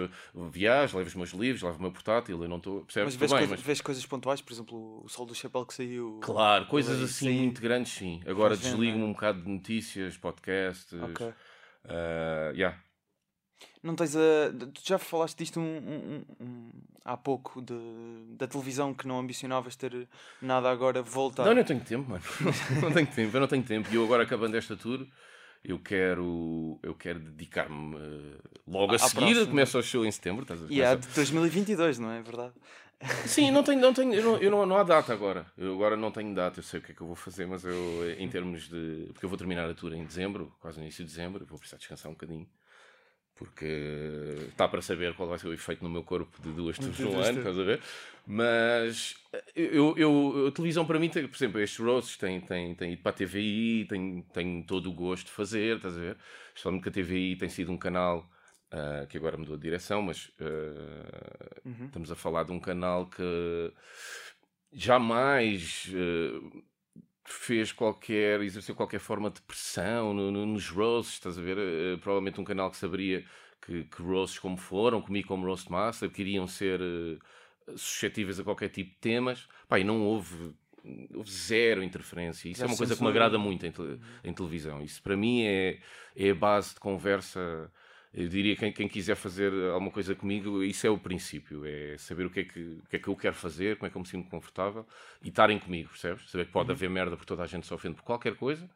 viajo, 0.51 0.97
levo 0.97 1.07
os 1.09 1.15
meus 1.15 1.29
livros, 1.32 1.61
levo 1.61 1.77
o 1.77 1.82
meu 1.82 1.91
portátil, 1.91 2.41
eu 2.41 2.49
não 2.49 2.57
estou. 2.57 2.82
Percebes? 2.86 3.13
Mas 3.13 3.19
vês, 3.19 3.32
coisa- 3.32 3.47
mas. 3.51 3.61
vês 3.61 3.82
coisas 3.82 4.05
pontuais, 4.05 4.41
por 4.41 4.53
exemplo, 4.53 5.01
o 5.03 5.09
Sol 5.09 5.25
do 5.25 5.36
Chapéu 5.36 5.65
que 5.65 5.73
saiu. 5.73 6.19
Claro, 6.23 6.65
coisas 6.65 7.01
assim 7.01 7.29
sim. 7.29 7.38
muito 7.39 7.61
grandes, 7.61 7.91
sim. 7.91 8.21
Agora 8.25 8.55
desligo-me 8.57 9.03
né? 9.03 9.05
um 9.09 9.13
bocado 9.13 9.41
de 9.43 9.49
notícias, 9.49 10.17
podcasts. 10.17 10.93
Ok. 10.93 11.27
ah, 11.86 12.51
yeah. 12.53 12.77
Não 13.84 13.95
tens 13.95 14.15
a. 14.15 14.19
Tu 14.73 14.82
já 14.84 14.97
falaste 14.99 15.38
disto 15.39 15.59
um, 15.59 15.63
um- 15.63 16.25
um- 16.39 16.69
há 17.03 17.17
pouco, 17.17 17.61
de, 17.61 17.73
da 18.38 18.47
televisão 18.47 18.93
que 18.93 19.07
não 19.07 19.19
ambicionavas 19.19 19.75
ter 19.75 20.07
nada 20.41 20.69
agora 20.69 21.01
voltar. 21.01 21.45
Não, 21.45 21.55
não 21.55 21.63
tenho 21.63 21.79
tempo, 21.79 22.09
mano. 22.09 22.23
não 22.82 22.91
tenho 22.91 23.07
tempo, 23.07 23.36
eu 23.36 23.41
não 23.41 23.47
tenho 23.47 23.63
tempo. 23.63 23.89
E 23.91 23.95
eu 23.95 24.03
agora 24.03 24.21
acabando 24.23 24.55
esta 24.55 24.75
tour, 24.77 25.05
eu 25.63 25.79
quero, 25.79 26.79
eu 26.84 26.93
quero 26.93 27.19
dedicar-me 27.19 27.95
eh, 27.97 28.38
logo 28.67 28.93
a 28.93 28.95
à 28.95 28.99
seguir. 28.99 29.19
próxima. 29.19 29.45
Começa 29.47 29.79
o 29.79 29.84
show 29.84 30.05
em 30.05 30.11
setembro, 30.11 30.43
estás 30.43 30.61
a 30.61 30.65
ver? 30.67 30.73
E 30.75 30.82
é 30.82 30.89
Começa- 30.91 31.09
de 31.09 31.15
2022, 31.15 31.97
não 31.99 32.11
é 32.11 32.21
verdade? 32.21 32.53
Sim, 33.25 33.49
não 33.49 33.63
tenho, 33.63 33.82
não 33.82 33.91
tenho, 33.95 34.13
eu 34.13 34.21
não, 34.23 34.38
eu 34.38 34.51
não, 34.51 34.63
não 34.67 34.77
há 34.77 34.84
data 34.84 35.11
agora. 35.11 35.47
Eu 35.57 35.73
agora 35.73 35.97
não 35.97 36.11
tenho 36.11 36.36
data, 36.36 36.59
eu 36.59 36.63
sei 36.63 36.79
o 36.79 36.84
que 36.84 36.91
é 36.91 36.95
que 36.95 37.01
eu 37.01 37.07
vou 37.07 37.15
fazer, 37.15 37.47
mas 37.47 37.65
eu, 37.65 37.73
em 38.19 38.29
termos 38.29 38.69
de. 38.69 39.07
Porque 39.11 39.25
eu 39.25 39.29
vou 39.29 39.39
terminar 39.39 39.67
a 39.67 39.73
tour 39.73 39.91
em 39.93 40.05
dezembro, 40.05 40.53
quase 40.59 40.77
no 40.77 40.84
início 40.84 41.03
de 41.03 41.09
dezembro, 41.09 41.43
vou 41.47 41.57
precisar 41.57 41.77
descansar 41.79 42.11
um 42.11 42.13
bocadinho. 42.13 42.47
Porque 43.41 43.65
está 44.49 44.67
para 44.67 44.83
saber 44.83 45.15
qual 45.15 45.27
vai 45.27 45.39
ser 45.39 45.47
o 45.47 45.53
efeito 45.53 45.83
no 45.83 45.89
meu 45.89 46.03
corpo 46.03 46.39
de 46.39 46.51
duas 46.53 46.77
tours 46.77 46.95
De 46.95 47.03
no 47.03 47.17
ano, 47.19 47.39
estás 47.39 47.57
a 47.57 47.63
ver? 47.63 47.79
Mas 48.27 49.15
eu, 49.55 49.97
eu, 49.97 50.45
a 50.47 50.51
televisão 50.51 50.85
para 50.85 50.99
mim, 50.99 51.09
tem, 51.09 51.27
por 51.27 51.35
exemplo, 51.35 51.59
estes 51.59 51.79
roasts 51.79 52.17
têm, 52.17 52.39
têm, 52.39 52.75
têm 52.75 52.93
ido 52.93 53.01
para 53.01 53.09
a 53.09 53.15
TVI, 53.15 53.85
tenho, 53.89 54.23
tenho 54.31 54.63
todo 54.63 54.91
o 54.91 54.93
gosto 54.93 55.25
de 55.25 55.31
fazer, 55.31 55.77
estás 55.77 55.97
a 55.97 55.99
ver? 55.99 56.17
Especialmente 56.49 56.83
que 56.83 56.89
a 56.89 56.91
TVI 56.91 57.35
tem 57.35 57.49
sido 57.49 57.71
um 57.71 57.77
canal 57.79 58.29
ah, 58.69 59.07
que 59.09 59.17
agora 59.17 59.37
mudou 59.37 59.57
de 59.57 59.63
direção, 59.63 60.03
mas 60.03 60.31
ah, 60.39 61.61
Uhum. 61.65 61.85
estamos 61.87 62.11
a 62.11 62.15
falar 62.15 62.43
de 62.43 62.51
um 62.51 62.59
canal 62.59 63.07
que 63.07 63.73
jamais 64.71 65.91
ah, 65.95 66.61
fez 67.34 67.71
qualquer, 67.71 68.41
exerceu 68.41 68.75
qualquer 68.75 68.99
forma 68.99 69.29
de 69.29 69.41
pressão 69.41 70.13
no- 70.13 70.32
no- 70.32 70.45
nos 70.45 70.69
roasts, 70.69 71.13
estás 71.15 71.38
a 71.38 71.41
ver? 71.41 71.57
Ah, 71.57 71.97
provavelmente 71.99 72.39
um 72.39 72.43
canal 72.43 72.69
que 72.71 72.77
saberia 72.77 73.25
que, 73.61 73.84
que 73.86 74.01
roasts 74.01 74.39
como 74.39 74.57
foram, 74.57 75.01
comigo 75.01 75.27
como 75.27 75.45
roast 75.45 75.71
master, 75.71 76.09
que 76.09 76.21
iriam 76.21 76.47
ser 76.47 76.79
ah, 77.67 77.71
suscetíveis 77.75 78.39
a 78.39 78.43
qualquer 78.43 78.69
tipo 78.69 78.89
de 78.91 78.97
temas. 78.97 79.47
Pá, 79.67 79.79
e 79.79 79.84
não 79.84 80.01
houve, 80.01 80.53
houve 81.13 81.32
zero 81.32 81.84
interferência. 81.84 82.49
Isso 82.49 82.59
Já 82.59 82.65
é 82.65 82.67
uma 82.67 82.77
coisa 82.77 82.95
que 82.95 83.01
me 83.03 83.09
agrada 83.09 83.38
muito 83.38 83.65
em, 83.65 83.71
te- 83.71 83.99
em 84.23 84.34
televisão. 84.34 84.82
Isso 84.82 85.01
para 85.01 85.15
mim 85.15 85.43
é, 85.43 85.79
é 86.15 86.29
a 86.32 86.36
base 86.36 86.73
de 86.73 86.79
conversa. 86.79 87.71
Eu 88.14 88.28
diria 88.28 88.55
que 88.55 88.59
quem, 88.59 88.72
quem 88.74 88.88
quiser 88.88 89.16
fazer 89.16 89.53
alguma 89.72 89.91
coisa 89.91 90.14
comigo, 90.14 90.62
isso 90.64 90.86
é 90.86 90.89
o 90.89 90.97
princípio. 90.97 91.66
É 91.66 91.97
saber 91.97 92.26
o 92.26 92.30
que 92.30 92.41
é 92.41 92.43
que, 92.43 92.59
o 92.59 92.89
que 92.89 92.95
é 92.97 92.99
que 92.99 93.07
eu 93.07 93.16
quero 93.16 93.36
fazer, 93.36 93.78
como 93.78 93.88
é 93.88 93.89
que 93.89 93.95
eu 93.95 94.01
me 94.01 94.07
sinto 94.07 94.30
confortável 94.30 94.86
e 95.24 95.30
estarem 95.30 95.57
comigo, 95.57 95.89
percebes? 95.89 96.30
Saber 96.30 96.45
que 96.45 96.51
pode 96.51 96.72
haver 96.72 96.89
merda 96.89 97.16
porque 97.16 97.28
toda 97.28 97.43
a 97.43 97.47
gente 97.47 97.66
se 97.66 97.74
ofende 97.74 97.95
por 97.95 98.03
qualquer 98.03 98.36
coisa. 98.36 98.70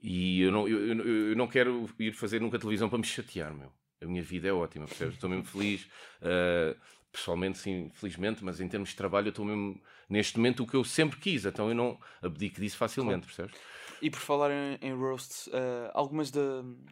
E 0.00 0.42
eu 0.42 0.52
não, 0.52 0.68
eu, 0.68 0.78
eu, 0.86 1.30
eu 1.30 1.36
não 1.36 1.48
quero 1.48 1.90
ir 1.98 2.12
fazer 2.12 2.40
nunca 2.40 2.58
televisão 2.58 2.88
para 2.88 2.98
me 2.98 3.04
chatear, 3.04 3.52
meu. 3.52 3.72
A 4.00 4.06
minha 4.06 4.22
vida 4.22 4.46
é 4.46 4.52
ótima, 4.52 4.86
percebes? 4.86 5.14
Estou 5.14 5.28
mesmo 5.28 5.44
feliz. 5.44 5.88
ah, 6.22 6.76
pessoalmente, 7.12 7.58
sim, 7.58 7.90
felizmente, 7.94 8.44
mas 8.44 8.60
em 8.60 8.68
termos 8.68 8.90
de 8.90 8.96
trabalho, 8.96 9.28
eu 9.28 9.30
estou 9.30 9.44
mesmo 9.44 9.80
neste 10.08 10.36
momento 10.36 10.62
o 10.62 10.66
que 10.66 10.74
eu 10.74 10.84
sempre 10.84 11.18
quis. 11.18 11.44
Então 11.44 11.68
eu 11.68 11.74
não 11.74 11.98
abdico 12.22 12.60
disso 12.60 12.76
facilmente, 12.76 13.26
percebes? 13.26 13.54
E 14.00 14.10
por 14.10 14.20
falar 14.20 14.50
em, 14.50 14.78
em 14.80 14.92
roasts, 14.94 15.48
eh, 15.52 15.90
algumas 15.94 16.30
de. 16.30 16.38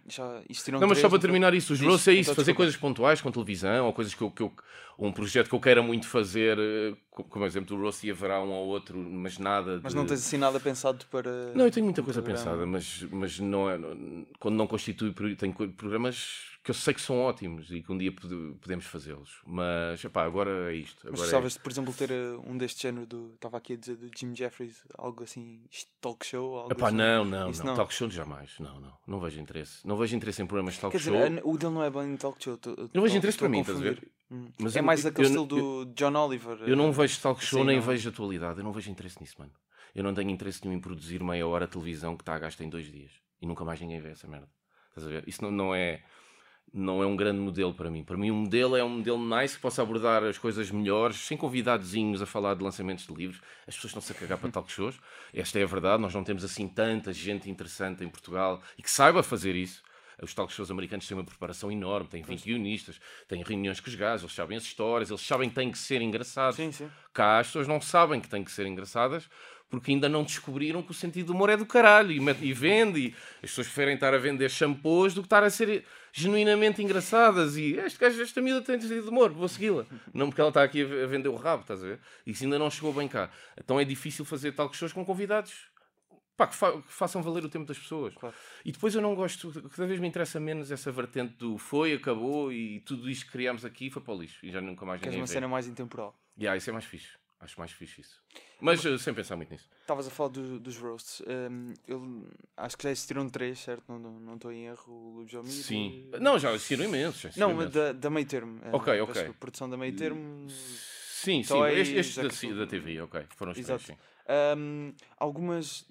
Já 0.09 0.42
existiram 0.48 0.80
Não, 0.80 0.88
mas 0.88 0.98
três, 0.98 1.02
só 1.02 1.09
para 1.09 1.18
terminar 1.20 1.54
isso, 1.54 1.72
os 1.72 1.80
roasts 1.80 2.09
é 2.09 2.12
isso, 2.12 2.20
então, 2.30 2.34
fazer 2.34 2.46
desculpa. 2.52 2.57
coisas 2.57 2.76
pontuais 2.76 3.20
com 3.20 3.30
televisão, 3.30 3.86
ou 3.86 3.92
coisas 3.92 4.12
que 4.14 4.22
eu, 4.22 4.30
que 4.30 4.42
eu- 4.42 4.52
um 4.98 5.12
projeto 5.12 5.48
que 5.48 5.54
eu 5.54 5.61
queira 5.61 5.82
muito 5.82 6.09
fazer, 6.09 6.59
eh, 6.59 6.94
co- 7.11 7.22
como 7.24 7.44
exemplo 7.44 7.76
do 7.76 7.80
roast 7.82 8.07
e 8.07 8.11
haverá 8.11 8.42
um 8.42 8.50
ou 8.50 8.66
outro, 8.66 8.96
mas 8.98 9.38
nada 9.38 9.76
de... 9.76 9.84
Mas 9.84 9.94
não 9.94 10.07
tens 10.07 10.20
assim 10.20 10.38
nada 10.38 10.59
pensado 10.59 11.04
para. 11.11 11.30
Não, 11.54 11.66
eu 11.66 11.70
tenho 11.70 11.84
muita 11.84 12.02
coisa 12.02 12.22
programa? 12.22 12.44
pensada, 12.44 12.66
mas, 12.66 13.02
mas 13.11 13.38
não 13.38 13.70
é, 13.70 13.78
quando 14.40 14.57
não 14.57 14.66
constitui, 14.66 15.12
tenho 15.36 15.52
programas 15.74 16.55
que 16.66 16.70
eu 16.72 16.74
sei 16.74 16.92
que 16.94 17.00
são 17.00 17.20
ótimos 17.20 17.70
e 17.70 17.80
que 17.80 17.92
um 17.92 17.96
dia 17.96 18.10
pode- 18.10 18.56
podemos 18.60 18.84
fazê-los, 18.86 19.40
mas, 19.46 20.02
epá, 20.04 20.24
agora 20.24 20.72
é 20.72 20.74
isto. 20.74 20.98
Mas 21.08 21.20
é 21.20 21.22
gostavas 21.22 21.52
de, 21.52 21.60
por 21.60 21.70
exemplo, 21.70 21.94
ter 21.94 22.10
eh, 22.10 22.36
um 22.44 22.58
deste 22.58 22.82
género 22.82 23.06
do. 23.06 23.34
Estava 23.34 23.56
aqui 23.58 23.74
a 23.74 23.76
dizer 23.76 23.94
do 23.94 24.10
Jim 24.18 24.34
Jeffries, 24.34 24.84
algo 24.98 25.22
assim, 25.22 25.62
talk 26.00 26.26
show? 26.26 26.56
Algo 26.58 26.72
Epá, 26.72 26.88
assim. 26.88 26.96
não, 26.96 27.24
não, 27.24 27.52
não, 27.52 27.64
não. 27.64 27.74
talk 27.76 27.94
show 27.94 28.10
jamais, 28.10 28.58
não, 28.58 28.80
não, 28.80 28.92
não 29.06 29.20
vejo 29.20 29.38
interesse. 29.40 29.86
Não 29.86 29.96
vejo 29.96 30.16
interesse 30.16 30.42
em 30.42 30.46
programas 30.46 30.74
de 30.74 30.80
talk 30.80 30.90
Quer 30.90 30.98
dizer, 30.98 31.12
show. 31.12 31.38
a- 31.38 31.54
o 31.54 31.56
dele 31.56 31.72
não 31.72 31.84
é 31.84 31.88
bem 31.90 32.16
talk 32.16 32.42
show. 32.42 32.56
tô- 32.58 32.74
não 32.92 33.02
vejo 33.04 33.16
interesse 33.16 33.38
para 33.38 33.48
mim, 33.48 33.60
estás 33.60 33.78
a 33.78 33.82
ver? 33.82 34.10
Hum. 34.28 34.48
Mas 34.60 34.74
é 34.74 34.80
eu- 34.80 34.84
mais 34.84 35.04
eu- 35.04 35.10
aquele 35.10 35.28
eu- 35.28 35.30
estilo 35.30 35.46
do 35.46 35.92
John 35.94 36.16
Oliver. 36.16 36.58
Eu 36.68 36.74
não 36.76 36.88
eh, 36.88 36.90
vejo 36.92 37.20
talk 37.20 37.44
show 37.44 37.60
assim, 37.60 37.66
nem 37.68 37.76
não. 37.76 37.86
vejo 37.86 38.08
atualidade. 38.08 38.58
Eu 38.58 38.64
não 38.64 38.72
vejo 38.72 38.90
interesse 38.90 39.20
nisso, 39.20 39.36
mano. 39.38 39.52
Eu 39.94 40.02
não 40.02 40.12
tenho 40.12 40.30
interesse 40.30 40.64
nenhum 40.64 40.76
em 40.76 40.80
produzir 40.80 41.22
meia 41.22 41.46
hora 41.46 41.66
de 41.66 41.72
televisão 41.74 42.16
que 42.16 42.22
está 42.22 42.34
a 42.34 42.38
gastar 42.40 42.64
em 42.64 42.68
dois 42.68 42.90
dias. 42.90 43.12
E 43.40 43.46
nunca 43.46 43.64
mais 43.64 43.80
ninguém 43.80 44.00
vê 44.00 44.08
essa 44.10 44.26
merda. 44.26 44.48
Estás 44.88 45.06
a 45.06 45.10
ver? 45.10 45.24
Isso 45.28 45.42
não, 45.44 45.50
não 45.52 45.72
é 45.74 46.02
não 46.72 47.02
é 47.02 47.06
um 47.06 47.16
grande 47.16 47.40
modelo 47.40 47.72
para 47.72 47.90
mim. 47.90 48.04
Para 48.04 48.16
mim, 48.16 48.30
um 48.30 48.36
modelo 48.36 48.76
é 48.76 48.84
um 48.84 48.88
modelo 48.88 49.18
nice 49.18 49.56
que 49.56 49.62
possa 49.62 49.82
abordar 49.82 50.22
as 50.24 50.36
coisas 50.36 50.70
melhores, 50.70 51.16
sem 51.16 51.36
convidadozinhos 51.36 52.20
a 52.20 52.26
falar 52.26 52.54
de 52.54 52.62
lançamentos 52.62 53.06
de 53.06 53.14
livros. 53.14 53.40
As 53.66 53.74
pessoas 53.74 53.90
estão-se 53.90 54.12
a 54.12 54.14
cagar 54.14 54.38
para 54.38 54.50
talk 54.50 54.70
shows. 54.70 54.98
Esta 55.32 55.58
é 55.58 55.62
a 55.62 55.66
verdade. 55.66 56.02
Nós 56.02 56.14
não 56.14 56.22
temos 56.22 56.44
assim 56.44 56.68
tanta 56.68 57.12
gente 57.12 57.48
interessante 57.48 58.04
em 58.04 58.08
Portugal 58.08 58.60
e 58.76 58.82
que 58.82 58.90
saiba 58.90 59.22
fazer 59.22 59.54
isso. 59.54 59.82
Os 60.22 60.32
talk 60.32 60.50
shows 60.50 60.70
americanos 60.70 61.06
têm 61.06 61.16
uma 61.16 61.24
preparação 61.24 61.70
enorme, 61.70 62.08
têm 62.08 62.22
20 62.22 62.44
guionistas, 62.44 62.98
têm 63.28 63.42
reuniões 63.42 63.80
com 63.80 63.88
os 63.90 63.94
gajos, 63.94 64.22
eles 64.22 64.34
sabem 64.34 64.56
as 64.56 64.62
histórias, 64.62 65.10
eles 65.10 65.20
sabem 65.20 65.50
que 65.50 65.54
têm 65.54 65.70
que 65.70 65.78
ser 65.78 66.00
engraçados. 66.00 66.56
Sim, 66.56 66.72
sim. 66.72 66.88
Cá 67.12 67.38
as 67.40 67.48
pessoas 67.48 67.68
não 67.68 67.82
sabem 67.82 68.18
que 68.18 68.28
têm 68.28 68.42
que 68.42 68.50
ser 68.50 68.66
engraçadas 68.66 69.28
porque 69.68 69.90
ainda 69.90 70.08
não 70.08 70.22
descobriram 70.22 70.82
que 70.82 70.90
o 70.90 70.94
sentido 70.94 71.26
do 71.26 71.32
humor 71.32 71.50
é 71.50 71.56
do 71.56 71.66
caralho 71.66 72.12
e, 72.12 72.52
vende. 72.52 73.00
E 73.00 73.14
as 73.42 73.50
pessoas 73.50 73.66
preferem 73.66 73.94
estar 73.94 74.14
a 74.14 74.18
vender 74.18 74.50
shampoos 74.50 75.12
do 75.12 75.22
que 75.22 75.26
estar 75.26 75.42
a 75.42 75.50
ser 75.50 75.84
genuinamente 76.20 76.82
engraçadas. 76.82 77.56
E 77.56 77.74
este 77.74 77.98
gajo, 77.98 78.20
esta 78.22 78.40
miúda 78.40 78.62
tem 78.64 78.80
sentido 78.80 79.02
de 79.02 79.08
humor, 79.08 79.30
vou 79.32 79.46
segui-la. 79.48 79.84
Não 80.14 80.28
porque 80.28 80.40
ela 80.40 80.48
está 80.50 80.62
aqui 80.62 80.82
a 80.82 81.06
vender 81.06 81.28
o 81.28 81.36
rabo, 81.36 81.62
estás 81.62 81.82
a 81.84 81.86
ver? 81.86 82.00
Isso 82.26 82.44
ainda 82.44 82.58
não 82.58 82.70
chegou 82.70 82.92
bem 82.92 83.06
cá. 83.06 83.30
Então 83.56 83.78
é 83.78 83.84
difícil 83.84 84.24
fazer 84.24 84.52
tal 84.52 84.72
shows 84.72 84.92
com 84.92 85.04
convidados. 85.04 85.68
Pá, 86.36 86.46
que, 86.46 86.54
fa- 86.54 86.72
que 86.72 86.92
façam 86.92 87.22
valer 87.22 87.44
o 87.44 87.48
tempo 87.48 87.64
das 87.66 87.78
pessoas. 87.78 88.14
Claro. 88.14 88.34
E 88.64 88.70
depois 88.70 88.94
eu 88.94 89.00
não 89.00 89.14
gosto, 89.14 89.50
cada 89.70 89.86
vez 89.86 89.98
me 89.98 90.06
interessa 90.06 90.38
menos 90.38 90.70
essa 90.70 90.92
vertente 90.92 91.34
do 91.38 91.56
foi, 91.56 91.94
acabou 91.94 92.52
e 92.52 92.80
tudo 92.80 93.08
isto 93.08 93.24
que 93.26 93.32
criámos 93.32 93.64
aqui 93.64 93.90
foi 93.90 94.02
para 94.02 94.12
o 94.14 94.20
lixo 94.20 94.44
e 94.44 94.50
já 94.50 94.60
nunca 94.60 94.84
mais 94.84 95.00
Queres 95.00 95.12
ninguém 95.14 95.22
uma 95.22 95.26
vê. 95.26 95.32
cena 95.32 95.48
mais 95.48 95.66
intemporal. 95.66 96.14
Yeah, 96.38 96.54
isso 96.58 96.68
é 96.68 96.72
mais 96.74 96.84
fixe. 96.84 97.08
Acho 97.39 97.59
mais 97.61 97.70
fixe 97.70 98.01
isso. 98.01 98.22
Mas 98.61 98.84
eh, 98.84 98.97
sem 98.99 99.12
pensar 99.12 99.37
muito 99.37 99.51
nisso. 99.51 99.68
Estavas 99.82 100.07
a 100.07 100.11
falar 100.11 100.30
do- 100.30 100.59
dos 100.59 100.76
roasts. 100.78 101.22
Hum, 101.28 101.74
eu 101.87 102.26
acho 102.57 102.76
que 102.78 102.84
já 102.84 102.91
existiram 102.91 103.28
três, 103.28 103.59
certo? 103.59 103.84
Não 103.93 104.34
estou 104.34 104.51
em 104.51 104.66
erro. 104.66 104.91
O 104.93 105.18
Almeida. 105.37 105.43
Sim. 105.45 106.11
Não, 106.20 106.39
já 106.39 106.51
existiram 106.55 106.84
imensos. 106.84 107.20
já 107.20 107.28
existiram 107.28 107.49
Não, 107.49 107.55
imensos. 107.57 107.74
da, 107.74 107.93
da 107.93 108.09
meio 108.11 108.26
termo. 108.26 108.59
eh, 108.64 108.70
Ok, 108.72 109.01
ok. 109.03 109.12
desculpa, 109.14 109.39
Produção 109.39 109.68
da 109.68 109.76
meio 109.76 109.95
termo. 109.95 110.47
Sim, 110.49 111.43
sim. 111.43 111.62
Estes, 111.66 112.16
estes 112.18 112.51
da, 112.51 112.57
da 112.57 112.66
TV, 112.66 113.01
ok. 113.03 113.26
Foram 113.37 113.53
os 113.53 113.57
três, 113.59 113.68
Exato. 113.68 113.84
sim. 113.84 113.99
Hum, 114.57 114.95
algumas 115.18 115.84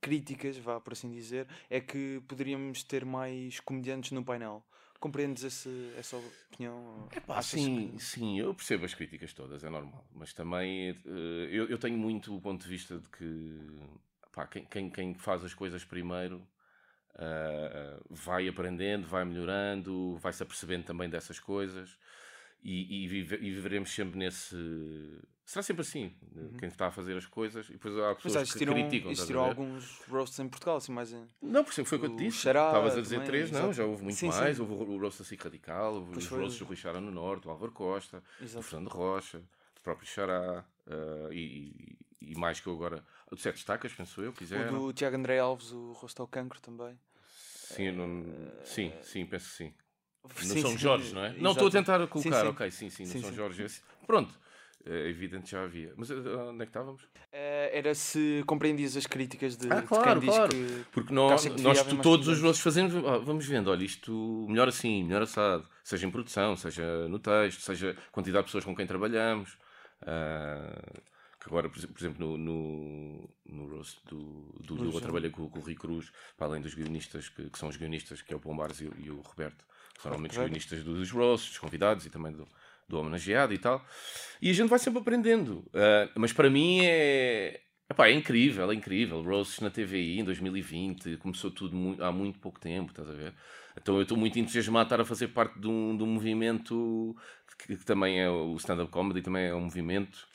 críticas, 0.00 0.56
vá 0.56 0.80
por 0.80 0.94
assim 0.94 1.10
dizer, 1.10 1.46
é 1.68 1.78
que 1.80 2.22
poderíamos 2.26 2.82
ter 2.82 3.04
mais 3.04 3.60
comediantes 3.60 4.12
no 4.12 4.24
painel. 4.24 4.64
Compreendes 5.00 5.42
esse, 5.44 5.92
essa 5.96 6.16
opinião? 6.18 7.08
Epá, 7.16 7.40
sim, 7.40 7.92
que- 7.96 8.02
sim, 8.04 8.38
eu 8.38 8.54
percebo 8.54 8.84
as 8.84 8.94
críticas 8.94 9.32
todas, 9.32 9.64
é 9.64 9.70
normal. 9.70 10.06
Mas 10.14 10.32
também 10.34 10.90
eh, 10.90 11.48
eu, 11.50 11.66
eu 11.68 11.78
tenho 11.78 11.96
muito 11.96 12.36
o 12.36 12.40
ponto 12.40 12.62
de 12.62 12.68
vista 12.68 12.98
de 12.98 13.08
que 13.08 13.80
pá, 14.32 14.46
quem, 14.46 14.64
quem, 14.66 14.90
quem 14.90 15.14
faz 15.14 15.42
as 15.44 15.54
coisas 15.54 15.84
primeiro 15.84 16.46
ah, 17.16 17.98
vai 18.10 18.46
aprendendo, 18.46 19.06
vai 19.06 19.24
melhorando, 19.24 20.16
vai 20.18 20.32
se 20.32 20.42
apercebendo 20.42 20.84
também 20.84 21.08
dessas 21.08 21.40
coisas 21.40 21.96
e, 22.62 23.04
e, 23.04 23.08
vive- 23.08 23.36
e 23.40 23.50
viveremos 23.50 23.90
sempre 23.90 24.18
nesse. 24.18 24.54
Será 25.50 25.64
sempre 25.64 25.82
assim, 25.82 26.14
quem 26.60 26.68
está 26.68 26.86
a 26.86 26.90
fazer 26.92 27.16
as 27.16 27.26
coisas 27.26 27.68
e 27.70 27.72
depois 27.72 27.92
há 27.96 27.98
Uhum. 27.98 28.06
Mas 28.14 28.16
pessoas 28.22 28.48
já 28.48 28.54
que 28.56 28.64
criticam. 28.64 29.10
existiram 29.10 29.40
alguns 29.42 29.98
roasts 30.08 30.38
em 30.38 30.48
Portugal, 30.48 30.76
assim, 30.76 30.92
mais 30.92 31.12
em... 31.12 31.26
Não, 31.42 31.64
por 31.64 31.72
exemplo, 31.72 31.88
foi 31.88 31.98
o 31.98 32.00
que 32.02 32.06
eu 32.06 32.10
te 32.10 32.14
O 32.14 32.28
disse. 32.28 32.38
Estavas 32.48 32.96
a 32.96 33.00
dizer 33.00 33.16
também, 33.16 33.26
três, 33.26 33.50
não, 33.50 33.58
exato. 33.58 33.72
já 33.72 33.84
houve 33.84 34.04
muito 34.04 34.16
Sim, 34.16 34.28
mais. 34.28 34.56
sim. 34.56 34.62
Houve 34.62 34.74
o 34.92 34.96
Roast 35.00 35.22
assim 35.22 35.34
Radical, 35.34 35.94
houve 35.94 36.12
Pois 36.12 36.24
os. 36.26 36.30
Roasts 36.30 36.58
do 36.60 36.64
Rui 36.66 36.76
Xará 36.76 37.00
no 37.00 37.10
Norte, 37.10 37.48
o 37.48 37.50
Álvaro 37.50 37.72
Costa, 37.72 38.22
o 38.40 38.44
Exato. 38.44 38.62
Fernando 38.64 38.90
Rocha, 38.90 39.38
o 39.38 39.80
próprio 39.82 40.06
Xará 40.06 40.64
ah, 40.86 41.28
e, 41.32 41.98
e 42.20 42.34
mais 42.36 42.60
que 42.60 42.68
eu 42.68 42.74
agora. 42.74 43.04
O 43.28 43.34
de 43.34 43.42
Sete 43.42 43.56
Estacas, 43.56 43.92
penso 43.92 44.22
eu, 44.22 44.30
O 44.30 44.32
quiseram. 44.32 44.78
do 44.78 44.92
Tiago 44.92 45.16
André 45.16 45.40
Alves, 45.40 45.72
o 45.72 45.90
Rosto 45.94 46.22
ao 46.22 46.28
Cancro 46.28 46.60
também. 46.60 46.96
Sim, 47.26 47.86
eu 47.86 47.92
não- 47.94 48.52
sim, 48.64 48.92
sim, 49.02 49.26
penso 49.26 49.48
que 49.50 49.56
sim. 49.56 49.74
No 50.22 50.30
Sim, 50.44 50.62
São 50.62 50.78
Jorge, 50.78 51.10
não 51.12 51.24
é? 51.24 51.26
exato. 51.30 51.42
Não, 51.42 51.50
estou 51.50 51.66
a 51.66 51.70
tentar 51.72 52.06
colocar, 52.06 52.46
ok, 52.46 52.70
sim, 52.70 52.88
sim, 52.88 53.04
no 53.04 53.20
São. 53.20 53.32
Jorge. 53.32 53.64
esse- 53.64 53.82
Pronto, 54.06 54.32
é 54.86 55.08
evidente 55.08 55.50
já 55.50 55.62
havia. 55.64 55.92
Mas 55.96 56.10
ah, 56.10 56.14
onde 56.50 56.62
é 56.62 56.66
que 56.66 56.70
estávamos? 56.70 57.02
Eh, 57.32 57.70
era 57.78 57.94
se 57.94 58.42
compreendias 58.46 58.96
as 58.96 59.06
críticas 59.06 59.56
de, 59.56 59.68
Ah, 59.72 59.80
de 59.80 59.86
claro, 59.86 60.20
quem 60.20 60.28
diz 60.28 60.36
claro. 60.36 60.50
que 60.50 60.84
Porque 60.92 61.12
nós, 61.12 61.42
que 61.46 61.62
nós 61.62 61.82
todos 62.02 62.26
os 62.28 62.40
rolos 62.40 62.60
fazemos, 62.60 62.92
vamos 63.24 63.46
vendo, 63.46 63.70
olha, 63.70 63.84
isto 63.84 64.46
melhor 64.48 64.68
assim, 64.68 65.04
melhor 65.04 65.22
assado, 65.22 65.66
seja 65.84 66.06
em 66.06 66.10
produção, 66.10 66.56
seja 66.56 67.08
no 67.08 67.18
texto, 67.18 67.60
seja 67.60 67.96
quantidade 68.10 68.44
de 68.44 68.48
pessoas 68.48 68.64
com 68.64 68.74
quem 68.74 68.86
trabalhamos. 68.86 69.56
ah, 70.02 70.82
Porque 71.38 71.48
agora, 71.50 71.68
por 71.70 71.78
exe- 71.78 71.86
por 71.86 71.98
exemplo, 71.98 72.26
no, 72.26 72.36
no, 72.38 73.30
no 73.46 73.66
roast 73.66 73.98
do, 74.08 74.52
do 74.60 74.76
Gil, 74.76 74.92
eu 74.92 75.00
trabalhei 75.00 75.30
com, 75.30 75.48
com 75.48 75.58
o 75.58 75.62
Rui 75.62 75.74
Cruz, 75.74 76.10
para 76.36 76.46
além 76.48 76.60
dos 76.60 76.74
guionistas, 76.74 77.28
que, 77.30 77.48
que 77.48 77.58
são 77.58 77.68
os 77.68 77.76
guionistas, 77.76 78.20
que 78.22 78.32
é 78.32 78.36
o 78.36 78.40
Pombares 78.40 78.80
e, 78.80 78.86
o- 78.86 78.94
e 78.98 79.10
o 79.10 79.20
Roberto, 79.20 79.64
que 79.94 80.02
são 80.02 80.10
normalmente 80.10 80.32
os 80.32 80.38
guionistas 80.38 80.84
dos 80.84 81.10
roasts, 81.10 81.50
dos 81.50 81.58
convidados 81.58 82.04
e 82.06 82.10
também 82.10 82.32
do, 82.32 82.46
do 82.90 82.98
homenageado 82.98 83.54
e 83.54 83.58
tal. 83.58 83.84
E 84.42 84.50
a 84.50 84.52
gente 84.52 84.68
vai 84.68 84.78
sempre 84.78 85.00
aprendendo. 85.00 85.64
Ah, 85.74 86.08
mas 86.16 86.32
para 86.32 86.50
mim 86.50 86.80
é. 86.84 87.60
Epá, 87.88 88.06
é 88.08 88.12
incrível, 88.12 88.70
é 88.70 88.74
incrível. 88.74 89.20
Roasts 89.20 89.58
na 89.60 89.68
TVI 89.68 90.20
em 90.20 90.24
2020, 90.24 91.16
começou 91.16 91.50
tudo 91.50 91.96
há 92.00 92.12
muito 92.12 92.38
pouco 92.38 92.60
tempo, 92.60 92.90
estás 92.90 93.10
a 93.10 93.12
ver? 93.12 93.34
Então 93.76 93.96
eu 93.96 94.02
estou 94.02 94.16
muito 94.16 94.38
entusiasmado 94.38 94.84
de 94.84 94.94
estar 94.94 95.02
a 95.02 95.04
fazer 95.04 95.28
parte 95.28 95.58
de 95.58 95.66
um, 95.66 95.96
de 95.96 96.04
um 96.04 96.06
movimento 96.06 97.16
que, 97.58 97.76
que 97.76 97.84
também 97.84 98.20
é 98.20 98.30
o 98.30 98.54
stand-up 98.56 98.90
comedy, 98.90 99.22
também 99.22 99.46
é 99.46 99.54
um 99.54 99.62
movimento, 99.62 100.26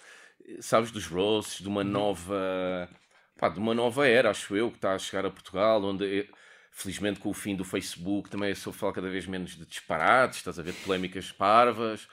sabes, 0.60 0.92
dos 0.92 1.08
roasts, 1.08 1.62
de 1.62 1.68
uma 1.68 1.84
nova. 1.84 2.90
Pá, 3.38 3.50
de 3.50 3.60
uma 3.60 3.74
nova 3.74 4.08
era, 4.08 4.30
acho 4.30 4.56
eu, 4.56 4.70
que 4.70 4.78
está 4.78 4.94
a 4.94 5.00
chegar 5.00 5.26
a 5.26 5.32
Portugal, 5.32 5.84
onde. 5.84 6.30
Felizmente 6.78 7.22
com 7.22 7.30
o 7.30 7.34
fim 7.34 7.56
do 7.56 7.64
Facebook 7.64 8.30
também 8.30 8.54
se 8.54 8.68
ouve 8.68 8.78
falar 8.78 8.92
cada 8.92 9.10
vez 9.10 9.26
menos 9.26 9.56
de 9.56 9.66
disparates, 9.66 10.40
estás 10.40 10.60
a 10.60 10.62
ver, 10.62 10.74
de 10.74 10.80
polémicas 10.80 11.32
parvas, 11.32 12.06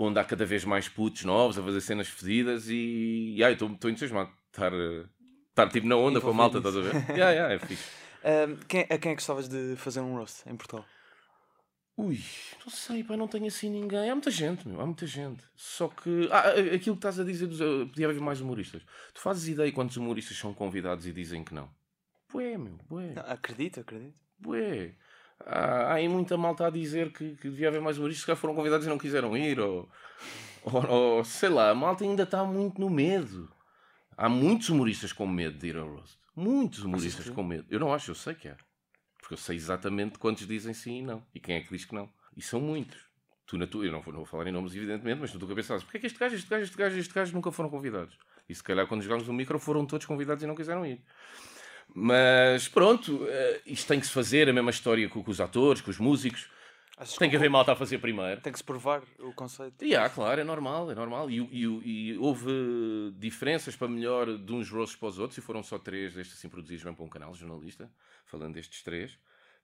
onde 0.00 0.18
há 0.20 0.24
cada 0.24 0.46
vez 0.46 0.64
mais 0.64 0.88
putos 0.88 1.24
novos 1.24 1.58
a 1.58 1.62
fazer 1.62 1.80
cenas 1.80 2.08
fedidas 2.08 2.68
e, 2.68 3.34
e 3.36 3.42
ai, 3.44 3.54
estou 3.54 3.68
entusiasmado 3.68 4.30
de 4.30 4.36
estar, 4.52 4.72
eh, 4.72 5.04
estar 5.50 5.68
tipo 5.68 5.86
na 5.88 5.96
onda 5.96 6.20
com 6.20 6.30
a 6.30 6.32
malta, 6.32 6.58
estás 6.58 6.76
a 6.76 6.80
ver? 6.80 6.94
yeah, 7.16 7.30
yeah, 7.32 7.54
é 7.54 7.58
fixe. 7.58 7.84
Ahm, 8.24 8.56
quem, 8.68 8.82
a 8.82 8.86
quem 8.98 9.12
é 9.12 9.14
que 9.14 9.14
gostavas 9.16 9.48
de 9.48 9.74
fazer 9.76 10.00
um 10.00 10.16
roast 10.16 10.48
em 10.48 10.56
Portugal? 10.56 10.84
Ui, 11.96 12.20
não 12.64 12.70
sei, 12.70 13.02
pá, 13.02 13.16
não 13.16 13.26
tenho 13.26 13.46
assim 13.46 13.68
ninguém. 13.68 14.08
Há 14.08 14.14
muita 14.14 14.30
gente, 14.30 14.68
meu, 14.68 14.80
há 14.80 14.86
muita 14.86 15.04
gente. 15.04 15.42
Só 15.56 15.88
que. 15.88 16.28
Ah, 16.30 16.50
ah, 16.50 16.50
aquilo 16.74 16.94
que 16.94 16.98
estás 17.00 17.18
a 17.18 17.24
dizer, 17.24 17.48
dos- 17.48 17.60
ah, 17.60 17.86
podia 17.88 18.06
haver 18.08 18.20
mais 18.20 18.40
humoristas. 18.40 18.82
Tu 19.12 19.20
fazes 19.20 19.48
ideia 19.48 19.72
quantos 19.72 19.96
humoristas 19.96 20.36
são 20.36 20.54
convidados 20.54 21.06
e 21.06 21.12
dizem 21.12 21.42
que 21.42 21.52
não? 21.52 21.68
Bué, 22.32 22.56
meu, 22.56 22.78
bué, 22.88 23.14
Não, 23.14 23.22
acredito, 23.24 23.80
acredito. 23.80 24.20
bué. 24.38 24.94
Há, 25.44 25.92
há 25.92 25.94
aí 25.94 26.08
muita 26.08 26.36
malta 26.36 26.66
a 26.66 26.70
dizer 26.70 27.12
que, 27.12 27.36
que 27.36 27.48
devia 27.50 27.68
haver 27.68 27.80
mais 27.80 27.98
humoristas 27.98 28.24
que 28.24 28.30
já 28.32 28.36
foram 28.36 28.54
convidados 28.54 28.86
e 28.86 28.90
não 28.90 28.98
quiseram 28.98 29.36
ir, 29.36 29.58
ou, 29.60 29.88
ou, 30.62 30.86
ou 30.90 31.24
sei 31.24 31.48
lá, 31.48 31.70
a 31.70 31.74
malta 31.74 32.04
ainda 32.04 32.24
está 32.24 32.44
muito 32.44 32.80
no 32.80 32.90
medo. 32.90 33.50
Há 34.16 34.28
muitos 34.28 34.68
humoristas 34.68 35.12
com 35.12 35.26
medo 35.26 35.56
de 35.58 35.68
ir 35.68 35.76
ao 35.76 35.88
roast. 35.88 36.18
Muitos 36.34 36.80
humoristas 36.84 37.24
que- 37.24 37.32
com 37.32 37.42
medo. 37.42 37.64
Eu 37.70 37.78
não 37.80 37.92
acho, 37.94 38.10
eu 38.10 38.14
sei 38.14 38.34
que 38.34 38.48
há. 38.48 38.56
Porque 39.20 39.34
eu 39.34 39.38
sei 39.38 39.56
exatamente 39.56 40.18
quantos 40.18 40.46
dizem 40.46 40.72
sim 40.74 40.98
e 40.98 41.02
não. 41.02 41.24
E 41.34 41.40
quem 41.40 41.56
é 41.56 41.60
que 41.60 41.70
diz 41.70 41.84
que 41.84 41.94
não. 41.94 42.08
E 42.36 42.42
são 42.42 42.60
muitos. 42.60 42.98
Tu 43.46 43.56
na 43.56 43.66
tua, 43.66 43.84
eu 43.86 43.92
não 43.92 44.00
vou, 44.00 44.12
não 44.12 44.20
vou 44.20 44.26
falar 44.26 44.46
em 44.46 44.52
nomes, 44.52 44.74
evidentemente, 44.74 45.20
mas 45.20 45.30
tu 45.30 45.34
na 45.34 45.40
tua 45.40 45.48
cabeça 45.48 45.78
porque 45.78 45.96
é 45.96 46.00
que 46.00 46.06
este 46.06 46.18
gajo, 46.18 46.34
este 46.34 46.48
gajo, 46.50 46.64
este 46.64 46.76
gajo, 46.76 46.98
este 46.98 47.14
gajo 47.14 47.32
nunca 47.34 47.50
foram 47.50 47.70
convidados? 47.70 48.18
E 48.48 48.54
se 48.54 48.62
calhar 48.62 48.86
quando 48.86 49.02
jogámos 49.02 49.26
no 49.26 49.32
micro 49.32 49.58
foram 49.58 49.86
todos 49.86 50.04
convidados 50.06 50.42
e 50.42 50.46
não 50.46 50.54
quiseram 50.54 50.84
ir. 50.84 51.02
Mas 51.94 52.68
pronto, 52.68 53.26
eh, 53.28 53.62
isto 53.66 53.88
tem 53.88 53.98
que 54.00 54.06
se 54.06 54.12
fazer, 54.12 54.48
a 54.48 54.52
mesma 54.52 54.70
história 54.70 55.08
com, 55.08 55.22
com 55.22 55.30
os 55.30 55.40
atores, 55.40 55.80
com 55.80 55.90
os 55.90 55.98
músicos. 55.98 56.48
Achas 56.96 57.16
Tem 57.16 57.30
que 57.30 57.36
haver 57.36 57.48
malta 57.48 57.72
a 57.72 57.76
fazer 57.76 57.98
primeiro. 57.98 58.40
Tem 58.40 58.52
que 58.52 58.58
se 58.58 58.64
provar 58.64 59.02
o 59.20 59.32
conceito. 59.32 59.84
E 59.84 59.94
há, 59.94 60.08
claro, 60.10 60.40
é 60.40 60.44
normal, 60.44 60.90
é 60.90 60.94
normal. 60.96 61.30
E, 61.30 61.38
e- 61.40 62.12
e 62.12 62.18
houve 62.18 62.50
diferenças 63.16 63.76
para 63.76 63.86
melhor 63.88 64.36
de 64.36 64.52
uns 64.52 64.68
roasts 64.68 64.96
para 64.98 65.08
os 65.08 65.18
outros, 65.18 65.38
e 65.38 65.40
foram 65.40 65.62
só 65.62 65.78
três 65.78 66.14
destes 66.14 66.36
assim 66.36 66.48
produzidos 66.48 66.82
bem 66.84 66.92
para 66.94 67.04
um 67.04 67.08
canal 67.08 67.32
jornalista, 67.34 67.88
falando 68.26 68.54
destes 68.54 68.82
três, 68.82 69.16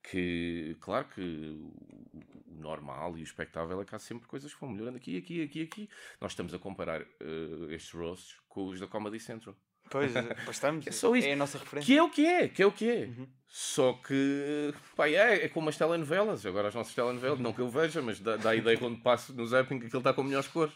que, 0.03 0.77
claro 0.81 1.07
que 1.09 1.20
o, 1.20 1.72
normal 2.47 3.18
e 3.18 3.20
o 3.20 3.25
expectável 3.25 3.81
é 3.81 3.85
que 3.85 3.95
há 3.97 3.99
sempre 3.99 4.29
coisas 4.29 4.55
que 4.55 4.61
vão 4.61 4.70
melhorando 4.70 4.97
aqui, 4.99 5.16
aqui, 5.18 5.43
aqui, 5.43 5.62
aqui. 5.62 5.89
Nós 6.20 6.33
estamos 6.33 6.55
a 6.55 6.59
comparar 6.59 7.01
eh, 7.03 7.07
estes 7.75 7.91
roasts 7.93 8.37
com 8.49 8.66
os 8.66 8.79
da 8.79 8.87
Comedy 8.87 9.18
Central. 9.18 9.57
Pois, 9.91 10.12
pois 10.12 10.57
estamos. 10.57 10.87
É 10.87 10.91
só 10.91 11.14
isso. 11.14 11.28
É 11.28 11.32
a 11.32 11.37
nossa 11.37 11.59
referência. 11.59 11.87
Que 11.87 11.99
é 11.99 12.03
o 12.03 12.11
que 12.11 12.26
é, 12.26 12.49
que 12.49 12.62
é 12.62 12.66
o 12.66 12.72
que 12.72 12.91
é. 12.91 13.05
Uhum. 13.05 13.26
Só 13.57 13.93
que, 13.93 14.74
pá, 14.97 15.09
é, 15.09 15.45
é 15.45 15.49
como 15.49 15.68
as 15.68 15.76
telenovelas. 15.76 16.45
Agora 16.45 16.66
as 16.66 16.74
nossas 16.74 16.93
telenovelas, 16.93 17.39
não 17.39 17.53
que 17.53 17.61
eu 17.61 17.68
veja, 17.68 18.03
mas 18.03 18.18
dá, 18.18 18.37
dá 18.37 18.51
a 18.51 18.57
ideia 18.57 18.76
quando 18.76 18.99
passo 18.99 19.32
no 19.32 19.47
zapping 19.47 19.78
que 19.78 19.87
aquilo 19.87 20.01
está 20.01 20.12
com 20.12 20.24
melhores 20.24 20.49
cores. 20.49 20.74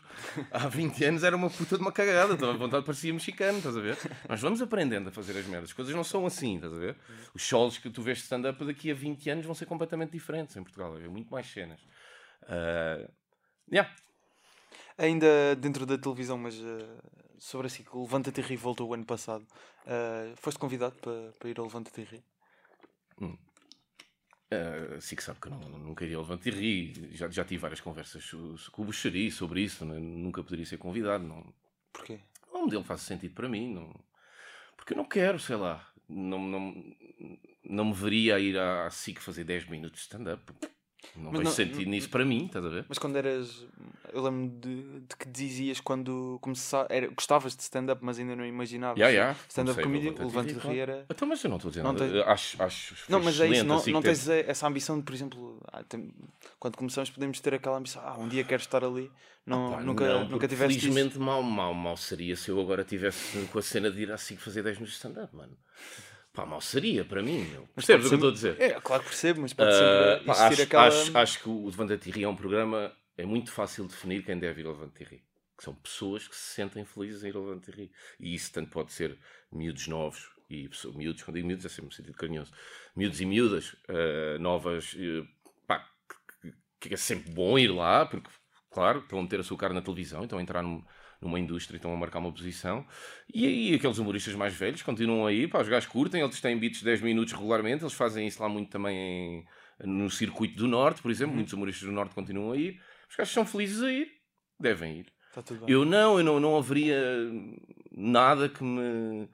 Há 0.52 0.68
20 0.68 1.04
anos 1.06 1.24
era 1.24 1.34
uma 1.34 1.50
puta 1.50 1.74
de 1.74 1.82
uma 1.82 1.90
cagada, 1.90 2.34
estava 2.34 2.52
à 2.52 2.56
vontade, 2.56 2.86
parecia 2.86 3.12
mexicano, 3.12 3.58
estás 3.58 3.76
a 3.76 3.80
ver? 3.80 3.98
Nós 4.28 4.40
vamos 4.40 4.62
aprendendo 4.62 5.08
a 5.08 5.10
fazer 5.10 5.36
as 5.36 5.44
merdas. 5.46 5.70
As 5.70 5.74
coisas 5.74 5.92
não 5.92 6.04
são 6.04 6.24
assim, 6.24 6.54
estás 6.54 6.72
a 6.72 6.78
ver? 6.78 6.96
Os 7.34 7.42
solos 7.42 7.78
que 7.78 7.90
tu 7.90 8.00
vês 8.00 8.18
de 8.18 8.24
stand-up 8.24 8.64
daqui 8.64 8.92
a 8.92 8.94
20 8.94 9.28
anos 9.28 9.46
vão 9.46 9.56
ser 9.56 9.66
completamente 9.66 10.12
diferentes 10.12 10.56
em 10.56 10.62
Portugal. 10.62 10.90
Vai 10.90 11.00
haver 11.00 11.10
muito 11.10 11.32
mais 11.32 11.48
cenas. 11.48 11.80
Ah, 12.42 13.08
yeah. 13.72 13.92
Ainda 14.96 15.56
dentro 15.56 15.84
da 15.84 15.98
televisão, 15.98 16.38
mas 16.38 16.54
eh, 16.54 17.00
sobre 17.38 17.66
a 17.66 17.70
ciclo, 17.70 18.02
Levanta-te 18.02 18.40
e 18.40 18.44
Ri 18.44 18.56
voltou 18.56 18.88
o 18.88 18.94
ano 18.94 19.04
passado. 19.04 19.46
Eh, 19.86 20.32
foste 20.36 20.58
convidado 20.58 20.96
para, 20.96 21.32
para 21.38 21.48
ir 21.48 21.58
ao 21.58 21.66
Levanta-te 21.66 22.00
e 22.00 22.04
Ri? 22.04 22.24
Uh, 24.50 24.98
sim 24.98 25.14
que 25.14 25.22
sabe 25.22 25.38
que 25.40 25.48
eu 25.48 25.52
não, 25.52 25.60
nunca 25.78 26.04
iria 26.04 26.16
ao 26.16 26.22
Levante 26.22 26.48
e 26.48 26.52
ri. 26.52 27.14
Já, 27.14 27.28
já 27.28 27.44
tive 27.44 27.60
várias 27.60 27.80
conversas 27.82 28.30
com 28.72 28.82
o 28.82 28.84
Buxeri 28.86 29.30
sobre 29.30 29.60
isso. 29.60 29.84
né? 29.84 29.98
Nunca 29.98 30.42
poderia 30.42 30.64
ser 30.64 30.78
convidado. 30.78 31.22
Não, 31.24 31.52
Porquê? 31.92 32.20
o 32.50 32.60
modelo 32.60 32.82
faz 32.82 33.02
sentido 33.02 33.34
para 33.34 33.48
mim. 33.48 33.74
Não, 33.74 33.94
porque 34.74 34.94
eu 34.94 34.96
não 34.96 35.04
quero, 35.04 35.38
sei 35.38 35.56
lá. 35.56 35.86
Não, 36.08 36.38
não, 36.38 36.74
não 37.62 37.84
me 37.86 37.92
veria 37.92 38.36
a 38.36 38.40
ir 38.40 38.58
à 38.58 38.88
SIC 38.88 39.20
fazer 39.20 39.44
10 39.44 39.68
minutos 39.68 40.00
de 40.00 40.04
stand-up. 40.06 40.42
Não 41.14 41.24
Mas 41.24 41.32
vejo 41.32 41.44
não- 41.44 41.50
sentido 41.52 41.82
não- 41.84 41.90
nisso 41.90 42.08
para 42.10 42.24
mim, 42.24 42.46
estás 42.46 42.64
a 42.64 42.68
ver? 42.68 42.84
Mas 42.88 42.98
quando 42.98 43.16
eras. 43.16 43.66
Eu 44.12 44.22
lembro 44.22 44.48
de, 44.58 45.00
de 45.00 45.16
que 45.18 45.28
dizias 45.28 45.80
quando 45.80 46.38
começava. 46.40 46.86
Era, 46.90 47.06
gostavas 47.08 47.54
de 47.56 47.62
stand-up, 47.62 48.04
mas 48.04 48.18
ainda 48.18 48.34
não 48.34 48.44
imaginavas. 48.44 48.98
Yeah, 48.98 49.12
yeah. 49.14 49.38
Stand-up 49.48 49.82
comedy, 49.82 50.08
a 50.08 50.12
o 50.12 50.26
Levanta-te 50.26 50.56
e 50.56 50.60
claro. 50.60 50.74
Ri 50.74 50.80
era. 50.80 51.06
Então, 51.08 51.28
mas 51.28 51.42
eu 51.44 51.50
não 51.50 51.56
estou 51.56 51.68
a 51.68 51.70
dizer 51.72 51.82
Não 51.82 51.94
tens- 51.94 52.12
Acho, 52.26 52.62
acho 52.62 52.94
Não, 53.08 53.20
mas 53.20 53.38
é 53.40 53.48
isso, 53.48 53.64
não, 53.64 53.76
a 53.76 53.80
SIC 53.80 53.92
não 53.92 54.02
ter- 54.02 54.08
tens 54.08 54.28
essa 54.28 54.66
ambição 54.66 54.96
de, 54.98 55.04
por 55.04 55.14
exemplo, 55.14 55.60
ah, 55.72 55.82
quando 56.58 56.76
começamos 56.76 57.10
podemos 57.10 57.38
ter 57.40 57.54
aquela 57.54 57.76
ambição, 57.78 58.02
ah, 58.04 58.16
um 58.18 58.28
dia 58.28 58.42
quero 58.44 58.60
estar 58.62 58.84
ali. 58.84 59.10
Não, 59.46 59.72
Pá, 59.72 59.80
nunca, 59.82 60.06
não, 60.06 60.28
nunca 60.28 60.46
tiveste 60.48 60.76
isso. 60.78 60.86
Felizmente, 60.92 61.18
mal, 61.18 61.42
mal, 61.42 61.72
mal 61.72 61.96
seria 61.96 62.36
se 62.36 62.50
eu 62.50 62.60
agora 62.60 62.84
tivesse 62.84 63.46
com 63.46 63.58
a 63.58 63.62
cena 63.62 63.90
de 63.90 64.02
ir 64.02 64.12
assim 64.12 64.36
fazer 64.36 64.62
10 64.62 64.76
minutos 64.76 64.92
de 64.92 64.96
stand-up, 64.98 65.34
mano. 65.34 65.56
Pá, 66.38 66.46
mal 66.46 66.60
seria 66.60 67.04
para 67.04 67.20
mim, 67.20 67.40
meu. 67.50 67.66
Percebes 67.74 68.06
o 68.06 68.10
que 68.10 68.14
eu 68.14 68.18
estou 68.18 68.30
a 68.30 68.32
dizer? 68.32 68.60
É, 68.60 68.80
claro 68.80 69.02
que 69.02 69.08
percebo, 69.08 69.40
mas 69.40 69.52
pode 69.52 69.74
Ah, 69.74 69.74
sempre 69.74 70.24
pá, 70.24 70.32
existir 70.34 70.52
acho, 70.52 70.62
aquela. 70.62 70.86
acho, 70.86 71.18
acho 71.18 71.42
que 71.42 71.48
o 71.48 71.66
Levanta-te 71.66 72.08
e 72.08 72.12
Ri 72.12 72.22
é 72.22 72.28
um 72.28 72.36
programa, 72.36 72.92
é 73.16 73.26
muito 73.26 73.50
fácil 73.50 73.88
definir 73.88 74.24
quem 74.24 74.38
deve 74.38 74.60
ir 74.60 74.66
ao 74.68 74.72
Levanta-te 74.72 75.02
e 75.02 75.06
Ri. 75.06 75.22
Que 75.56 75.64
são 75.64 75.74
pessoas 75.74 76.28
que 76.28 76.36
se 76.36 76.54
sentem 76.54 76.84
felizes 76.84 77.24
em 77.24 77.30
ir 77.30 77.34
ao 77.36 77.42
Levanta-te 77.42 77.72
e 77.72 77.74
Ri. 77.82 77.92
E 78.20 78.34
isso 78.36 78.52
tanto 78.52 78.70
pode 78.70 78.92
ser 78.92 79.18
miúdos 79.50 79.88
novos, 79.88 80.28
e 80.48 80.68
pessoas, 80.68 80.94
miúdos, 80.94 81.24
quando 81.24 81.34
digo 81.34 81.48
miúdos 81.48 81.66
é 81.66 81.68
sempre 81.68 81.86
no 81.86 81.92
sentido 81.92 82.16
carinhoso, 82.16 82.52
miúdos 82.94 83.20
e 83.20 83.26
miúdas, 83.26 83.74
ah, 83.88 84.38
novas, 84.38 84.94
eh, 84.96 85.26
pá, 85.66 85.84
que, 86.40 86.52
que- 86.88 86.94
é 86.94 86.96
sempre 86.96 87.32
bom 87.32 87.58
ir 87.58 87.66
lá, 87.72 88.06
porque, 88.06 88.30
claro, 88.70 89.00
estão 89.00 89.18
a 89.18 89.22
meter 89.22 89.40
a 89.40 89.42
sua 89.42 89.58
cara 89.58 89.74
na 89.74 89.82
televisão, 89.82 90.22
estão 90.22 90.38
a 90.38 90.42
entrar 90.42 90.62
num- 90.62 90.84
numa 91.20 91.38
indústria, 91.40 91.76
estão 91.76 91.92
a 91.92 91.96
marcar 91.96 92.18
uma 92.20 92.32
posição. 92.32 92.86
E 93.32 93.46
aí 93.46 93.74
aqueles 93.74 93.98
humoristas 93.98 94.34
mais 94.34 94.54
velhos 94.54 94.82
continuam 94.82 95.26
aí, 95.26 95.48
pá, 95.48 95.60
os 95.60 95.68
gajos 95.68 95.88
curtem, 95.88 96.22
eles 96.22 96.40
têm 96.40 96.56
beats 96.58 96.78
de 96.78 96.84
10 96.84 97.00
minutos 97.00 97.32
regularmente, 97.32 97.82
eles 97.82 97.94
fazem 97.94 98.26
isso 98.26 98.40
lá 98.42 98.48
muito 98.48 98.70
também 98.70 98.96
em- 98.96 99.44
no 99.86 100.08
circuito 100.10 100.56
do 100.56 100.66
Norte, 100.68 101.02
por 101.02 101.10
exemplo, 101.10 101.34
muitos 101.34 101.52
humoristas 101.52 101.84
do 101.88 101.92
Norte 101.92 102.14
continuam 102.14 102.52
a 102.52 102.56
ir. 102.56 102.80
Os 103.10 103.16
gajos 103.16 103.32
são 103.34 103.44
felizes 103.46 103.82
a 103.82 103.90
ir, 103.92 104.10
devem 104.60 104.98
ir. 105.00 105.06
Bem. 105.66 105.74
Eu 105.74 105.84
não, 105.84 106.18
eu 106.18 106.24
não, 106.24 106.40
não 106.40 106.56
haveria 106.56 106.98
nada 107.92 108.48
que 108.48 108.62
me 108.64 109.28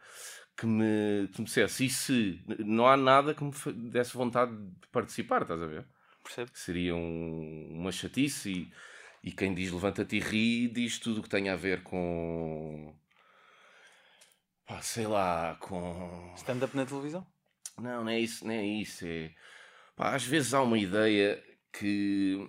que 0.57 0.67
me, 0.67 1.29
que 1.33 1.41
me 1.41 1.45
dissesse. 1.47 1.87
E 1.87 1.91
se 1.91 2.41
não 2.61 2.87
há 2.87 2.97
nada 2.97 3.35
que 3.35 3.43
me 3.43 3.51
desse 3.91 4.15
vontade 4.15 4.53
de 4.57 4.87
participar, 4.93 5.43
estás 5.43 5.61
a 5.61 5.67
ver? 5.67 5.85
Seria 6.55 6.95
um- 6.95 7.69
uma 7.73 7.91
chatice 7.91 8.51
e, 8.53 8.73
e 9.25 9.33
quem 9.33 9.55
diz 9.55 9.73
levanta-te 9.73 10.17
e 10.17 10.21
ri 10.21 10.69
diz 10.69 10.99
tudo 10.99 11.21
o 11.21 11.23
que 11.23 11.31
tem 11.31 11.49
a 11.49 11.57
ver 11.57 11.83
com. 11.83 12.95
Pá, 14.67 14.83
sei 14.83 15.07
lá, 15.07 15.57
com. 15.61 16.33
Stand-up 16.37 16.77
na 16.77 16.85
televisão? 16.85 17.27
Não, 17.81 18.05
não 18.05 18.09
é 18.11 18.21
isso, 18.21 18.47
não 18.47 18.53
é 18.53 18.63
isso. 18.65 19.05
É... 19.07 19.31
Pá, 19.97 20.15
às 20.15 20.25
vezes 20.25 20.53
há 20.53 20.63
uma 20.63 20.77
ideia 20.79 21.43
que 21.73 22.47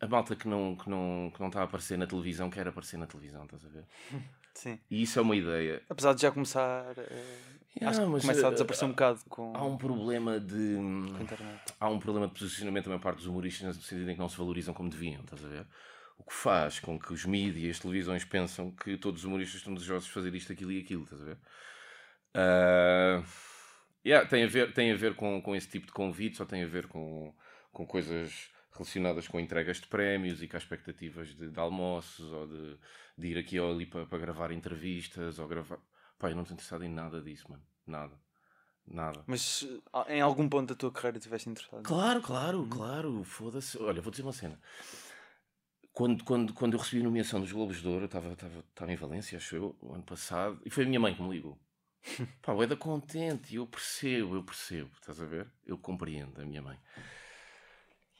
a 0.00 0.06
malta 0.06 0.34
que 0.34 0.48
não, 0.48 0.74
que, 0.76 0.88
não, 0.88 1.30
que 1.32 1.40
não 1.40 1.48
está 1.48 1.60
a 1.60 1.64
aparecer 1.64 1.98
na 1.98 2.06
televisão 2.06 2.48
quer 2.48 2.66
aparecer 2.66 2.96
na 2.96 3.06
televisão, 3.06 3.44
estás 3.44 3.64
a 3.66 3.68
ver? 3.68 3.84
Sim. 4.54 4.78
E 4.90 5.02
isso 5.02 5.18
é 5.18 5.22
uma 5.22 5.36
ideia. 5.36 5.82
Apesar 5.90 6.14
de 6.14 6.22
já 6.22 6.30
começar. 6.32 6.94
eh, 6.96 7.54
Yeah, 7.76 8.04
começa 8.06 8.46
a 8.46 8.50
eh, 8.50 8.52
desaparecer 8.52 8.86
um 8.86 8.92
bocado 8.92 9.20
com, 9.28 9.52
Há 9.56 9.64
um 9.64 9.76
problema 9.76 10.38
de. 10.38 10.76
com 10.76 11.16
a 11.18 11.22
internet. 11.22 11.60
há 11.80 11.88
um 11.88 11.98
problema 11.98 12.28
de 12.28 12.32
posicionamento 12.34 12.84
da 12.84 12.90
maior 12.90 13.00
parte 13.02 13.16
dos 13.16 13.26
humoristas 13.26 13.76
no 13.76 13.82
sentido 13.82 14.08
em 14.08 14.14
que 14.14 14.20
não 14.20 14.28
se 14.28 14.36
valorizam 14.38 14.72
como 14.72 14.88
deviam, 14.88 15.20
estás 15.22 15.44
a 15.44 15.48
ver? 15.48 15.66
O 16.16 16.24
que 16.24 16.32
faz 16.32 16.78
com 16.78 16.98
que 16.98 17.12
os 17.12 17.24
mídias 17.24 17.64
e 17.64 17.70
as 17.70 17.78
televisões 17.78 18.24
pensam 18.24 18.70
que 18.70 18.96
todos 18.96 19.20
os 19.20 19.24
humoristas 19.24 19.56
estão 19.56 19.74
desejosos 19.74 20.06
de 20.06 20.12
fazer 20.12 20.34
isto, 20.34 20.52
aquilo 20.52 20.72
e 20.72 20.80
aquilo, 20.80 21.04
estás 21.04 21.20
a 21.20 21.24
ver? 21.24 21.38
Ah, 22.34 23.22
yeah, 24.04 24.28
tem 24.28 24.44
a 24.44 24.46
ver, 24.46 24.72
tem 24.72 24.92
a 24.92 24.96
ver 24.96 25.14
com, 25.14 25.40
com 25.40 25.54
esse 25.54 25.68
tipo 25.68 25.86
de 25.86 25.92
convites 25.92 26.40
ou 26.40 26.46
tem 26.46 26.62
a 26.62 26.66
ver 26.66 26.86
com, 26.86 27.34
com 27.72 27.86
coisas 27.86 28.50
relacionadas 28.72 29.28
com 29.28 29.38
entregas 29.38 29.80
de 29.80 29.86
prémios 29.86 30.42
e 30.42 30.48
com 30.48 30.56
expectativas 30.56 31.28
de, 31.34 31.48
de 31.48 31.60
almoços 31.60 32.32
ou 32.32 32.46
de, 32.46 32.78
de, 33.16 33.28
ir 33.28 33.38
aqui 33.38 33.58
ou 33.58 33.72
ali 33.72 33.86
para, 33.86 34.04
para 34.04 34.18
gravar 34.18 34.50
entrevistas 34.50 35.38
ou 35.38 35.46
gravar. 35.46 35.78
Pá, 36.18 36.30
eu 36.30 36.34
não 36.34 36.42
estou 36.42 36.54
interessado 36.54 36.84
em 36.84 36.90
nada 36.90 37.22
disso, 37.22 37.48
mano. 37.48 37.62
Nada. 37.86 38.18
Nada. 38.86 39.22
Mas 39.26 39.66
ah, 39.92 40.04
em 40.08 40.20
algum 40.20 40.48
ponto 40.48 40.68
da 40.68 40.74
tua 40.74 40.92
carreira 40.92 41.18
estiveste 41.18 41.48
interessado? 41.48 41.82
Claro, 41.84 42.20
claro, 42.20 42.66
claro. 42.66 43.24
Foda-se. 43.24 43.78
Olha, 43.78 44.02
vou 44.02 44.10
dizer 44.10 44.24
uma 44.24 44.32
cena. 44.32 44.60
Quando, 45.94 46.24
quando, 46.24 46.52
quando 46.52 46.72
eu 46.72 46.80
recebi 46.80 47.02
a 47.02 47.04
nomeação 47.04 47.40
dos 47.40 47.52
Globos 47.52 47.80
de 47.80 47.86
Ouro, 47.86 48.00
eu 48.00 48.06
estava, 48.06 48.32
estava, 48.32 48.58
estava 48.68 48.92
em 48.92 48.96
Valência, 48.96 49.38
acho 49.38 49.54
eu, 49.54 49.76
o 49.80 49.94
ano 49.94 50.02
passado, 50.02 50.60
e 50.64 50.68
foi 50.68 50.82
a 50.82 50.88
minha 50.88 50.98
mãe 50.98 51.14
que 51.14 51.22
me 51.22 51.30
ligou. 51.30 51.56
Pá, 52.42 52.52
eu 52.52 52.66
da 52.66 52.74
contente, 52.74 53.54
eu 53.54 53.64
percebo, 53.64 54.34
eu 54.34 54.42
percebo, 54.42 54.90
estás 55.00 55.22
a 55.22 55.24
ver? 55.24 55.46
Eu 55.64 55.78
compreendo 55.78 56.42
a 56.42 56.44
minha 56.44 56.60
mãe. 56.60 56.76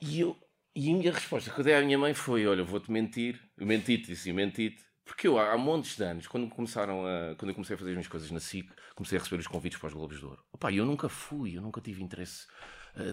E, 0.00 0.20
eu, 0.20 0.38
e 0.72 0.88
a 0.88 0.94
minha 0.94 1.12
resposta 1.12 1.50
que 1.50 1.58
eu 1.58 1.64
dei 1.64 1.74
à 1.74 1.82
minha 1.82 1.98
mãe 1.98 2.14
foi: 2.14 2.46
Olha, 2.46 2.62
vou-te 2.62 2.92
mentir, 2.92 3.40
eu 3.58 3.66
menti-te, 3.66 4.06
disse, 4.06 4.32
menti-te, 4.32 4.84
porque 5.04 5.26
eu 5.26 5.36
há 5.36 5.58
montes 5.58 5.96
de 5.96 6.04
anos, 6.04 6.28
quando 6.28 6.48
começaram 6.48 7.04
a, 7.04 7.34
quando 7.34 7.48
eu 7.48 7.54
comecei 7.56 7.74
a 7.74 7.78
fazer 7.78 7.90
as 7.90 7.96
minhas 7.96 8.08
coisas 8.08 8.30
na 8.30 8.38
SIC, 8.38 8.70
comecei 8.94 9.18
a 9.18 9.20
receber 9.20 9.40
os 9.40 9.48
convites 9.48 9.80
para 9.80 9.88
os 9.88 9.94
Globos 9.94 10.20
de 10.20 10.24
Ouro. 10.24 10.44
Opa, 10.52 10.72
eu 10.72 10.86
nunca 10.86 11.08
fui, 11.08 11.56
eu 11.56 11.62
nunca 11.62 11.80
tive 11.80 12.04
interesse 12.04 12.46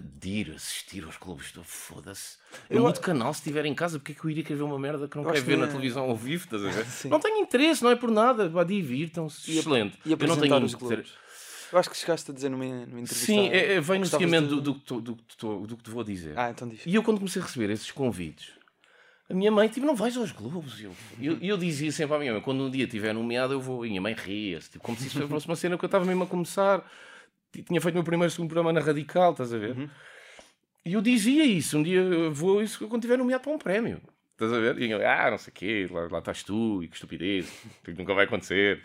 de 0.02 0.28
ir 0.28 0.52
assistir 0.54 1.04
aos 1.04 1.16
Ouro. 1.20 1.42
Foda-se. 1.64 2.36
Eu, 2.70 2.82
mudo 2.82 3.00
canal 3.00 3.34
se 3.34 3.40
estiver 3.40 3.66
em 3.66 3.74
casa, 3.74 3.98
porque 3.98 4.12
é 4.12 4.14
que 4.14 4.24
eu 4.24 4.30
iria 4.30 4.44
querer 4.44 4.56
ver 4.56 4.62
uma 4.62 4.78
merda 4.78 5.08
que 5.08 5.16
não 5.16 5.24
quero 5.24 5.44
ver 5.44 5.58
na 5.58 5.66
televisão 5.66 6.04
ao 6.04 6.16
vivo? 6.16 6.44
Estás 6.44 6.64
a 6.64 6.70
ver? 6.70 7.10
não 7.10 7.18
tenho 7.18 7.38
interesse, 7.38 7.82
não 7.82 7.90
é 7.90 7.96
por 7.96 8.10
nada. 8.10 8.48
Vá, 8.48 8.62
divirtam-se. 8.62 9.58
Excelente. 9.58 9.98
E 10.06 10.12
eu 10.12 10.18
não 10.18 10.36
tenho 10.36 10.64
os 10.64 10.74
Globos. 10.74 11.12
Eu 11.72 11.78
acho 11.78 11.88
que 11.88 11.96
chegaste 11.96 12.30
a 12.30 12.34
dizer 12.34 12.50
numa, 12.50 12.64
numa 12.64 13.00
entrevista. 13.00 13.24
Sim, 13.24 13.48
é, 13.48 13.74
é, 13.74 13.80
vem 13.80 13.98
no 13.98 14.04
seguimento 14.04 14.60
do, 14.60 14.72
do, 14.72 15.00
do, 15.00 15.66
do 15.66 15.76
que 15.76 15.82
te 15.82 15.90
vou 15.90 16.04
dizer. 16.04 16.38
Ah, 16.38 16.50
então 16.50 16.68
diz. 16.68 16.82
E 16.84 16.94
eu, 16.94 17.02
quando 17.02 17.16
comecei 17.16 17.40
a 17.40 17.44
receber 17.44 17.70
esses 17.70 17.90
convites, 17.90 18.52
a 19.28 19.34
minha 19.34 19.50
mãe, 19.50 19.68
tipo, 19.68 19.86
não 19.86 19.96
vais 19.96 20.14
aos 20.18 20.32
Globos. 20.32 20.78
E 20.78 20.84
eu, 20.84 20.92
eu, 21.18 21.38
eu, 21.40 21.56
dizia 21.56 21.90
sempre 21.90 22.14
à 22.14 22.18
minha 22.18 22.34
mãe, 22.34 22.42
quando 22.42 22.62
um 22.62 22.70
dia 22.70 22.84
estiver 22.84 23.14
nomeado, 23.14 23.54
eu 23.54 23.60
vou. 23.60 23.86
E 23.86 23.88
a 23.88 23.90
minha 23.90 24.02
mãe 24.02 24.12
ria-se, 24.12 24.72
tipo, 24.72 24.84
como 24.84 24.98
se 24.98 25.06
isso 25.06 25.26
fosse 25.26 25.46
uma 25.46 25.56
cena 25.56 25.78
que 25.78 25.84
eu 25.84 25.86
estava 25.86 26.04
mesmo 26.04 26.24
a 26.24 26.26
começar. 26.26 26.86
Tinha 27.52 27.80
feito 27.80 27.94
o 27.94 27.98
meu 27.98 28.04
primeiro 28.04 28.30
segundo 28.30 28.48
programa 28.48 28.72
na 28.72 28.80
Radical, 28.80 29.32
estás 29.32 29.52
a 29.52 29.58
ver? 29.58 29.76
Uhum. 29.76 29.88
E 30.84 30.94
eu 30.94 31.02
dizia 31.02 31.44
isso, 31.44 31.78
um 31.78 31.82
dia 31.82 32.00
eu 32.00 32.32
vou 32.32 32.62
isso 32.62 32.88
quando 32.88 33.02
estiver 33.02 33.18
nomeado 33.18 33.42
para 33.42 33.52
um 33.52 33.58
prémio. 33.58 34.00
Estás 34.32 34.52
a 34.52 34.58
ver? 34.58 34.78
E 34.78 34.90
eu, 34.90 35.06
ah, 35.06 35.30
não 35.30 35.38
sei 35.38 35.50
o 35.50 35.54
quê, 35.54 35.88
lá, 35.90 36.08
lá 36.10 36.18
estás 36.18 36.42
tu, 36.42 36.82
e 36.82 36.88
que 36.88 36.96
estupidez, 36.96 37.46
que 37.84 37.92
nunca 37.92 38.14
vai 38.14 38.24
acontecer. 38.24 38.82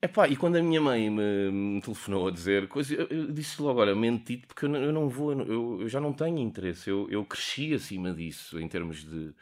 Epá, 0.00 0.28
e 0.28 0.36
quando 0.36 0.56
a 0.56 0.62
minha 0.62 0.80
mãe 0.80 1.10
me, 1.10 1.50
me 1.50 1.80
telefonou 1.80 2.28
a 2.28 2.30
dizer 2.30 2.68
coisas, 2.68 2.96
eu, 2.96 3.06
eu 3.08 3.32
disse 3.32 3.60
logo, 3.60 3.80
olha, 3.80 3.94
menti 3.94 4.36
porque 4.36 4.66
eu 4.66 4.68
não, 4.68 4.78
eu 4.80 4.92
não 4.92 5.08
vou, 5.08 5.32
eu, 5.32 5.80
eu, 5.80 5.88
já 5.88 6.00
não 6.00 6.12
tenho 6.12 6.38
interesse, 6.38 6.88
eu, 6.88 7.08
eu 7.10 7.24
cresci 7.24 7.74
acima 7.74 8.12
disso 8.12 8.60
em 8.60 8.68
termos 8.68 9.04
de... 9.04 9.34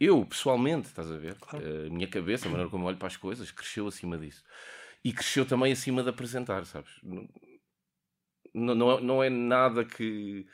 Eu, 0.00 0.24
pessoalmente, 0.24 0.88
estás 0.88 1.10
a 1.10 1.16
ver? 1.16 1.34
Claro. 1.34 1.64
A 1.86 1.90
minha 1.90 2.06
cabeça, 2.06 2.48
a 2.48 2.50
maneira 2.50 2.70
como 2.70 2.86
olho 2.86 2.96
para 2.96 3.08
as 3.08 3.16
coisas, 3.16 3.50
cresceu 3.50 3.86
acima 3.86 4.16
disso. 4.16 4.42
E 5.04 5.12
cresceu 5.12 5.46
também 5.46 5.72
acima 5.72 6.02
de 6.02 6.08
apresentar, 6.08 6.64
sabes? 6.66 6.92
Não, 8.54 8.74
não, 8.74 9.00
não 9.00 9.22
é 9.22 9.30
nada 9.30 9.84
que... 9.84 10.46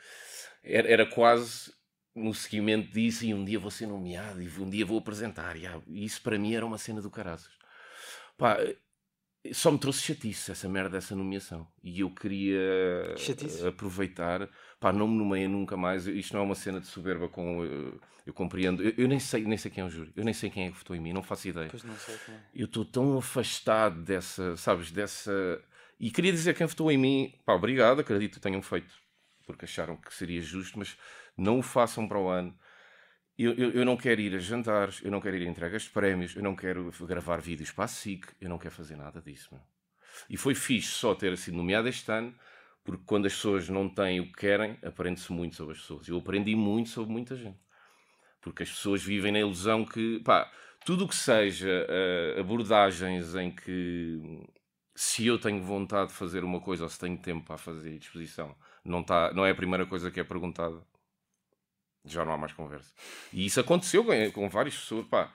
Era, 0.63 0.87
era 0.87 1.05
quase 1.05 1.73
no 2.15 2.33
seguimento 2.33 2.91
disso 2.91 3.25
e 3.25 3.33
um 3.33 3.43
dia 3.43 3.59
vou 3.59 3.69
ser 3.69 3.87
nomeado 3.87 4.41
e 4.41 4.47
um 4.59 4.69
dia 4.69 4.85
vou 4.85 4.97
apresentar. 4.97 5.55
E, 5.57 5.65
isso 6.05 6.21
para 6.21 6.39
mim 6.39 6.55
era 6.55 6.65
uma 6.65 6.77
cena 6.77 7.01
do 7.01 7.11
caraças. 7.11 7.51
Pá, 8.37 8.57
só 9.53 9.71
me 9.71 9.77
trouxe 9.77 10.01
chatice 10.01 10.51
essa 10.51 10.67
merda 10.67 10.91
dessa 10.91 11.15
nomeação. 11.15 11.67
E 11.83 11.99
eu 11.99 12.09
queria 12.09 13.15
chatice. 13.17 13.65
aproveitar. 13.67 14.49
Pá, 14.85 14.93
não 14.93 15.07
me 15.07 15.17
nomeia 15.17 15.49
nunca 15.49 15.75
mais. 15.75 16.05
Isto 16.05 16.35
não 16.35 16.41
é 16.41 16.43
uma 16.43 16.53
cena 16.53 16.79
de 16.79 16.85
soberba 16.85 17.27
com. 17.27 17.65
Eu, 17.65 17.99
eu 18.23 18.31
compreendo. 18.31 18.83
Eu, 18.83 18.93
eu, 18.95 19.07
nem, 19.07 19.19
sei, 19.19 19.43
nem 19.43 19.57
sei 19.57 19.71
quem 19.71 19.83
é 19.83 19.87
o 19.87 19.89
júri. 19.89 20.13
Eu 20.15 20.23
nem 20.23 20.31
sei 20.31 20.47
quem 20.47 20.67
é 20.67 20.69
que 20.69 20.77
votou 20.77 20.95
em 20.95 20.99
mim. 20.99 21.11
Não 21.11 21.23
faço 21.23 21.47
ideia. 21.47 21.69
Pois 21.71 21.83
não 21.83 21.95
sei 21.95 22.15
quem 22.23 22.35
é. 22.35 22.39
Eu 22.53 22.67
estou 22.67 22.85
tão 22.85 23.17
afastado 23.17 23.99
dessa. 24.03 24.55
Sabes? 24.55 24.91
Dessa. 24.91 25.59
E 25.99 26.11
queria 26.11 26.31
dizer 26.31 26.53
quem 26.53 26.67
votou 26.67 26.91
em 26.91 26.99
mim. 26.99 27.33
Pá, 27.43 27.55
obrigado. 27.55 28.01
Acredito 28.01 28.35
que 28.35 28.39
tenham 28.39 28.61
feito. 28.61 28.93
Porque 29.47 29.65
acharam 29.65 29.97
que 29.97 30.13
seria 30.13 30.39
justo. 30.39 30.77
Mas 30.77 30.95
não 31.35 31.57
o 31.57 31.63
façam 31.63 32.07
para 32.07 32.19
o 32.19 32.29
ano 32.29 32.55
eu, 33.39 33.53
eu, 33.55 33.71
eu, 33.71 33.83
não 33.85 33.97
quero 33.97 34.21
ir 34.21 34.35
a 34.35 34.37
jantares, 34.37 35.01
eu 35.03 35.09
não 35.09 35.19
quero 35.19 35.35
ir 35.35 35.47
a 35.47 35.49
entregas 35.49 35.81
de 35.81 35.89
prémios, 35.89 36.35
eu 36.35 36.43
não 36.43 36.55
quero 36.55 36.91
gravar 37.01 37.41
vídeos 37.41 37.71
para 37.71 37.85
a 37.85 37.87
SIC, 37.87 38.27
eu 38.39 38.47
não 38.47 38.59
quero 38.59 38.75
fazer 38.75 38.95
nada 38.95 39.19
disso. 39.19 39.49
Meu. 39.51 39.61
E 40.29 40.37
foi 40.37 40.53
fixe 40.53 40.89
só 40.89 41.15
ter 41.15 41.35
sido 41.37 41.57
nomeado 41.57 41.87
este 41.87 42.09
ano, 42.11 42.33
porque 42.85 43.03
quando 43.03 43.25
as 43.25 43.33
pessoas 43.33 43.67
não 43.67 43.89
têm 43.89 44.19
o 44.19 44.27
que 44.27 44.33
querem, 44.33 44.77
aprende-se 44.83 45.33
muito 45.33 45.55
sobre 45.55 45.73
as 45.73 45.81
pessoas. 45.81 46.07
Eu 46.07 46.17
aprendi 46.17 46.55
muito 46.55 46.89
sobre 46.89 47.11
muita 47.11 47.35
gente. 47.35 47.57
Porque 48.39 48.61
as 48.61 48.69
pessoas 48.69 49.03
vivem 49.03 49.31
na 49.31 49.39
ilusão 49.39 49.83
que, 49.83 50.19
pá, 50.19 50.49
tudo 50.85 51.05
o 51.05 51.07
que 51.07 51.15
seja 51.15 51.67
uh, 51.67 52.39
abordagens 52.39 53.33
em 53.33 53.49
que 53.49 54.47
se 54.93 55.25
eu 55.25 55.39
tenho 55.39 55.63
vontade 55.63 56.11
de 56.11 56.15
fazer 56.15 56.43
uma 56.43 56.61
coisa 56.61 56.83
ou 56.83 56.89
se 56.89 56.99
tenho 56.99 57.17
tempo 57.17 57.43
para 57.43 57.57
fazer 57.57 57.91
e 57.91 57.97
disposição, 57.97 58.55
não, 58.83 59.03
tá, 59.03 59.33
não 59.33 59.43
é 59.43 59.49
a 59.49 59.55
primeira 59.55 59.87
coisa 59.87 60.11
que 60.11 60.19
é 60.19 60.23
perguntada 60.23 60.79
já 62.05 62.23
não 62.23 62.33
há 62.33 62.37
mais 62.37 62.53
conversa. 62.53 62.93
E 63.33 63.47
isso 63.47 63.59
aconteceu 63.59 64.05
com, 64.05 64.31
com 64.31 64.47
várias 64.47 64.77
pessoas. 64.77 65.07
Pá. 65.07 65.33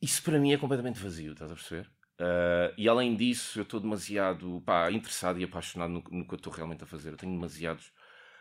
Isso 0.00 0.22
para 0.22 0.38
mim 0.38 0.54
é 0.54 0.56
completamente 0.56 0.98
vazio, 0.98 1.32
estás 1.32 1.52
a 1.52 1.54
perceber? 1.54 1.90
Uh, 2.20 2.72
e 2.76 2.88
além 2.88 3.16
disso, 3.16 3.58
eu 3.58 3.62
estou 3.62 3.80
demasiado 3.80 4.62
pá, 4.64 4.90
interessado 4.90 5.40
e 5.40 5.44
apaixonado 5.44 5.90
no, 5.90 6.04
no, 6.10 6.26
que 6.26 6.34
eu 6.34 6.36
estou 6.36 6.52
realmente 6.52 6.84
a 6.84 6.86
fazer. 6.86 7.10
Eu 7.10 7.16
tenho 7.16 7.32
demasiados 7.32 7.92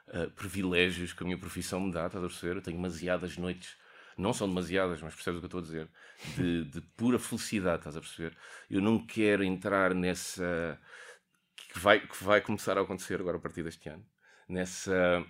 uh, 0.09 0.29
privilégios 0.31 1.13
que 1.13 1.23
a 1.23 1.25
minha 1.25 1.37
profissão 1.37 1.79
me 1.79 1.91
dá, 1.91 2.05
estás 2.05 2.23
a 2.23 2.27
perceber? 2.27 2.57
Eu 2.57 2.61
tenho 2.61 2.77
demasiadas 2.77 3.37
noites, 3.37 3.75
não 4.17 4.33
são 4.33 4.47
demasiadas, 4.47 5.01
mas 5.01 5.15
percebes 5.15 5.37
o 5.37 5.41
que 5.41 5.45
eu 5.45 5.59
estou 5.59 5.59
a 5.59 5.63
dizer? 5.63 5.89
De, 6.35 6.65
de 6.65 6.81
pura 6.95 7.17
felicidade, 7.17 7.79
estás 7.79 7.97
a 7.97 8.01
perceber? 8.01 8.37
Eu 8.69 8.81
não 8.81 9.05
quero 9.05 9.43
entrar 9.43 9.93
nessa. 9.95 10.79
que 11.73 11.79
vai, 11.79 11.99
que 11.99 12.23
vai 12.23 12.41
começar 12.41 12.77
a 12.77 12.81
acontecer 12.81 13.19
agora 13.19 13.37
a 13.37 13.41
partir 13.41 13.63
deste 13.63 13.89
ano. 13.89 14.05
Nessa 14.47 15.25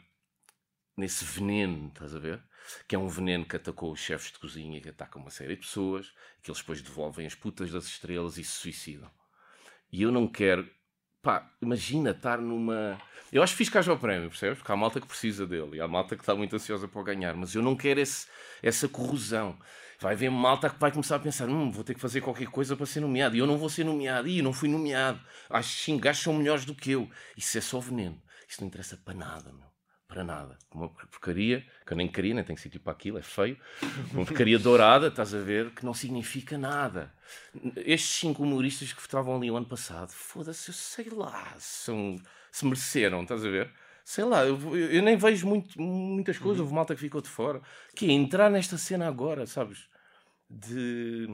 nesse 0.95 1.25
veneno, 1.25 1.87
estás 1.87 2.15
a 2.15 2.19
ver? 2.19 2.41
Que 2.87 2.95
é 2.95 2.99
um 2.99 3.07
veneno 3.07 3.45
que 3.45 3.55
atacou 3.55 3.91
os 3.91 3.99
chefes 3.99 4.31
de 4.31 4.39
cozinha, 4.39 4.79
que 4.81 4.89
ataca 4.89 5.17
uma 5.17 5.29
série 5.29 5.55
de 5.55 5.61
pessoas, 5.61 6.13
que 6.41 6.51
eles 6.51 6.59
depois 6.59 6.81
devolvem 6.81 7.25
as 7.25 7.35
putas 7.35 7.71
das 7.71 7.85
estrelas 7.85 8.37
e 8.37 8.43
se 8.43 8.51
suicidam. 8.51 9.09
E 9.91 10.01
eu 10.03 10.11
não 10.11 10.27
quero. 10.27 10.69
Pá, 11.21 11.51
imagina 11.61 12.11
estar 12.11 12.39
numa. 12.39 12.99
Eu 13.31 13.43
acho 13.43 13.53
que 13.53 13.59
fiz 13.59 13.69
caso 13.69 13.91
ao 13.91 13.97
prémio, 13.97 14.29
percebes? 14.29 14.57
Porque 14.57 14.71
há 14.71 14.75
malta 14.75 14.99
que 14.99 15.07
precisa 15.07 15.45
dele 15.45 15.77
e 15.77 15.81
há 15.81 15.87
malta 15.87 16.15
que 16.15 16.21
está 16.21 16.35
muito 16.35 16.55
ansiosa 16.55 16.87
para 16.87 17.03
ganhar, 17.03 17.35
mas 17.35 17.53
eu 17.53 17.61
não 17.61 17.75
quero 17.75 17.99
esse, 17.99 18.27
essa 18.61 18.87
corrosão. 18.87 19.57
Vai 19.99 20.13
haver 20.13 20.31
malta 20.31 20.69
que 20.69 20.79
vai 20.79 20.91
começar 20.91 21.17
a 21.17 21.19
pensar: 21.19 21.47
hum, 21.47 21.71
vou 21.71 21.83
ter 21.83 21.93
que 21.93 21.99
fazer 21.99 22.21
qualquer 22.21 22.47
coisa 22.47 22.75
para 22.75 22.85
ser 22.85 23.01
nomeado. 23.01 23.35
E 23.35 23.39
eu 23.39 23.47
não 23.47 23.57
vou 23.57 23.69
ser 23.69 23.83
nomeado. 23.83 24.27
E 24.27 24.41
não 24.41 24.53
fui 24.53 24.67
nomeado. 24.67 25.21
Acho 25.49 25.85
que 25.85 25.97
gajos 25.99 26.23
são 26.23 26.33
melhores 26.33 26.65
do 26.65 26.73
que 26.73 26.91
eu. 26.91 27.09
Isso 27.37 27.57
é 27.57 27.61
só 27.61 27.79
veneno. 27.79 28.21
Isso 28.47 28.61
não 28.61 28.67
interessa 28.67 28.97
para 28.97 29.13
nada, 29.13 29.53
meu 29.53 29.70
para 30.11 30.25
nada. 30.25 30.57
Uma 30.73 30.89
porcaria, 30.89 31.65
que 31.85 31.93
eu 31.93 31.95
nem 31.95 32.05
queria, 32.05 32.33
nem 32.33 32.43
tenho 32.43 32.59
sítio 32.59 32.81
para 32.81 32.91
aquilo, 32.91 33.17
é 33.17 33.21
feio. 33.21 33.57
Uma 34.11 34.25
porcaria 34.25 34.59
dourada, 34.59 35.07
estás 35.07 35.33
a 35.33 35.39
ver, 35.39 35.71
que 35.71 35.85
não 35.85 35.93
significa 35.93 36.57
nada. 36.57 37.13
Estes 37.77 38.19
cinco 38.19 38.43
humoristas 38.43 38.91
que 38.91 38.99
estavam 38.99 39.37
ali 39.37 39.49
o 39.49 39.55
ano 39.55 39.65
passado, 39.65 40.11
foda-se, 40.11 40.69
eu 40.69 40.73
sei 40.73 41.09
lá, 41.09 41.55
são, 41.57 42.17
se 42.51 42.65
mereceram, 42.65 43.21
estás 43.23 43.45
a 43.45 43.49
ver? 43.49 43.71
Sei 44.03 44.25
lá, 44.25 44.45
eu, 44.45 44.57
eu 44.75 45.01
nem 45.01 45.15
vejo 45.15 45.47
muito, 45.47 45.81
muitas 45.81 46.37
coisas, 46.37 46.59
uhum. 46.59 46.65
houve 46.65 46.75
malta 46.75 46.93
que 46.93 46.99
ficou 46.99 47.21
de 47.21 47.29
fora. 47.29 47.61
Que 47.95 48.07
é 48.07 48.11
entrar 48.11 48.49
nesta 48.49 48.77
cena 48.77 49.07
agora, 49.07 49.47
sabes? 49.47 49.87
De. 50.49 51.27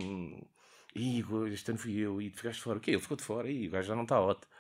Ih, 0.93 1.23
este 1.51 1.71
ano 1.71 1.79
fui 1.79 1.97
eu, 1.97 2.21
e 2.21 2.29
tu 2.29 2.37
ficaste 2.37 2.57
de 2.57 2.63
fora. 2.63 2.77
O 2.77 2.81
quê? 2.81 2.91
Ele 2.91 3.01
ficou 3.01 3.17
de 3.17 3.23
fora, 3.23 3.49
e 3.49 3.67
o 3.67 3.71
gajo 3.71 3.87
já 3.87 3.95
não 3.95 4.03
está 4.03 4.19
ótimo. 4.19 4.51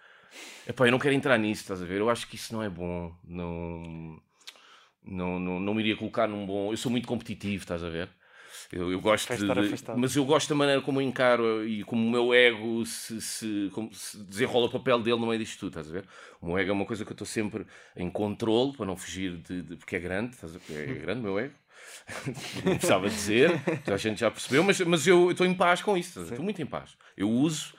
Epá, 0.67 0.87
eu 0.87 0.91
não 0.91 0.99
quero 0.99 1.15
entrar 1.15 1.37
nisso, 1.37 1.61
estás 1.61 1.81
a 1.81 1.85
ver? 1.85 1.99
Eu 1.99 2.09
acho 2.09 2.27
que 2.27 2.35
isso 2.35 2.53
não 2.53 2.61
é 2.61 2.69
bom. 2.69 3.13
Não, 3.23 4.21
não, 5.03 5.39
não, 5.39 5.59
não 5.59 5.73
me 5.73 5.81
iria 5.81 5.95
colocar 5.95 6.27
num 6.27 6.45
bom. 6.45 6.71
Eu 6.71 6.77
sou 6.77 6.91
muito 6.91 7.07
competitivo, 7.07 7.63
estás 7.63 7.83
a 7.83 7.89
ver? 7.89 8.09
Eu, 8.71 8.91
eu 8.91 8.99
gosto 8.99 9.33
de, 9.33 9.45
mas 9.95 10.15
eu 10.15 10.25
gosto 10.25 10.49
da 10.49 10.55
maneira 10.55 10.81
como 10.81 10.99
eu 10.99 11.05
encaro 11.05 11.65
e 11.65 11.83
como 11.85 12.05
o 12.05 12.11
meu 12.11 12.33
ego 12.33 12.85
se, 12.85 13.21
se, 13.21 13.71
se, 13.93 14.17
desenrola 14.25 14.65
o 14.65 14.69
papel 14.69 14.99
dele 14.99 15.19
no 15.19 15.27
meio 15.27 15.39
disto 15.39 15.59
tudo, 15.59 15.69
estás 15.69 15.89
a 15.89 15.91
ver? 15.93 16.05
O 16.41 16.47
meu 16.47 16.57
ego 16.57 16.71
é 16.71 16.73
uma 16.73 16.85
coisa 16.85 17.05
que 17.05 17.11
eu 17.11 17.13
estou 17.13 17.25
sempre 17.25 17.65
em 17.95 18.09
controle 18.09 18.75
para 18.75 18.85
não 18.85 18.97
fugir 18.97 19.37
de, 19.37 19.61
de 19.61 19.75
porque 19.77 19.95
é 19.95 19.99
grande, 19.99 20.33
estás 20.33 20.53
a 20.53 20.59
ver? 20.59 20.89
É 20.89 20.93
grande 20.95 21.21
o 21.21 21.23
meu 21.23 21.39
ego. 21.39 21.53
não 22.65 22.73
precisava 22.73 23.09
dizer, 23.09 23.51
a 23.85 23.97
gente 23.97 24.19
já 24.19 24.29
percebeu, 24.29 24.63
mas, 24.63 24.79
mas 24.81 25.07
eu 25.07 25.31
estou 25.31 25.45
em 25.45 25.53
paz 25.53 25.81
com 25.81 25.97
isso, 25.97 26.23
estou 26.23 26.43
muito 26.43 26.61
em 26.61 26.65
paz. 26.65 26.97
Eu 27.15 27.29
uso 27.29 27.73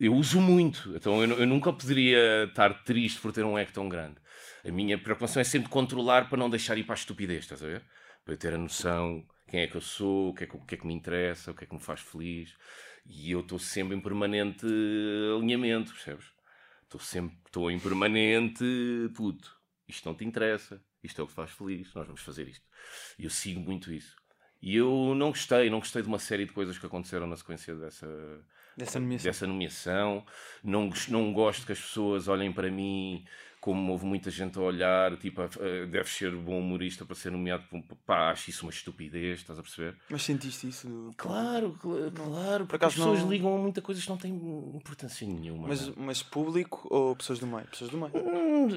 eu 0.00 0.14
uso 0.14 0.40
muito, 0.40 0.94
então 0.96 1.22
eu, 1.22 1.38
eu, 1.38 1.46
nunca 1.46 1.72
poderia 1.72 2.44
estar 2.44 2.82
triste 2.84 3.20
por 3.20 3.32
ter 3.32 3.44
um 3.44 3.58
ego 3.58 3.72
tão 3.72 3.88
grande. 3.88 4.16
A 4.64 4.70
minha 4.70 4.98
preocupação 4.98 5.40
é 5.40 5.44
sempre 5.44 5.68
controlar 5.68 6.28
para 6.28 6.38
não 6.38 6.48
deixar 6.48 6.78
ir 6.78 6.84
para 6.84 6.94
a 6.94 6.96
estupidez, 6.96 7.40
estás 7.40 7.62
a 7.62 7.66
ver? 7.66 7.82
Para 8.24 8.34
eu 8.34 8.38
ter 8.38 8.54
a 8.54 8.58
noção 8.58 9.24
quem 9.52 9.60
é 9.60 9.66
que 9.66 9.76
eu 9.76 9.82
sou, 9.82 10.30
o 10.30 10.34
que 10.34 10.44
é 10.44 10.46
que, 10.46 10.56
o 10.56 10.60
que, 10.60 10.74
é 10.76 10.78
que 10.78 10.86
me 10.86 10.94
interessa, 10.94 11.50
o 11.50 11.54
que 11.54 11.64
é 11.64 11.66
que 11.66 11.74
me 11.74 11.80
faz 11.80 12.00
feliz. 12.00 12.56
E 13.04 13.30
eu 13.30 13.40
estou 13.40 13.58
sempre 13.58 13.94
em 13.94 14.00
permanente 14.00 14.64
alinhamento, 15.36 15.92
percebes? 15.92 16.32
Estou 16.84 16.98
sempre 16.98 17.36
estou 17.44 17.70
em 17.70 17.78
permanente 17.78 18.64
puto. 19.14 19.54
Isto 19.86 20.08
não 20.08 20.14
te 20.14 20.24
interessa, 20.24 20.82
isto 21.04 21.20
é 21.20 21.24
o 21.24 21.26
que 21.26 21.34
te 21.34 21.36
faz 21.36 21.50
feliz, 21.50 21.92
nós 21.92 22.06
vamos 22.06 22.22
fazer 22.22 22.48
isto. 22.48 22.64
E 23.18 23.24
eu 23.24 23.30
sigo 23.30 23.60
muito 23.60 23.92
isso. 23.92 24.16
E 24.62 24.74
eu 24.74 25.14
não 25.14 25.28
gostei, 25.28 25.68
não 25.68 25.80
gostei 25.80 26.00
de 26.00 26.08
uma 26.08 26.18
série 26.18 26.46
de 26.46 26.52
coisas 26.52 26.78
que 26.78 26.86
aconteceram 26.86 27.26
na 27.26 27.36
sequência 27.36 27.74
dessa, 27.74 28.06
Dessa 28.76 28.98
nomeação. 29.00 29.28
dessa 29.30 29.46
nomeação. 29.46 30.26
Não, 30.64 30.90
não 31.08 31.32
gosto 31.32 31.66
que 31.66 31.72
as 31.72 31.80
pessoas 31.80 32.28
olhem 32.28 32.52
para 32.52 32.70
mim 32.70 33.24
como 33.60 33.92
houve 33.92 34.04
muita 34.04 34.28
gente 34.28 34.58
a 34.58 34.60
olhar, 34.60 35.16
tipo, 35.18 35.40
deve 35.88 36.08
ser 36.10 36.34
bom 36.34 36.58
humorista 36.58 37.04
para 37.04 37.14
ser 37.14 37.30
nomeado. 37.30 37.62
por 37.70 37.76
um- 37.76 37.82
Pá, 38.04 38.32
acho 38.32 38.50
isso 38.50 38.66
uma 38.66 38.72
estupidez, 38.72 39.38
estás 39.38 39.56
a 39.56 39.62
perceber? 39.62 39.96
Mas 40.10 40.22
sentiste 40.24 40.68
isso? 40.68 40.88
do- 40.88 41.12
Claro, 41.16 41.78
cl- 41.80 42.10
claro, 42.10 42.66
porque 42.66 42.84
as 42.84 42.92
pessoas 42.92 43.20
não- 43.20 43.30
ligam 43.30 43.54
a 43.54 43.58
muita 43.58 43.80
coisa 43.80 44.02
que 44.02 44.08
não 44.08 44.16
tem 44.16 44.32
importância 44.74 45.24
nenhuma. 45.28 45.68
Mas, 45.68 45.86
não 45.86 45.92
é? 45.92 46.06
mas 46.06 46.22
público 46.24 46.88
ou 46.90 47.14
pessoas 47.14 47.38
do 47.38 47.46
meio? 47.46 47.64
Pessoas 47.68 47.88
do 47.92 47.98
meio. 47.98 48.10
Hum, 48.16 48.68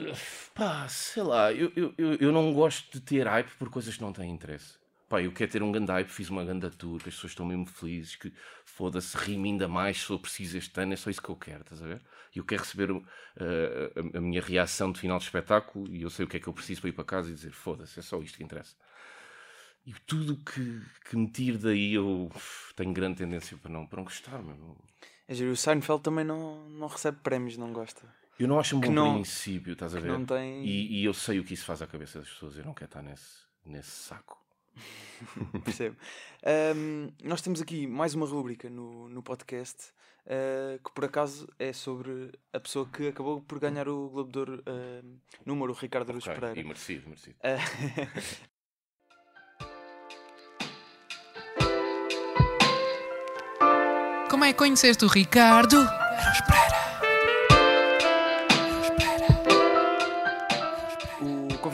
pá, 0.54 0.88
sei 0.88 1.24
lá, 1.24 1.52
eu, 1.52 1.72
eu, 1.76 1.92
eu, 1.98 2.14
eu 2.18 2.32
não 2.32 2.54
gosto 2.54 2.92
de 2.94 3.02
ter 3.02 3.26
hype 3.26 3.50
por 3.58 3.72
coisas 3.72 3.96
que 3.96 4.02
não 4.04 4.14
têm 4.14 4.30
interesse. 4.32 4.76
Pá, 5.08 5.22
eu 5.22 5.32
quero 5.32 5.52
ter 5.52 5.62
um 5.62 5.72
grande 5.72 5.92
hype, 5.92 6.10
fiz 6.10 6.30
uma 6.30 6.44
grande 6.44 6.68
tour, 6.72 7.00
que 7.00 7.10
as 7.10 7.16
pessoas 7.16 7.32
estão 7.32 7.46
mesmo 7.46 7.68
felizes, 7.68 8.16
que 8.16 8.34
foda-se, 8.66 9.16
rime 9.16 9.50
ainda 9.50 9.68
mais 9.68 10.02
se 10.02 10.10
eu 10.10 10.18
preciso 10.18 10.58
este 10.58 10.80
ano, 10.80 10.94
é 10.94 10.96
só 10.96 11.12
isso 11.12 11.22
que 11.22 11.30
eu 11.30 11.36
quero, 11.36 11.62
estás 11.62 11.82
a 11.84 11.86
ver? 11.86 12.02
E 12.36 12.40
eu 12.40 12.44
quero 12.44 12.64
receber 12.64 12.92
uh, 12.92 13.06
a, 14.14 14.18
a 14.18 14.22
minha 14.22 14.42
reação 14.42 14.92
de 14.92 15.00
final 15.00 15.20
de 15.20 15.26
espetáculo 15.26 15.88
e 15.94 16.02
eu 16.02 16.10
sei 16.10 16.26
o 16.26 16.28
que 16.28 16.38
é 16.38 16.40
que 16.40 16.48
eu 16.48 16.54
preciso 16.54 16.82
para 16.82 16.90
ir 16.90 16.94
para 16.94 17.04
casa 17.06 17.30
e 17.30 17.34
dizer 17.34 17.52
foda-se, 17.52 18.00
é 18.00 18.02
só 18.02 18.20
isto 18.22 18.38
que 18.38 18.44
interessa. 18.44 18.76
E 19.86 19.94
tudo 20.08 20.38
que, 20.38 20.82
que 21.08 21.16
me 21.16 21.30
tire 21.30 21.60
daí 21.60 21.94
eu 21.94 22.32
tenho 22.76 22.92
grande 22.92 23.18
tendência 23.18 23.56
para 23.58 23.70
não, 23.72 23.86
para 23.86 23.98
não 23.98 24.04
gostar, 24.06 24.42
meu. 24.42 24.76
É 25.28 25.34
o 25.44 25.56
Seinfeld 25.56 26.02
também 26.02 26.26
não, 26.26 26.68
não 26.70 26.88
recebe 26.88 27.20
prémios, 27.22 27.58
não 27.58 27.72
gosta. 27.72 28.02
Eu 28.40 28.48
não 28.48 28.60
acho 28.60 28.76
um 28.76 28.80
bom 28.80 28.92
não- 28.92 29.14
princípio, 29.14 29.74
estás 29.74 29.96
a 29.96 30.00
ver? 30.00 30.12
Não 30.12 30.26
tem. 30.26 30.66
E, 30.66 31.02
e 31.02 31.06
eu 31.06 31.14
sei 31.14 31.40
o 31.40 31.44
que 31.44 31.54
isso 31.54 31.66
faz 31.66 31.82
à 31.84 31.88
cabeça 31.88 32.20
das 32.20 32.28
pessoas, 32.28 32.58
eu 32.58 32.66
não 32.66 32.74
quero 32.74 32.90
estar 32.90 33.04
nesse, 33.04 33.44
nesse 33.64 33.92
saco. 33.92 34.45
Percebo. 35.64 35.96
Ahm, 36.44 37.10
nós 37.24 37.42
temos 37.42 37.62
aqui 37.62 37.88
mais 37.88 38.14
uma 38.14 38.26
rúbrica 38.26 38.70
no, 38.70 39.10
no 39.10 39.24
podcast 39.24 39.94
ah, 40.28 40.80
que 40.84 40.92
por 40.92 41.06
acaso 41.06 41.48
é 41.60 41.72
sobre 41.74 42.32
a 42.52 42.60
pessoa 42.60 42.88
que 42.92 43.08
acabou 43.08 43.42
por 43.42 43.60
ganhar 43.60 43.88
o 43.88 44.10
Globo 44.10 44.32
de 44.32 44.40
Ouro 44.40 44.64
ah, 44.66 45.02
número, 45.46 45.72
o 45.72 45.76
Ricardo 45.76 46.10
Aruz 46.10 46.26
Ok, 46.26 46.36
Pereira. 46.36 46.60
E 46.60 46.64
merecido, 46.64 47.08
merecido. 47.08 47.36
Ah, 47.44 47.58
Como 54.30 54.44
é 54.44 54.52
que 54.52 54.58
conheceste 54.58 55.06
o 55.06 55.08
Ricardo? 55.08 55.78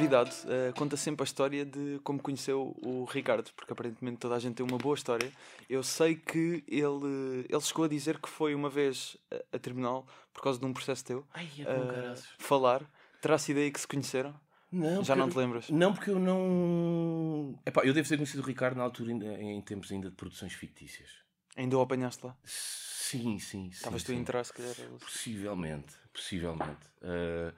Convidado 0.01 0.31
ah, 0.45 0.73
conta 0.75 0.97
sempre 0.97 1.23
a 1.23 1.25
história 1.25 1.65
de 1.65 1.99
como 2.03 2.19
conheceu 2.19 2.75
o 2.83 3.05
Ricardo, 3.05 3.51
porque 3.55 3.73
aparentemente 3.73 4.17
toda 4.17 4.35
a 4.35 4.39
gente 4.39 4.55
tem 4.55 4.65
uma 4.65 4.77
boa 4.77 4.95
história. 4.95 5.31
Eu 5.69 5.83
sei 5.83 6.15
que 6.15 6.63
ele, 6.67 7.45
ele 7.49 7.61
chegou 7.61 7.85
a 7.85 7.87
dizer 7.87 8.19
que 8.19 8.29
foi 8.29 8.55
uma 8.55 8.69
vez 8.69 9.17
a, 9.31 9.57
a 9.57 9.59
tribunal 9.59 10.05
por 10.33 10.41
causa 10.41 10.59
de 10.59 10.65
um 10.65 10.73
processo 10.73 11.05
teu 11.05 11.25
Ai, 11.33 11.47
é 11.59 11.63
ah, 11.63 12.15
falar. 12.37 12.83
Terá 13.21 13.37
sido 13.37 13.57
aí 13.57 13.71
que 13.71 13.79
se 13.79 13.87
conheceram? 13.87 14.33
Não, 14.71 15.03
Já 15.03 15.15
não 15.15 15.29
te 15.29 15.37
lembras? 15.37 15.69
Não, 15.69 15.93
porque 15.93 16.09
eu 16.09 16.17
não. 16.17 17.59
Epá, 17.65 17.83
eu 17.83 17.93
devo 17.93 18.07
ter 18.07 18.15
conhecido 18.15 18.41
o 18.41 18.45
Ricardo 18.45 18.77
na 18.77 18.83
altura, 18.83 19.11
ainda, 19.11 19.25
em 19.25 19.61
tempos 19.61 19.91
ainda 19.91 20.09
de 20.09 20.15
produções 20.15 20.53
fictícias. 20.53 21.09
Ainda 21.57 21.77
o 21.77 21.81
apanhaste 21.81 22.25
lá? 22.25 22.35
Sim, 22.45 23.37
sim, 23.37 23.39
sim. 23.39 23.67
Estavas 23.67 24.03
tu 24.03 24.13
a 24.13 24.15
entrar, 24.15 24.45
se 24.45 24.53
calhar. 24.53 24.73
Possivelmente, 25.01 25.93
possivelmente. 26.13 26.87
Ah, 27.01 27.53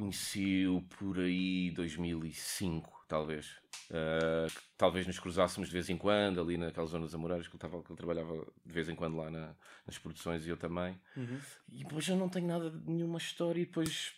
Conheci-o 0.00 0.82
por 0.82 1.18
aí 1.18 1.70
2005, 1.70 3.06
talvez. 3.08 3.46
Que 3.88 4.62
talvez 4.76 5.06
nos 5.06 5.18
cruzássemos 5.18 5.68
de 5.68 5.72
vez 5.72 5.88
em 5.88 5.96
quando, 5.96 6.38
ali 6.38 6.58
naquelas 6.58 6.90
zonas 6.90 7.14
amoreiras 7.14 7.48
que 7.48 7.54
ele, 7.54 7.58
tava, 7.60 7.82
que 7.82 7.90
ele 7.90 7.96
trabalhava 7.96 8.46
de 8.64 8.72
vez 8.74 8.90
em 8.90 8.94
quando 8.94 9.16
lá 9.16 9.30
na- 9.30 9.54
nas 9.86 9.96
produções 9.98 10.46
e 10.46 10.50
eu 10.50 10.56
também. 10.58 11.00
Uhum. 11.16 11.40
E 11.72 11.78
depois 11.82 12.06
eu 12.08 12.16
não 12.16 12.28
tenho 12.28 12.46
nada 12.46 12.70
nenhuma 12.84 13.16
história. 13.16 13.58
E 13.58 13.64
depois 13.64 14.12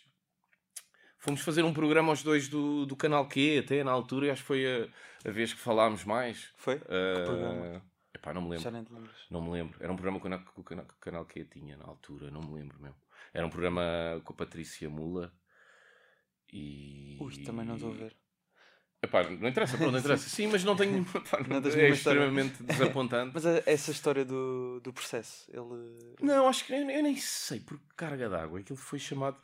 fomos 1.17 1.39
fazer 1.39 1.63
um 1.63 1.73
programa 1.73 2.09
aos 2.09 2.23
dois 2.23 2.49
do, 2.49 2.85
do 2.85 2.95
canal 2.97 3.25
Q, 3.29 3.59
até 3.63 3.81
na 3.81 3.91
altura, 3.91 4.27
e 4.27 4.31
acho 4.31 4.41
que 4.41 4.47
foi 4.47 4.65
a, 4.65 5.29
a 5.29 5.31
vez 5.31 5.53
que 5.53 5.59
falámos 5.61 6.03
mais. 6.03 6.51
Foi? 6.57 6.75
Ah, 6.75 7.23
programa? 7.25 7.85
epá, 8.13 8.33
não 8.33 8.41
me 8.41 8.49
lembro. 8.49 8.63
Já 8.65 8.71
nem 8.71 8.83
te 8.83 8.91
lembras. 8.93 9.15
Não 9.31 9.41
me 9.41 9.49
lembro. 9.51 9.77
Era 9.81 9.93
um 9.93 9.95
programa 9.95 10.19
que 10.19 10.27
o 10.27 10.29
cana- 10.29 10.43
que 10.43 10.59
o 10.59 10.63
cana- 10.63 10.83
que 10.83 10.93
o 10.93 10.97
canal 10.99 11.25
Q 11.25 11.45
tinha 11.45 11.77
na 11.77 11.85
altura, 11.85 12.29
não 12.29 12.41
me 12.41 12.53
lembro 12.59 12.77
mesmo. 12.81 12.97
Era 13.33 13.45
um 13.45 13.49
programa 13.49 13.81
com 14.25 14.33
a 14.33 14.35
Patrícia 14.35 14.89
Mula. 14.89 15.31
E. 16.53 17.17
Ui, 17.19 17.37
também 17.43 17.65
não 17.65 17.75
estou 17.75 17.91
a 17.91 17.95
ver. 17.95 18.15
Epá, 19.01 19.23
não 19.23 19.47
interessa, 19.47 19.77
pronto, 19.77 19.91
não 19.93 19.99
interessa. 19.99 20.27
Sim, 20.29 20.47
mas 20.47 20.63
não 20.63 20.75
tenho. 20.75 21.01
epá, 21.01 21.39
Não 21.47 21.61
tens 21.63 21.73
é 21.73 21.77
nenhuma 21.77 21.95
história. 21.95 22.19
extremamente 22.19 22.63
desapontante. 22.63 23.31
Mas 23.35 23.45
essa 23.65 23.91
história 23.91 24.25
do, 24.25 24.81
do 24.81 24.91
processo, 24.91 25.49
ele. 25.51 26.15
Não, 26.21 26.47
acho 26.49 26.65
que 26.65 26.73
eu, 26.73 26.77
eu 26.89 27.03
nem 27.03 27.15
sei 27.15 27.61
por 27.61 27.79
carga 27.95 28.27
d'água. 28.27 28.59
Aquilo 28.59 28.77
foi 28.77 28.99
chamado. 28.99 29.37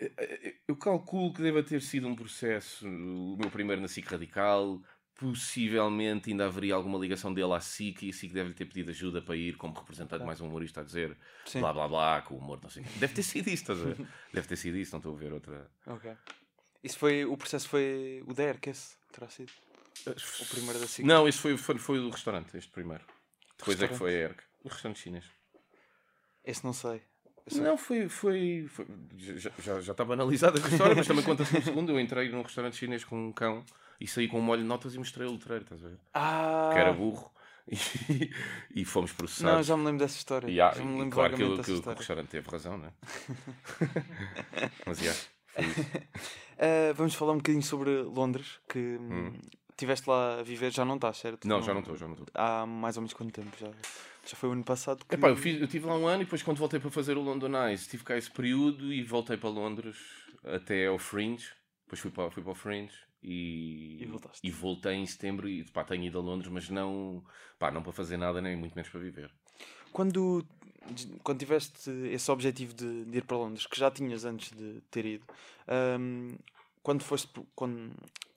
eh, 0.00 0.10
eh, 0.18 0.54
Eu 0.66 0.76
calculo 0.76 1.32
que 1.32 1.40
deva 1.40 1.62
ter 1.62 1.80
sido 1.82 2.08
um 2.08 2.16
processo, 2.16 2.84
o 2.88 3.36
meu 3.38 3.48
primeiro 3.50 3.80
na 3.80 3.86
SIC 3.88 4.06
Radical. 4.10 4.82
Possivelmente 5.18 6.28
ainda 6.30 6.44
haveria 6.44 6.74
alguma 6.74 6.98
ligação 6.98 7.32
dele 7.32 7.52
à 7.54 7.60
SIC 7.60 8.02
e 8.02 8.10
a 8.10 8.12
SIC 8.12 8.32
deve-lhe 8.34 8.54
ter 8.54 8.66
pedido 8.66 8.90
ajuda 8.90 9.22
para 9.22 9.34
ir 9.36 9.56
como 9.56 9.72
representante 9.72 10.22
mais 10.26 10.40
um 10.42 10.46
humorista 10.48 10.82
a 10.82 10.84
dizer 10.84 11.16
Sim. 11.46 11.60
blá 11.60 11.72
blá 11.72 11.88
blá, 11.88 12.20
com 12.22 12.34
o 12.34 12.38
humor, 12.38 12.58
não 12.62 12.68
sei 12.68 12.82
o. 12.82 12.86
Deve 12.98 13.14
ter 13.14 13.22
sido 13.22 13.46
isso, 13.48 13.62
estás 13.62 13.80
a 13.80 13.84
ver? 13.84 14.06
Deve 14.32 14.46
ter 14.46 14.56
sido 14.56 14.76
isso, 14.76 14.92
não 14.92 14.98
estou 14.98 15.14
a 15.14 15.18
ver 15.18 15.32
outra. 15.32 15.70
Ok. 15.86 16.12
Isso 16.86 16.98
foi. 16.98 17.24
O 17.24 17.36
processo 17.36 17.68
foi 17.68 18.22
o 18.26 18.32
da 18.32 18.44
ERC, 18.44 18.68
esse 18.70 18.96
terá 19.12 19.28
sido. 19.28 19.50
O 20.06 20.46
primeiro 20.46 20.78
da 20.78 20.86
SIC. 20.86 21.04
Não, 21.06 21.26
esse 21.28 21.38
foi, 21.38 21.56
foi, 21.56 21.78
foi 21.78 21.98
o 21.98 22.02
do 22.02 22.10
restaurante, 22.10 22.56
este 22.56 22.70
primeiro. 22.70 23.04
Depois 23.58 23.80
é 23.82 23.88
que 23.88 23.94
foi 23.94 24.14
a 24.14 24.18
ERC. 24.28 24.42
O 24.64 24.68
restaurante 24.68 25.00
chinês. 25.00 25.24
Esse 26.44 26.64
não 26.64 26.72
sei. 26.72 27.02
Eu 27.46 27.52
sei. 27.52 27.60
Não, 27.62 27.76
foi. 27.78 28.08
foi, 28.08 28.66
foi- 28.68 28.86
já, 29.16 29.50
já, 29.58 29.80
já 29.80 29.92
estava 29.92 30.12
analisada 30.14 30.58
a 30.64 30.68
história, 30.68 30.94
mas 30.94 31.06
também 31.06 31.24
conta-se 31.24 31.54
no 31.54 31.62
segundo. 31.62 31.92
Eu 31.92 32.00
entrei 32.00 32.28
num 32.28 32.42
restaurante 32.42 32.76
chinês 32.76 33.04
com 33.04 33.16
um 33.28 33.32
cão 33.32 33.64
e 34.00 34.06
saí 34.06 34.28
com 34.28 34.38
um 34.38 34.42
molho 34.42 34.62
de 34.62 34.68
notas 34.68 34.94
e 34.94 34.98
mostrei 34.98 35.26
o 35.26 35.32
letreiro, 35.32 35.64
estás 35.64 35.84
a 35.84 35.88
ver? 35.88 35.98
Ah! 36.14 36.70
Que 36.72 36.78
era 36.78 36.92
burro 36.92 37.32
e, 37.66 38.30
e 38.74 38.84
fomos 38.84 39.10
Não, 39.10 39.16
processados. 39.16 39.66
já 39.66 39.76
me 39.76 39.84
lembro 39.84 40.00
dessa 40.00 40.16
história. 40.18 40.48
E, 40.48 40.60
há- 40.60 40.72
já 40.72 40.84
me 40.84 40.94
e 40.94 40.98
lembro 41.00 41.10
claro 41.14 41.34
que, 41.36 41.42
vagamente 41.42 41.54
o- 41.54 41.56
dessa 41.56 41.66
que 41.66 41.72
o- 41.72 41.72
que 41.72 41.72
o 41.72 41.80
história. 41.80 41.98
restaurante 41.98 42.28
teve 42.28 42.48
razão, 42.50 42.78
não 42.78 42.86
é? 42.86 42.92
mas 44.86 44.98
já, 44.98 45.14
Ah, 46.58 46.92
vamos 46.94 47.14
falar 47.14 47.32
um 47.32 47.36
bocadinho 47.38 47.62
sobre 47.62 48.02
Londres, 48.02 48.58
que 48.68 48.78
hum, 48.78 49.32
estiveste 49.70 50.08
lá 50.08 50.40
a 50.40 50.42
viver, 50.42 50.72
já 50.72 50.84
não 50.84 50.96
estás, 50.96 51.18
certo? 51.18 51.46
Não, 51.46 51.62
já 51.62 51.72
não 51.72 51.80
estou, 51.80 51.96
já 51.96 52.06
não 52.06 52.14
estou. 52.14 52.26
Há 52.34 52.66
mais 52.66 52.96
ou 52.96 53.02
menos 53.02 53.14
quanto 53.14 53.32
tempo? 53.32 53.56
Já, 53.58 53.68
já 54.26 54.36
foi 54.36 54.48
o 54.48 54.52
ano 54.52 54.64
passado 54.64 55.04
que. 55.04 55.14
Epá, 55.14 55.28
eu, 55.28 55.36
fiz, 55.36 55.60
eu 55.60 55.66
tive 55.68 55.86
lá 55.86 55.96
um 55.96 56.06
ano 56.06 56.22
e 56.22 56.24
depois 56.24 56.42
quando 56.42 56.58
voltei 56.58 56.80
para 56.80 56.90
fazer 56.90 57.16
o 57.16 57.22
London 57.22 57.66
Eyes 57.66 57.86
tive 57.86 58.04
cá 58.04 58.16
esse 58.16 58.30
período 58.30 58.92
e 58.92 59.02
voltei 59.02 59.36
para 59.36 59.48
Londres 59.50 59.96
até 60.44 60.86
ao 60.86 60.98
Fringe. 60.98 61.48
Depois 61.84 62.00
fui 62.00 62.10
para, 62.10 62.30
fui 62.30 62.42
para 62.42 62.52
o 62.52 62.54
Fringe 62.54 62.92
e, 63.22 64.02
E 64.02 64.06
voltaste. 64.06 64.40
e 64.46 64.50
voltei 64.50 64.94
em 64.94 65.06
setembro 65.06 65.48
e 65.48 65.62
pá, 65.70 65.84
tenho 65.84 66.04
ido 66.04 66.18
a 66.18 66.22
Londres, 66.22 66.50
mas 66.50 66.68
não, 66.68 67.22
pá, 67.58 67.70
não 67.70 67.82
para 67.82 67.92
fazer 67.92 68.16
nada, 68.16 68.40
nem 68.40 68.56
muito 68.56 68.74
menos 68.74 68.90
para 68.90 69.00
viver. 69.00 69.30
Quando, 69.92 70.44
quando 71.22 71.38
tiveste 71.38 71.90
esse 72.12 72.30
objetivo 72.30 72.72
de, 72.74 73.04
de 73.04 73.18
ir 73.18 73.22
para 73.24 73.36
Londres, 73.36 73.66
que 73.66 73.78
já 73.78 73.90
tinhas 73.90 74.24
antes 74.24 74.50
de 74.56 74.80
ter 74.90 75.04
ido, 75.04 75.24
hum, 76.00 76.36
quando 76.82 77.02
foste. 77.02 77.28
Quando, 77.54 77.92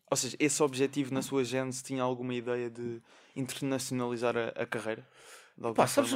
ou 0.10 0.18
seja, 0.18 0.36
esse 0.40 0.62
objetivo 0.64 1.14
na 1.14 1.22
sua 1.22 1.44
gênese 1.44 1.84
tinha 1.84 2.02
alguma 2.04 2.34
ideia 2.34 2.70
de 2.70 3.02
internacionalizar 3.36 4.36
a, 4.36 4.48
a 4.50 4.66
carreira? 4.66 5.08
Pá, 5.76 5.86
sabes, 5.88 6.14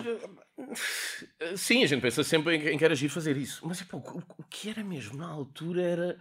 eh, 1.40 1.58
sim, 1.58 1.84
a 1.84 1.88
gente 1.88 2.02
pensa 2.02 2.24
sempre 2.24 2.56
em, 2.56 2.70
em 2.74 2.78
que 2.78 2.86
era 2.86 2.96
giro 2.96 3.12
fazer 3.14 3.36
isso, 3.38 3.62
mas 3.68 3.82
o, 3.82 3.98
o- 3.98 4.44
que 4.50 4.70
era 4.70 4.84
mesmo 4.84 5.18
na 5.18 5.28
altura 5.28 5.82
era. 5.82 6.20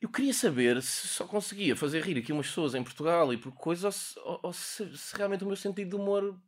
Eu 0.00 0.08
queria 0.10 0.32
saber 0.32 0.80
se 0.82 1.08
só 1.08 1.24
conseguia 1.26 1.74
fazer 1.74 2.02
rir 2.02 2.18
aqui 2.18 2.32
umas 2.32 2.46
pessoas 2.46 2.74
em 2.74 2.84
Portugal 2.84 3.32
e 3.32 3.36
por 3.36 3.50
coisa 3.52 3.88
ou, 3.88 3.92
se, 3.92 4.18
ou- 4.20 4.40
ou 4.44 4.52
se- 4.52 4.96
se 4.96 5.16
realmente 5.16 5.42
o 5.42 5.46
meu 5.46 5.56
sentido 5.56 5.88
de 5.90 5.96
humor 5.96 6.38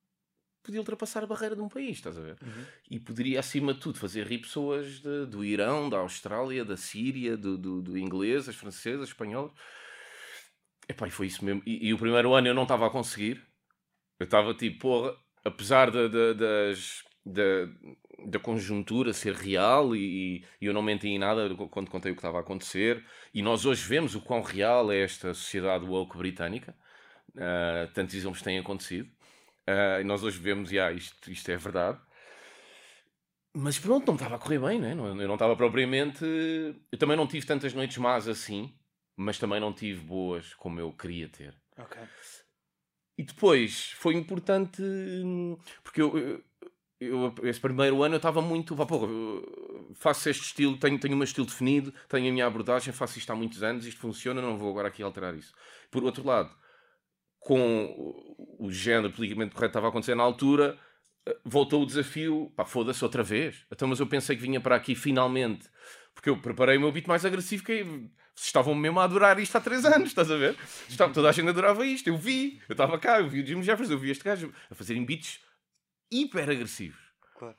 podia 0.68 0.80
ultrapassar 0.80 1.24
a 1.24 1.26
barreira 1.26 1.56
de 1.56 1.62
um 1.62 1.68
país, 1.68 1.96
estás 1.96 2.18
a 2.18 2.20
ver? 2.20 2.36
Uhum. 2.42 2.64
E 2.90 3.00
poderia, 3.00 3.40
acima 3.40 3.72
de 3.72 3.80
tudo, 3.80 3.98
fazer 3.98 4.26
rir 4.26 4.38
pessoas 4.38 5.00
de- 5.00 5.24
do 5.26 5.42
Irão, 5.42 5.88
da 5.88 5.96
Austrália, 5.96 6.62
da 6.62 6.76
Síria, 6.76 7.38
do, 7.38 7.56
do, 7.56 7.80
do 7.80 7.98
inglês, 7.98 8.48
as 8.48 8.54
francesas, 8.54 9.04
as 9.04 9.08
espanholas. 9.08 9.50
Epá, 10.86 11.08
e 11.08 11.10
foi 11.10 11.26
isso 11.26 11.42
mesmo. 11.42 11.62
E, 11.64 11.88
e 11.88 11.94
o 11.94 11.98
primeiro 11.98 12.34
ano 12.34 12.48
eu 12.48 12.54
não 12.54 12.64
estava 12.64 12.86
a 12.86 12.90
conseguir. 12.90 13.42
Eu 14.20 14.24
estava 14.24 14.52
tipo, 14.52 14.80
porra, 14.80 15.16
apesar 15.42 15.90
da, 15.90 16.06
da, 16.06 16.32
das, 16.34 17.02
da, 17.24 18.38
conjuntura 18.38 19.14
ser 19.14 19.34
real 19.34 19.96
e, 19.96 20.44
e 20.60 20.66
eu 20.66 20.74
não 20.74 20.82
menti 20.82 21.08
em 21.08 21.18
nada 21.18 21.48
quando 21.70 21.90
contei 21.90 22.12
o 22.12 22.14
que 22.14 22.20
estava 22.20 22.36
a 22.38 22.40
acontecer. 22.40 23.02
E 23.32 23.40
nós 23.40 23.64
hoje 23.64 23.86
vemos 23.88 24.14
o 24.14 24.20
quão 24.20 24.42
real 24.42 24.92
é 24.92 25.00
esta 25.00 25.32
sociedade 25.32 25.86
woke 25.86 26.18
britânica. 26.18 26.76
Uh, 27.34 27.92
tantos 27.94 28.14
exames 28.14 28.42
têm 28.42 28.58
acontecido. 28.58 29.08
Ah, 29.68 30.00
e 30.00 30.04
nós 30.04 30.22
hoje 30.22 30.38
vemos, 30.38 30.70
yeah, 30.70 30.94
isto, 30.94 31.30
isto 31.30 31.50
é 31.50 31.56
verdade. 31.56 31.98
Mas 33.54 33.78
pronto, 33.78 34.06
não 34.06 34.14
estava 34.14 34.36
a 34.36 34.38
correr 34.38 34.58
bem, 34.60 34.78
né? 34.80 34.92
Eu 34.92 35.14
não 35.14 35.34
estava 35.34 35.56
propriamente. 35.56 36.24
Eu 36.92 36.98
também 36.98 37.16
não 37.16 37.26
tive 37.26 37.46
tantas 37.46 37.74
noites 37.74 37.96
más 37.98 38.28
assim. 38.28 38.74
mas 39.20 39.36
também 39.38 39.58
não 39.60 39.72
tive 39.72 40.00
boas 40.04 40.54
como 40.54 40.78
eu 40.78 40.92
queria 40.92 41.28
ter. 41.28 41.52
Ok. 41.76 42.00
E 43.18 43.24
depois 43.24 43.90
foi 43.96 44.14
importante 44.14 44.80
porque 45.82 46.00
eu, 46.00 46.16
eu- 46.16 46.44
eu, 47.00 47.34
esse 47.44 47.60
primeiro 47.60 48.02
ano 48.02 48.14
eu 48.14 48.18
estava 48.18 48.40
muito. 48.40 48.74
Vá, 48.76 48.86
porra, 48.86 49.08
faço 49.94 50.28
este 50.28 50.44
estilo, 50.44 50.76
tenho, 50.78 50.98
tenho 50.98 51.14
o 51.14 51.16
meu 51.16 51.24
estilo 51.24 51.46
definido, 51.46 51.92
tenho 52.08 52.28
a 52.28 52.32
minha 52.32 52.46
abordagem, 52.46 52.92
faço 52.92 53.18
isto 53.18 53.30
há 53.32 53.36
muitos 53.36 53.62
anos, 53.62 53.86
isto 53.86 54.00
funciona, 54.00 54.40
não 54.42 54.56
vou 54.58 54.70
agora 54.70 54.88
aqui 54.88 55.02
alterar 55.02 55.34
isso. 55.34 55.52
Por 55.90 56.02
outro 56.04 56.24
lado, 56.24 56.54
com 57.38 57.94
o- 58.58 58.70
género 58.70 59.12
politicamente 59.12 59.54
correto 59.54 59.70
que 59.70 59.78
estava 59.78 59.86
a 59.86 59.90
acontecer 59.90 60.14
na 60.14 60.22
altura, 60.22 60.78
eh, 61.26 61.36
voltou 61.44 61.82
o 61.82 61.86
desafio, 61.86 62.52
pá, 62.56 62.64
foda-se 62.64 63.02
outra 63.04 63.22
vez. 63.22 63.64
Então, 63.70 63.86
mas 63.88 64.00
eu 64.00 64.06
pensei 64.06 64.36
que 64.36 64.42
vinha 64.42 64.60
para 64.60 64.74
aqui 64.76 64.94
finalmente, 64.94 65.68
porque 66.14 66.28
eu 66.28 66.40
preparei 66.40 66.76
o 66.76 66.80
meu 66.80 66.90
beat 66.92 67.06
mais 67.06 67.24
agressivo 67.24 67.64
que 67.64 67.82
vocês 67.84 68.46
estavam 68.46 68.74
mesmo 68.74 68.98
a 69.00 69.04
adorar 69.04 69.38
isto 69.38 69.56
há 69.56 69.60
3 69.60 69.84
anos, 69.84 70.08
estás 70.08 70.30
a 70.30 70.36
ver? 70.36 70.56
Estava, 70.88 71.12
toda 71.12 71.28
a 71.28 71.32
gente 71.32 71.48
adorava 71.48 71.84
isto, 71.86 72.08
eu 72.08 72.16
vi, 72.18 72.60
eu 72.68 72.72
estava 72.74 72.98
cá, 72.98 73.20
eu 73.20 73.28
vi 73.28 73.42
o 73.42 73.46
Jim 73.46 73.62
Jeffers, 73.62 73.90
eu 73.90 73.98
vi 73.98 74.10
este 74.10 74.24
gajo 74.24 74.52
a 74.70 74.74
fazerem 74.74 75.04
beats 75.04 75.40
hiper 76.10 76.48
agressivos. 76.50 77.00
Claro. 77.36 77.56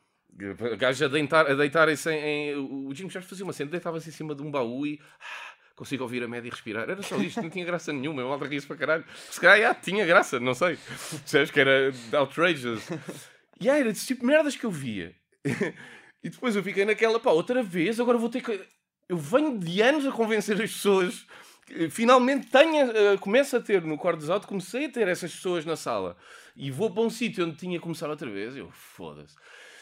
Gajos 0.78 1.02
a, 1.02 1.08
deitar, 1.08 1.50
a 1.50 1.54
deitarem-se 1.56 2.10
em, 2.12 2.52
em- 2.52 2.56
O 2.56 2.94
Jim 2.94 3.10
Jeffers 3.10 3.30
fazia 3.30 3.44
uma 3.46 3.54
cena, 3.54 3.72
deitava-se 3.72 4.10
em 4.10 4.12
cima 4.12 4.36
de 4.36 4.42
um 4.44 4.52
baú 4.52 4.86
e. 4.86 5.00
ah, 5.20 5.54
consigo 5.80 6.04
ouvir 6.04 6.22
a 6.22 6.28
média 6.28 6.50
e 6.50 6.52
respirar. 6.52 6.90
Era 6.90 7.02
só 7.02 7.16
isto, 7.16 7.42
não 7.42 7.50
tinha 7.50 7.64
graça 7.64 7.94
nenhuma. 7.94 8.22
Eu 8.22 8.38
ria-se 8.38 8.68
para 8.68 8.76
caralho. 8.76 9.06
Se 9.32 9.40
calhar, 9.40 9.70
já, 9.70 9.74
tinha 9.74 10.06
graça, 10.06 10.38
não 10.38 10.54
sei. 10.54 10.78
Percebes 11.22 11.52
que 11.52 11.60
era 11.60 11.94
outrageous. 12.20 12.84
E 13.62 13.70
aí, 13.70 13.80
era 13.80 13.90
desse 13.90 14.08
tipo 14.08 14.22
de 14.22 14.28
merdas 14.28 14.58
que 14.58 14.66
eu 14.66 14.72
via. 14.72 15.16
e 16.22 16.30
depois 16.30 16.54
eu 16.56 16.64
fiquei 16.64 16.84
naquela, 16.84 17.18
pá, 17.18 17.32
outra 17.32 17.64
vez, 17.64 17.98
agora 17.98 18.18
vou 18.18 18.30
ter 18.30 18.42
que. 18.42 18.62
Eu 19.08 19.18
venho 19.18 19.58
de 19.58 19.82
anos 19.82 20.06
a 20.06 20.12
convencer 20.12 20.62
as 20.62 20.72
pessoas. 20.72 21.26
Finalmente 21.90 22.48
tenho, 22.48 22.92
eh, 22.92 23.18
começo 23.18 23.56
a 23.56 23.62
ter 23.62 23.82
no 23.82 23.98
Cordes 23.98 24.30
Alto, 24.30 24.48
comecei 24.48 24.86
a 24.86 24.90
ter 24.90 25.08
essas 25.08 25.32
pessoas 25.32 25.66
na 25.66 25.76
sala 25.76 26.18
e 26.56 26.72
vou 26.72 26.90
para 26.90 27.04
um 27.04 27.10
sítio 27.10 27.46
onde 27.46 27.58
tinha 27.58 27.78
que 27.78 27.84
começar 27.84 28.10
outra 28.10 28.30
vez. 28.30 28.56
Eu 28.56 28.70
foda-se. 28.72 29.36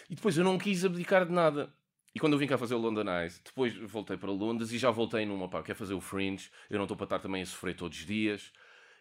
E 0.10 0.16
depois 0.16 0.38
eu 0.38 0.44
não 0.44 0.58
quis 0.58 0.84
abdicar 0.86 1.26
de 1.26 1.32
nada. 1.32 1.74
E 2.18 2.20
quando 2.20 2.34
eu 2.34 2.40
vim 2.40 2.48
cá 2.48 2.58
fazer 2.58 2.74
o 2.74 2.80
London 2.80 3.08
Eyes, 3.08 3.40
depois 3.46 3.76
voltei 3.76 4.18
para 4.18 4.32
Londres 4.32 4.72
e 4.72 4.80
já 4.80 4.90
voltei 4.90 5.24
numa, 5.24 5.48
pá, 5.48 5.62
quer 5.62 5.76
fazer 5.76 5.94
o 5.94 6.02
Fringe, 6.02 6.50
eu 6.68 6.80
não 6.80 6.86
estou 6.86 6.98
para 6.98 7.04
estar 7.04 7.20
também 7.20 7.44
a 7.44 7.46
sofrer 7.46 7.76
todos 7.76 7.96
os 7.96 8.08
dias. 8.08 8.52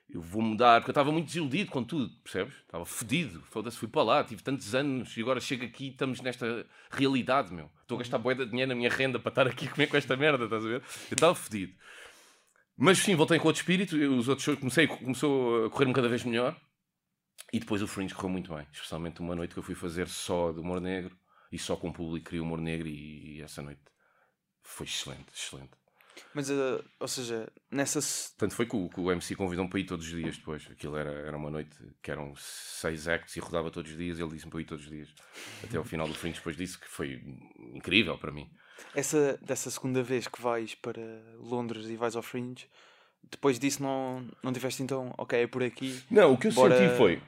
Eu 0.06 0.20
vou 0.20 0.42
mudar, 0.42 0.80
porque 0.82 0.90
eu 0.90 0.92
estava 0.92 1.10
muito 1.10 1.24
desiludido 1.24 1.70
com 1.70 1.82
tudo, 1.82 2.14
percebes? 2.22 2.54
Estava 2.56 2.84
fodido, 2.84 3.40
foda-se, 3.50 3.78
fui 3.78 3.88
para 3.88 4.02
lá, 4.02 4.22
tive 4.22 4.42
tantos 4.42 4.74
anos 4.74 5.16
e 5.16 5.22
agora 5.22 5.40
chego 5.40 5.64
aqui 5.64 5.86
e 5.86 5.88
estamos 5.92 6.20
nesta 6.20 6.66
realidade, 6.90 7.54
meu. 7.54 7.70
Estou 7.80 7.96
a 7.96 8.00
gastar 8.00 8.18
boia 8.18 8.36
de 8.36 8.44
dinheiro 8.50 8.68
na 8.68 8.74
minha 8.74 8.90
renda 8.90 9.18
para 9.18 9.30
estar 9.30 9.46
aqui 9.46 9.66
a 9.66 9.70
comer 9.70 9.86
com 9.86 9.96
esta 9.96 10.14
merda, 10.14 10.44
estás 10.44 10.62
a 10.62 10.68
ver? 10.68 10.82
Eu 11.10 11.14
estava 11.14 11.34
fodido. 11.34 11.72
Mas 12.76 12.98
sim, 12.98 13.14
voltei 13.14 13.38
com 13.38 13.48
outro 13.48 13.62
espírito, 13.62 13.96
os 13.96 14.28
outros 14.28 14.44
shows 14.44 14.58
comecei, 14.58 14.86
começou 14.86 15.64
a 15.64 15.70
correr-me 15.70 15.94
cada 15.94 16.10
vez 16.10 16.22
melhor. 16.22 16.54
E 17.50 17.58
depois 17.58 17.80
o 17.80 17.86
Fringe 17.86 18.14
correu 18.14 18.28
muito 18.28 18.54
bem, 18.54 18.66
especialmente 18.70 19.20
uma 19.20 19.34
noite 19.34 19.54
que 19.54 19.58
eu 19.58 19.62
fui 19.62 19.74
fazer 19.74 20.06
só 20.06 20.52
de 20.52 20.60
humor 20.60 20.82
negro 20.82 21.16
e 21.52 21.58
só 21.58 21.76
com 21.76 21.88
o 21.88 21.92
público 21.92 22.24
que 22.24 22.30
queria 22.30 22.42
humor 22.42 22.60
negro 22.60 22.88
e, 22.88 23.36
e 23.38 23.42
essa 23.42 23.62
noite 23.62 23.82
foi 24.62 24.86
excelente, 24.86 25.26
excelente. 25.34 25.70
Mas, 26.32 26.48
eh, 26.50 26.82
ou 26.98 27.06
seja, 27.08 27.46
nessa. 27.70 28.00
Tanto 28.38 28.54
foi 28.54 28.64
que 28.66 28.74
o, 28.74 28.88
que 28.88 28.98
o 28.98 29.12
MC 29.12 29.34
convidou-me 29.36 29.68
para 29.70 29.80
ir 29.80 29.84
todos 29.84 30.06
os 30.06 30.12
dias 30.12 30.38
depois. 30.38 30.66
Aquilo 30.70 30.96
era, 30.96 31.10
era 31.10 31.36
uma 31.36 31.50
noite 31.50 31.76
que 32.02 32.10
eram 32.10 32.34
seis 32.36 33.06
acts 33.06 33.36
e 33.36 33.40
rodava 33.40 33.70
todos 33.70 33.90
os 33.90 33.98
dias. 33.98 34.18
Ele 34.18 34.30
disse-me 34.30 34.50
para 34.50 34.60
ir 34.62 34.64
todos 34.64 34.84
os 34.84 34.90
dias. 34.90 35.14
Até 35.62 35.76
ao 35.76 35.84
final 35.84 36.08
do 36.08 36.14
Fringe, 36.14 36.38
depois 36.38 36.56
disse 36.56 36.78
que 36.78 36.88
foi 36.88 37.22
incrível 37.74 38.16
para 38.16 38.32
mim. 38.32 38.50
Essa, 38.94 39.38
dessa 39.42 39.70
segunda 39.70 40.02
vez 40.02 40.26
que 40.26 40.40
vais 40.40 40.74
para 40.74 41.02
Londres 41.38 41.86
e 41.86 41.96
vais 41.96 42.16
ao 42.16 42.22
Fringe, 42.22 42.66
depois 43.30 43.58
disso 43.58 43.82
não, 43.82 44.26
não 44.42 44.52
tiveste 44.54 44.82
então, 44.82 45.12
ok, 45.18 45.42
é 45.42 45.46
por 45.46 45.62
aqui, 45.62 46.02
Não, 46.10 46.32
o 46.32 46.38
que 46.38 46.48
eu 46.48 46.52
Bora- 46.52 46.78
senti 46.78 46.96
foi. 46.96 47.22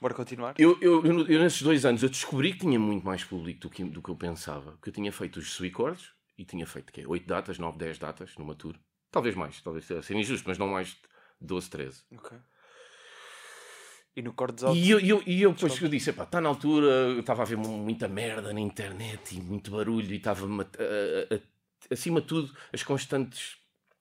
Bora 0.00 0.14
continuar? 0.14 0.54
Eu, 0.58 0.78
eu, 0.80 1.04
eu, 1.04 1.26
eu 1.26 1.40
nesses 1.40 1.62
dois 1.62 1.84
anos 1.84 2.02
eu 2.02 2.08
descobri 2.08 2.52
que 2.52 2.60
tinha 2.60 2.78
muito 2.78 3.04
mais 3.04 3.24
público 3.24 3.60
do 3.60 3.70
que, 3.70 3.84
do 3.84 4.02
que 4.02 4.08
eu 4.10 4.16
pensava. 4.16 4.72
Porque 4.72 4.90
eu 4.90 4.94
tinha 4.94 5.12
feito 5.12 5.38
os 5.38 5.46
Chords 5.46 6.12
e 6.38 6.44
tinha 6.44 6.66
feito 6.66 6.92
quê? 6.92 7.04
8 7.06 7.26
datas, 7.26 7.58
9, 7.58 7.78
10 7.78 7.98
datas 7.98 8.34
numa 8.36 8.54
tour. 8.54 8.74
Talvez 9.10 9.34
mais, 9.34 9.60
talvez 9.62 9.84
seja 9.86 10.14
injusto, 10.14 10.46
mas 10.48 10.58
não 10.58 10.68
mais 10.68 10.88
de 10.88 10.98
12, 11.40 11.70
13. 11.70 12.02
Ok. 12.12 12.36
E 14.14 14.22
no 14.22 14.32
Cordes? 14.32 14.64
E 14.74 14.90
eu, 14.90 14.98
eu, 15.00 15.22
e 15.26 15.42
eu 15.42 15.52
depois 15.52 15.78
que 15.78 15.84
eu 15.84 15.88
disse, 15.90 16.08
está 16.10 16.40
na 16.40 16.48
altura, 16.48 16.86
eu 16.86 17.20
estava 17.20 17.42
a 17.42 17.44
ver 17.44 17.56
mu- 17.56 17.76
muita 17.76 18.08
merda 18.08 18.52
na 18.52 18.60
internet 18.60 19.36
e 19.36 19.40
muito 19.40 19.70
barulho 19.70 20.10
e 20.10 20.16
estava 20.16 20.46
acima 21.90 22.20
de 22.22 22.26
tudo 22.26 22.54
as 22.72 22.82
constantes 22.82 23.58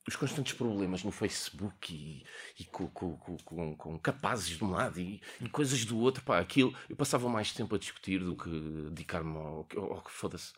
os 0.07 0.15
constantes 0.15 0.53
problemas 0.53 1.03
no 1.03 1.11
Facebook 1.11 1.93
e, 1.93 2.23
e 2.59 2.65
com, 2.65 2.87
com, 2.87 3.17
com, 3.17 3.75
com, 3.75 3.99
capazes 3.99 4.57
de 4.57 4.63
um 4.63 4.71
lado 4.71 4.99
e, 4.99 5.21
e 5.41 5.49
coisas 5.49 5.83
do 5.85 5.97
outro, 5.99 6.23
pá, 6.23 6.39
aquilo, 6.39 6.75
eu 6.89 6.95
passava 6.95 7.27
mais 7.27 7.51
tempo 7.53 7.73
a 7.75 7.79
discutir 7.79 8.19
do 8.19 8.35
que 8.35 8.49
dedicar-me 8.91 9.35
ao, 9.37 9.63
que- 9.65 9.77
ao 9.77 10.01
que 10.03 10.11
foda-se, 10.11 10.53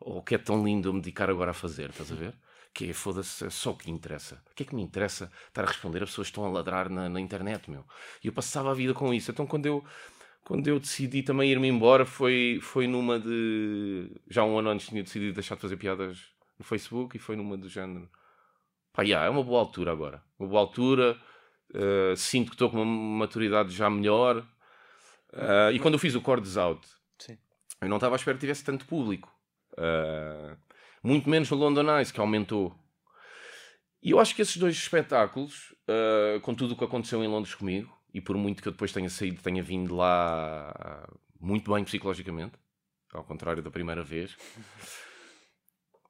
ao 0.00 0.22
que 0.22 0.34
é 0.34 0.38
tão 0.38 0.62
lindo 0.64 0.92
me 0.92 1.00
dedicar 1.00 1.30
agora 1.30 1.52
a 1.52 1.54
fazer, 1.54 1.90
estás 1.90 2.12
a 2.12 2.14
ver? 2.14 2.34
Que 2.72 2.90
é, 2.90 2.92
foda-se, 2.92 3.44
é 3.46 3.50
só 3.50 3.70
o 3.72 3.76
que 3.76 3.90
interessa. 3.90 4.42
O 4.52 4.54
que 4.54 4.62
é 4.62 4.66
que 4.66 4.74
me 4.74 4.82
interessa 4.82 5.30
estar 5.48 5.64
a 5.64 5.66
responder 5.66 6.02
a 6.02 6.06
pessoas 6.06 6.28
que 6.28 6.32
estão 6.32 6.44
a 6.44 6.48
ladrar 6.50 6.88
na, 6.88 7.08
na 7.08 7.20
internet, 7.20 7.68
meu? 7.70 7.84
E 8.22 8.28
eu 8.28 8.32
passava 8.32 8.70
a 8.70 8.74
vida 8.74 8.94
com 8.94 9.12
isso. 9.12 9.30
Então 9.30 9.46
quando 9.46 9.66
eu, 9.66 9.84
quando 10.44 10.66
eu 10.68 10.78
decidi 10.80 11.22
também 11.22 11.50
ir-me 11.50 11.68
embora, 11.68 12.04
foi, 12.06 12.58
foi 12.62 12.86
numa 12.86 13.18
de. 13.18 14.10
Já 14.28 14.44
um 14.44 14.58
ano 14.58 14.70
antes 14.70 14.86
tinha 14.88 15.02
decidido 15.02 15.34
deixar 15.34 15.56
de 15.56 15.60
fazer 15.62 15.76
piadas 15.76 16.18
no 16.58 16.64
Facebook 16.64 17.16
e 17.16 17.20
foi 17.20 17.36
numa 17.36 17.56
do 17.56 17.68
género. 17.68 18.08
Pá, 18.92 19.02
yeah, 19.02 19.26
é 19.26 19.30
uma 19.30 19.42
boa 19.42 19.60
altura 19.60 19.92
agora. 19.92 20.22
Uma 20.38 20.48
boa 20.48 20.60
altura. 20.60 21.18
eh, 21.72 22.14
sinto 22.16 22.48
que 22.48 22.54
estou 22.56 22.68
com 22.68 22.82
uma 22.82 23.18
maturidade 23.18 23.72
já 23.72 23.88
melhor. 23.88 24.44
Eh, 25.32 25.72
e 25.74 25.78
quando 25.78 25.94
eu 25.94 26.00
fiz 26.00 26.14
o 26.16 26.20
Cordes 26.20 26.56
Out, 26.56 26.84
Sim. 27.18 27.38
eu 27.80 27.88
não 27.88 27.96
estava 27.96 28.14
à 28.14 28.16
espera 28.16 28.36
que 28.36 28.40
tivesse 28.40 28.64
tanto 28.64 28.84
público. 28.86 29.32
Eh, 29.78 30.56
muito 31.02 31.30
menos 31.30 31.48
no 31.50 31.56
London 31.56 31.96
Eyes, 31.96 32.10
que 32.10 32.20
aumentou. 32.20 32.74
E 34.02 34.10
eu 34.10 34.18
acho 34.18 34.34
que 34.34 34.42
esses 34.42 34.56
dois 34.56 34.74
espetáculos, 34.74 35.74
com 36.42 36.54
tudo 36.54 36.72
o 36.72 36.76
que 36.76 36.84
aconteceu 36.84 37.22
em 37.22 37.28
Londres 37.28 37.54
comigo, 37.54 37.94
e 38.14 38.20
por 38.20 38.36
muito 38.36 38.62
que 38.62 38.68
eu 38.68 38.72
depois 38.72 38.92
tenha 38.92 39.10
saído, 39.10 39.42
tenha 39.42 39.62
vindo 39.62 39.94
lá 39.94 41.06
muito 41.38 41.72
bem 41.72 41.84
psicologicamente, 41.84 42.54
ao 43.12 43.22
contrário 43.24 43.62
da 43.62 43.70
primeira 43.70 44.02
vez, 44.02 44.36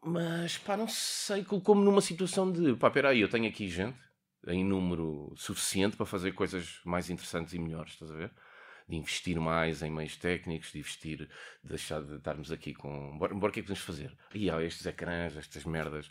mas 0.02 0.58
pá, 0.58 0.76
não 0.76 0.88
sei, 0.88 1.44
colocou-me 1.44 1.84
numa 1.84 2.00
situação 2.00 2.50
de 2.50 2.74
pá, 2.76 2.90
peraí, 2.90 3.20
eu 3.20 3.28
tenho 3.28 3.48
aqui 3.48 3.68
gente 3.68 3.98
em 4.46 4.64
número 4.64 5.32
suficiente 5.36 5.96
para 5.96 6.06
fazer 6.06 6.32
coisas 6.32 6.80
mais 6.84 7.10
interessantes 7.10 7.52
e 7.52 7.58
melhores, 7.58 7.92
estás 7.92 8.10
a 8.10 8.16
ver? 8.16 8.32
De 8.90 8.96
investir 8.96 9.40
mais 9.40 9.82
em 9.82 9.90
meios 9.90 10.16
técnicos, 10.16 10.72
de 10.72 10.80
investir, 10.80 11.18
de 11.62 11.68
deixar 11.68 12.02
de 12.02 12.16
estarmos 12.16 12.50
aqui 12.50 12.74
com. 12.74 13.16
Bora, 13.16 13.32
bora 13.34 13.50
o 13.50 13.52
que 13.52 13.60
é 13.60 13.62
que 13.62 13.68
podemos 13.68 13.84
fazer? 13.84 14.12
E 14.34 14.50
há 14.50 14.62
estes 14.62 14.84
ecrãs, 14.84 15.36
estas 15.36 15.64
merdas 15.64 16.10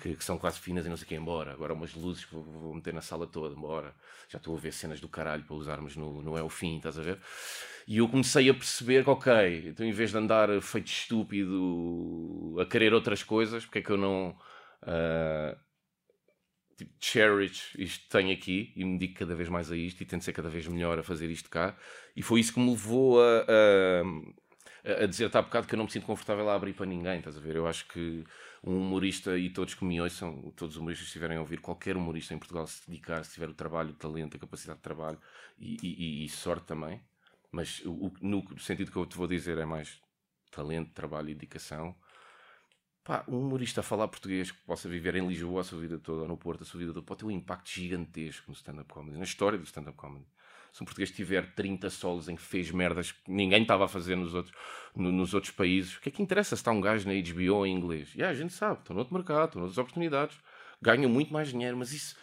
que, 0.00 0.14
que 0.14 0.24
são 0.24 0.36
quase 0.36 0.58
finas 0.58 0.84
e 0.84 0.88
não 0.88 0.96
sei 0.96 1.06
o 1.06 1.08
que, 1.08 1.14
embora. 1.14 1.52
Agora 1.52 1.72
umas 1.72 1.94
luzes 1.94 2.24
que 2.24 2.34
vou, 2.34 2.44
vou 2.44 2.74
meter 2.74 2.92
na 2.92 3.00
sala 3.00 3.26
toda, 3.26 3.54
embora. 3.54 3.94
Já 4.28 4.38
estou 4.38 4.56
a 4.56 4.60
ver 4.60 4.72
cenas 4.72 5.00
do 5.00 5.08
caralho 5.08 5.44
para 5.44 5.56
usarmos 5.56 5.96
no, 5.96 6.22
no 6.22 6.36
É 6.36 6.42
o 6.42 6.48
Fim, 6.48 6.76
estás 6.76 6.98
a 6.98 7.02
ver? 7.02 7.18
E 7.86 7.98
eu 7.98 8.08
comecei 8.08 8.50
a 8.50 8.54
perceber 8.54 9.02
que, 9.02 9.10
ok, 9.10 9.68
então 9.68 9.86
em 9.86 9.92
vez 9.92 10.10
de 10.10 10.18
andar 10.18 10.48
feito 10.60 10.88
estúpido 10.88 12.56
a 12.60 12.66
querer 12.66 12.92
outras 12.92 13.22
coisas, 13.22 13.64
porque 13.64 13.78
é 13.78 13.82
que 13.82 13.90
eu 13.90 13.96
não 13.96 14.36
ah, 14.82 15.56
tipo, 16.78 16.92
cherish 17.00 17.74
isto 17.78 18.04
que 18.04 18.10
tenho 18.10 18.32
aqui 18.32 18.72
e 18.76 18.84
me 18.84 18.98
dedico 18.98 19.20
cada 19.20 19.34
vez 19.36 19.48
mais 19.50 19.70
a 19.72 19.76
isto 19.76 20.02
e 20.02 20.06
tento 20.06 20.24
ser 20.24 20.32
cada 20.32 20.48
vez 20.50 20.66
melhor 20.68 20.98
a 20.98 21.02
fazer 21.02 21.30
isto 21.30 21.50
cá. 21.50 21.76
E 22.16 22.22
foi 22.22 22.40
isso 22.40 22.54
que 22.54 22.60
me 22.60 22.70
levou 22.70 23.20
a, 23.22 23.44
a, 24.84 25.04
a 25.04 25.06
dizer-te 25.06 25.36
há 25.36 25.42
bocado 25.42 25.66
que 25.66 25.74
eu 25.74 25.76
não 25.76 25.84
me 25.84 25.90
sinto 25.90 26.06
confortável 26.06 26.48
a 26.48 26.54
abrir 26.54 26.72
para 26.74 26.86
ninguém, 26.86 27.18
estás 27.18 27.36
a 27.36 27.40
ver? 27.40 27.56
Eu 27.56 27.66
acho 27.66 27.86
que 27.88 28.24
um 28.64 28.76
humorista 28.78 29.36
e 29.38 29.50
todos 29.50 29.74
que 29.74 29.84
me 29.84 30.00
ouçam, 30.00 30.52
todos 30.56 30.76
os 30.76 30.80
humoristas 30.80 31.04
que 31.06 31.10
estiverem 31.10 31.36
a 31.36 31.40
ouvir, 31.40 31.60
qualquer 31.60 31.96
humorista 31.96 32.34
em 32.34 32.38
Portugal 32.38 32.66
se 32.66 32.86
dedicar, 32.88 33.24
se 33.24 33.34
tiver 33.34 33.48
o 33.48 33.54
trabalho, 33.54 33.90
o 33.90 33.94
talento, 33.94 34.36
a 34.36 34.40
capacidade 34.40 34.78
de 34.78 34.82
trabalho 34.82 35.18
e, 35.58 35.76
e- 35.82 36.24
e- 36.24 36.28
sorte 36.28 36.66
também, 36.66 37.00
mas 37.52 37.80
o- 37.84 38.12
no 38.20 38.58
sentido 38.58 38.90
que 38.90 38.96
eu 38.96 39.06
te 39.06 39.16
vou 39.16 39.26
dizer 39.26 39.58
é 39.58 39.64
mais 39.64 40.00
talento, 40.50 40.92
trabalho 40.92 41.30
e 41.30 41.34
dedicação. 41.34 41.94
Pá, 43.08 43.24
um 43.26 43.38
humorista 43.38 43.80
a 43.80 43.82
falar 43.82 44.06
português 44.06 44.50
que 44.50 44.58
possa 44.66 44.86
viver 44.86 45.14
em 45.16 45.26
Lisboa 45.26 45.62
a 45.62 45.64
sua 45.64 45.80
vida 45.80 45.98
toda, 45.98 46.20
ou 46.20 46.28
no 46.28 46.36
Porto 46.36 46.60
a 46.62 46.66
sua 46.66 46.78
vida 46.78 46.92
toda, 46.92 47.06
pode 47.06 47.20
ter 47.20 47.24
um 47.24 47.30
impacto 47.30 47.70
gigantesco 47.70 48.44
no 48.48 48.52
stand-up 48.54 48.92
comedy, 48.92 49.16
na 49.16 49.24
história 49.24 49.58
do 49.58 49.64
stand-up 49.64 49.96
comedy. 49.96 50.26
Se 50.70 50.82
um 50.82 50.84
português 50.84 51.10
tiver 51.10 51.54
30 51.54 51.88
solos 51.88 52.28
em 52.28 52.36
que 52.36 52.42
fez 52.42 52.70
merdas 52.70 53.12
que 53.12 53.30
ninguém 53.32 53.62
estava 53.62 53.86
a 53.86 53.88
fazer 53.88 54.14
nos 54.14 54.34
outros, 54.34 54.54
no- 54.94 55.10
nos 55.10 55.32
outros 55.32 55.50
países, 55.50 55.96
o 55.96 56.02
que 56.02 56.10
é 56.10 56.12
que 56.12 56.20
interessa 56.22 56.54
se 56.54 56.60
está 56.60 56.70
um 56.70 56.82
gajo 56.82 57.08
na 57.08 57.14
HBO 57.14 57.64
em 57.64 57.74
inglês? 57.74 58.12
E 58.14 58.22
a 58.22 58.34
gente 58.34 58.52
sabe, 58.52 58.80
estão 58.80 58.94
noutro 58.94 59.14
mercado, 59.14 59.46
estão 59.46 59.60
noutras 59.62 59.78
oportunidades, 59.78 60.38
ganham 60.82 61.08
muito 61.08 61.32
mais 61.32 61.48
dinheiro, 61.48 61.78
mas 61.78 61.94
isso, 61.94 62.14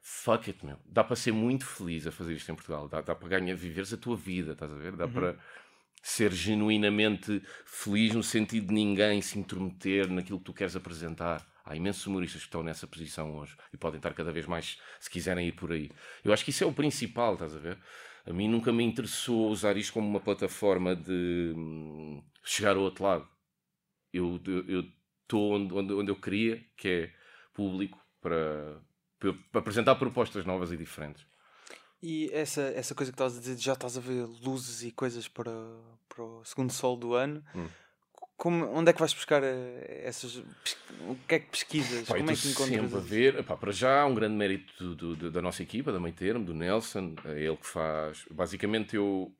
fuck 0.00 0.48
it, 0.48 0.64
meu. 0.64 0.78
Dá 0.86 1.02
para 1.02 1.16
ser 1.16 1.32
muito 1.32 1.66
feliz 1.66 2.06
a 2.06 2.12
fazer 2.12 2.34
isto 2.34 2.48
em 2.52 2.54
Portugal, 2.54 2.86
dá, 2.88 3.00
dá 3.00 3.12
para 3.12 3.28
ganhar, 3.28 3.56
viveres 3.56 3.92
a 3.92 3.96
tua 3.96 4.16
vida, 4.16 4.52
estás 4.52 4.70
a 4.72 4.76
ver? 4.76 4.92
Dá 4.94 5.08
para 5.08 5.36
ser 6.02 6.32
genuinamente 6.32 7.42
feliz 7.64 8.14
no 8.14 8.22
sentido 8.22 8.68
de 8.68 8.74
ninguém 8.74 9.20
se 9.20 9.38
intrometer 9.38 10.10
naquilo 10.10 10.38
que 10.38 10.44
tu 10.44 10.52
queres 10.52 10.76
apresentar. 10.76 11.46
Há 11.64 11.76
imensos 11.76 12.06
humoristas 12.06 12.40
que 12.40 12.46
estão 12.46 12.62
nessa 12.62 12.86
posição 12.86 13.36
hoje 13.36 13.56
e 13.72 13.76
podem 13.76 13.98
estar 13.98 14.14
cada 14.14 14.32
vez 14.32 14.46
mais, 14.46 14.78
se 14.98 15.10
quiserem 15.10 15.48
ir 15.48 15.52
por 15.52 15.70
aí. 15.70 15.90
Eu 16.24 16.32
acho 16.32 16.44
que 16.44 16.50
isso 16.50 16.64
é 16.64 16.66
o 16.66 16.72
principal, 16.72 17.34
estás 17.34 17.54
a 17.54 17.58
ver? 17.58 17.78
A 18.24 18.32
mim 18.32 18.48
nunca 18.48 18.72
me 18.72 18.84
interessou 18.84 19.50
usar 19.50 19.76
isto 19.76 19.92
como 19.92 20.08
uma 20.08 20.20
plataforma 20.20 20.96
de 20.96 21.52
hum, 21.56 22.22
chegar 22.42 22.76
ao 22.76 22.82
outro 22.82 23.04
lado. 23.04 23.28
Eu 24.12 24.40
estou 25.22 25.52
onde, 25.52 25.74
onde, 25.74 25.92
onde 25.92 26.10
eu 26.10 26.16
queria, 26.16 26.64
que 26.76 26.88
é 26.88 27.14
público, 27.52 27.98
para, 28.20 28.80
para, 29.18 29.32
para 29.32 29.60
apresentar 29.60 29.94
propostas 29.96 30.44
novas 30.44 30.72
e 30.72 30.76
diferentes. 30.76 31.26
E 32.02 32.30
essa, 32.32 32.62
essa 32.62 32.94
coisa 32.94 33.10
que 33.10 33.16
estás 33.16 33.36
a 33.36 33.40
dizer, 33.40 33.56
já 33.56 33.72
estás 33.72 33.96
a 33.96 34.00
ver 34.00 34.24
luzes 34.44 34.82
e 34.82 34.92
coisas 34.92 35.26
para, 35.26 35.50
para 36.08 36.22
o 36.22 36.44
segundo 36.44 36.72
sol 36.72 36.96
do 36.96 37.14
ano. 37.14 37.42
Hum. 37.54 37.66
Como, 38.36 38.66
onde 38.72 38.90
é 38.90 38.92
que 38.92 39.00
vais 39.00 39.12
buscar 39.12 39.42
eh, 39.42 40.02
essas. 40.04 40.36
O 40.36 41.16
que 41.26 41.34
é 41.34 41.38
que 41.40 41.50
pesquisas? 41.50 42.08
Eu 42.08 42.16
Como 42.16 42.30
é 42.30 42.36
que 42.36 42.48
encontras? 42.48 42.80
sempre 42.80 42.96
a 42.96 43.00
ver, 43.00 43.38
epá, 43.40 43.56
para 43.56 43.72
já, 43.72 44.06
um 44.06 44.14
grande 44.14 44.36
mérito 44.36 44.94
do- 44.94 45.16
do- 45.16 45.30
da 45.30 45.42
nossa 45.42 45.60
equipa, 45.60 45.90
da 45.90 45.98
Meio 45.98 46.14
Termo, 46.14 46.44
do 46.44 46.54
Nelson, 46.54 47.16
é 47.24 47.42
ele 47.42 47.56
que 47.56 47.66
faz. 47.66 48.24
Basicamente, 48.30 48.94
eu. 48.94 49.34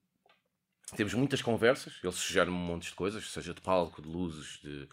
Temos 0.96 1.14
muitas 1.14 1.40
conversas, 1.42 2.00
ele 2.02 2.12
sugere-me 2.12 2.56
um 2.56 2.60
monte 2.60 2.88
de 2.88 2.94
coisas, 2.94 3.30
seja 3.30 3.54
de 3.54 3.60
palco, 3.60 4.02
de 4.02 4.08
luzes, 4.08 4.58
de. 4.64 4.88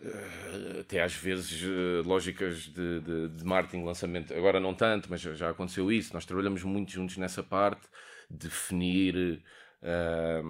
Eh, 0.00 0.80
até 0.80 1.02
às 1.02 1.14
vezes 1.14 1.62
eh, 1.62 2.02
lógicas 2.06 2.64
de, 2.68 3.00
de, 3.00 3.28
de 3.30 3.44
marketing, 3.44 3.84
lançamento. 3.84 4.32
Agora 4.34 4.60
não 4.60 4.74
tanto, 4.74 5.08
mas 5.10 5.20
já, 5.20 5.50
aconteceu 5.50 5.90
isso. 5.92 6.12
Nós 6.14 6.24
trabalhamos 6.26 6.62
muito 6.64 6.92
juntos 6.92 7.16
nessa 7.16 7.42
parte, 7.42 7.88
definir. 8.30 9.42
eh, 9.82 10.42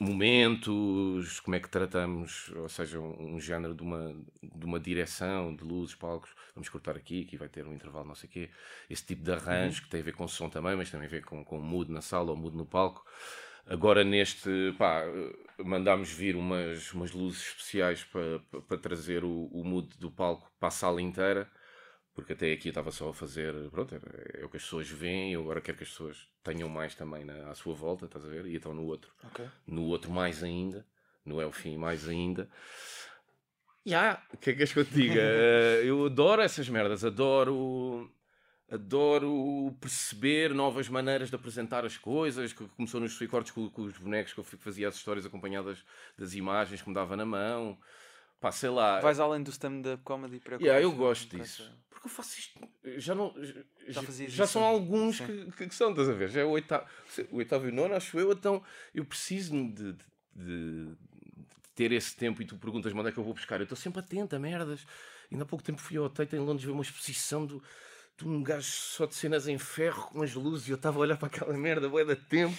momentos, 0.00 1.38
como 1.40 1.54
é 1.56 1.60
que 1.60 1.68
tratamos, 1.68 2.50
ou 2.56 2.68
seja, 2.68 2.98
um, 3.00 3.36
um 3.36 3.40
género 3.40 3.74
de 3.74 3.82
uma, 3.82 4.12
de 4.42 4.66
uma 4.66 4.80
direção, 4.80 5.54
de 5.54 5.62
luzes, 5.64 5.94
palcos, 5.94 6.34
vamos 6.54 6.68
cortar 6.68 6.96
aqui, 6.96 7.22
aqui 7.22 7.36
vai 7.36 7.48
ter 7.48 7.64
um 7.66 7.72
intervalo, 7.72 8.06
não 8.08 8.14
sei 8.14 8.28
o 8.28 8.32
quê. 8.32 8.50
Esse 8.90 9.06
tipo 9.06 9.22
de 9.22 9.32
arranjo 9.32 9.82
que 9.82 9.88
tem 9.88 10.00
a 10.00 10.04
ver 10.04 10.12
com 10.12 10.26
som 10.26 10.48
também, 10.50 10.74
mas 10.76 10.90
também 10.90 11.06
a 11.06 11.10
ver 11.10 11.24
com, 11.24 11.44
com 11.44 11.58
o 11.58 11.62
mood 11.62 11.90
na 11.92 12.00
sala 12.00 12.32
ou 12.32 12.36
mood 12.36 12.56
no 12.56 12.66
palco. 12.66 13.04
Agora 13.66 14.04
neste, 14.04 14.74
pá, 14.78 15.02
mandámos 15.58 16.10
vir 16.12 16.36
umas, 16.36 16.92
umas 16.92 17.12
luzes 17.12 17.48
especiais 17.48 18.04
para, 18.04 18.40
para, 18.50 18.60
para 18.60 18.78
trazer 18.78 19.24
o, 19.24 19.46
o 19.46 19.64
mood 19.64 19.96
do 19.98 20.10
palco 20.10 20.50
para 20.58 20.68
a 20.68 20.70
sala 20.70 21.00
inteira, 21.00 21.50
porque 22.14 22.34
até 22.34 22.52
aqui 22.52 22.68
eu 22.68 22.70
estava 22.70 22.90
só 22.90 23.08
a 23.08 23.14
fazer, 23.14 23.54
pronto, 23.70 23.94
é, 23.94 24.42
é 24.42 24.44
o 24.44 24.48
que 24.48 24.56
as 24.58 24.62
pessoas 24.62 24.88
veem, 24.88 25.32
eu 25.32 25.40
agora 25.40 25.60
quero 25.60 25.78
que 25.78 25.84
as 25.84 25.90
pessoas 25.90 26.28
tenham 26.42 26.68
mais 26.68 26.94
também 26.94 27.24
na, 27.24 27.50
à 27.50 27.54
sua 27.54 27.74
volta, 27.74 28.04
estás 28.04 28.24
a 28.24 28.28
ver? 28.28 28.46
E 28.46 28.56
então 28.56 28.74
no 28.74 28.84
outro 28.84 29.10
Ok. 29.24 29.46
no 29.66 29.84
outro 29.84 30.10
mais 30.12 30.42
ainda, 30.44 30.86
no 31.24 31.40
Elfim 31.40 31.76
mais 31.78 32.06
ainda. 32.08 32.48
Ya, 33.86 34.22
o 34.32 34.36
que 34.38 34.50
é 34.50 34.54
que 34.54 34.62
és 34.62 34.72
que 34.72 34.80
eu 34.80 34.84
te 34.84 34.92
diga? 34.94 35.20
Eh, 35.24 35.82
eu 35.84 36.06
adoro 36.06 36.42
essas 36.42 36.68
merdas, 36.68 37.04
adoro 37.04 38.10
adoro 38.70 39.76
perceber 39.80 40.54
novas 40.54 40.88
maneiras 40.88 41.28
de 41.30 41.36
apresentar 41.36 41.84
as 41.84 41.96
coisas, 41.96 42.52
que 42.52 42.66
começou 42.68 43.00
nos 43.00 43.18
recordes 43.18 43.52
com, 43.52 43.68
com 43.70 43.82
os 43.82 43.96
bonecos 43.98 44.32
que 44.32 44.40
eu 44.40 44.44
fazia 44.44 44.88
as 44.88 44.96
histórias 44.96 45.24
acompanhadas 45.26 45.84
das 46.18 46.34
imagens 46.34 46.80
que 46.82 46.88
me 46.88 46.94
dava 46.94 47.16
na 47.16 47.24
mão. 47.26 47.78
Pá, 48.40 48.50
sei 48.52 48.70
lá. 48.70 49.00
Vais 49.00 49.18
além 49.20 49.42
do 49.42 49.50
stand-up 49.50 50.02
comedy 50.02 50.38
para 50.40 50.56
Yeah, 50.56 50.80
eu 50.82 50.92
gosto 50.92 51.36
disso. 51.36 51.62
essa- 51.62 51.72
Porque 51.88 52.06
eu 52.08 52.10
faço 52.10 52.38
isto. 52.38 52.60
Já 52.98 53.14
não. 53.14 53.32
Já, 53.88 54.02
já 54.02 54.44
isso 54.44 54.46
são 54.48 54.62
alguns 54.64 55.20
que, 55.20 55.66
que, 55.68 55.74
são, 55.74 55.90
estás 55.90 56.08
a 56.08 56.12
ver? 56.12 56.28
Já 56.28 56.40
é 56.40 56.44
o 56.44 56.50
oitavo, 56.50 56.86
o 57.30 57.36
oitavo 57.36 57.66
e 57.66 57.70
o 57.70 57.74
nono, 57.74 57.94
acho 57.94 58.18
eu. 58.18 58.32
Então 58.32 58.62
eu 58.94 59.04
preciso 59.04 59.52
de, 59.52 59.92
de, 59.92 59.96
de- 60.34 60.86
de 60.86 60.96
ter 61.74 61.90
esse 61.92 62.14
tempo 62.16 62.42
e 62.42 62.44
tu 62.44 62.56
perguntas-me 62.56 62.98
onde 63.00 63.08
é 63.08 63.12
que 63.12 63.18
eu 63.18 63.24
vou 63.24 63.32
buscar. 63.34 63.56
Eu 63.60 63.62
estou 63.64 63.76
sempre 63.76 64.00
atento 64.00 64.36
a 64.36 64.38
merdas. 64.38 64.86
Ainda 65.32 65.44
há 65.44 65.46
pouco 65.46 65.64
tempo 65.64 65.80
fui 65.80 65.96
ao 65.96 66.08
Tate 66.10 66.36
em 66.36 66.40
Londres 66.40 66.64
ver 66.64 66.72
uma 66.72 66.82
exposição 66.82 67.46
do, 67.46 67.62
de 68.16 68.28
um 68.28 68.42
gajo 68.42 68.70
só 68.70 69.06
de 69.06 69.14
cenas 69.14 69.48
em 69.48 69.58
ferro 69.58 70.08
com 70.12 70.22
as 70.22 70.34
luzes 70.34 70.68
e 70.68 70.70
eu 70.70 70.76
estava 70.76 70.98
a 70.98 71.00
olhar 71.00 71.16
para 71.16 71.26
aquela 71.28 71.56
merda, 71.56 71.88
bué 71.88 72.04
da 72.04 72.14
tempo. 72.16 72.56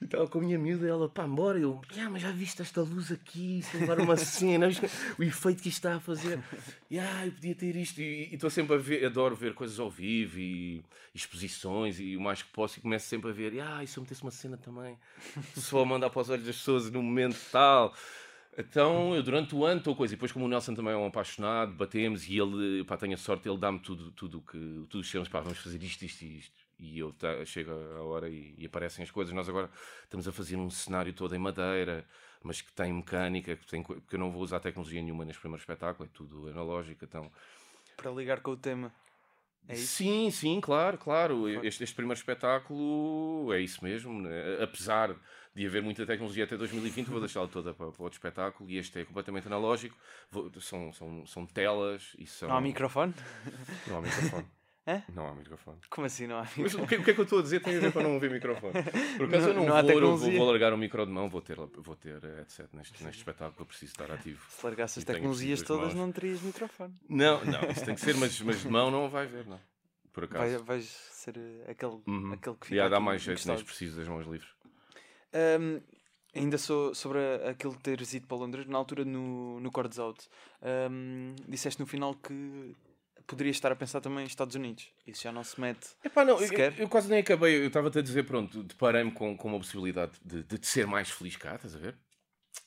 E 0.00 0.04
estava 0.04 0.26
com 0.26 0.38
a 0.38 0.42
minha 0.42 0.58
miúda 0.58 0.84
e 0.84 0.90
ela, 0.90 1.08
pá, 1.08 1.24
embora. 1.24 1.58
Eu, 1.60 1.80
"Ya, 1.94 2.10
mas 2.10 2.22
já 2.22 2.32
viste 2.32 2.60
esta 2.60 2.82
luz 2.82 3.12
aqui? 3.12 3.62
Se 3.62 3.76
levar 3.76 4.00
uma 4.00 4.16
cena, 4.16 4.68
o 5.16 5.22
efeito 5.22 5.62
que 5.62 5.68
isto 5.68 5.78
está 5.78 5.94
a 5.94 6.00
fazer. 6.00 6.42
Ya, 6.90 7.24
eu 7.24 7.30
podia 7.32 7.54
ter 7.54 7.76
isto. 7.76 8.00
E 8.00 8.28
e 8.30 8.34
estou 8.34 8.50
sempre 8.50 8.74
a 8.74 8.78
ver, 8.78 9.04
adoro 9.06 9.36
ver 9.36 9.54
coisas 9.54 9.78
ao 9.78 9.88
vivo 9.88 10.40
e 10.40 10.82
exposições 11.14 12.00
e 12.00 12.16
o 12.16 12.20
mais 12.20 12.42
que 12.42 12.50
posso. 12.52 12.78
E 12.78 12.82
começo 12.82 13.06
sempre 13.06 13.30
a 13.30 13.32
ver, 13.32 13.54
ya, 13.54 13.82
e 13.82 13.86
se 13.86 13.96
eu 13.96 14.02
metesse 14.02 14.22
uma 14.22 14.32
cena 14.32 14.56
também? 14.56 14.98
Só 15.56 15.80
a 15.80 15.86
mandar 15.86 16.10
para 16.10 16.20
os 16.20 16.28
olhos 16.30 16.44
das 16.46 16.56
pessoas 16.56 16.90
no 16.90 17.00
momento 17.00 17.38
tal. 17.52 17.94
Então, 18.56 19.14
eu 19.14 19.22
durante 19.22 19.54
o 19.54 19.64
ano 19.64 19.78
estou 19.78 19.96
coisa. 19.96 20.12
E 20.12 20.16
depois, 20.16 20.30
como 20.30 20.44
o 20.44 20.48
Nelson 20.48 20.74
também 20.74 20.92
é 20.92 20.96
um 20.96 21.06
apaixonado, 21.06 21.72
batemos 21.72 22.28
e 22.28 22.38
ele, 22.38 22.84
pá, 22.84 22.96
tenho 22.96 23.14
a 23.14 23.16
sorte, 23.16 23.48
ele 23.48 23.58
dá-me 23.58 23.78
tudo, 23.78 24.10
tudo 24.12 24.42
que, 24.42 24.58
tudo 24.90 25.00
os 25.00 25.10
termos, 25.10 25.28
pá, 25.28 25.40
vamos 25.40 25.58
fazer 25.58 25.82
isto, 25.82 26.04
isto 26.04 26.22
e 26.22 26.38
isto. 26.38 26.62
E 26.78 26.98
eu 26.98 27.12
tá, 27.12 27.44
chego 27.44 27.70
a 27.70 28.02
hora 28.02 28.28
e, 28.28 28.54
e 28.58 28.66
aparecem 28.66 29.02
as 29.02 29.10
coisas. 29.10 29.32
Nós 29.32 29.48
agora 29.48 29.70
estamos 30.04 30.28
a 30.28 30.32
fazer 30.32 30.56
um 30.56 30.68
cenário 30.68 31.12
todo 31.14 31.34
em 31.34 31.38
madeira, 31.38 32.04
mas 32.42 32.60
que 32.60 32.72
tem 32.72 32.92
mecânica, 32.92 33.56
que 33.56 33.66
tem, 33.66 33.82
porque 33.82 34.16
eu 34.16 34.20
não 34.20 34.30
vou 34.30 34.42
usar 34.42 34.60
tecnologia 34.60 35.00
nenhuma 35.00 35.24
neste 35.24 35.40
primeiro 35.40 35.60
espetáculo, 35.60 36.06
é 36.06 36.10
tudo 36.12 36.48
analógico. 36.48 37.04
Então, 37.04 37.30
Para 37.96 38.10
ligar 38.10 38.40
com 38.40 38.50
o 38.50 38.56
tema. 38.56 38.92
É? 39.68 39.76
Sim, 39.76 40.30
sim, 40.30 40.60
claro, 40.60 40.98
claro. 40.98 41.48
Este, 41.64 41.84
este 41.84 41.94
primeiro 41.94 42.18
espetáculo 42.18 43.52
é 43.52 43.60
isso 43.60 43.82
mesmo. 43.84 44.20
né? 44.20 44.60
Apesar 44.60 45.14
de 45.54 45.66
haver 45.66 45.82
muita 45.82 46.06
tecnologia 46.06 46.44
até 46.44 46.56
2020, 46.56 47.08
vou 47.08 47.20
deixá-la 47.20 47.46
toda 47.48 47.74
para, 47.74 47.90
para 47.92 48.02
outro 48.02 48.16
espetáculo 48.18 48.70
e 48.70 48.78
este 48.78 48.98
é 49.00 49.04
completamente 49.04 49.46
analógico. 49.46 49.96
Vou- 50.30 50.50
são, 50.60 50.92
são, 50.92 51.26
são 51.26 51.46
telas 51.46 52.14
e 52.18 52.26
são. 52.26 52.48
Não 52.48 52.56
há 52.56 52.60
microfone? 52.60 53.14
Não 53.86 53.98
há 53.98 54.02
microfone. 54.02 54.46
Hã? 54.84 55.00
Não 55.14 55.28
há 55.28 55.32
microfone. 55.32 55.78
Como 55.88 56.04
assim 56.08 56.26
não 56.26 56.38
há 56.38 56.42
Mas 56.42 56.56
microfone? 56.74 56.84
o 56.84 56.88
que, 56.88 56.96
o 56.96 57.04
que 57.04 57.10
é 57.12 57.14
que 57.14 57.20
eu 57.20 57.22
estou 57.22 57.38
a 57.38 57.42
dizer 57.42 57.60
tem 57.60 57.76
a 57.76 57.80
ver 57.80 57.92
para 57.92 58.02
não 58.02 58.16
haver 58.16 58.30
microfone? 58.32 58.72
Por 59.16 59.26
acaso 59.26 59.48
eu 59.50 59.54
Não- 59.54 59.66
não, 59.66 59.80
vou, 59.82 59.90
eu 59.92 60.16
vou, 60.16 60.32
vou 60.32 60.44
largar 60.50 60.72
o 60.72 60.76
micro 60.76 61.06
de 61.06 61.12
mão, 61.12 61.28
vou 61.28 61.40
ter, 61.40 61.54
vou 61.56 61.94
ter 61.94 62.18
eh, 62.24 62.36
headset 62.38 62.68
neste, 62.74 63.04
neste 63.04 63.18
espetáculo, 63.18 63.54
eu 63.60 63.66
preciso 63.66 63.92
estar 63.92 64.10
ativo. 64.10 64.44
Se 64.50 64.66
largasse 64.66 64.98
as 64.98 65.04
tecnologias 65.04 65.62
todas, 65.62 65.94
não 65.94 66.10
terias 66.10 66.40
microfone. 66.42 66.94
Não, 67.08 67.44
não, 67.44 67.70
isso 67.70 67.84
tem 67.84 67.94
que 67.94 68.00
ser, 68.00 68.16
mas, 68.16 68.40
mas 68.40 68.62
de 68.62 68.68
mão 68.68 68.90
não 68.90 69.08
vai 69.08 69.24
ver, 69.24 69.46
não. 69.46 69.60
Por 70.12 70.24
acaso. 70.24 70.56
Vai, 70.56 70.64
vais 70.64 70.84
ser 71.12 71.36
eh, 71.38 71.70
aquele, 71.70 72.00
Uhum. 72.04 72.32
aquele 72.32 72.56
que 72.56 72.66
fica. 72.66 72.76
Já 72.82 72.88
dá 72.88 72.98
mais 72.98 73.22
jeito, 73.22 73.38
encostado. 73.38 73.64
preciso 73.64 73.96
das 73.98 74.08
mãos 74.08 74.26
livres. 74.26 74.50
Ahm, 75.32 75.80
ainda 76.34 76.58
sou 76.58 76.94
sobre 76.94 77.18
a- 77.18 77.50
aquilo 77.50 77.72
de 77.74 77.80
teres 77.80 78.12
ido 78.14 78.26
para 78.26 78.36
Londres, 78.36 78.66
na 78.66 78.78
altura 78.78 79.04
no, 79.04 79.60
no 79.60 79.70
Chords 79.74 79.98
Out, 79.98 80.28
ahm, 80.62 81.34
disseste 81.48 81.80
no 81.80 81.86
final 81.86 82.14
que 82.14 82.74
poderias 83.26 83.56
estar 83.56 83.72
a 83.72 83.76
pensar 83.76 84.00
também 84.00 84.24
em 84.24 84.26
Estados 84.26 84.54
Unidos. 84.56 84.90
Isso 85.06 85.22
já 85.22 85.32
não 85.32 85.44
se 85.44 85.60
mete. 85.60 85.88
Epá, 86.04 86.24
não, 86.24 86.38
eu, 86.40 86.48
Sequer. 86.48 86.78
eu 86.78 86.88
quase 86.88 87.08
nem 87.08 87.20
acabei. 87.20 87.56
Eu 87.62 87.66
estava-te 87.68 87.98
a 87.98 88.02
dizer, 88.02 88.24
pronto, 88.24 88.62
deparei-me 88.62 89.12
com, 89.12 89.36
com 89.36 89.48
uma 89.48 89.58
possibilidade 89.58 90.12
de, 90.24 90.42
de 90.42 90.66
ser 90.66 90.86
mais 90.86 91.08
feliz 91.10 91.36
cá, 91.36 91.54
estás 91.54 91.74
a 91.74 91.78
ver? 91.78 91.96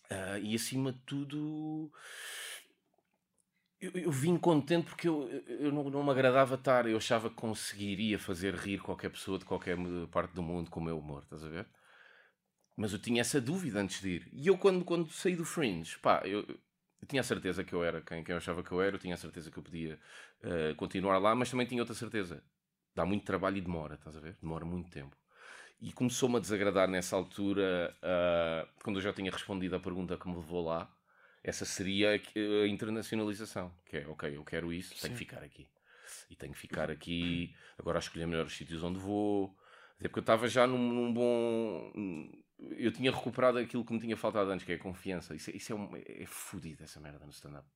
Ah, 0.09 0.39
e 0.39 0.55
acima 0.55 0.91
de 0.91 0.99
tudo, 0.99 1.91
eu, 3.81 3.91
eu 3.91 4.11
vim 4.11 4.37
contente 4.37 4.85
porque 4.87 5.07
eu, 5.07 5.27
eu 5.47 5.71
não, 5.71 5.83
não 5.89 6.03
me 6.03 6.09
agradava 6.11 6.55
estar. 6.55 6.87
Eu 6.87 6.97
achava 6.97 7.29
que 7.29 7.35
conseguiria 7.35 8.17
fazer 8.17 8.55
rir 8.55 8.79
qualquer 8.79 9.09
pessoa 9.09 9.37
de 9.37 9.45
qualquer 9.45 9.77
parte 10.11 10.33
do 10.33 10.41
mundo 10.41 10.69
com 10.71 10.79
o 10.79 10.83
meu 10.83 10.97
humor, 10.97 11.23
estás 11.23 11.43
a 11.43 11.49
ver? 11.49 11.67
Mas 12.75 12.91
eu 12.93 12.99
tinha 12.99 13.21
essa 13.21 13.39
dúvida 13.39 13.79
antes 13.79 14.01
de 14.01 14.09
ir. 14.09 14.29
E 14.33 14.47
eu, 14.47 14.57
quando, 14.57 14.83
quando 14.83 15.09
saí 15.09 15.35
do 15.35 15.45
Fringe, 15.45 15.97
pá, 15.99 16.21
eu, 16.25 16.45
eu 17.01 17.07
tinha 17.07 17.21
a 17.21 17.23
certeza 17.23 17.63
que 17.63 17.73
eu 17.73 17.83
era 17.83 18.01
quem, 18.01 18.23
quem 18.23 18.33
eu 18.33 18.37
achava 18.37 18.63
que 18.63 18.71
eu 18.71 18.81
era, 18.81 18.95
eu 18.95 18.99
tinha 18.99 19.13
a 19.13 19.17
certeza 19.17 19.49
que 19.49 19.57
eu 19.57 19.63
podia 19.63 19.99
eh, 20.43 20.73
continuar 20.75 21.17
lá, 21.19 21.33
mas 21.33 21.49
também 21.49 21.65
tinha 21.65 21.81
outra 21.81 21.95
certeza. 21.95 22.43
Dá 22.93 23.05
muito 23.05 23.25
trabalho 23.25 23.57
e 23.57 23.61
demora, 23.61 23.95
estás 23.95 24.15
a 24.15 24.19
ver? 24.19 24.37
Demora 24.41 24.65
muito 24.65 24.89
tempo. 24.89 25.15
E 25.81 25.91
começou-me 25.91 26.37
a 26.37 26.39
desagradar 26.39 26.87
nessa 26.89 27.15
altura, 27.15 27.95
ah, 28.01 28.67
quando 28.83 28.97
eu 28.97 29.01
já 29.01 29.13
tinha 29.13 29.31
respondido 29.31 29.75
à 29.75 29.79
pergunta 29.79 30.17
que 30.17 30.27
me 30.27 30.35
levou 30.35 30.63
lá, 30.65 30.91
essa 31.43 31.65
seria 31.65 32.11
a 32.11 32.67
internacionalização. 32.67 33.71
Que 33.85 33.97
é, 33.97 34.07
ok, 34.07 34.35
eu 34.35 34.43
quero 34.43 34.73
isso, 34.73 34.99
tenho 34.99 35.13
que 35.13 35.19
ficar 35.19 35.43
aqui. 35.43 35.67
E 36.29 36.35
tenho 36.35 36.53
que 36.53 36.59
ficar 36.59 36.89
aqui, 36.89 37.53
agora 37.77 37.99
a 37.99 38.01
escolher 38.01 38.25
melhor 38.25 38.45
os 38.45 38.55
sítios 38.55 38.83
onde 38.83 38.97
vou. 38.99 39.55
Até 39.99 40.07
porque 40.07 40.19
eu 40.19 40.21
estava 40.21 40.47
já 40.47 40.65
num, 40.65 40.91
num 40.91 41.13
bom. 41.13 41.91
Eu 42.77 42.91
tinha 42.91 43.11
recuperado 43.11 43.57
aquilo 43.57 43.83
que 43.85 43.93
me 43.93 43.99
tinha 43.99 44.15
faltado 44.17 44.49
antes, 44.49 44.65
que 44.65 44.71
é 44.71 44.75
a 44.75 44.79
confiança. 44.79 45.35
Isso, 45.35 45.49
é- 45.51 45.55
isso 45.55 45.71
é, 45.71 45.75
um, 45.75 45.89
é 45.95 46.25
fodido, 46.25 46.83
essa 46.83 46.99
merda 46.99 47.23
no 47.25 47.31
stand-up. 47.31 47.67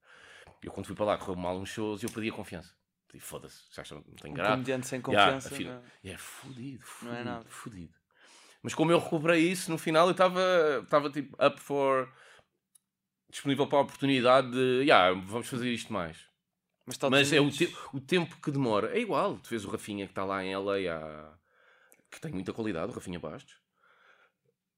Eu 0.64 0.72
quando 0.72 0.86
fui 0.88 0.96
para 0.96 1.06
lá, 1.06 1.18
correu 1.18 1.36
mal 1.36 1.58
uns 1.60 1.70
shows 1.70 2.02
e 2.02 2.06
eu 2.06 2.12
perdi 2.12 2.30
a 2.30 2.34
confiança. 2.34 2.74
Perdi, 3.08 3.26
foda-se, 3.26 3.64
já 3.72 3.84
não 3.96 4.02
tem 4.04 4.32
Um 4.32 4.36
graça. 4.36 4.52
comediante 4.52 4.88
sem 4.88 5.02
confiança. 5.02 5.56
é? 6.04 6.10
é 6.12 6.18
fodido, 6.18 6.84
Não 7.04 7.16
é 7.16 7.24
nada. 7.24 7.46
fodido. 7.50 7.94
Mas 8.62 8.74
como 8.76 8.92
eu 8.92 9.00
recuperei 9.00 9.50
isso, 9.50 9.72
no 9.72 9.78
final 9.78 10.08
eu 10.08 10.12
estava 10.12 11.10
tipo 11.12 11.36
up 11.44 11.60
for 11.62 12.12
disponível 13.30 13.68
para 13.68 13.78
a 13.78 13.82
oportunidade 13.82 14.52
de, 14.52 14.82
yeah, 14.84 15.12
vamos 15.26 15.48
fazer 15.48 15.72
isto 15.72 15.94
mais. 15.94 16.18
Mas, 16.86 16.98
Mas 17.10 17.32
é 17.32 17.40
o, 17.40 17.50
te- 17.52 17.74
o 17.94 18.00
tempo 18.02 18.36
que 18.42 18.50
demora. 18.52 18.96
É 18.98 19.00
igual. 19.00 19.38
Tu 19.40 19.50
vês 19.52 19.64
o 19.64 19.70
Rafinha 19.70 20.06
que 20.08 20.12
está 20.12 20.26
lá 20.26 20.44
em 20.44 20.56
LA, 20.56 20.92
há... 20.92 21.34
que 22.10 22.20
tem 22.20 22.32
muita 22.32 22.52
qualidade, 22.52 22.92
o 22.92 22.96
Rafinha 22.96 23.20
Bastos, 23.20 23.59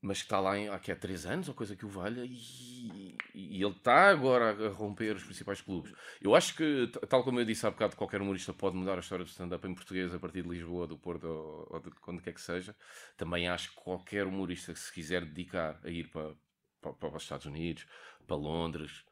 mas 0.02 0.18
que 0.18 0.24
está 0.24 0.40
lá 0.40 0.58
em... 0.58 0.68
há, 0.68 0.80
que 0.80 0.92
há 0.92 0.96
3 0.96 1.26
anos 1.28 1.48
ou 1.48 1.54
coisa 1.54 1.76
que 1.76 1.86
o 1.86 1.90
valha, 1.90 2.26
e, 2.26 3.16
e 3.34 3.64
ele 3.64 3.76
está 3.76 4.10
agora 4.10 4.68
a 4.68 4.70
romper 4.70 5.16
os 5.16 5.24
principais 5.24 5.62
clubes. 5.62 5.94
Eu 6.22 6.36
acho 6.36 6.56
que, 6.56 6.88
tal 7.08 7.24
como 7.24 7.40
eu 7.40 7.46
disse 7.46 7.66
há 7.66 7.72
bocado, 7.72 7.96
qualquer 7.96 8.22
humorista 8.22 8.54
pode 8.54 8.76
mudar 8.76 8.96
a 8.96 9.00
história 9.00 9.24
do 9.24 9.30
stand-up 9.30 9.66
em 9.68 9.76
português 9.76 10.14
a 10.14 10.20
partir 10.20 10.42
de 10.42 10.50
Lisboa, 10.50 10.88
do 10.88 10.98
Porto 10.98 11.26
ou, 11.28 11.68
ou 11.70 11.80
de 11.80 11.92
onde 12.08 12.22
quer 12.22 12.34
que 12.34 12.42
seja. 12.42 12.76
Também 13.16 13.48
acho 13.48 13.70
que 13.70 13.76
qualquer 13.76 14.26
humorista 14.26 14.74
que 14.74 14.80
se 14.80 14.92
quiser 14.92 15.24
dedicar 15.24 15.80
a 15.84 15.90
ir 15.90 16.10
para, 16.10 16.34
para, 16.82 16.94
para 16.94 17.18
os 17.18 17.24
Estados 17.24 17.46
Unidos, 17.46 17.86
para 18.26 18.36
Londres, 18.36 19.06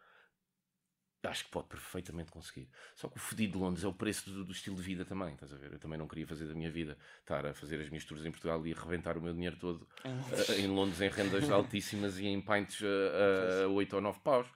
acho 1.27 1.45
que 1.45 1.51
pode 1.51 1.67
perfeitamente 1.67 2.31
conseguir. 2.31 2.69
Só 2.95 3.07
que 3.07 3.17
o 3.17 3.19
fodido 3.19 3.53
de 3.53 3.57
Londres 3.59 3.83
é 3.83 3.87
o 3.87 3.93
preço 3.93 4.29
do, 4.29 4.45
do 4.45 4.51
estilo 4.51 4.75
de 4.75 4.81
vida 4.81 5.03
também, 5.03 5.33
estás 5.33 5.53
a 5.53 5.57
ver? 5.57 5.73
Eu 5.73 5.79
também 5.79 5.97
não 5.97 6.07
queria 6.07 6.25
fazer 6.25 6.47
da 6.47 6.53
minha 6.53 6.71
vida 6.71 6.97
estar 7.19 7.45
a 7.45 7.53
fazer 7.53 7.81
as 7.81 7.89
minhas 7.89 8.05
tours 8.05 8.25
em 8.25 8.31
Portugal 8.31 8.65
e 8.65 8.73
arrebentar 8.73 9.17
o 9.17 9.21
meu 9.21 9.33
dinheiro 9.33 9.57
todo 9.57 9.87
eh, 10.03 10.61
em 10.61 10.67
Londres 10.67 11.01
em 11.01 11.09
rendas 11.09 11.49
altíssimas 11.51 12.17
e 12.19 12.27
em 12.27 12.39
pints 12.39 12.81
a, 12.81 13.65
a 13.65 13.67
8 13.67 13.95
ou 13.95 14.01
9 14.01 14.19
paus. 14.21 14.47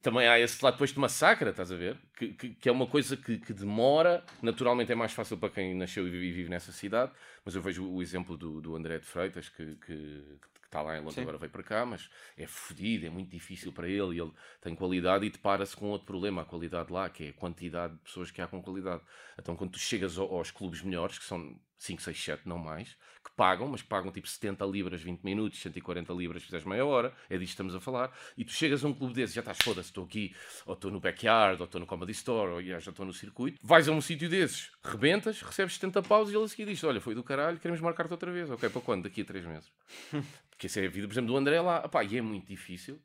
Também 0.00 0.26
há 0.26 0.40
esse 0.40 0.62
lado 0.64 0.74
depois 0.74 0.92
de 0.92 0.98
massacre, 0.98 1.48
estás 1.50 1.70
a 1.70 1.76
ver? 1.76 1.96
Que, 2.16 2.28
que, 2.28 2.50
que 2.50 2.68
é 2.68 2.72
uma 2.72 2.86
coisa 2.86 3.16
que, 3.16 3.38
que 3.38 3.52
demora. 3.52 4.24
Naturalmente 4.40 4.90
é 4.90 4.94
mais 4.94 5.12
fácil 5.12 5.36
para 5.36 5.50
quem 5.50 5.74
nasceu 5.74 6.06
e 6.06 6.10
vive, 6.10 6.48
nessa 6.48 6.72
cidade, 6.72 7.12
mas 7.44 7.54
eu 7.54 7.62
vejo 7.62 7.86
o 7.88 8.02
exemplo 8.02 8.36
do, 8.36 8.60
do 8.60 8.74
André 8.74 8.98
de 8.98 9.06
Freitas, 9.06 9.48
que, 9.48 9.76
que 9.76 10.38
está 10.72 10.80
lá 10.80 10.96
em 10.96 11.00
Londres, 11.00 11.16
Sim. 11.16 11.20
agora 11.22 11.36
veio 11.36 11.52
para 11.52 11.62
cá, 11.62 11.84
mas 11.84 12.08
é 12.34 12.46
fodido, 12.46 13.06
é 13.06 13.10
muito 13.10 13.30
difícil 13.30 13.72
para 13.72 13.86
ele, 13.86 14.18
ele 14.18 14.32
tem 14.60 14.74
qualidade 14.74 15.26
e 15.26 15.30
depara-se 15.30 15.76
com 15.76 15.90
outro 15.90 16.06
problema, 16.06 16.40
a 16.42 16.44
qualidade 16.46 16.90
lá, 16.90 17.10
que 17.10 17.24
é 17.24 17.28
a 17.28 17.32
quantidade 17.34 17.92
de 17.92 18.00
pessoas 18.00 18.30
que 18.30 18.40
há 18.40 18.48
com 18.48 18.62
qualidade. 18.62 19.02
Então 19.38 19.54
quando 19.54 19.72
tu 19.72 19.78
chegas 19.78 20.16
ao- 20.16 20.34
aos 20.34 20.50
clubes 20.50 20.80
melhores, 20.80 21.18
que 21.18 21.24
são 21.26 21.60
5, 21.76 22.00
6, 22.00 22.22
7, 22.24 22.48
não 22.48 22.56
mais, 22.58 22.96
pagam, 23.36 23.68
mas 23.68 23.82
que 23.82 23.88
pagam 23.88 24.10
tipo 24.10 24.28
70 24.28 24.64
libras 24.66 25.02
20 25.02 25.22
minutos, 25.22 25.60
140 25.60 26.12
libras 26.12 26.42
fizeres 26.42 26.66
meia 26.66 26.84
hora, 26.84 27.12
é 27.28 27.36
disto 27.36 27.48
que 27.48 27.52
estamos 27.52 27.74
a 27.74 27.80
falar, 27.80 28.10
e 28.36 28.44
tu 28.44 28.52
chegas 28.52 28.84
a 28.84 28.88
um 28.88 28.94
clube 28.94 29.14
desses, 29.14 29.34
já 29.34 29.40
estás, 29.40 29.58
foda-se, 29.62 29.88
estou 29.88 30.04
aqui, 30.04 30.34
ou 30.66 30.74
estou 30.74 30.90
no 30.90 31.00
backyard, 31.00 31.60
ou 31.60 31.66
estou 31.66 31.80
no 31.80 31.86
Comedy 31.86 32.12
Store, 32.12 32.52
ou 32.52 32.62
já 32.62 32.78
já 32.78 32.90
estou 32.90 33.06
no 33.06 33.12
circuito, 33.12 33.58
vais 33.62 33.88
a 33.88 33.92
um 33.92 34.00
sítio 34.00 34.28
desses, 34.28 34.70
rebentas, 34.82 35.42
recebes 35.42 35.74
70 35.74 36.02
paus 36.02 36.30
e 36.30 36.34
ele 36.34 36.44
a 36.44 36.48
seguir 36.48 36.66
diz, 36.66 36.82
olha, 36.84 37.00
foi 37.00 37.14
do 37.14 37.22
caralho, 37.22 37.58
queremos 37.58 37.80
marcar-te 37.80 38.12
outra 38.12 38.30
vez, 38.30 38.50
ok, 38.50 38.68
para 38.68 38.80
quando? 38.80 39.04
Daqui 39.04 39.22
a 39.22 39.24
3 39.24 39.44
meses. 39.46 39.72
Porque 40.50 40.66
essa 40.66 40.80
é 40.80 40.86
a 40.86 40.90
vida, 40.90 41.06
por 41.06 41.14
exemplo, 41.14 41.32
do 41.32 41.36
André 41.36 41.60
lá, 41.60 41.82
Epá, 41.84 42.04
e 42.04 42.16
é 42.16 42.22
muito 42.22 42.46
difícil, 42.46 43.00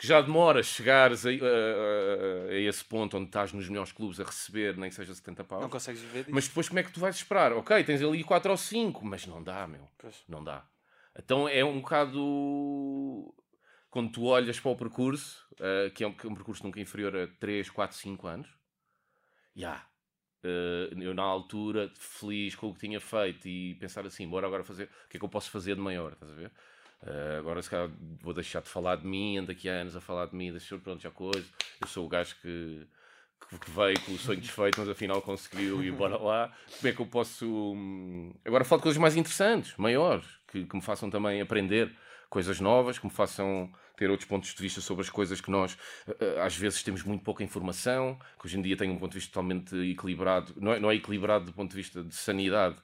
que 0.00 0.06
já 0.06 0.22
demora 0.22 0.62
chegares 0.62 1.26
a, 1.26 1.28
a- 1.28 1.32
a- 1.32 2.54
esse 2.54 2.82
ponto 2.82 3.18
onde 3.18 3.26
estás 3.26 3.52
nos 3.52 3.68
melhores 3.68 3.92
clubes 3.92 4.18
a 4.18 4.24
receber, 4.24 4.74
nem 4.78 4.88
que 4.88 4.96
seja 4.96 5.14
70 5.14 5.44
paus. 5.44 5.60
Não 5.60 5.68
consegues 5.68 6.00
viver 6.00 6.20
disso. 6.20 6.30
Mas 6.34 6.48
depois 6.48 6.68
como 6.68 6.78
é 6.78 6.82
que 6.82 6.90
tu 6.90 7.00
vais 7.00 7.14
esperar? 7.16 7.52
Ok, 7.52 7.84
tens 7.84 8.00
ali 8.02 8.24
4 8.24 8.50
ou 8.50 8.56
5, 8.56 9.04
mas 9.04 9.26
não 9.26 9.42
dá, 9.42 9.66
meu. 9.66 9.86
Pois. 9.98 10.24
Não 10.26 10.42
dá. 10.42 10.66
Então 11.18 11.46
é 11.46 11.62
um 11.62 11.80
bocado. 11.82 13.34
Quando 13.90 14.10
tu 14.12 14.24
olhas 14.24 14.58
para 14.58 14.70
o 14.70 14.76
percurso, 14.76 15.44
eh, 15.58 15.90
que 15.94 16.02
é 16.04 16.06
um, 16.08 16.14
é 16.24 16.26
um 16.28 16.34
percurso 16.34 16.62
nunca 16.64 16.80
inferior 16.80 17.14
a 17.16 17.26
3, 17.26 17.68
4, 17.68 17.96
5 17.96 18.26
anos, 18.26 18.48
já. 19.54 19.84
eh, 20.44 20.90
eu 20.98 21.12
na 21.12 21.22
altura, 21.24 21.92
feliz 21.98 22.54
com 22.54 22.68
o 22.68 22.72
que 22.74 22.80
tinha 22.80 23.00
feito 23.00 23.46
e 23.48 23.74
pensar 23.74 24.06
assim, 24.06 24.28
bora 24.28 24.46
agora 24.46 24.62
fazer, 24.64 24.84
o 24.84 25.08
que 25.08 25.16
é 25.16 25.20
que 25.20 25.24
eu 25.24 25.28
posso 25.28 25.50
fazer 25.50 25.74
de 25.74 25.80
maior, 25.80 26.12
estás 26.12 26.30
a 26.32 26.34
ver? 26.34 26.52
Eh, 27.06 27.36
agora 27.38 27.62
se 27.62 27.70
calhar 27.70 27.90
vou 28.20 28.34
deixar 28.34 28.60
de 28.60 28.68
falar 28.68 28.96
de 28.96 29.06
mim, 29.06 29.38
ando 29.38 29.50
aqui 29.50 29.68
há 29.68 29.74
anos 29.74 29.96
a 29.96 30.00
falar 30.00 30.26
de 30.26 30.36
mim, 30.36 30.50
deixa 30.50 30.76
pronto, 30.78 31.02
já 31.02 31.10
coisa. 31.10 31.46
Eu 31.80 31.86
sou 31.86 32.04
o 32.04 32.08
gajo 32.08 32.36
que, 32.42 32.86
que, 33.58 33.70
veio 33.70 34.00
com 34.00 34.12
o 34.12 34.18
sonho 34.18 34.40
desfeito, 34.40 34.78
mas 34.78 34.88
afinal 34.88 35.22
conseguiu 35.22 35.82
e 35.82 35.90
bora 35.90 36.18
lá. 36.18 36.52
Como 36.78 36.88
é 36.88 36.92
que 36.92 37.00
eu 37.00 37.06
posso. 37.06 37.46
hum, 37.46 38.34
Agora 38.44 38.64
falo 38.64 38.80
de 38.80 38.82
coisas 38.84 39.00
mais 39.00 39.16
interessantes, 39.16 39.74
maiores, 39.76 40.26
que, 40.48 40.64
que 40.64 40.76
me 40.76 40.82
façam 40.82 41.08
também 41.08 41.40
aprender 41.40 41.90
coisas 42.28 42.60
novas, 42.60 42.98
que 42.98 43.06
me 43.06 43.12
façam 43.12 43.72
ter 43.96 44.08
outros 44.08 44.28
pontos 44.28 44.54
de 44.54 44.62
vista 44.62 44.80
sobre 44.80 45.02
as 45.02 45.10
coisas 45.10 45.40
que 45.40 45.50
nós 45.50 45.76
eh, 46.06 46.16
eh, 46.20 46.40
às 46.40 46.56
vezes 46.56 46.82
temos 46.82 47.02
muito 47.02 47.22
pouca 47.22 47.42
informação, 47.42 48.18
que 48.38 48.46
hoje 48.46 48.58
em 48.58 48.62
dia 48.62 48.76
tenho 48.76 48.92
um 48.94 48.98
ponto 48.98 49.12
de 49.12 49.18
vista 49.18 49.30
totalmente 49.30 49.74
equilibrado, 49.76 50.54
não 50.56 50.72
é, 50.72 50.80
não 50.80 50.90
é 50.90 50.94
equilibrado 50.94 51.46
do 51.46 51.52
ponto 51.52 51.70
de 51.70 51.76
vista 51.76 52.02
de 52.02 52.14
sanidade, 52.14 52.76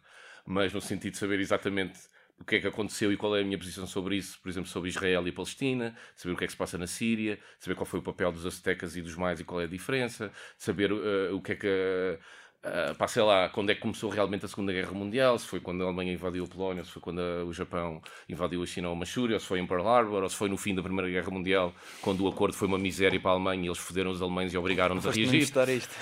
mas 0.44 0.72
no 0.72 0.80
sentido 0.80 1.12
de 1.12 1.18
saber 1.18 1.40
exatamente 1.40 1.98
o 2.38 2.44
que 2.44 2.56
é 2.56 2.60
que 2.60 2.66
aconteceu 2.66 3.12
e 3.12 3.16
qual 3.16 3.34
é 3.36 3.40
a 3.40 3.44
minha 3.44 3.58
posição 3.58 3.86
sobre 3.86 4.16
isso, 4.16 4.38
por 4.42 4.48
exemplo, 4.48 4.68
sobre 4.68 4.88
Israel 4.90 5.26
e 5.26 5.32
Palestina, 5.32 5.96
saber 6.14 6.34
o 6.34 6.36
que 6.36 6.44
é 6.44 6.46
que 6.46 6.52
se 6.52 6.56
passa 6.58 6.76
na 6.76 6.86
Síria, 6.86 7.38
saber 7.58 7.74
qual 7.74 7.86
foi 7.86 8.00
o 8.00 8.02
papel 8.02 8.30
dos 8.30 8.44
aztecas 8.44 8.94
e 8.96 9.02
dos 9.02 9.14
mais 9.16 9.40
e 9.40 9.44
qual 9.44 9.60
é 9.60 9.64
a 9.64 9.68
diferença, 9.68 10.30
saber 10.58 10.90
eh, 10.90 11.32
o 11.32 11.40
que 11.40 11.52
é 11.52 11.56
que. 11.56 12.18
Uh, 12.64 12.94
pá, 12.96 13.06
sei 13.06 13.22
lá, 13.22 13.48
quando 13.48 13.70
é 13.70 13.76
que 13.76 13.80
começou 13.80 14.10
realmente 14.10 14.44
a 14.44 14.48
Segunda 14.48 14.72
Guerra 14.72 14.90
Mundial, 14.90 15.38
se 15.38 15.46
foi 15.46 15.60
quando 15.60 15.82
a 15.82 15.86
Alemanha 15.86 16.12
invadiu 16.12 16.42
a 16.44 16.48
Polónia, 16.48 16.82
se 16.82 16.90
foi 16.90 17.00
quando 17.00 17.20
a- 17.20 17.44
o 17.44 17.52
Japão 17.52 18.02
invadiu 18.28 18.60
a 18.60 18.66
China 18.66 18.88
ou 18.88 18.94
a 18.94 18.96
Manchúria, 18.98 19.34
ou 19.36 19.40
se 19.40 19.46
foi 19.46 19.60
em 19.60 19.66
Pearl 19.66 19.86
Harbor, 19.86 20.24
ou 20.24 20.28
se 20.28 20.34
foi 20.34 20.48
no 20.48 20.56
fim 20.56 20.74
da 20.74 20.82
Primeira 20.82 21.08
Guerra 21.08 21.30
Mundial, 21.30 21.72
quando 22.00 22.24
o 22.24 22.28
acordo 22.28 22.56
foi 22.56 22.66
uma 22.66 22.78
miséria 22.78 23.20
para 23.20 23.30
a 23.30 23.34
Alemanha 23.34 23.62
e 23.62 23.68
eles 23.68 23.78
foderam 23.78 24.10
os 24.10 24.20
alemães 24.20 24.52
e 24.52 24.58
obrigaram-nos 24.58 25.06
a 25.06 25.10
reagir. 25.12 25.42
isto. 25.68 25.94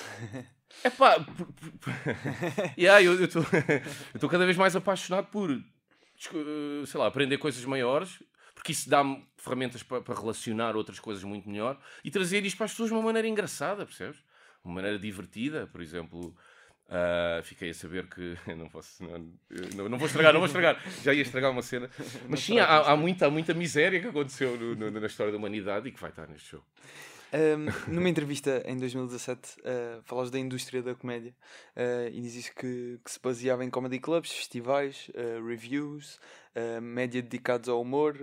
É 0.83 0.89
pá, 0.89 1.17
yeah, 2.79 3.03
eu 3.03 3.23
estou 3.25 3.45
cada 4.31 4.45
vez 4.47 4.57
mais 4.57 4.75
apaixonado 4.75 5.27
por, 5.27 5.51
sei 6.87 7.01
lá, 7.01 7.07
aprender 7.07 7.39
coisas 7.39 7.65
maiores, 7.65 8.23
porque 8.55 8.73
isso 8.73 8.89
dá-me 8.89 9.27
ferramentas 9.37 9.83
para, 9.83 10.01
para 10.01 10.15
relacionar 10.15 10.77
outras 10.77 10.99
coisas 11.01 11.23
muito 11.25 11.49
melhor 11.49 11.79
e 12.05 12.11
trazer 12.11 12.45
isto 12.45 12.57
para 12.57 12.67
as 12.67 12.73
pessoas 12.73 12.89
de 12.91 12.95
uma 12.95 13.03
maneira 13.03 13.27
engraçada, 13.29 13.85
percebes? 13.85 14.23
Uma 14.65 14.75
maneira 14.77 14.99
divertida, 14.99 15.67
por 15.67 15.83
exemplo. 15.83 16.35
ah, 16.89 17.41
fiquei 17.43 17.71
a 17.71 17.75
saber 17.75 18.07
que 18.09 18.37
não 18.57 18.69
posso, 18.69 19.03
não, 19.03 19.33
não, 19.75 19.89
não 19.89 19.99
vou 19.99 20.07
estragar, 20.07 20.33
não 20.33 20.41
vou 20.41 20.47
estragar, 20.47 20.81
já 21.03 21.13
ia 21.13 21.23
estragar 21.23 21.51
uma 21.51 21.63
cena, 21.63 21.91
mas 22.29 22.41
sim, 22.41 22.59
há, 22.59 22.93
há 22.93 22.97
muita, 22.97 23.27
há 23.27 23.31
muita 23.31 23.53
miséria 23.55 24.01
que 24.01 24.07
aconteceu 24.07 24.57
no- 24.57 24.75
no- 24.77 25.01
na 25.01 25.07
história 25.07 25.33
da 25.33 25.39
humanidade 25.39 25.89
e 25.89 25.93
que 25.93 26.01
vai 26.01 26.11
estar 26.11 26.27
neste 26.29 26.49
show. 26.51 26.65
Um, 27.37 27.93
numa 27.93 28.09
entrevista 28.09 28.63
em 28.65 28.77
2017, 28.79 29.59
uh, 29.59 30.03
falas 30.05 30.31
da 30.31 30.39
indústria 30.39 30.81
da 30.85 30.95
comédia 30.95 31.35
uh, 31.77 32.09
e 32.13 32.21
dizes 32.21 32.49
que, 32.49 33.01
que 33.05 33.11
se 33.11 33.19
baseava 33.21 33.65
em 33.65 33.71
comedy 33.71 33.99
clubs, 33.99 34.31
festivais, 34.31 35.11
uh, 35.17 35.45
reviews, 35.45 36.21
média 36.81 37.21
dedicados 37.21 37.69
ao 37.69 37.81
humor, 37.83 38.17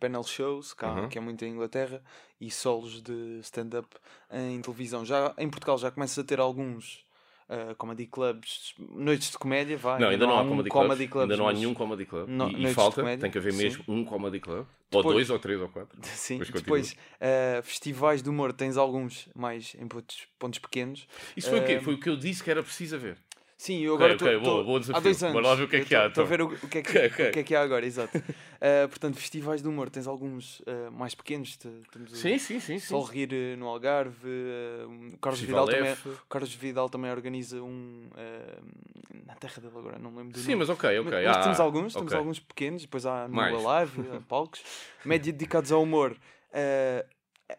panel 0.00 0.24
shows, 0.24 0.74
que, 0.74 0.84
há- 0.84 1.02
Uhum. 1.02 1.08
que 1.08 1.16
é 1.18 1.20
muito 1.20 1.44
em 1.44 1.52
Inglaterra, 1.52 2.02
e 2.40 2.50
solos 2.50 3.00
de 3.00 3.38
stand-up 3.42 3.86
em 4.28 4.60
televisão. 4.60 5.04
Já 5.04 5.32
em 5.38 5.48
Portugal 5.48 5.78
já 5.78 5.88
começa 5.92 6.20
a 6.20 6.24
ter 6.24 6.40
alguns 6.40 7.05
uh, 7.48 7.74
comedy 7.76 8.06
clubs, 8.06 8.74
noites 8.78 9.30
de 9.30 9.38
comédia, 9.38 9.76
vai. 9.76 9.98
Não, 10.00 10.08
ainda 10.08 10.26
não, 10.26 10.38
há 10.38 10.42
um 10.42 10.48
comedy, 10.48 10.68
comedy 10.70 11.08
clubs, 11.08 11.10
clubs, 11.10 11.30
ainda 11.30 11.36
não 11.36 11.48
há 11.48 11.52
nenhum 11.52 11.74
comedy 11.74 12.04
club. 12.06 12.28
No- 12.28 12.50
e- 12.50 12.66
e, 12.66 12.74
falta, 12.74 13.00
comédia, 13.02 13.20
tem 13.22 13.30
que 13.30 13.38
haver 13.38 13.52
sim. 13.52 13.62
mesmo 13.62 13.84
um 13.88 14.04
comedy 14.04 14.40
club. 14.40 14.66
ou 14.92 15.02
Depois- 15.02 15.14
dois, 15.16 15.30
ou 15.30 15.38
três, 15.38 15.60
ou 15.60 15.68
quatro. 15.68 15.98
Sim, 16.04 16.38
continua. 16.38 16.60
depois 16.60 16.92
uh, 16.92 17.62
festivais 17.62 18.22
de 18.22 18.28
humor 18.30 18.52
tens 18.52 18.76
alguns 18.76 19.28
mais 19.34 19.74
em 19.80 19.86
pontos, 19.88 20.26
pontos 20.38 20.58
pequenos. 20.60 21.06
Isso 21.36 21.50
foi 21.50 21.58
o 21.60 21.64
quê? 21.64 21.72
Eh, 21.72 21.80
Foi 21.80 21.94
o 21.94 22.00
que 22.00 22.08
eu 22.08 22.16
disse 22.16 22.42
que 22.42 22.50
era 22.50 22.62
preciso 22.62 22.94
haver. 22.96 23.18
Sim, 23.58 23.80
eu 23.80 23.94
agora 23.94 24.12
ok, 24.14 24.18
tô- 24.34 24.40
boa, 24.40 24.56
tô- 24.62 24.64
bom 24.64 24.92
há 24.94 25.00
dois 25.00 25.22
anos. 25.22 25.32
Bora 25.34 25.46
lá 25.48 25.54
ver 25.54 25.62
o 25.64 25.68
que 25.68 25.76
é 25.76 25.80
que 25.84 25.94
há, 25.94 26.06
Estou 26.08 26.22
a 26.22 26.26
então. 26.26 26.26
ver 26.26 26.42
o, 26.42 26.46
o 26.46 26.68
que 26.68 26.78
é 26.78 26.82
que, 26.82 26.90
Ok, 26.98 27.06
ok. 27.06 27.28
o 27.28 27.32
que 27.32 27.38
é 27.38 27.42
que 27.42 27.54
há 27.54 27.62
agora, 27.62 27.86
exato. 27.86 28.18
Uh, 28.18 28.88
portanto, 28.90 29.16
festivais 29.16 29.62
de 29.62 29.68
humor, 29.68 29.88
tens 29.88 30.06
alguns 30.06 30.60
uh, 30.60 30.90
mais 30.92 31.14
pequenos. 31.14 31.56
te- 31.56 31.68
Sim, 32.08 32.38
sim, 32.38 32.60
sim. 32.60 32.78
sim. 32.78 32.78
Sol 32.78 33.02
Rir 33.04 33.30
uh, 33.32 33.56
no 33.56 33.66
Algarve, 33.66 34.28
o 34.86 35.16
Carlos 35.18 35.40
Festival 35.40 35.66
Vidal, 35.66 35.78
também, 35.78 35.92
F. 35.92 36.10
Carlos 36.28 36.54
Vidal 36.54 36.88
também 36.90 37.10
organiza 37.10 37.62
um 37.62 38.10
na 39.26 39.34
terra 39.36 39.60
dele 39.60 39.72
agora, 39.76 39.98
não 39.98 40.10
me 40.10 40.18
lembro 40.18 40.32
do 40.34 40.38
Sim, 40.40 40.50
nome. 40.52 40.56
mas 40.58 40.68
ok, 40.68 40.98
ok. 41.00 41.10
Mas 41.24 41.36
ah, 41.36 41.40
temos 41.40 41.60
alguns, 41.60 41.94
temos 41.94 42.12
alguns 42.12 42.38
pequenos, 42.40 42.82
depois 42.82 43.06
há 43.06 43.26
no. 43.26 43.62
Live, 43.62 44.20
palcos, 44.28 44.62
média 45.04 45.32
dedicados 45.32 45.72
ao 45.72 45.82
humor. 45.82 46.12
Uh, 46.52 47.15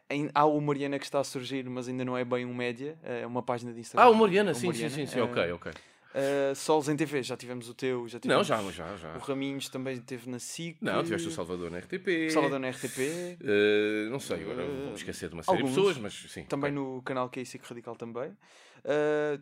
em- 0.09 0.29
há 0.33 0.45
o 0.45 0.59
Mariana 0.61 0.97
que 0.99 1.05
está 1.05 1.19
a 1.19 1.23
surgir, 1.23 1.69
mas 1.69 1.87
ainda 1.87 2.03
não 2.03 2.17
é 2.17 2.25
bem 2.25 2.45
um 2.45 2.53
média, 2.53 2.97
é 3.03 3.25
uma 3.25 3.41
página 3.43 3.73
de 3.73 3.79
Instagram. 3.79 4.07
Ah, 4.07 4.09
o 4.11 4.15
Mariana, 4.15 4.51
o 4.51 4.55
sim, 4.55 4.61
sim, 4.61 4.67
Mariana. 4.67 4.89
sim, 4.95 5.05
sim, 5.05 5.19
Uh, 5.19 5.23
ok, 5.25 5.51
ok. 5.53 5.71
Uh, 5.71 6.55
Solos 6.55 6.89
em 6.89 6.95
TV, 6.95 7.21
já 7.21 7.37
tivemos 7.37 7.69
o 7.69 7.73
teu, 7.75 8.07
já 8.07 8.15
Não, 8.15 8.21
tivemos 8.21 8.47
já, 8.47 8.61
mas 8.61 8.73
já, 8.73 8.95
já. 8.97 9.15
o 9.15 9.19
Raminhos 9.19 9.69
também 9.69 9.99
teve 9.99 10.27
na 10.29 10.39
SIC. 10.39 10.77
Não, 10.81 11.03
tiveste 11.03 11.27
o 11.27 11.31
Salvador 11.31 11.69
na 11.69 11.77
RTP. 11.77 12.27
o 12.27 12.31
Salvador 12.31 12.59
na 12.59 12.69
RTP, 12.69 13.37
Eh, 13.39 14.07
não 14.09 14.19
sei, 14.19 14.41
agora 14.41 14.65
vou 14.65 14.87
me 14.87 14.93
esquecer 14.95 15.29
de 15.29 15.35
uma 15.35 15.43
série 15.43 15.57
alguns. 15.57 15.71
de 15.73 15.77
pessoas, 15.79 15.97
mas 15.99 16.13
sim. 16.31 16.43
também 16.45 16.71
ok. 16.71 16.83
no 16.95 17.01
canal 17.03 17.29
que 17.29 17.39
é 17.39 17.45
SIC 17.45 17.61
Radical 17.63 17.95
também. 17.95 18.29
Uh, 18.79 19.41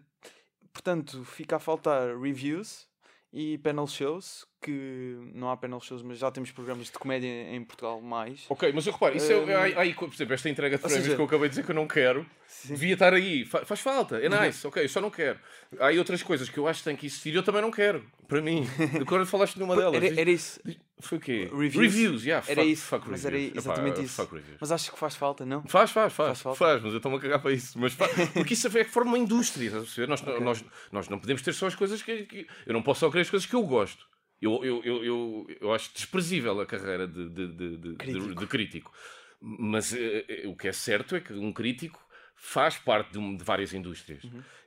portanto, 0.73 1.23
fica 1.23 1.55
a 1.55 1.59
faltar 1.59 2.17
reviews 2.19 2.87
e 3.37 3.57
panel 3.57 3.85
shows, 3.85 4.47
que 4.61 5.17
não 5.33 5.49
há 5.51 5.57
panel 5.57 5.81
shows, 5.81 6.01
mas 6.01 6.17
já 6.19 6.31
temos 6.31 6.51
programas 6.51 6.85
de 6.85 6.93
comédia 6.93 7.27
em 7.53 7.61
Portugal 7.65 7.99
mais. 7.99 8.45
Ok, 8.47 8.71
mas 8.73 8.87
eu 8.87 8.93
reparo, 8.93 9.17
isso 9.17 9.33
Hum, 9.33 9.49
é, 9.49 9.55
aí, 9.57 9.75
aí, 9.75 9.93
por 9.93 10.07
exemplo, 10.07 10.33
esta 10.33 10.49
entrega 10.49 10.77
de 10.77 10.81
prémios 10.81 11.03
seja- 11.03 11.15
que 11.17 11.21
eu 11.21 11.25
acabei 11.25 11.49
de 11.49 11.55
dizer 11.55 11.65
que 11.65 11.71
eu 11.71 11.75
não 11.75 11.85
quero, 11.85 12.25
Sim. 12.47 12.69
devia 12.75 12.93
estar 12.93 13.13
aí, 13.13 13.43
Fa- 13.43 13.65
faz 13.65 13.81
falta, 13.81 14.17
é 14.23 14.29
nice, 14.29 14.65
ok, 14.65 14.81
eu 14.81 14.87
só 14.87 15.01
não 15.01 15.11
quero. 15.11 15.37
Há 15.77 15.87
aí 15.87 15.99
outras 15.99 16.23
coisas 16.23 16.47
que 16.49 16.57
eu 16.57 16.65
acho 16.65 16.79
que 16.79 16.85
têm 16.85 16.95
que 16.95 17.07
existir 17.07 17.33
e 17.33 17.35
eu 17.35 17.43
também 17.43 17.61
não 17.61 17.71
quero, 17.71 18.05
para 18.25 18.41
mim. 18.41 18.65
Agora 19.05 19.25
falaste 19.25 19.57
numa 19.57 19.75
delas. 19.75 20.01
Era, 20.01 20.21
era 20.21 20.29
isso, 20.31 20.61
Foi 21.07 21.17
o 21.17 21.21
quê? 21.21 21.49
Reviews. 21.53 22.23
yeah, 22.25 22.45
Era 22.47 22.61
fuck, 22.61 22.71
isso, 22.71 22.85
fuck 22.85 23.09
mas 23.09 23.23
reviews. 23.23 23.43
era 23.43 23.51
Epá, 23.51 23.57
exatamente 23.59 24.03
isso. 24.03 24.15
Fuck 24.15 24.35
reviews. 24.35 24.57
mas 24.59 24.71
acho 24.71 24.91
que 24.91 24.99
faz 24.99 25.15
falta, 25.15 25.45
não? 25.45 25.63
Faz, 25.67 25.91
faz, 25.91 26.13
faz, 26.13 26.41
Faz 26.41 26.57
faz, 26.57 26.81
mas 26.83 26.91
eu 26.91 26.97
estou-me 26.97 27.17
a 27.17 27.21
cagar 27.21 27.41
para 27.41 27.51
isso. 27.51 27.77
Mas 27.79 27.93
faz, 27.93 28.11
porque 28.33 28.53
isso 28.53 28.67
é 28.67 28.83
que 28.83 28.91
forma 28.91 29.11
uma 29.11 29.17
indústria, 29.19 29.65
estás 29.67 29.83
a 29.83 29.85
perceber? 29.85 30.07
Nós, 30.07 30.21
nós, 30.41 30.65
nós 30.91 31.09
não 31.09 31.19
podemos 31.19 31.41
ter 31.41 31.53
só 31.53 31.67
as 31.67 31.75
coisas 31.75 32.01
que, 32.01 32.23
que- 32.25 32.47
Eu 32.65 32.73
não 32.73 32.81
posso 32.81 33.01
só 33.01 33.09
querer 33.09 33.21
as 33.21 33.29
coisas 33.29 33.47
que 33.47 33.55
eu 33.55 33.63
gosto. 33.63 34.05
Eu, 34.41 34.63
eu, 34.65 34.81
eu, 34.83 35.03
eu, 35.05 35.47
eu 35.61 35.73
acho 35.73 35.91
desprezível 35.93 36.59
a 36.59 36.65
carreira 36.65 37.07
de, 37.07 37.29
de, 37.29 37.47
de, 37.47 37.77
de- 37.77 37.95
Crítico. 37.95 38.35
de 38.35 38.47
crítico. 38.47 38.93
Mas 39.41 39.93
eh, 39.93 40.43
o 40.45 40.55
que 40.55 40.67
é 40.67 40.71
certo 40.73 41.15
é 41.15 41.19
que 41.21 41.33
um 41.33 41.51
crítico 41.53 42.03
faz 42.35 42.77
parte 42.77 43.13
de, 43.13 43.17
um- 43.19 43.35
de 43.35 43.43
várias 43.43 43.73
indústrias. 43.73 44.23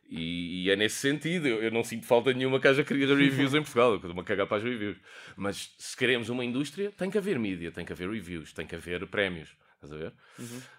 E, 0.09 0.65
e 0.65 0.71
é 0.71 0.77
nesse 0.77 0.97
sentido, 0.97 1.47
eu, 1.47 1.63
eu 1.63 1.71
não 1.71 1.85
sinto 1.85 2.07
falta 2.07 2.33
nenhuma 2.33 2.59
que 2.59 2.67
haja 2.67 2.83
querida 2.83 3.15
reviews 3.15 3.53
em 3.55 3.61
Portugal, 3.61 3.91
eu 3.91 3.97
estou-me 3.97 4.21
a 4.21 4.25
cagar 4.25 4.47
para 4.47 4.57
as 4.57 4.63
reviews. 4.63 4.97
Mas 5.37 5.75
se 5.79 5.97
queremos 5.97 6.29
uma 6.31 6.45
indústria, 6.45 6.91
tem 6.93 7.11
que 7.11 7.19
haver 7.19 7.39
mídia, 7.39 7.71
tem 7.71 7.85
que 7.85 7.93
haver 7.93 8.09
reviews, 8.11 8.53
tem 8.53 8.67
que 8.67 8.75
haver 8.75 9.07
prémios. 9.07 9.55
Estás 9.75 9.93
a 9.93 9.97
ver? 9.97 10.13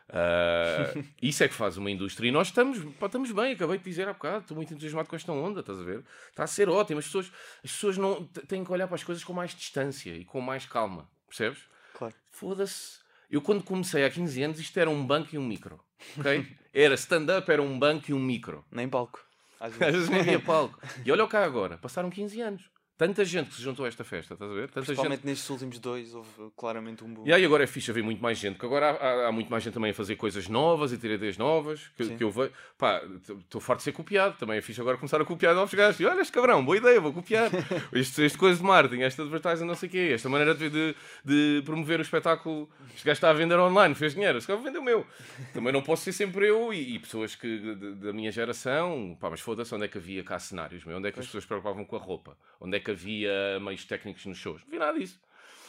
Ah, 0.10 0.94
isso 1.22 1.44
é 1.44 1.48
que 1.48 1.54
faz 1.54 1.78
uma 1.78 1.90
indústria. 1.90 2.28
E 2.28 2.32
nós 2.32 2.48
estamos, 2.48 2.80
pá, 2.96 3.06
estamos 3.06 3.32
bem, 3.32 3.54
acabei 3.54 3.78
de 3.78 3.84
dizer 3.84 4.08
há 4.10 4.14
bocado, 4.14 4.40
estou 4.40 4.58
muito 4.58 4.74
entusiasmado 4.74 5.08
com 5.08 5.16
esta 5.16 5.32
onda, 5.32 5.62
estás 5.62 5.80
a 5.80 5.84
ver? 5.84 6.04
Está 6.30 6.44
a 6.44 6.48
ser 6.48 6.68
ótimo. 6.68 7.00
As 7.00 7.06
pessoas, 7.06 7.32
as 7.64 7.72
pessoas 7.72 7.98
não, 7.98 8.26
têm 8.26 8.64
que 8.64 8.72
olhar 8.72 8.88
para 8.88 8.96
as 8.96 9.04
coisas 9.04 9.24
com 9.24 9.32
mais 9.32 9.56
distância 9.56 10.12
e 10.12 10.26
com 10.26 10.42
mais 10.42 10.66
calma, 10.66 11.10
percebes? 11.28 11.60
Claro. 11.94 12.14
Foda-se. 12.30 13.00
Eu 13.32 13.42
quando 13.42 13.64
comecei 13.64 14.04
há 14.04 14.10
15 14.10 14.44
anos, 14.44 14.60
isto 14.60 14.78
era 14.78 14.90
um 14.90 15.06
banco 15.06 15.30
e 15.34 15.38
um 15.38 15.48
micro. 15.48 15.80
ok? 16.18 16.46
Era 16.74 16.94
stand-up, 16.96 17.50
era 17.52 17.62
um 17.62 17.78
banco 17.78 18.12
e 18.12 18.14
um 18.14 18.20
micro. 18.20 18.64
Nem 18.72 18.88
palco. 18.88 19.20
Às 19.60 19.74
Às 19.74 19.78
vezes. 19.78 19.96
vezes 19.96 20.10
nem 20.10 20.20
havia 20.22 20.40
palco. 20.40 20.80
E 21.06 21.12
olha 21.12 21.24
o 21.24 21.28
cá 21.28 21.44
agora, 21.44 21.78
passaram 21.78 22.10
15 22.10 22.42
anos. 22.42 22.64
Tanta 23.00 23.24
gente 23.24 23.48
que 23.52 23.56
se 23.56 23.62
juntou 23.62 23.86
a 23.86 23.88
esta 23.88 24.04
festa, 24.04 24.34
estás 24.34 24.52
a 24.52 24.54
ver? 24.54 24.68
Tanta 24.68 24.82
gente. 24.82 24.88
Principalmente 24.88 25.26
nestes 25.26 25.50
últimos 25.50 25.80
dois 25.80 26.14
houve 26.14 26.30
claramente 26.58 27.02
um 27.02 27.14
boom. 27.14 27.26
E 27.26 27.32
aí 27.32 27.46
agora 27.46 27.64
é 27.64 27.68
fixe 27.68 27.90
haver 27.90 28.04
muito 28.04 28.22
mais 28.22 28.38
gente, 28.38 28.56
porque 28.56 28.66
agora 28.66 28.90
há, 28.90 28.92
há- 28.92 29.28
há 29.30 29.32
muito 29.32 29.50
mais 29.50 29.64
gente 29.64 29.74
também 29.74 29.92
a 29.92 29.94
fazer 29.94 30.18
coisas 30.18 30.50
novas 30.50 30.92
e 30.92 30.98
ter 30.98 31.12
ideias 31.12 31.38
novas, 31.38 31.88
que, 31.96 32.18
que 32.18 32.22
eu 32.26 32.30
vejo. 32.30 32.52
Pá, 32.78 33.02
estou 33.40 33.62
farto 33.62 33.80
de 33.80 33.84
ser 33.86 33.94
copiado, 33.94 34.36
também 34.38 34.58
é 34.58 34.62
fixe 34.62 34.82
agora 34.82 34.98
começar 34.98 35.22
a 35.22 35.24
copiar 35.24 35.56
novos 35.56 35.74
gajos. 35.74 35.98
E 36.02 36.06
olha 36.06 36.20
este 36.20 36.34
cabrão, 36.34 36.64
boa 36.66 36.76
ideia, 36.76 37.00
vou 37.00 37.14
copiar. 37.14 37.50
este, 37.94 38.22
este 38.24 38.38
coisa 38.38 38.60
de 38.60 38.66
marketing, 38.66 39.04
esta 39.04 39.22
advertising, 39.24 39.64
não 39.64 39.76
sei 39.76 39.88
o 39.88 39.92
quê, 39.94 40.12
esta 40.14 40.28
maneira 40.28 40.54
de, 40.54 40.70
de, 40.70 40.96
de 41.24 41.62
promover 41.64 42.00
o 42.00 42.02
espetáculo. 42.02 42.70
Este 42.94 43.06
gajo 43.06 43.14
está 43.14 43.30
a 43.30 43.34
vender 43.34 43.58
online, 43.58 43.96
fez 43.96 44.14
dinheiro, 44.14 44.40
este 44.40 44.48
gajo 44.52 44.62
vender 44.62 44.80
o 44.80 44.84
meu. 44.84 45.08
Também 45.54 45.72
não 45.72 45.82
posso 45.82 46.04
ser 46.04 46.12
sempre 46.12 46.50
eu 46.50 46.74
e, 46.74 46.96
e 46.96 47.00
pessoas 47.00 47.34
que 47.34 47.48
de- 47.76 47.96
da 47.96 48.12
minha 48.12 48.30
geração, 48.30 49.16
pá, 49.22 49.30
mas 49.30 49.40
foda-se, 49.40 49.74
onde 49.74 49.86
é 49.86 49.88
que 49.88 49.98
havia 49.98 50.22
cá 50.22 50.38
cenários, 50.38 50.84
meu? 50.84 50.98
onde 50.98 51.08
é 51.08 51.12
que 51.14 51.20
as 51.22 51.26
pessoas 51.28 51.46
preocupavam 51.46 51.86
com 51.86 51.96
a 51.96 52.00
roupa, 52.00 52.38
onde 52.60 52.76
é 52.76 52.80
que 52.82 52.89
havia 52.90 53.60
meios 53.62 53.86
técnicos 53.86 54.26
nos 54.26 54.38
shows, 54.38 54.62
não 54.64 54.72
vi 54.72 54.80
nada 54.80 54.98
disso. 54.98 55.20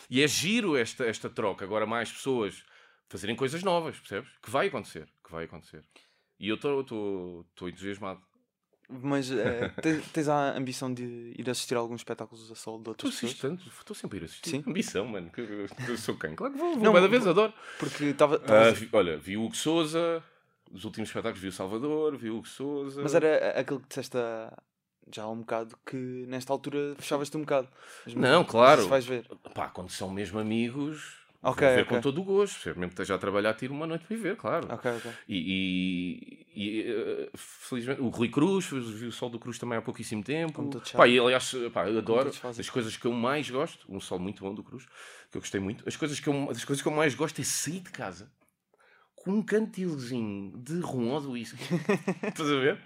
E 0.09 0.23
é 0.23 0.29
giro 0.29 0.77
esta, 0.77 1.05
esta 1.07 1.31
troca. 1.31 1.65
Agora 1.65 1.87
mais 1.87 2.11
pessoas 2.11 2.65
fazerem 3.09 3.37
coisas 3.37 3.63
novas, 3.63 3.99
percebes? 3.99 4.29
Que 4.43 4.51
vai 4.51 4.67
acontecer, 4.69 5.07
que 5.25 5.31
vai 5.31 5.45
acontecer. 5.45 5.85
E 6.39 6.49
eu 6.49 6.55
estou 6.57 7.47
entusiasmado. 7.69 8.21
Mas 8.89 9.29
te- 9.83 10.01
tens 10.13 10.27
a 10.29 10.57
ambição 10.57 10.93
de 10.93 11.33
ir 11.39 11.49
assistir 11.49 11.77
a 11.77 11.79
alguns 11.79 12.01
espetáculos 12.01 12.51
a 12.51 12.55
solo 12.57 12.79
de 12.79 12.85
Tu 12.85 12.89
outras 12.91 13.11
pessoas? 13.15 13.31
assisto 13.33 13.49
tanto, 13.49 13.69
estou 13.69 13.95
sempre 13.95 14.19
a 14.19 14.21
ir 14.23 14.25
assistir. 14.25 14.51
Sim. 14.51 14.65
Ambição, 14.67 15.07
mano. 15.07 15.31
que 15.31 15.41
Eu, 15.41 15.67
eu 15.89 15.97
sou 15.97 16.17
quem? 16.17 16.35
Claro 16.35 16.53
que 16.55 16.59
vou, 16.59 16.75
vou 16.75 16.83
Não, 16.83 16.93
cada 16.93 17.07
vez, 17.07 17.25
adoro. 17.25 17.55
Porque 17.79 18.05
estava. 18.07 18.43
Ah, 18.49 18.73
vi- 18.73 18.89
olha, 18.93 19.17
vi 19.17 19.37
o 19.37 19.45
Hugo 19.45 19.55
Souza, 19.55 20.25
os 20.73 20.85
últimos 20.85 21.09
espetáculos 21.09 21.41
vi 21.41 21.49
o 21.49 21.53
Salvador, 21.53 22.17
vi 22.17 22.31
o 22.31 22.39
Hugo 22.39 22.49
Souza. 22.49 23.01
Mas 23.01 23.15
era 23.15 23.55
a- 23.57 23.61
aquele 23.61 23.79
que 23.79 23.87
disseste 23.89 24.17
há- 24.19 24.53
já 25.13 25.23
há 25.25 25.31
um 25.31 25.41
bocado 25.41 25.77
que 25.87 25.97
nesta 26.29 26.53
altura 26.53 26.95
fechavas-te 26.99 27.37
um 27.37 27.41
bocado. 27.41 27.69
Mas 28.05 28.15
Não, 28.15 28.45
claro. 28.45 28.87
vais 28.89 29.05
ver. 29.07 29.27
Pá, 29.55 29.69
quando 29.69 29.91
são 29.91 30.11
mesmo 30.11 30.39
amigos, 30.39 31.19
Ok, 31.43 31.67
vou 31.67 31.75
ver 31.77 31.83
ok. 31.83 31.97
com 31.97 32.01
todo 32.03 32.21
o 32.21 32.25
gosto. 32.25 32.67
Mesmo 32.69 32.83
que 32.83 32.89
esteja 32.95 33.15
a 33.15 33.19
trabalhar, 33.19 33.55
tiro 33.55 33.73
uma 33.73 33.87
noite 33.87 34.05
para 34.05 34.15
ir 34.17 34.19
ver, 34.21 34.37
claro. 34.37 34.69
Ok, 34.73 34.91
ok. 34.91 35.11
E, 35.29 35.37
e- 35.37 36.47
e, 36.55 36.83
eh, 36.83 37.31
felizmente 37.35 38.01
o 38.01 38.09
Rui 38.09 38.29
Cruz, 38.29 38.67
vi 38.67 39.07
o 39.07 39.13
Sol 39.13 39.31
do 39.31 39.39
Cruz 39.39 39.59
também 39.59 39.79
há 39.79 39.83
pouquíssimo 39.83 40.23
tempo. 40.23 40.81
Pá, 40.95 41.09
e 41.09 41.19
aliás, 41.19 41.55
pá, 41.73 41.89
eu 41.89 41.97
adoro 41.99 42.31
as 42.59 42.69
coisas 42.69 42.97
que 42.97 43.07
eu 43.07 43.13
mais 43.13 43.49
gosto, 43.49 43.87
um 43.89 43.99
Sol 44.01 44.19
muito 44.19 44.43
bom 44.45 44.55
do 44.55 44.63
Cruz, 44.63 44.85
que 45.31 45.37
eu 45.39 45.41
gostei 45.41 45.61
muito. 45.61 45.83
As 45.89 45.97
coisas 45.97 46.21
que 46.21 46.29
eu, 46.29 46.51
as 46.51 46.65
coisas 46.65 46.83
que 46.83 46.89
eu 46.89 46.93
mais 46.93 47.15
gosto 47.15 47.41
é 47.41 47.45
sair 47.45 47.81
de 47.81 47.91
casa 47.91 48.31
com 49.15 49.31
um 49.33 49.43
cantilzinho 49.43 50.59
de 50.59 50.81
rum 50.81 51.11
ou 51.11 51.21
de 51.21 51.27
whisky. 51.29 51.63
Estás 52.27 52.51
a 52.51 52.55
ver? 52.59 52.81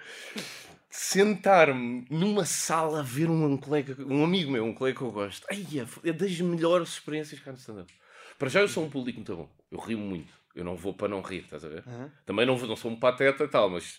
Sentar-me 0.96 2.06
numa 2.08 2.44
sala 2.44 3.00
a 3.00 3.02
ver 3.02 3.28
um, 3.28 3.56
colega, 3.56 3.96
um 4.06 4.22
amigo 4.22 4.52
meu, 4.52 4.64
um 4.64 4.72
colega 4.72 4.96
que 4.98 5.02
eu 5.04 5.10
gosto. 5.10 5.44
Ai, 5.50 5.66
é 6.04 6.12
das 6.12 6.40
melhores 6.40 6.90
experiências 6.90 7.40
cá 7.40 7.50
no 7.50 7.58
stand-up. 7.58 7.92
Para 8.38 8.48
já 8.48 8.60
eu 8.60 8.68
sou 8.68 8.84
um 8.84 8.88
público 8.88 9.18
muito 9.18 9.34
bom. 9.34 9.50
Eu 9.72 9.80
rio 9.80 9.98
muito. 9.98 10.32
Eu 10.54 10.64
não 10.64 10.76
vou 10.76 10.94
para 10.94 11.08
não 11.08 11.20
rir, 11.20 11.38
estás 11.40 11.64
a 11.64 11.68
ver? 11.68 11.82
Aham. 11.84 12.12
Também 12.24 12.46
não, 12.46 12.56
não 12.56 12.76
sou 12.76 12.92
um 12.92 12.96
pateta 12.96 13.42
e 13.42 13.48
tal, 13.48 13.68
mas 13.70 13.98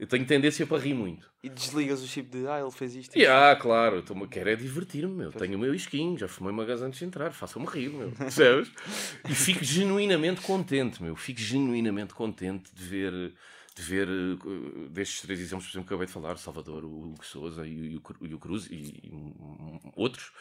eu 0.00 0.06
tenho 0.08 0.26
tendência 0.26 0.66
para 0.66 0.78
rir 0.82 0.94
muito. 0.94 1.30
E 1.44 1.48
desligas 1.48 2.02
o 2.02 2.08
chip 2.08 2.28
de 2.28 2.44
ah, 2.48 2.58
ele 2.60 2.72
fez 2.72 2.96
isto. 2.96 3.16
E 3.16 3.24
ah, 3.24 3.54
claro, 3.54 3.96
eu 3.98 4.02
tô- 4.02 4.26
quero 4.26 4.50
é 4.50 4.56
divertir-me, 4.56 5.14
meu. 5.14 5.30
Tenho 5.30 5.56
o 5.56 5.60
meu 5.60 5.72
isquinho, 5.72 6.18
já 6.18 6.26
fumei 6.26 6.52
uma 6.52 6.64
gás 6.64 6.82
antes 6.82 6.98
de 6.98 7.04
entrar, 7.04 7.30
façam-me 7.32 7.68
rir, 7.68 7.90
meu. 7.90 8.10
Percebes? 8.10 8.68
E 9.30 9.32
fico 9.32 9.62
genuinamente 9.64 10.40
contente, 10.40 11.00
meu. 11.00 11.14
Fico 11.14 11.38
genuinamente 11.40 12.14
contente 12.14 12.74
de 12.74 12.82
ver, 12.84 13.32
de 13.74 13.82
ver 13.82 14.08
eh, 14.08 14.88
destes 14.90 15.22
três 15.22 15.40
exemplos, 15.40 15.66
por 15.66 15.72
exemplo, 15.72 15.88
que 15.88 15.94
acabei 15.94 16.06
de 16.06 16.12
falar, 16.12 16.36
Salvador, 16.38 16.84
o 16.84 17.10
Hugo 17.12 17.24
Souza 17.24 17.66
e, 17.66 17.96
e 17.96 18.00
e 18.22 18.34
o 18.34 18.38
Cruz 18.38 18.66
e, 18.70 19.00
e 19.04 19.10
um- 19.12 19.92
outros. 19.96 20.32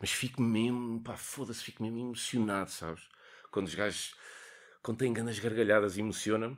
Mas 0.00 0.10
fico 0.10 0.40
mesmo, 0.42 1.02
pá, 1.02 1.16
foda-se, 1.16 1.62
fico 1.64 1.82
mesmo 1.82 1.98
emocionado, 2.00 2.70
sabes? 2.70 3.02
Quando 3.50 3.66
os 3.66 3.74
gajos, 3.74 4.14
quando 4.82 4.98
têm 4.98 5.12
grandes 5.12 5.38
gargalhadas, 5.40 5.98
emociona-me. 5.98 6.56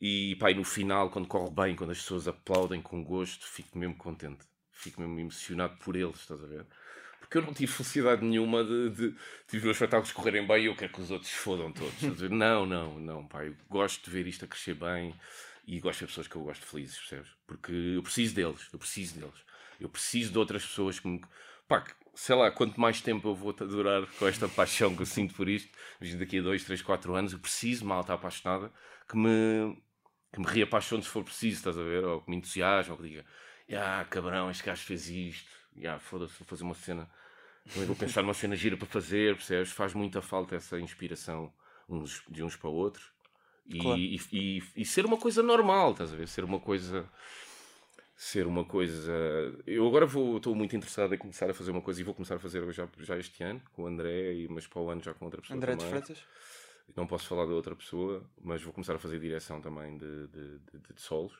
E 0.00 0.36
pá, 0.40 0.50
e 0.50 0.54
no 0.54 0.64
final, 0.64 1.10
quando 1.10 1.28
corre 1.28 1.50
bem, 1.50 1.76
quando 1.76 1.90
as 1.90 1.98
pessoas 1.98 2.26
aplaudem 2.28 2.80
com 2.82 3.02
gosto, 3.04 3.46
fico 3.46 3.78
mesmo 3.78 3.96
contente. 3.96 4.44
Fico 4.70 5.00
mesmo 5.00 5.18
emocionado 5.20 5.76
por 5.78 5.96
eles, 5.96 6.20
estás 6.20 6.42
a 6.42 6.46
ver? 6.46 6.66
Porque 7.20 7.38
eu 7.38 7.42
não 7.42 7.52
tive 7.52 7.72
felicidade 7.72 8.24
nenhuma 8.24 8.62
de, 8.62 8.90
de, 8.90 9.10
de 9.10 9.56
os 9.56 9.62
meus 9.62 9.76
espetáculos 9.76 10.12
correrem 10.12 10.46
bem 10.46 10.64
e 10.64 10.66
eu 10.66 10.76
quero 10.76 10.92
que 10.92 11.00
os 11.00 11.10
outros 11.10 11.32
fodam 11.32 11.72
todos. 11.72 11.94
ver? 12.00 12.30
Não, 12.30 12.64
não, 12.64 12.98
não, 13.00 13.26
pá. 13.26 13.44
Eu 13.44 13.54
gosto 13.68 14.04
de 14.04 14.10
ver 14.10 14.26
isto 14.26 14.44
a 14.44 14.48
crescer 14.48 14.74
bem 14.74 15.14
e 15.66 15.80
gosto 15.80 16.00
de 16.00 16.06
pessoas 16.06 16.28
que 16.28 16.36
eu 16.36 16.42
gosto 16.42 16.64
felizes, 16.64 16.96
percebes? 16.98 17.30
Porque 17.46 17.72
eu 17.72 18.02
preciso 18.02 18.34
deles, 18.34 18.68
eu 18.72 18.78
preciso 18.78 19.18
deles. 19.18 19.44
Eu 19.80 19.88
preciso 19.88 20.32
de 20.32 20.38
outras 20.38 20.64
pessoas 20.64 21.00
que 21.00 21.08
me. 21.08 21.20
Pá, 21.66 21.84
sei 22.14 22.34
lá, 22.34 22.50
quanto 22.50 22.80
mais 22.80 23.00
tempo 23.00 23.28
eu 23.28 23.34
vou 23.34 23.52
durar 23.52 24.06
com 24.18 24.26
esta 24.26 24.48
paixão 24.48 24.94
que 24.94 25.02
eu 25.02 25.06
sinto 25.06 25.34
por 25.34 25.48
isto, 25.48 25.70
daqui 26.18 26.38
a 26.38 26.42
2, 26.42 26.64
3, 26.64 26.82
4 26.82 27.14
anos, 27.14 27.32
eu 27.32 27.38
preciso 27.38 27.80
de 27.80 27.86
malta 27.86 28.14
apaixonada 28.14 28.72
que 29.08 29.16
me, 29.16 29.76
que 30.32 30.40
me 30.40 30.46
reapaixone 30.46 31.02
se 31.02 31.08
for 31.08 31.22
preciso, 31.22 31.56
estás 31.56 31.78
a 31.78 31.82
ver? 31.82 32.04
Ou 32.04 32.22
que 32.22 32.30
me 32.30 32.36
entusiasme, 32.36 32.92
ou 32.92 32.96
que 32.96 33.08
diga, 33.08 33.24
ah, 33.72 34.04
cabrão, 34.08 34.50
este 34.50 34.64
gajo 34.64 34.82
fez 34.82 35.08
isto, 35.10 35.50
ah, 35.84 35.98
foda-se, 35.98 36.34
vou 36.38 36.46
fazer 36.46 36.62
uma 36.62 36.74
cena, 36.74 37.10
vou 37.66 37.96
pensar 37.96 38.22
numa 38.22 38.34
cena 38.34 38.54
gira 38.54 38.76
para 38.76 38.86
fazer, 38.86 39.34
percebes? 39.34 39.72
Faz 39.72 39.92
muita 39.94 40.22
falta 40.22 40.54
essa 40.54 40.78
inspiração 40.78 41.52
uns, 41.88 42.22
de 42.28 42.42
uns 42.44 42.54
para 42.54 42.70
outros. 42.70 43.10
E, 43.68 43.78
Claro. 43.80 43.98
e, 43.98 44.20
e, 44.32 44.62
e 44.76 44.84
ser 44.84 45.04
uma 45.04 45.16
coisa 45.16 45.42
normal, 45.42 45.90
estás 45.90 46.12
a 46.12 46.16
ver? 46.16 46.28
Ser 46.28 46.44
uma 46.44 46.60
coisa. 46.60 47.04
Ser 48.16 48.46
uma 48.46 48.64
coisa. 48.64 49.12
Eu 49.66 49.86
agora 49.86 50.06
vou, 50.06 50.36
estou 50.38 50.54
muito 50.54 50.74
interessado 50.74 51.14
em 51.14 51.18
começar 51.18 51.50
a 51.50 51.54
fazer 51.54 51.70
uma 51.70 51.82
coisa 51.82 52.00
e 52.00 52.04
vou 52.04 52.14
começar 52.14 52.36
a 52.36 52.38
fazer 52.38 52.72
já, 52.72 52.88
já 53.00 53.18
este 53.18 53.42
ano, 53.42 53.60
com 53.74 53.82
o 53.82 53.86
André, 53.86 54.46
mas 54.48 54.66
para 54.66 54.80
o 54.80 54.88
ano 54.88 55.02
já 55.02 55.12
com 55.12 55.24
outra 55.26 55.40
pessoa. 55.42 55.56
André 55.56 55.72
de 55.74 55.84
também. 55.84 55.90
Freitas? 56.02 56.24
Não 56.94 57.06
posso 57.06 57.26
falar 57.26 57.44
da 57.44 57.52
outra 57.52 57.74
pessoa, 57.76 58.24
mas 58.40 58.62
vou 58.62 58.72
começar 58.72 58.94
a 58.94 58.98
fazer 58.98 59.18
direção 59.18 59.60
também 59.60 59.98
de, 59.98 60.28
de, 60.28 60.58
de- 60.58 60.94
de 60.94 61.00
solos. 61.02 61.34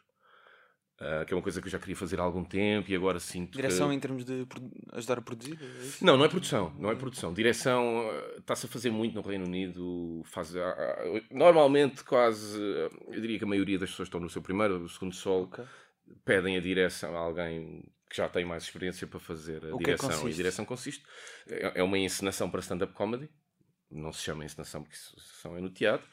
Ah, 0.98 1.24
que 1.26 1.34
é 1.34 1.36
uma 1.36 1.42
coisa 1.42 1.60
que 1.60 1.66
eu 1.66 1.70
já 1.70 1.78
queria 1.78 1.94
fazer 1.94 2.18
há 2.18 2.22
algum 2.22 2.42
tempo 2.42 2.90
e 2.90 2.96
agora 2.96 3.20
sinto 3.20 3.54
Direção 3.54 3.90
que... 3.90 3.94
em 3.96 4.00
termos 4.00 4.24
de 4.24 4.46
ajudar 4.92 5.18
a 5.18 5.20
produzir? 5.22 5.58
É? 5.60 6.04
Não, 6.04 6.16
não 6.16 6.24
é 6.24 6.28
produção, 6.28 6.74
não 6.78 6.90
é 6.90 6.94
produção. 6.96 7.34
Direção 7.34 8.08
eh, 8.10 8.36
está-se 8.38 8.64
a 8.64 8.68
fazer 8.68 8.90
muito 8.90 9.14
no 9.14 9.20
Reino 9.20 9.44
Unido. 9.44 10.22
Faz, 10.24 10.56
ah, 10.56 10.74
ah, 10.78 11.20
normalmente, 11.30 12.02
quase, 12.02 12.58
eu 12.58 13.20
diria 13.20 13.36
que 13.38 13.44
a 13.44 13.46
maioria 13.46 13.78
das 13.78 13.90
pessoas 13.90 14.08
que 14.08 14.10
estão 14.10 14.20
no 14.20 14.30
seu 14.30 14.40
primeiro 14.40 14.80
ou 14.80 14.88
segundo 14.88 15.14
solo 15.14 15.44
Ok. 15.44 15.64
pedem 16.24 16.56
a 16.56 16.60
direção 16.60 17.14
a 17.14 17.20
alguém 17.20 17.82
que 18.08 18.16
já 18.16 18.26
tem 18.28 18.46
mais 18.46 18.62
experiência 18.62 19.06
para 19.06 19.20
fazer 19.20 19.66
a 19.66 19.74
O 19.74 19.78
que 19.78 19.90
é 19.90 19.96
que 19.96 20.00
direção. 20.00 20.28
e 20.28 20.32
a 20.32 20.34
direção 20.34 20.64
consiste. 20.64 21.04
É 21.46 21.72
é 21.80 21.82
uma 21.82 21.98
encenação 21.98 22.48
para 22.48 22.60
stand-up 22.60 22.94
comedy. 22.94 23.28
Não 23.90 24.12
se 24.12 24.22
chama 24.22 24.46
encenação 24.46 24.82
porque 24.82 24.96
isso 24.96 25.14
só 25.18 25.54
é 25.58 25.60
no 25.60 25.68
teatro. 25.68 26.08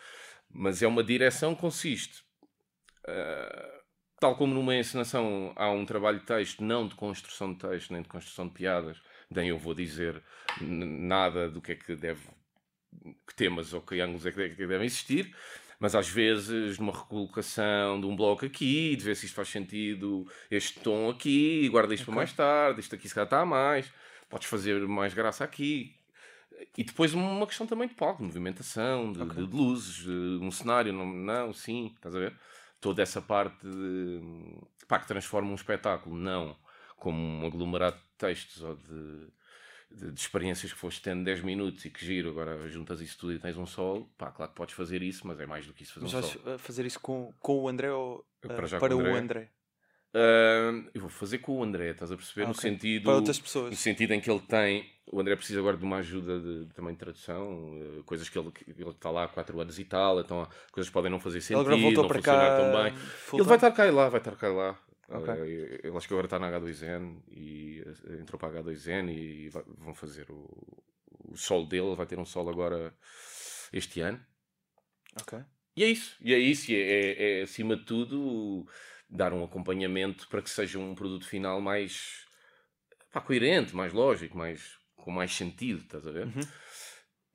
Mas 0.50 0.82
é 0.84 0.88
uma 0.88 1.04
direção 1.04 1.56
que 1.56 1.62
consiste. 1.62 2.22
ah, 3.08 3.83
tal 4.24 4.38
como 4.38 4.54
numa 4.54 4.74
encenação 4.74 5.52
há 5.54 5.70
um 5.70 5.86
trabalho 5.86 6.18
de 6.20 6.26
texto, 6.26 6.64
não 6.64 6.88
de 6.88 6.96
construção 6.96 7.52
de 7.52 7.60
texto, 7.60 7.92
nem 7.92 8.02
de 8.02 8.08
construção 8.08 8.48
de 8.48 8.54
piadas, 8.54 9.02
nem 9.30 9.50
eu 9.50 9.58
vou 9.58 9.74
dizer 9.74 10.24
nada 10.62 11.50
do 11.50 11.62
que 11.62 11.74
é 11.74 11.76
que 11.76 11.94
deve, 11.94 12.22
que 13.28 13.36
temas 13.36 13.74
ou 13.74 13.82
que 13.82 14.00
ângulos 14.00 14.26
é 14.26 14.32
que 14.32 14.38
de- 14.48 14.56
que 14.56 14.66
devem 14.66 14.86
existir, 14.86 15.36
mas 15.78 15.94
às 15.94 16.08
vezes 16.08 16.80
numa 16.80 16.94
recolocação 16.94 18.00
de 18.00 18.08
um 18.08 18.16
bloco 18.16 18.46
aqui, 18.46 18.96
de 18.96 19.04
ver 19.04 19.18
se 19.18 19.26
isto 19.26 19.36
faz 19.36 19.50
sentido, 19.50 20.26
este 20.50 20.80
tom 20.80 21.10
aqui, 21.10 21.68
guarda 21.68 21.94
isto 21.94 22.06
para 22.06 22.16
mais 22.16 22.32
tarde, 22.32 22.80
isto 22.80 22.96
aqui 22.96 23.10
se 23.10 23.14
calhar 23.14 23.26
está 23.28 23.42
a 23.42 23.46
mais, 23.46 23.92
podes 24.30 24.48
fazer 24.48 24.88
mais 24.88 25.14
graça 25.14 25.44
aqui. 25.44 25.98
E 26.78 26.84
depois 26.86 27.14
uma 27.14 27.46
questão 27.46 27.68
também 27.68 27.90
de 27.90 27.94
palco, 27.94 28.20
de 28.22 28.28
movimentação, 28.28 29.12
de, 29.12 29.20
de 29.26 29.42
luzes, 29.54 29.96
de 30.06 30.40
um 30.42 30.50
cenário, 30.50 30.94
não, 30.94 31.06
não, 31.06 31.52
sim, 31.52 31.92
estás 31.94 32.16
a 32.16 32.20
ver? 32.20 32.34
Toda 32.84 33.02
essa 33.02 33.22
parte 33.22 33.66
de, 33.66 34.20
pá, 34.88 35.00
que 35.00 35.08
transforma 35.08 35.50
um 35.52 35.56
espetáculo, 35.56 36.16
não 36.16 36.56
como 36.98 37.18
um 37.18 37.46
aglomerado 37.48 37.98
de 37.98 38.04
textos 38.18 38.62
ou 38.62 38.76
de, 38.76 39.28
de, 39.92 40.12
de 40.12 40.20
experiências 40.20 40.72
que 40.72 40.80
foste 40.80 41.02
tendo 41.02 41.24
10 41.24 41.42
minutos 41.42 41.84
e 41.86 41.90
que 41.90 42.06
giro, 42.06 42.30
agora 42.30 42.70
juntas 42.70 43.02
isso 43.02 43.18
tudo 43.18 43.34
e 43.34 43.40
tens 43.40 43.58
um 43.58 43.66
solo, 43.66 44.10
pá, 44.18 44.32
claro 44.32 44.52
que 44.52 44.58
podes 44.58 44.76
fazer 44.76 45.02
isso, 45.02 45.26
mas 45.28 45.40
é 45.40 45.46
mais 45.46 45.66
do 45.66 45.74
que 45.74 45.84
isso 45.84 45.94
fazer 45.94 46.06
Mas 46.06 46.14
um 46.14 46.22
solo. 46.22 46.56
uh, 46.56 46.60
fazer 46.60 46.86
isso 46.86 47.00
com, 47.00 47.34
com 47.40 47.64
o 47.64 47.68
André 47.70 47.92
ou 47.92 48.26
Eu 48.42 48.50
uh, 48.50 48.54
para 48.56 48.68
para 48.80 48.96
o 48.96 49.00
o 49.00 49.02
André. 49.02 49.20
André? 49.20 49.50
Ah, 50.14 50.90
eu 50.94 51.02
vou 51.02 51.10
fazer 51.10 51.40
com 51.40 51.58
o 51.60 51.64
André, 51.64 51.90
estás 51.92 52.12
a 52.12 52.16
perceber? 52.16 52.44
Ah, 52.44 52.48
no 52.48 52.54
ok. 52.54 52.62
sentido. 52.62 53.04
Para 53.04 53.16
outras 53.16 53.38
No 53.38 53.44
pessoas. 53.44 53.76
sentido 53.76 54.14
em 54.14 54.22
que 54.22 54.30
ele 54.30 54.42
tem. 54.42 54.93
O 55.12 55.20
André 55.20 55.36
precisa 55.36 55.60
agora 55.60 55.76
de 55.78 55.84
uma 55.84 55.98
ajuda 55.98 56.40
de, 56.40 56.74
também 56.74 56.94
de 56.94 57.00
tradução, 57.00 57.72
eh, 58.00 58.04
coisas 58.06 58.30
que 58.30 58.40
ele, 58.40 58.52
que 58.52 58.72
ele 58.72 58.90
está 58.90 59.12
lá 59.12 59.26
há 59.26 59.28
4 59.28 59.60
anos 59.60 59.78
e 59.78 59.84
tal, 59.86 60.20
então 60.22 60.48
coisas 60.72 60.90
que 60.90 60.94
podem 60.94 61.12
não 61.12 61.20
fazer 61.20 61.38
Ele 61.38 61.44
sentido, 61.44 61.70
voltou 61.78 62.04
não 62.04 62.08
para 62.08 62.18
funcionar 62.20 62.50
cá. 62.50 62.56
tão 62.56 62.72
bem. 62.72 62.94
Ele 63.34 63.44
vai 63.44 63.56
estar 63.58 63.72
cá 63.72 63.86
e 63.88 63.92
lá, 63.92 64.10
vai 64.10 64.20
estar 64.22 64.36
cá 64.36 64.50
e 64.50 64.54
lá. 64.54 64.80
Ok. 65.10 65.34
Eh, 65.34 65.82
Ele 65.84 65.98
acho 65.98 66.08
que 66.08 66.14
agora 66.14 66.28
está 66.28 66.40
na 66.40 66.50
H2N 66.50 67.22
e 67.30 67.84
eh, 67.86 68.22
entrou 68.22 68.40
para 68.40 68.58
a 68.60 68.64
H2N 68.64 69.10
e 69.12 69.50
vai- 69.50 69.64
vão 69.78 69.94
fazer 69.94 70.26
o, 70.32 70.84
o 71.30 71.36
solo 71.38 71.66
dele, 71.68 71.96
vai 71.96 72.06
ter 72.06 72.18
um 72.18 72.26
solo 72.26 72.50
agora 72.50 72.94
este 73.74 74.00
ano. 74.00 74.20
Ok. 75.22 75.38
E 75.76 75.84
é 75.84 75.88
isso, 75.90 76.16
e 76.22 76.34
é 76.34 76.40
isso, 76.40 76.72
e 76.72 76.76
é, 76.76 76.80
é- 76.82 77.40
é, 77.40 77.44
acima 77.44 77.76
de 77.76 77.84
tudo 77.84 78.66
dar 79.10 79.34
um 79.34 79.44
acompanhamento 79.44 80.28
para 80.30 80.42
que 80.42 80.50
seja 80.50 80.80
um 80.80 80.96
produto 80.96 81.28
final 81.28 81.60
mais 81.60 82.26
pá, 83.12 83.20
coerente, 83.22 83.76
mais 83.76 83.92
lógico, 83.94 84.38
mais, 84.38 84.80
com 85.04 85.12
mais 85.12 85.36
sentido, 85.36 85.82
estás 85.82 86.08
a 86.08 86.12
ver? 86.12 86.28
Uhum. 86.28 86.42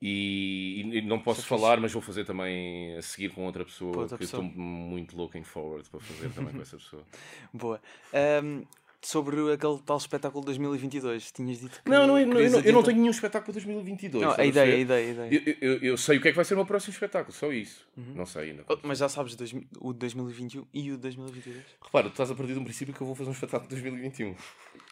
E, 0.01 0.81
e 0.93 1.01
não 1.01 1.19
posso 1.19 1.41
é 1.41 1.43
falar, 1.43 1.79
mas 1.79 1.91
vou 1.91 2.01
fazer 2.01 2.25
também 2.25 2.97
a 2.97 3.01
seguir 3.01 3.29
com 3.29 3.45
outra 3.45 3.63
pessoa 3.65 3.97
outra 3.97 4.17
que 4.17 4.23
pessoa. 4.23 4.43
estou 4.43 4.61
muito 4.61 5.15
looking 5.15 5.43
forward 5.43 5.87
para 5.89 5.99
fazer 5.99 6.29
também 6.31 6.53
com 6.53 6.61
essa 6.61 6.77
pessoa. 6.77 7.05
Boa. 7.53 7.81
Ahm, 8.13 8.63
sobre 9.01 9.53
aquele 9.53 9.79
tal 9.85 9.97
espetáculo 9.97 10.41
de 10.41 10.47
2022, 10.47 11.31
tinhas 11.31 11.59
dito 11.59 11.81
que. 11.83 11.89
Não, 11.89 12.05
não, 12.05 12.17
eu, 12.19 12.25
eu, 12.27 12.31
querias 12.33 12.51
não, 12.51 12.59
eu 12.59 12.73
não 12.73 12.83
tenho 12.83 12.97
nenhum 12.97 13.11
espetáculo 13.11 13.53
2022. 13.53 14.23
Não, 14.23 14.31
a 14.37 14.45
ideia, 14.45 14.73
a 14.75 14.77
ideia, 14.77 15.07
a 15.07 15.11
ideia. 15.27 15.43
Eu, 15.47 15.55
eu, 15.61 15.77
eu 15.83 15.97
sei 15.97 16.17
o 16.17 16.21
que 16.21 16.27
é 16.27 16.31
que 16.31 16.35
vai 16.35 16.45
ser 16.45 16.53
o 16.55 16.57
meu 16.57 16.65
próximo 16.65 16.93
espetáculo, 16.93 17.33
só 17.33 17.51
isso. 17.51 17.87
Uhum. 17.95 18.13
Não 18.15 18.25
sei 18.25 18.49
ainda. 18.51 18.65
Oh, 18.67 18.77
Mas 18.83 18.97
já 18.97 19.07
sabes 19.07 19.35
dois- 19.35 19.53
o 19.79 19.93
de 19.93 19.99
2021 19.99 20.67
e 20.73 20.91
o 20.91 20.95
de 20.95 21.01
2022? 21.01 21.63
Repara, 21.81 22.09
tu 22.09 22.11
estás 22.11 22.31
a 22.31 22.35
partir 22.35 22.53
de 22.53 22.59
um 22.59 22.63
princípio 22.63 22.93
que 22.93 23.01
eu 23.01 23.07
vou 23.07 23.15
fazer 23.15 23.29
um 23.29 23.33
espetáculo 23.33 23.69
de 23.69 23.75
2021. 23.75 24.35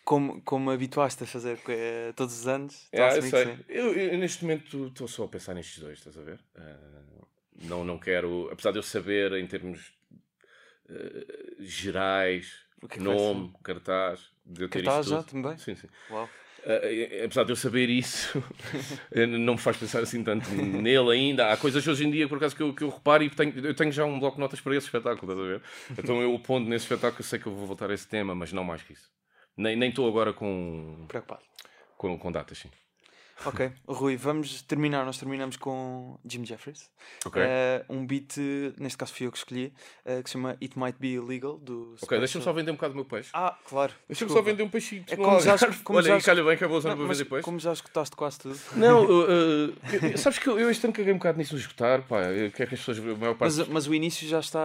Como, 0.03 0.41
como 0.41 0.71
habituaste 0.71 1.23
a 1.23 1.27
fazer 1.27 1.59
eh, 1.67 2.13
todos 2.15 2.39
os 2.39 2.47
anos? 2.47 2.87
É, 2.93 3.17
eu 3.17 3.21
sei. 3.21 3.57
Eu, 3.67 3.93
eu, 3.93 4.17
neste 4.17 4.43
momento 4.43 4.87
estou 4.87 5.07
só 5.07 5.25
a 5.25 5.27
pensar 5.27 5.53
nestes 5.53 5.79
dois, 5.79 5.97
estás 5.97 6.17
a 6.17 6.21
ver? 6.21 6.39
Ah, 6.55 6.77
não, 7.63 7.83
não 7.83 7.97
quero, 7.97 8.47
apesar 8.51 8.71
de 8.71 8.77
eu 8.79 8.83
saber 8.83 9.33
em 9.33 9.45
termos 9.45 9.91
ah, 10.89 10.93
gerais, 11.59 12.66
É 12.89 12.99
nome, 12.99 13.53
cartaz, 13.63 14.31
de 14.45 14.63
eu 14.63 14.69
ter 14.69 14.83
Cartaz 14.83 15.07
já 15.07 15.17
tudo. 15.23 15.31
também? 15.31 15.57
Sim, 15.57 15.75
sim. 15.75 15.87
Uau. 16.11 16.29
Eh, 16.63 17.21
apesar 17.23 17.43
de 17.45 17.51
eu 17.51 17.55
saber 17.55 17.89
isso, 17.89 18.43
eh, 19.11 19.25
não 19.25 19.53
me 19.53 19.59
faz 19.59 19.77
pensar 19.77 20.01
assim 20.01 20.23
tanto 20.23 20.49
nele 20.51 21.11
ainda. 21.11 21.51
Há 21.51 21.57
coisas 21.57 21.87
hoje 21.87 22.05
em 22.05 22.11
dia, 22.11 22.27
por 22.27 22.37
acaso, 22.37 22.55
que 22.55 22.61
eu, 22.61 22.73
que 22.73 22.83
eu 22.83 22.89
reparo 22.89 23.23
e 23.23 23.29
tenho, 23.29 23.57
eu 23.65 23.73
tenho 23.73 23.91
já 23.91 24.05
um 24.05 24.19
bloco 24.19 24.35
de 24.35 24.41
notas 24.41 24.59
para 24.59 24.75
esse 24.75 24.85
espetáculo, 24.85 25.31
estás 25.31 25.39
a 25.39 25.49
ver? 25.49 25.61
Então 25.97 26.21
eu 26.21 26.37
pondo 26.39 26.67
nesse 26.69 26.85
espetáculo, 26.85 27.21
eu 27.21 27.25
sei 27.25 27.39
que 27.39 27.47
eu 27.47 27.53
vou 27.55 27.65
voltar 27.65 27.89
a 27.89 27.93
esse 27.93 28.07
tema, 28.07 28.35
mas 28.35 28.51
não 28.51 28.63
mais 28.63 28.83
que 28.83 28.93
isso. 28.93 29.09
Nem 29.55 29.75
nem 29.75 29.89
estou 29.89 30.07
agora 30.07 30.33
com, 30.33 31.05
Preocupado. 31.07 31.41
com, 31.97 32.17
com 32.17 32.31
datas, 32.31 32.57
sim. 32.57 32.69
Ok, 33.45 33.71
Rui, 33.87 34.17
vamos 34.17 34.61
terminar. 34.63 35.05
Nós 35.05 35.17
terminamos 35.17 35.57
com 35.57 36.17
Jim 36.27 36.43
Jeffries. 36.43 36.89
Ok? 37.25 37.41
Eh, 37.41 37.85
um 37.87 38.05
beat, 38.05 38.35
neste 38.79 38.97
caso 38.97 39.13
fui 39.13 39.27
eu 39.27 39.31
que 39.31 39.37
escolhi, 39.37 39.71
eh, 40.03 40.21
que 40.23 40.29
se 40.29 40.33
chama 40.33 40.57
It 40.61 40.77
Might 40.77 40.97
Be 40.99 41.09
Illegal, 41.13 41.57
do 41.59 41.95
ok, 42.01 42.17
deixa-me 42.19 42.43
só 42.43 42.51
vender 42.51 42.71
um 42.71 42.73
bocado 42.73 42.93
do 42.93 42.95
meu 42.95 43.05
peixe. 43.05 43.29
Ah, 43.33 43.55
claro. 43.69 43.93
Deixa-me 44.09 44.31
só 44.31 44.41
vender 44.41 44.63
um 44.63 44.69
peixinho. 44.69 45.05
É 45.07 45.15
como 45.15 45.39
já- 45.39 45.55
como 45.83 45.99
Olha, 45.99 46.19
já- 46.19 46.21
calha 46.25 46.43
bem 46.43 46.57
que 46.57 46.67
boa 46.67 46.81
zona 46.81 46.95
Não, 46.95 47.05
para 47.05 47.13
vender 47.13 47.25
peixe. 47.29 47.43
como 47.43 47.59
já 47.59 47.71
escutaste 47.73 48.15
quase 48.15 48.39
tudo. 48.39 48.59
Não, 48.75 49.05
uh, 49.05 49.23
uh, 49.69 49.73
eu- 50.13 50.17
sabes 50.17 50.39
que 50.39 50.47
eu, 50.47 50.59
eu 50.59 50.69
este 50.71 50.85
ano 50.85 50.93
caguei 50.93 51.13
um 51.13 51.17
bocado 51.17 51.37
nisso 51.37 51.55
de 51.55 51.61
escutar, 51.61 52.01
pá, 52.01 52.23
eu 52.23 52.51
quero 52.51 52.69
que 52.69 52.75
as 52.75 52.81
pessoas, 52.81 52.97
a 52.99 53.01
maior 53.01 53.35
parte... 53.35 53.55
Mas, 53.57 53.67
mas 53.67 53.87
o 53.87 53.93
início 53.93 54.27
já 54.27 54.39
está. 54.39 54.59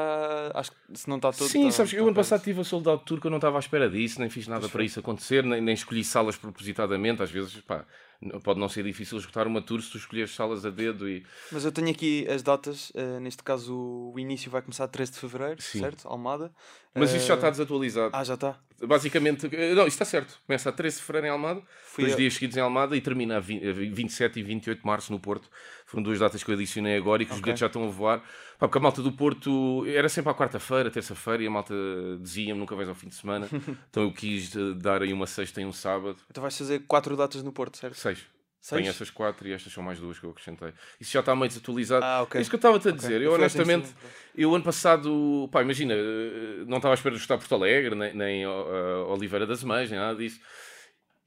Acho 0.54 0.70
que 0.72 0.76
se 0.94 1.08
não 1.08 1.16
está 1.16 1.30
todo. 1.30 1.46
Sim, 1.48 1.66
está- 1.68 1.76
sabes 1.78 1.92
que 1.92 1.98
eu 1.98 2.06
ano 2.06 2.14
passado 2.14 2.42
tive 2.42 2.60
a 2.60 2.64
Sold 2.64 2.88
Out 2.88 3.04
Tour 3.04 3.20
que 3.20 3.26
eu 3.26 3.30
não 3.30 3.38
estava 3.38 3.58
à 3.58 3.60
espera 3.60 3.88
disso, 3.90 4.18
nem 4.18 4.30
fiz 4.30 4.48
nada 4.48 4.60
Pois 4.60 4.72
para 4.72 4.78
foi. 4.78 4.86
isso 4.86 4.98
acontecer, 4.98 5.44
nem, 5.44 5.60
nem 5.60 5.74
escolhi 5.74 6.02
salas 6.02 6.36
propositadamente, 6.36 7.22
às 7.22 7.30
vezes, 7.30 7.60
pá, 7.60 7.84
pode 8.42 8.60
não 8.60 8.68
ser 8.68 8.84
difícil 8.84 9.18
escutar 9.18 9.46
uma 9.46 9.60
tour 9.60 9.80
se 9.80 9.90
tu 9.90 9.98
escolheres 9.98 10.34
salas 10.34 10.64
a 10.64 10.70
dedo 10.70 11.08
e... 11.08 11.24
Mas 11.50 11.64
eu 11.64 11.72
tenho 11.72 11.90
aqui 11.90 12.26
as 12.28 12.42
datas. 12.42 12.92
eh, 12.94 13.20
neste 13.20 13.42
caso, 13.42 13.74
o 13.74 14.18
início 14.18 14.50
vai 14.50 14.62
começar 14.62 14.86
13 14.88 15.12
de 15.12 15.18
fevereiro, 15.18 15.60
Sim. 15.60 15.80
certo? 15.80 16.06
Almada. 16.06 16.52
Mas 16.94 17.12
isto 17.14 17.26
já 17.26 17.34
Eh, 17.34 17.36
está 17.36 17.50
desatualizado. 17.50 18.10
Ah, 18.14 18.22
já 18.24 18.34
está. 18.34 18.58
Basicamente, 18.84 19.48
eh, 19.52 19.74
não, 19.74 19.86
isto 19.86 20.02
está 20.02 20.04
certo. 20.04 20.38
Começa 20.46 20.68
a 20.68 20.72
13 20.72 20.96
de 20.98 21.02
fevereiro 21.04 21.28
em 21.28 21.30
Almada, 21.30 21.62
Fui 21.84 22.04
dois 22.04 22.14
a- 22.14 22.16
dias 22.16 22.34
seguidos 22.34 22.56
em 22.56 22.60
Almada 22.60 22.96
e 22.96 23.00
termina 23.00 23.36
a 23.36 23.40
vi- 23.40 23.66
a 23.66 23.72
vi- 23.72 23.88
27 23.88 24.40
e 24.40 24.42
28 24.42 24.80
de 24.80 24.86
março 24.86 25.12
no 25.12 25.18
Porto. 25.20 25.48
Foram 25.86 26.02
duas 26.02 26.18
datas 26.18 26.42
que 26.42 26.50
eu 26.50 26.54
adicionei 26.54 26.96
agora 26.96 27.22
e 27.22 27.26
que 27.26 27.30
os 27.32 27.38
Ok. 27.38 27.44
bilhetes 27.44 27.60
já 27.60 27.66
estão 27.68 27.84
a 27.84 27.88
voar. 27.90 28.18
Pá, 28.58 28.66
porque 28.68 28.78
a 28.78 28.80
malta 28.80 29.00
do 29.00 29.12
Porto 29.12 29.84
era 29.86 30.08
sempre 30.08 30.30
à 30.30 30.34
quarta-feira, 30.34 30.90
terça-feira 30.90 31.42
e 31.42 31.46
a 31.46 31.50
malta 31.50 31.74
dizia-me 32.20 32.58
nunca 32.58 32.74
vais 32.76 32.88
ao 32.88 32.94
fim 32.94 33.08
de 33.08 33.14
semana. 33.14 33.48
então 33.90 34.02
eu 34.02 34.12
quis 34.12 34.54
eh, 34.56 34.74
dar 34.76 35.00
aí 35.02 35.12
uma 35.12 35.26
sexta 35.26 35.60
e 35.60 35.64
um 35.64 35.72
sábado. 35.72 36.16
Então 36.30 36.42
vais 36.42 36.56
fazer 36.58 36.80
4 36.80 37.16
datas 37.16 37.42
no 37.42 37.52
Porto, 37.52 37.76
certo? 37.78 37.94
Seis. 37.96 38.18
Seis? 38.62 38.80
Tenho 38.80 38.90
essas 38.90 39.10
quatro 39.10 39.48
e 39.48 39.52
estas 39.52 39.72
são 39.72 39.82
mais 39.82 39.98
duas 39.98 40.20
que 40.20 40.24
eu 40.24 40.30
acrescentei. 40.30 40.72
Isso 41.00 41.10
já 41.10 41.18
está 41.18 41.34
meio 41.34 41.48
desatualizado. 41.48 42.04
Ah, 42.04 42.22
ok. 42.22 42.38
É 42.38 42.42
isso 42.42 42.48
que 42.48 42.54
eu 42.54 42.58
estava-te 42.58 42.88
a 42.88 42.92
dizer. 42.92 43.20
Eu 43.20 43.22
Eu 43.22 43.32
honestamente, 43.32 43.92
eu 44.36 44.54
ano 44.54 44.62
passado, 44.62 45.48
pá, 45.50 45.62
imagina, 45.62 45.92
eh, 45.94 46.62
não 46.64 46.76
estava 46.76 46.94
à 46.94 46.96
espera 46.96 47.16
de 47.16 47.20
estar 47.20 47.36
Porto 47.36 47.52
Alegre, 47.56 47.96
nem, 47.96 48.14
nem 48.14 48.46
uh, 48.46 49.08
Oliveira 49.08 49.48
das 49.48 49.64
Mães, 49.64 49.90
nem 49.90 49.98
nada 49.98 50.16
disso. 50.16 50.40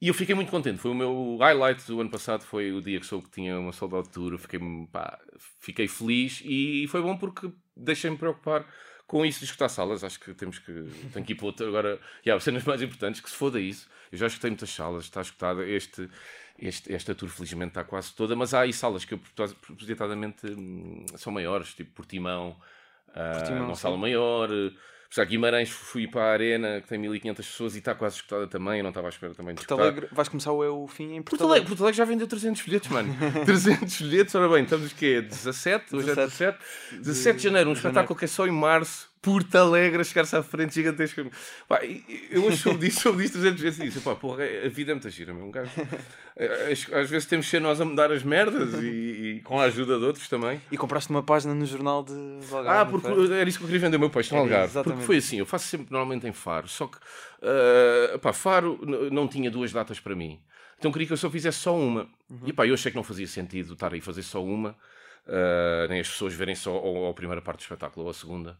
E 0.00 0.08
eu 0.08 0.14
fiquei 0.14 0.34
muito 0.34 0.50
contente. 0.50 0.78
Foi 0.78 0.90
o 0.90 0.94
meu 0.94 1.36
highlight 1.38 1.86
do 1.86 2.00
ano 2.00 2.10
passado, 2.10 2.42
foi 2.42 2.72
o 2.72 2.80
dia 2.80 2.98
que 2.98 3.04
soube 3.04 3.26
que 3.26 3.32
tinha 3.32 3.60
uma 3.60 3.70
tour. 3.70 4.32
Eu 4.32 4.38
Fiquei, 4.38 4.58
pá, 4.90 5.18
fiquei 5.60 5.86
feliz 5.86 6.40
e 6.42 6.86
foi 6.88 7.02
bom 7.02 7.18
porque 7.18 7.52
deixei-me 7.76 8.16
preocupar 8.16 8.66
com 9.06 9.26
isso 9.26 9.40
de 9.40 9.44
escutar 9.44 9.68
salas. 9.68 10.02
Acho 10.02 10.18
que 10.20 10.32
temos 10.32 10.58
que, 10.58 10.72
tenho 11.12 11.24
que 11.24 11.32
ir 11.32 11.36
para 11.36 11.46
outra. 11.46 11.68
Agora, 11.68 12.00
yeah, 12.24 12.42
cenas 12.42 12.64
mais 12.64 12.80
importantes, 12.80 13.20
que 13.20 13.28
se 13.28 13.36
foda 13.36 13.60
isso. 13.60 13.88
Eu 14.10 14.18
já 14.18 14.26
escutei 14.26 14.50
muitas 14.50 14.70
salas, 14.70 15.04
está 15.04 15.20
escutada. 15.20 15.68
Este, 15.68 16.08
este, 16.58 16.92
esta 16.92 17.14
tour, 17.14 17.28
felizmente, 17.28 17.68
está 17.70 17.84
quase 17.84 18.12
toda, 18.14 18.34
mas 18.36 18.54
há 18.54 18.60
aí 18.60 18.72
salas 18.72 19.04
que 19.04 19.14
eu 19.14 19.18
propos- 19.18 19.54
propositadamente 19.54 20.46
hum, 20.46 21.04
são 21.16 21.32
maiores, 21.32 21.74
tipo 21.74 21.92
Portimão, 21.92 22.56
ah, 23.14 23.32
Portimão, 23.38 23.64
uma 23.66 23.74
sim. 23.74 23.82
sala 23.82 23.96
maior. 23.96 24.48
Já 25.08 25.24
Guimarães 25.24 25.70
fui 25.70 26.08
para 26.08 26.22
a 26.24 26.32
Arena, 26.32 26.80
que 26.80 26.88
tem 26.88 26.98
1500 26.98 27.46
pessoas 27.46 27.74
e 27.76 27.78
está 27.78 27.94
quase 27.94 28.16
escutada 28.16 28.46
também. 28.48 28.78
Eu 28.78 28.82
não 28.82 28.90
estava 28.90 29.06
à 29.06 29.10
espera 29.10 29.32
também 29.34 29.54
de 29.54 29.64
Porto. 29.64 29.80
Alegre, 29.80 30.08
vais 30.10 30.28
começar 30.28 30.50
o 30.52 30.64
Eu 30.64 30.86
Fim 30.88 31.14
em 31.14 31.22
Porto, 31.22 31.38
Porto 31.38 31.44
Alegre, 31.50 31.68
Porto 31.68 31.82
Alegre 31.82 31.96
já 31.96 32.04
vendeu 32.04 32.26
300 32.26 32.60
bilhetes, 32.62 32.90
mano. 32.90 33.14
300 33.46 34.02
bilhetes, 34.02 34.34
ora 34.34 34.48
bem, 34.48 34.64
estamos 34.64 34.90
o 34.90 34.94
quê? 34.96 35.20
17? 35.22 35.94
Hoje 35.94 36.10
é 36.10 36.14
17? 36.14 36.58
17 36.98 37.36
de 37.36 37.42
janeiro, 37.44 37.70
um 37.70 37.72
de 37.72 37.78
espetáculo 37.78 38.18
que 38.18 38.24
é 38.24 38.28
só 38.28 38.46
em 38.48 38.50
março. 38.50 39.08
Porto 39.22 39.54
Alegre 39.56 40.00
a 40.00 40.04
chegar-se 40.04 40.36
à 40.36 40.42
frente 40.42 40.74
gigantesca. 40.74 41.26
Pá, 41.68 41.80
eu 42.30 42.44
hoje 42.44 42.58
soube 42.58 42.78
disso, 42.78 43.00
soube 43.00 43.22
disso 43.22 43.34
300 43.34 43.60
vezes 43.60 43.80
e 43.80 43.82
disse, 43.84 44.00
pá, 44.00 44.14
porra, 44.14 44.44
a 44.64 44.68
vida 44.68 44.92
é 44.92 44.94
muita 44.94 45.10
gira, 45.10 45.34
meu. 45.34 45.46
Um 45.46 45.50
gajo, 45.50 45.70
às, 46.92 47.10
vezes 47.10 47.26
temos 47.26 47.46
que 47.46 47.50
ser 47.50 47.60
nós 47.60 47.80
a 47.80 47.84
mudar 47.84 48.12
as 48.12 48.22
merdas 48.22 48.74
e, 48.82 48.86
e 48.86 49.40
com 49.42 49.58
a 49.60 49.64
ajuda 49.64 49.98
de 49.98 50.04
outros 50.04 50.28
também. 50.28 50.60
E 50.70 50.76
compraste 50.76 51.10
uma 51.10 51.22
página 51.22 51.54
no 51.54 51.66
jornal 51.66 52.04
de 52.04 52.14
de 52.14 52.54
Algarve, 52.54 52.80
Ah, 52.80 52.86
porque 52.86 53.08
foi? 53.08 53.32
era 53.40 53.48
isso 53.48 53.58
que 53.58 53.64
eu 53.64 53.68
queria 53.68 53.80
vender 53.80 53.96
o 53.96 54.00
meu 54.00 54.10
peixe 54.10 54.32
no 54.32 54.40
Algarve. 54.40 54.66
exatamente. 54.66 54.94
Porque 54.98 55.06
foi 55.06 55.16
assim, 55.16 55.38
eu 55.38 55.46
faço 55.46 55.66
sempre 55.66 55.86
normalmente 55.90 56.26
em 56.26 56.32
Faro, 56.32 56.68
só 56.68 56.86
que 56.86 56.98
ah, 57.42 58.18
pá, 58.18 58.32
Faro 58.32 58.78
não 59.10 59.26
tinha 59.26 59.50
duas 59.50 59.72
datas 59.72 59.98
para 59.98 60.14
mim. 60.14 60.38
Então 60.78 60.92
queria 60.92 61.06
que 61.06 61.12
eu 61.14 61.16
só 61.16 61.30
fizesse 61.30 61.58
só 61.58 61.74
uma. 61.76 62.02
Uhum. 62.30 62.40
E 62.46 62.52
pá, 62.52 62.66
eu 62.66 62.74
achei 62.74 62.90
que 62.92 62.96
não 62.96 63.02
fazia 63.04 63.26
sentido 63.26 63.72
estar 63.72 63.92
aí 63.92 63.98
a 63.98 64.02
fazer 64.02 64.22
só 64.22 64.44
uma, 64.44 64.76
ah, 65.26 65.86
nem 65.88 66.00
as 66.00 66.08
pessoas 66.08 66.34
verem 66.34 66.54
só 66.54 66.72
ou, 66.72 66.96
ou 66.96 67.10
a 67.10 67.14
primeira 67.14 67.40
parte 67.42 67.58
do 67.58 67.62
espetáculo 67.62 68.04
ou 68.04 68.10
a 68.10 68.14
segunda. 68.14 68.58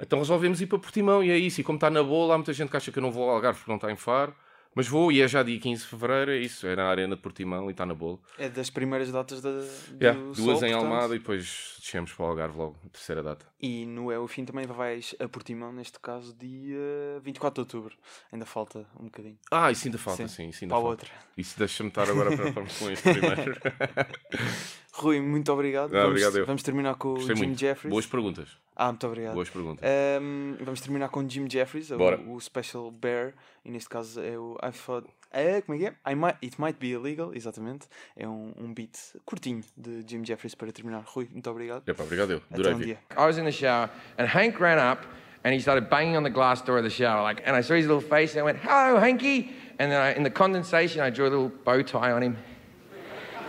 Então 0.00 0.18
resolvemos 0.20 0.60
ir 0.60 0.66
para 0.66 0.78
Portimão 0.78 1.22
e 1.24 1.30
é 1.30 1.36
isso. 1.36 1.60
E 1.60 1.64
como 1.64 1.76
está 1.76 1.90
na 1.90 2.02
boa, 2.02 2.34
há 2.34 2.38
muita 2.38 2.52
gente 2.52 2.70
que 2.70 2.76
acha 2.76 2.92
que 2.92 2.98
eu 2.98 3.02
não 3.02 3.10
vou 3.10 3.24
ao 3.28 3.36
Algarve 3.36 3.58
porque 3.58 3.70
não 3.70 3.76
está 3.76 3.90
em 3.90 3.96
Faro. 3.96 4.34
Mas 4.74 4.86
vou 4.86 5.10
e 5.10 5.20
é 5.20 5.26
já 5.26 5.42
dia 5.42 5.58
15 5.58 5.82
de 5.82 5.88
Fevereiro, 5.88 6.30
é 6.30 6.36
isso. 6.36 6.64
É 6.66 6.76
na 6.76 6.84
Arena 6.84 7.16
de 7.16 7.22
Portimão 7.22 7.66
e 7.68 7.72
está 7.72 7.84
na 7.84 7.94
boa. 7.94 8.20
É 8.38 8.48
das 8.48 8.70
primeiras 8.70 9.10
datas 9.10 9.40
da, 9.40 9.50
do 9.50 9.64
Yeah, 10.00 10.20
Sol, 10.20 10.34
duas 10.34 10.62
em 10.62 10.70
portanto. 10.70 10.74
Almada 10.74 11.16
e 11.16 11.18
depois 11.18 11.74
descemos 11.80 12.12
para 12.12 12.24
o 12.26 12.28
Algarve 12.28 12.56
logo, 12.58 12.76
terceira 12.92 13.20
data. 13.22 13.44
E 13.60 13.84
no 13.86 14.12
É 14.12 14.18
o 14.20 14.28
Fim 14.28 14.44
também 14.44 14.66
vais 14.66 15.16
a 15.18 15.26
Portimão, 15.26 15.72
neste 15.72 15.98
caso, 15.98 16.32
dia 16.38 16.78
24 17.24 17.54
de 17.54 17.60
outubro. 17.76 17.96
Ainda 18.30 18.46
falta 18.46 18.86
um 19.00 19.06
bocadinho. 19.06 19.38
Ah, 19.50 19.72
isso 19.72 19.88
ainda 19.88 19.98
falta, 19.98 20.28
Sim, 20.28 20.44
sim. 20.44 20.48
isso 20.50 20.62
ainda 20.62 20.74
Para 20.74 20.78
a 20.80 20.86
falta. 20.86 21.02
outra. 21.06 21.10
Isso 21.36 21.58
deixa-me 21.58 21.88
estar 21.88 22.08
agora 22.08 22.36
para 22.36 22.52
para 22.52 22.62
com 22.62 22.90
este 22.90 23.02
primeiro. 23.14 23.60
Rui, 24.92 25.20
muito 25.20 25.52
obrigado. 25.52 25.88
Ah, 25.96 26.02
vamos, 26.02 26.08
obrigado 26.10 26.38
eu. 26.38 26.46
vamos 26.46 26.62
terminar 26.62 26.94
com 26.96 27.14
Gostei 27.14 27.34
o 27.34 27.36
Jim 27.36 27.46
muito. 27.46 27.58
Jeffries. 27.60 27.90
Boas 27.90 28.06
perguntas. 28.06 28.48
Ah, 28.78 28.86
muito 28.92 29.06
obrigado. 29.08 29.34
Boas 29.34 29.50
perguntas. 29.50 29.84
Ahm, 29.84 30.56
vamos 30.60 30.80
terminar 30.80 31.08
com 31.08 31.28
Jim 31.28 31.50
Jeffries, 31.50 31.90
o, 31.90 31.98
Bora. 31.98 32.20
o 32.20 32.40
Special 32.40 32.90
Bear, 32.92 33.34
e 33.64 33.72
neste 33.72 33.88
caso 33.88 34.20
é 34.20 34.38
o 34.38 34.56
I 34.62 34.70
thought. 34.70 35.08
É, 35.32 35.60
como 35.60 35.76
é 35.76 35.78
que 35.80 35.86
é? 35.86 36.12
I 36.12 36.14
might, 36.14 36.38
it 36.42 36.60
might 36.60 36.78
be 36.78 36.92
illegal, 36.92 37.34
exatamente. 37.34 37.88
É 38.16 38.26
um, 38.26 38.54
um 38.56 38.72
beat 38.72 38.96
curtinho 39.26 39.62
de 39.76 40.04
Jim 40.08 40.24
Jeffries 40.24 40.54
para 40.54 40.70
terminar. 40.70 41.02
Rui, 41.04 41.28
muito 41.30 41.50
obrigado. 41.50 41.82
Epá, 41.88 42.04
obrigado 42.04 42.30
eu. 42.30 42.42
Adorei 42.52 42.74
um 42.74 42.78
dia. 42.78 42.98
I 43.10 43.26
was 43.26 43.36
in 43.36 43.44
the 43.44 43.52
shower, 43.52 43.90
and 44.16 44.26
Hank 44.26 44.62
ran 44.62 44.78
up 44.92 45.04
and 45.44 45.52
he 45.52 45.60
started 45.60 45.90
banging 45.90 46.16
on 46.16 46.22
the 46.22 46.30
glass 46.30 46.62
door 46.62 46.78
of 46.78 46.84
the 46.84 46.90
shower, 46.90 47.22
like, 47.22 47.42
and 47.44 47.58
I 47.58 47.62
saw 47.62 47.74
his 47.74 47.86
little 47.86 48.00
face, 48.00 48.38
and 48.38 48.40
I 48.40 48.44
went, 48.44 48.58
"Hello, 48.62 48.98
Hanky," 48.98 49.50
And 49.78 49.92
then 49.92 50.00
I, 50.00 50.12
in 50.14 50.24
the 50.24 50.30
condensation, 50.30 51.00
I 51.00 51.10
drew 51.10 51.28
a 51.28 51.30
little 51.30 51.52
bow 51.64 51.82
tie 51.82 52.10
on 52.10 52.22
him 52.22 52.36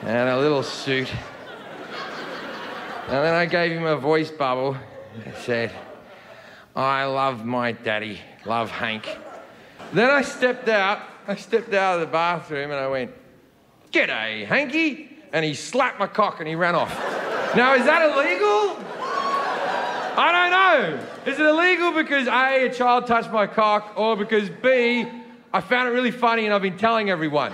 and 0.03 0.29
a 0.29 0.37
little 0.37 0.61
suit. 0.61 1.11
And 3.07 3.25
then 3.25 3.33
I 3.33 3.47
gave 3.47 3.71
him 3.71 3.85
a 3.85 3.97
voice 3.97 4.29
bubble 4.29 4.77
and 5.25 5.35
said, 5.37 5.71
I 6.75 7.05
love 7.05 7.45
my 7.45 7.71
daddy, 7.71 8.19
love 8.45 8.69
Hank. 8.71 9.07
Then 9.93 10.09
I 10.09 10.21
stepped 10.21 10.67
out, 10.69 11.01
I 11.27 11.35
stepped 11.35 11.73
out 11.73 11.95
of 11.95 12.01
the 12.01 12.11
bathroom 12.11 12.71
and 12.71 12.79
I 12.79 12.87
went, 12.87 13.11
G'day, 13.91 14.45
Hanky. 14.45 15.17
And 15.31 15.45
he 15.45 15.53
slapped 15.53 15.99
my 15.99 16.07
cock 16.07 16.39
and 16.39 16.47
he 16.47 16.55
ran 16.55 16.75
off. 16.75 16.93
Now, 17.55 17.75
is 17.75 17.85
that 17.85 18.03
illegal? 18.03 18.77
I 20.17 20.31
don't 20.31 20.51
know. 20.51 21.31
Is 21.31 21.39
it 21.39 21.45
illegal 21.45 21.91
because 21.91 22.27
A, 22.27 22.67
a 22.67 22.73
child 22.73 23.07
touched 23.07 23.31
my 23.31 23.47
cock, 23.47 23.93
or 23.95 24.15
because 24.15 24.49
B, 24.49 25.05
I 25.53 25.61
found 25.61 25.87
it 25.87 25.91
really 25.91 26.11
funny 26.11 26.45
and 26.45 26.53
I've 26.53 26.61
been 26.61 26.77
telling 26.77 27.09
everyone? 27.09 27.53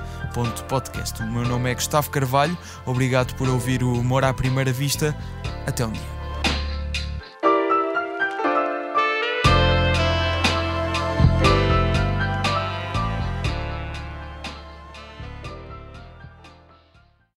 O 1.23 1.31
meu 1.31 1.43
nome 1.43 1.71
é 1.71 1.75
Gustavo 1.75 2.09
Carvalho, 2.09 2.57
obrigado 2.85 3.35
por 3.35 3.47
ouvir 3.49 3.83
o 3.83 3.93
Humor 3.93 4.23
à 4.23 4.33
Primeira 4.33 4.71
Vista. 4.71 5.15
Até 5.65 5.85
um 5.85 5.91
dia. 5.91 6.20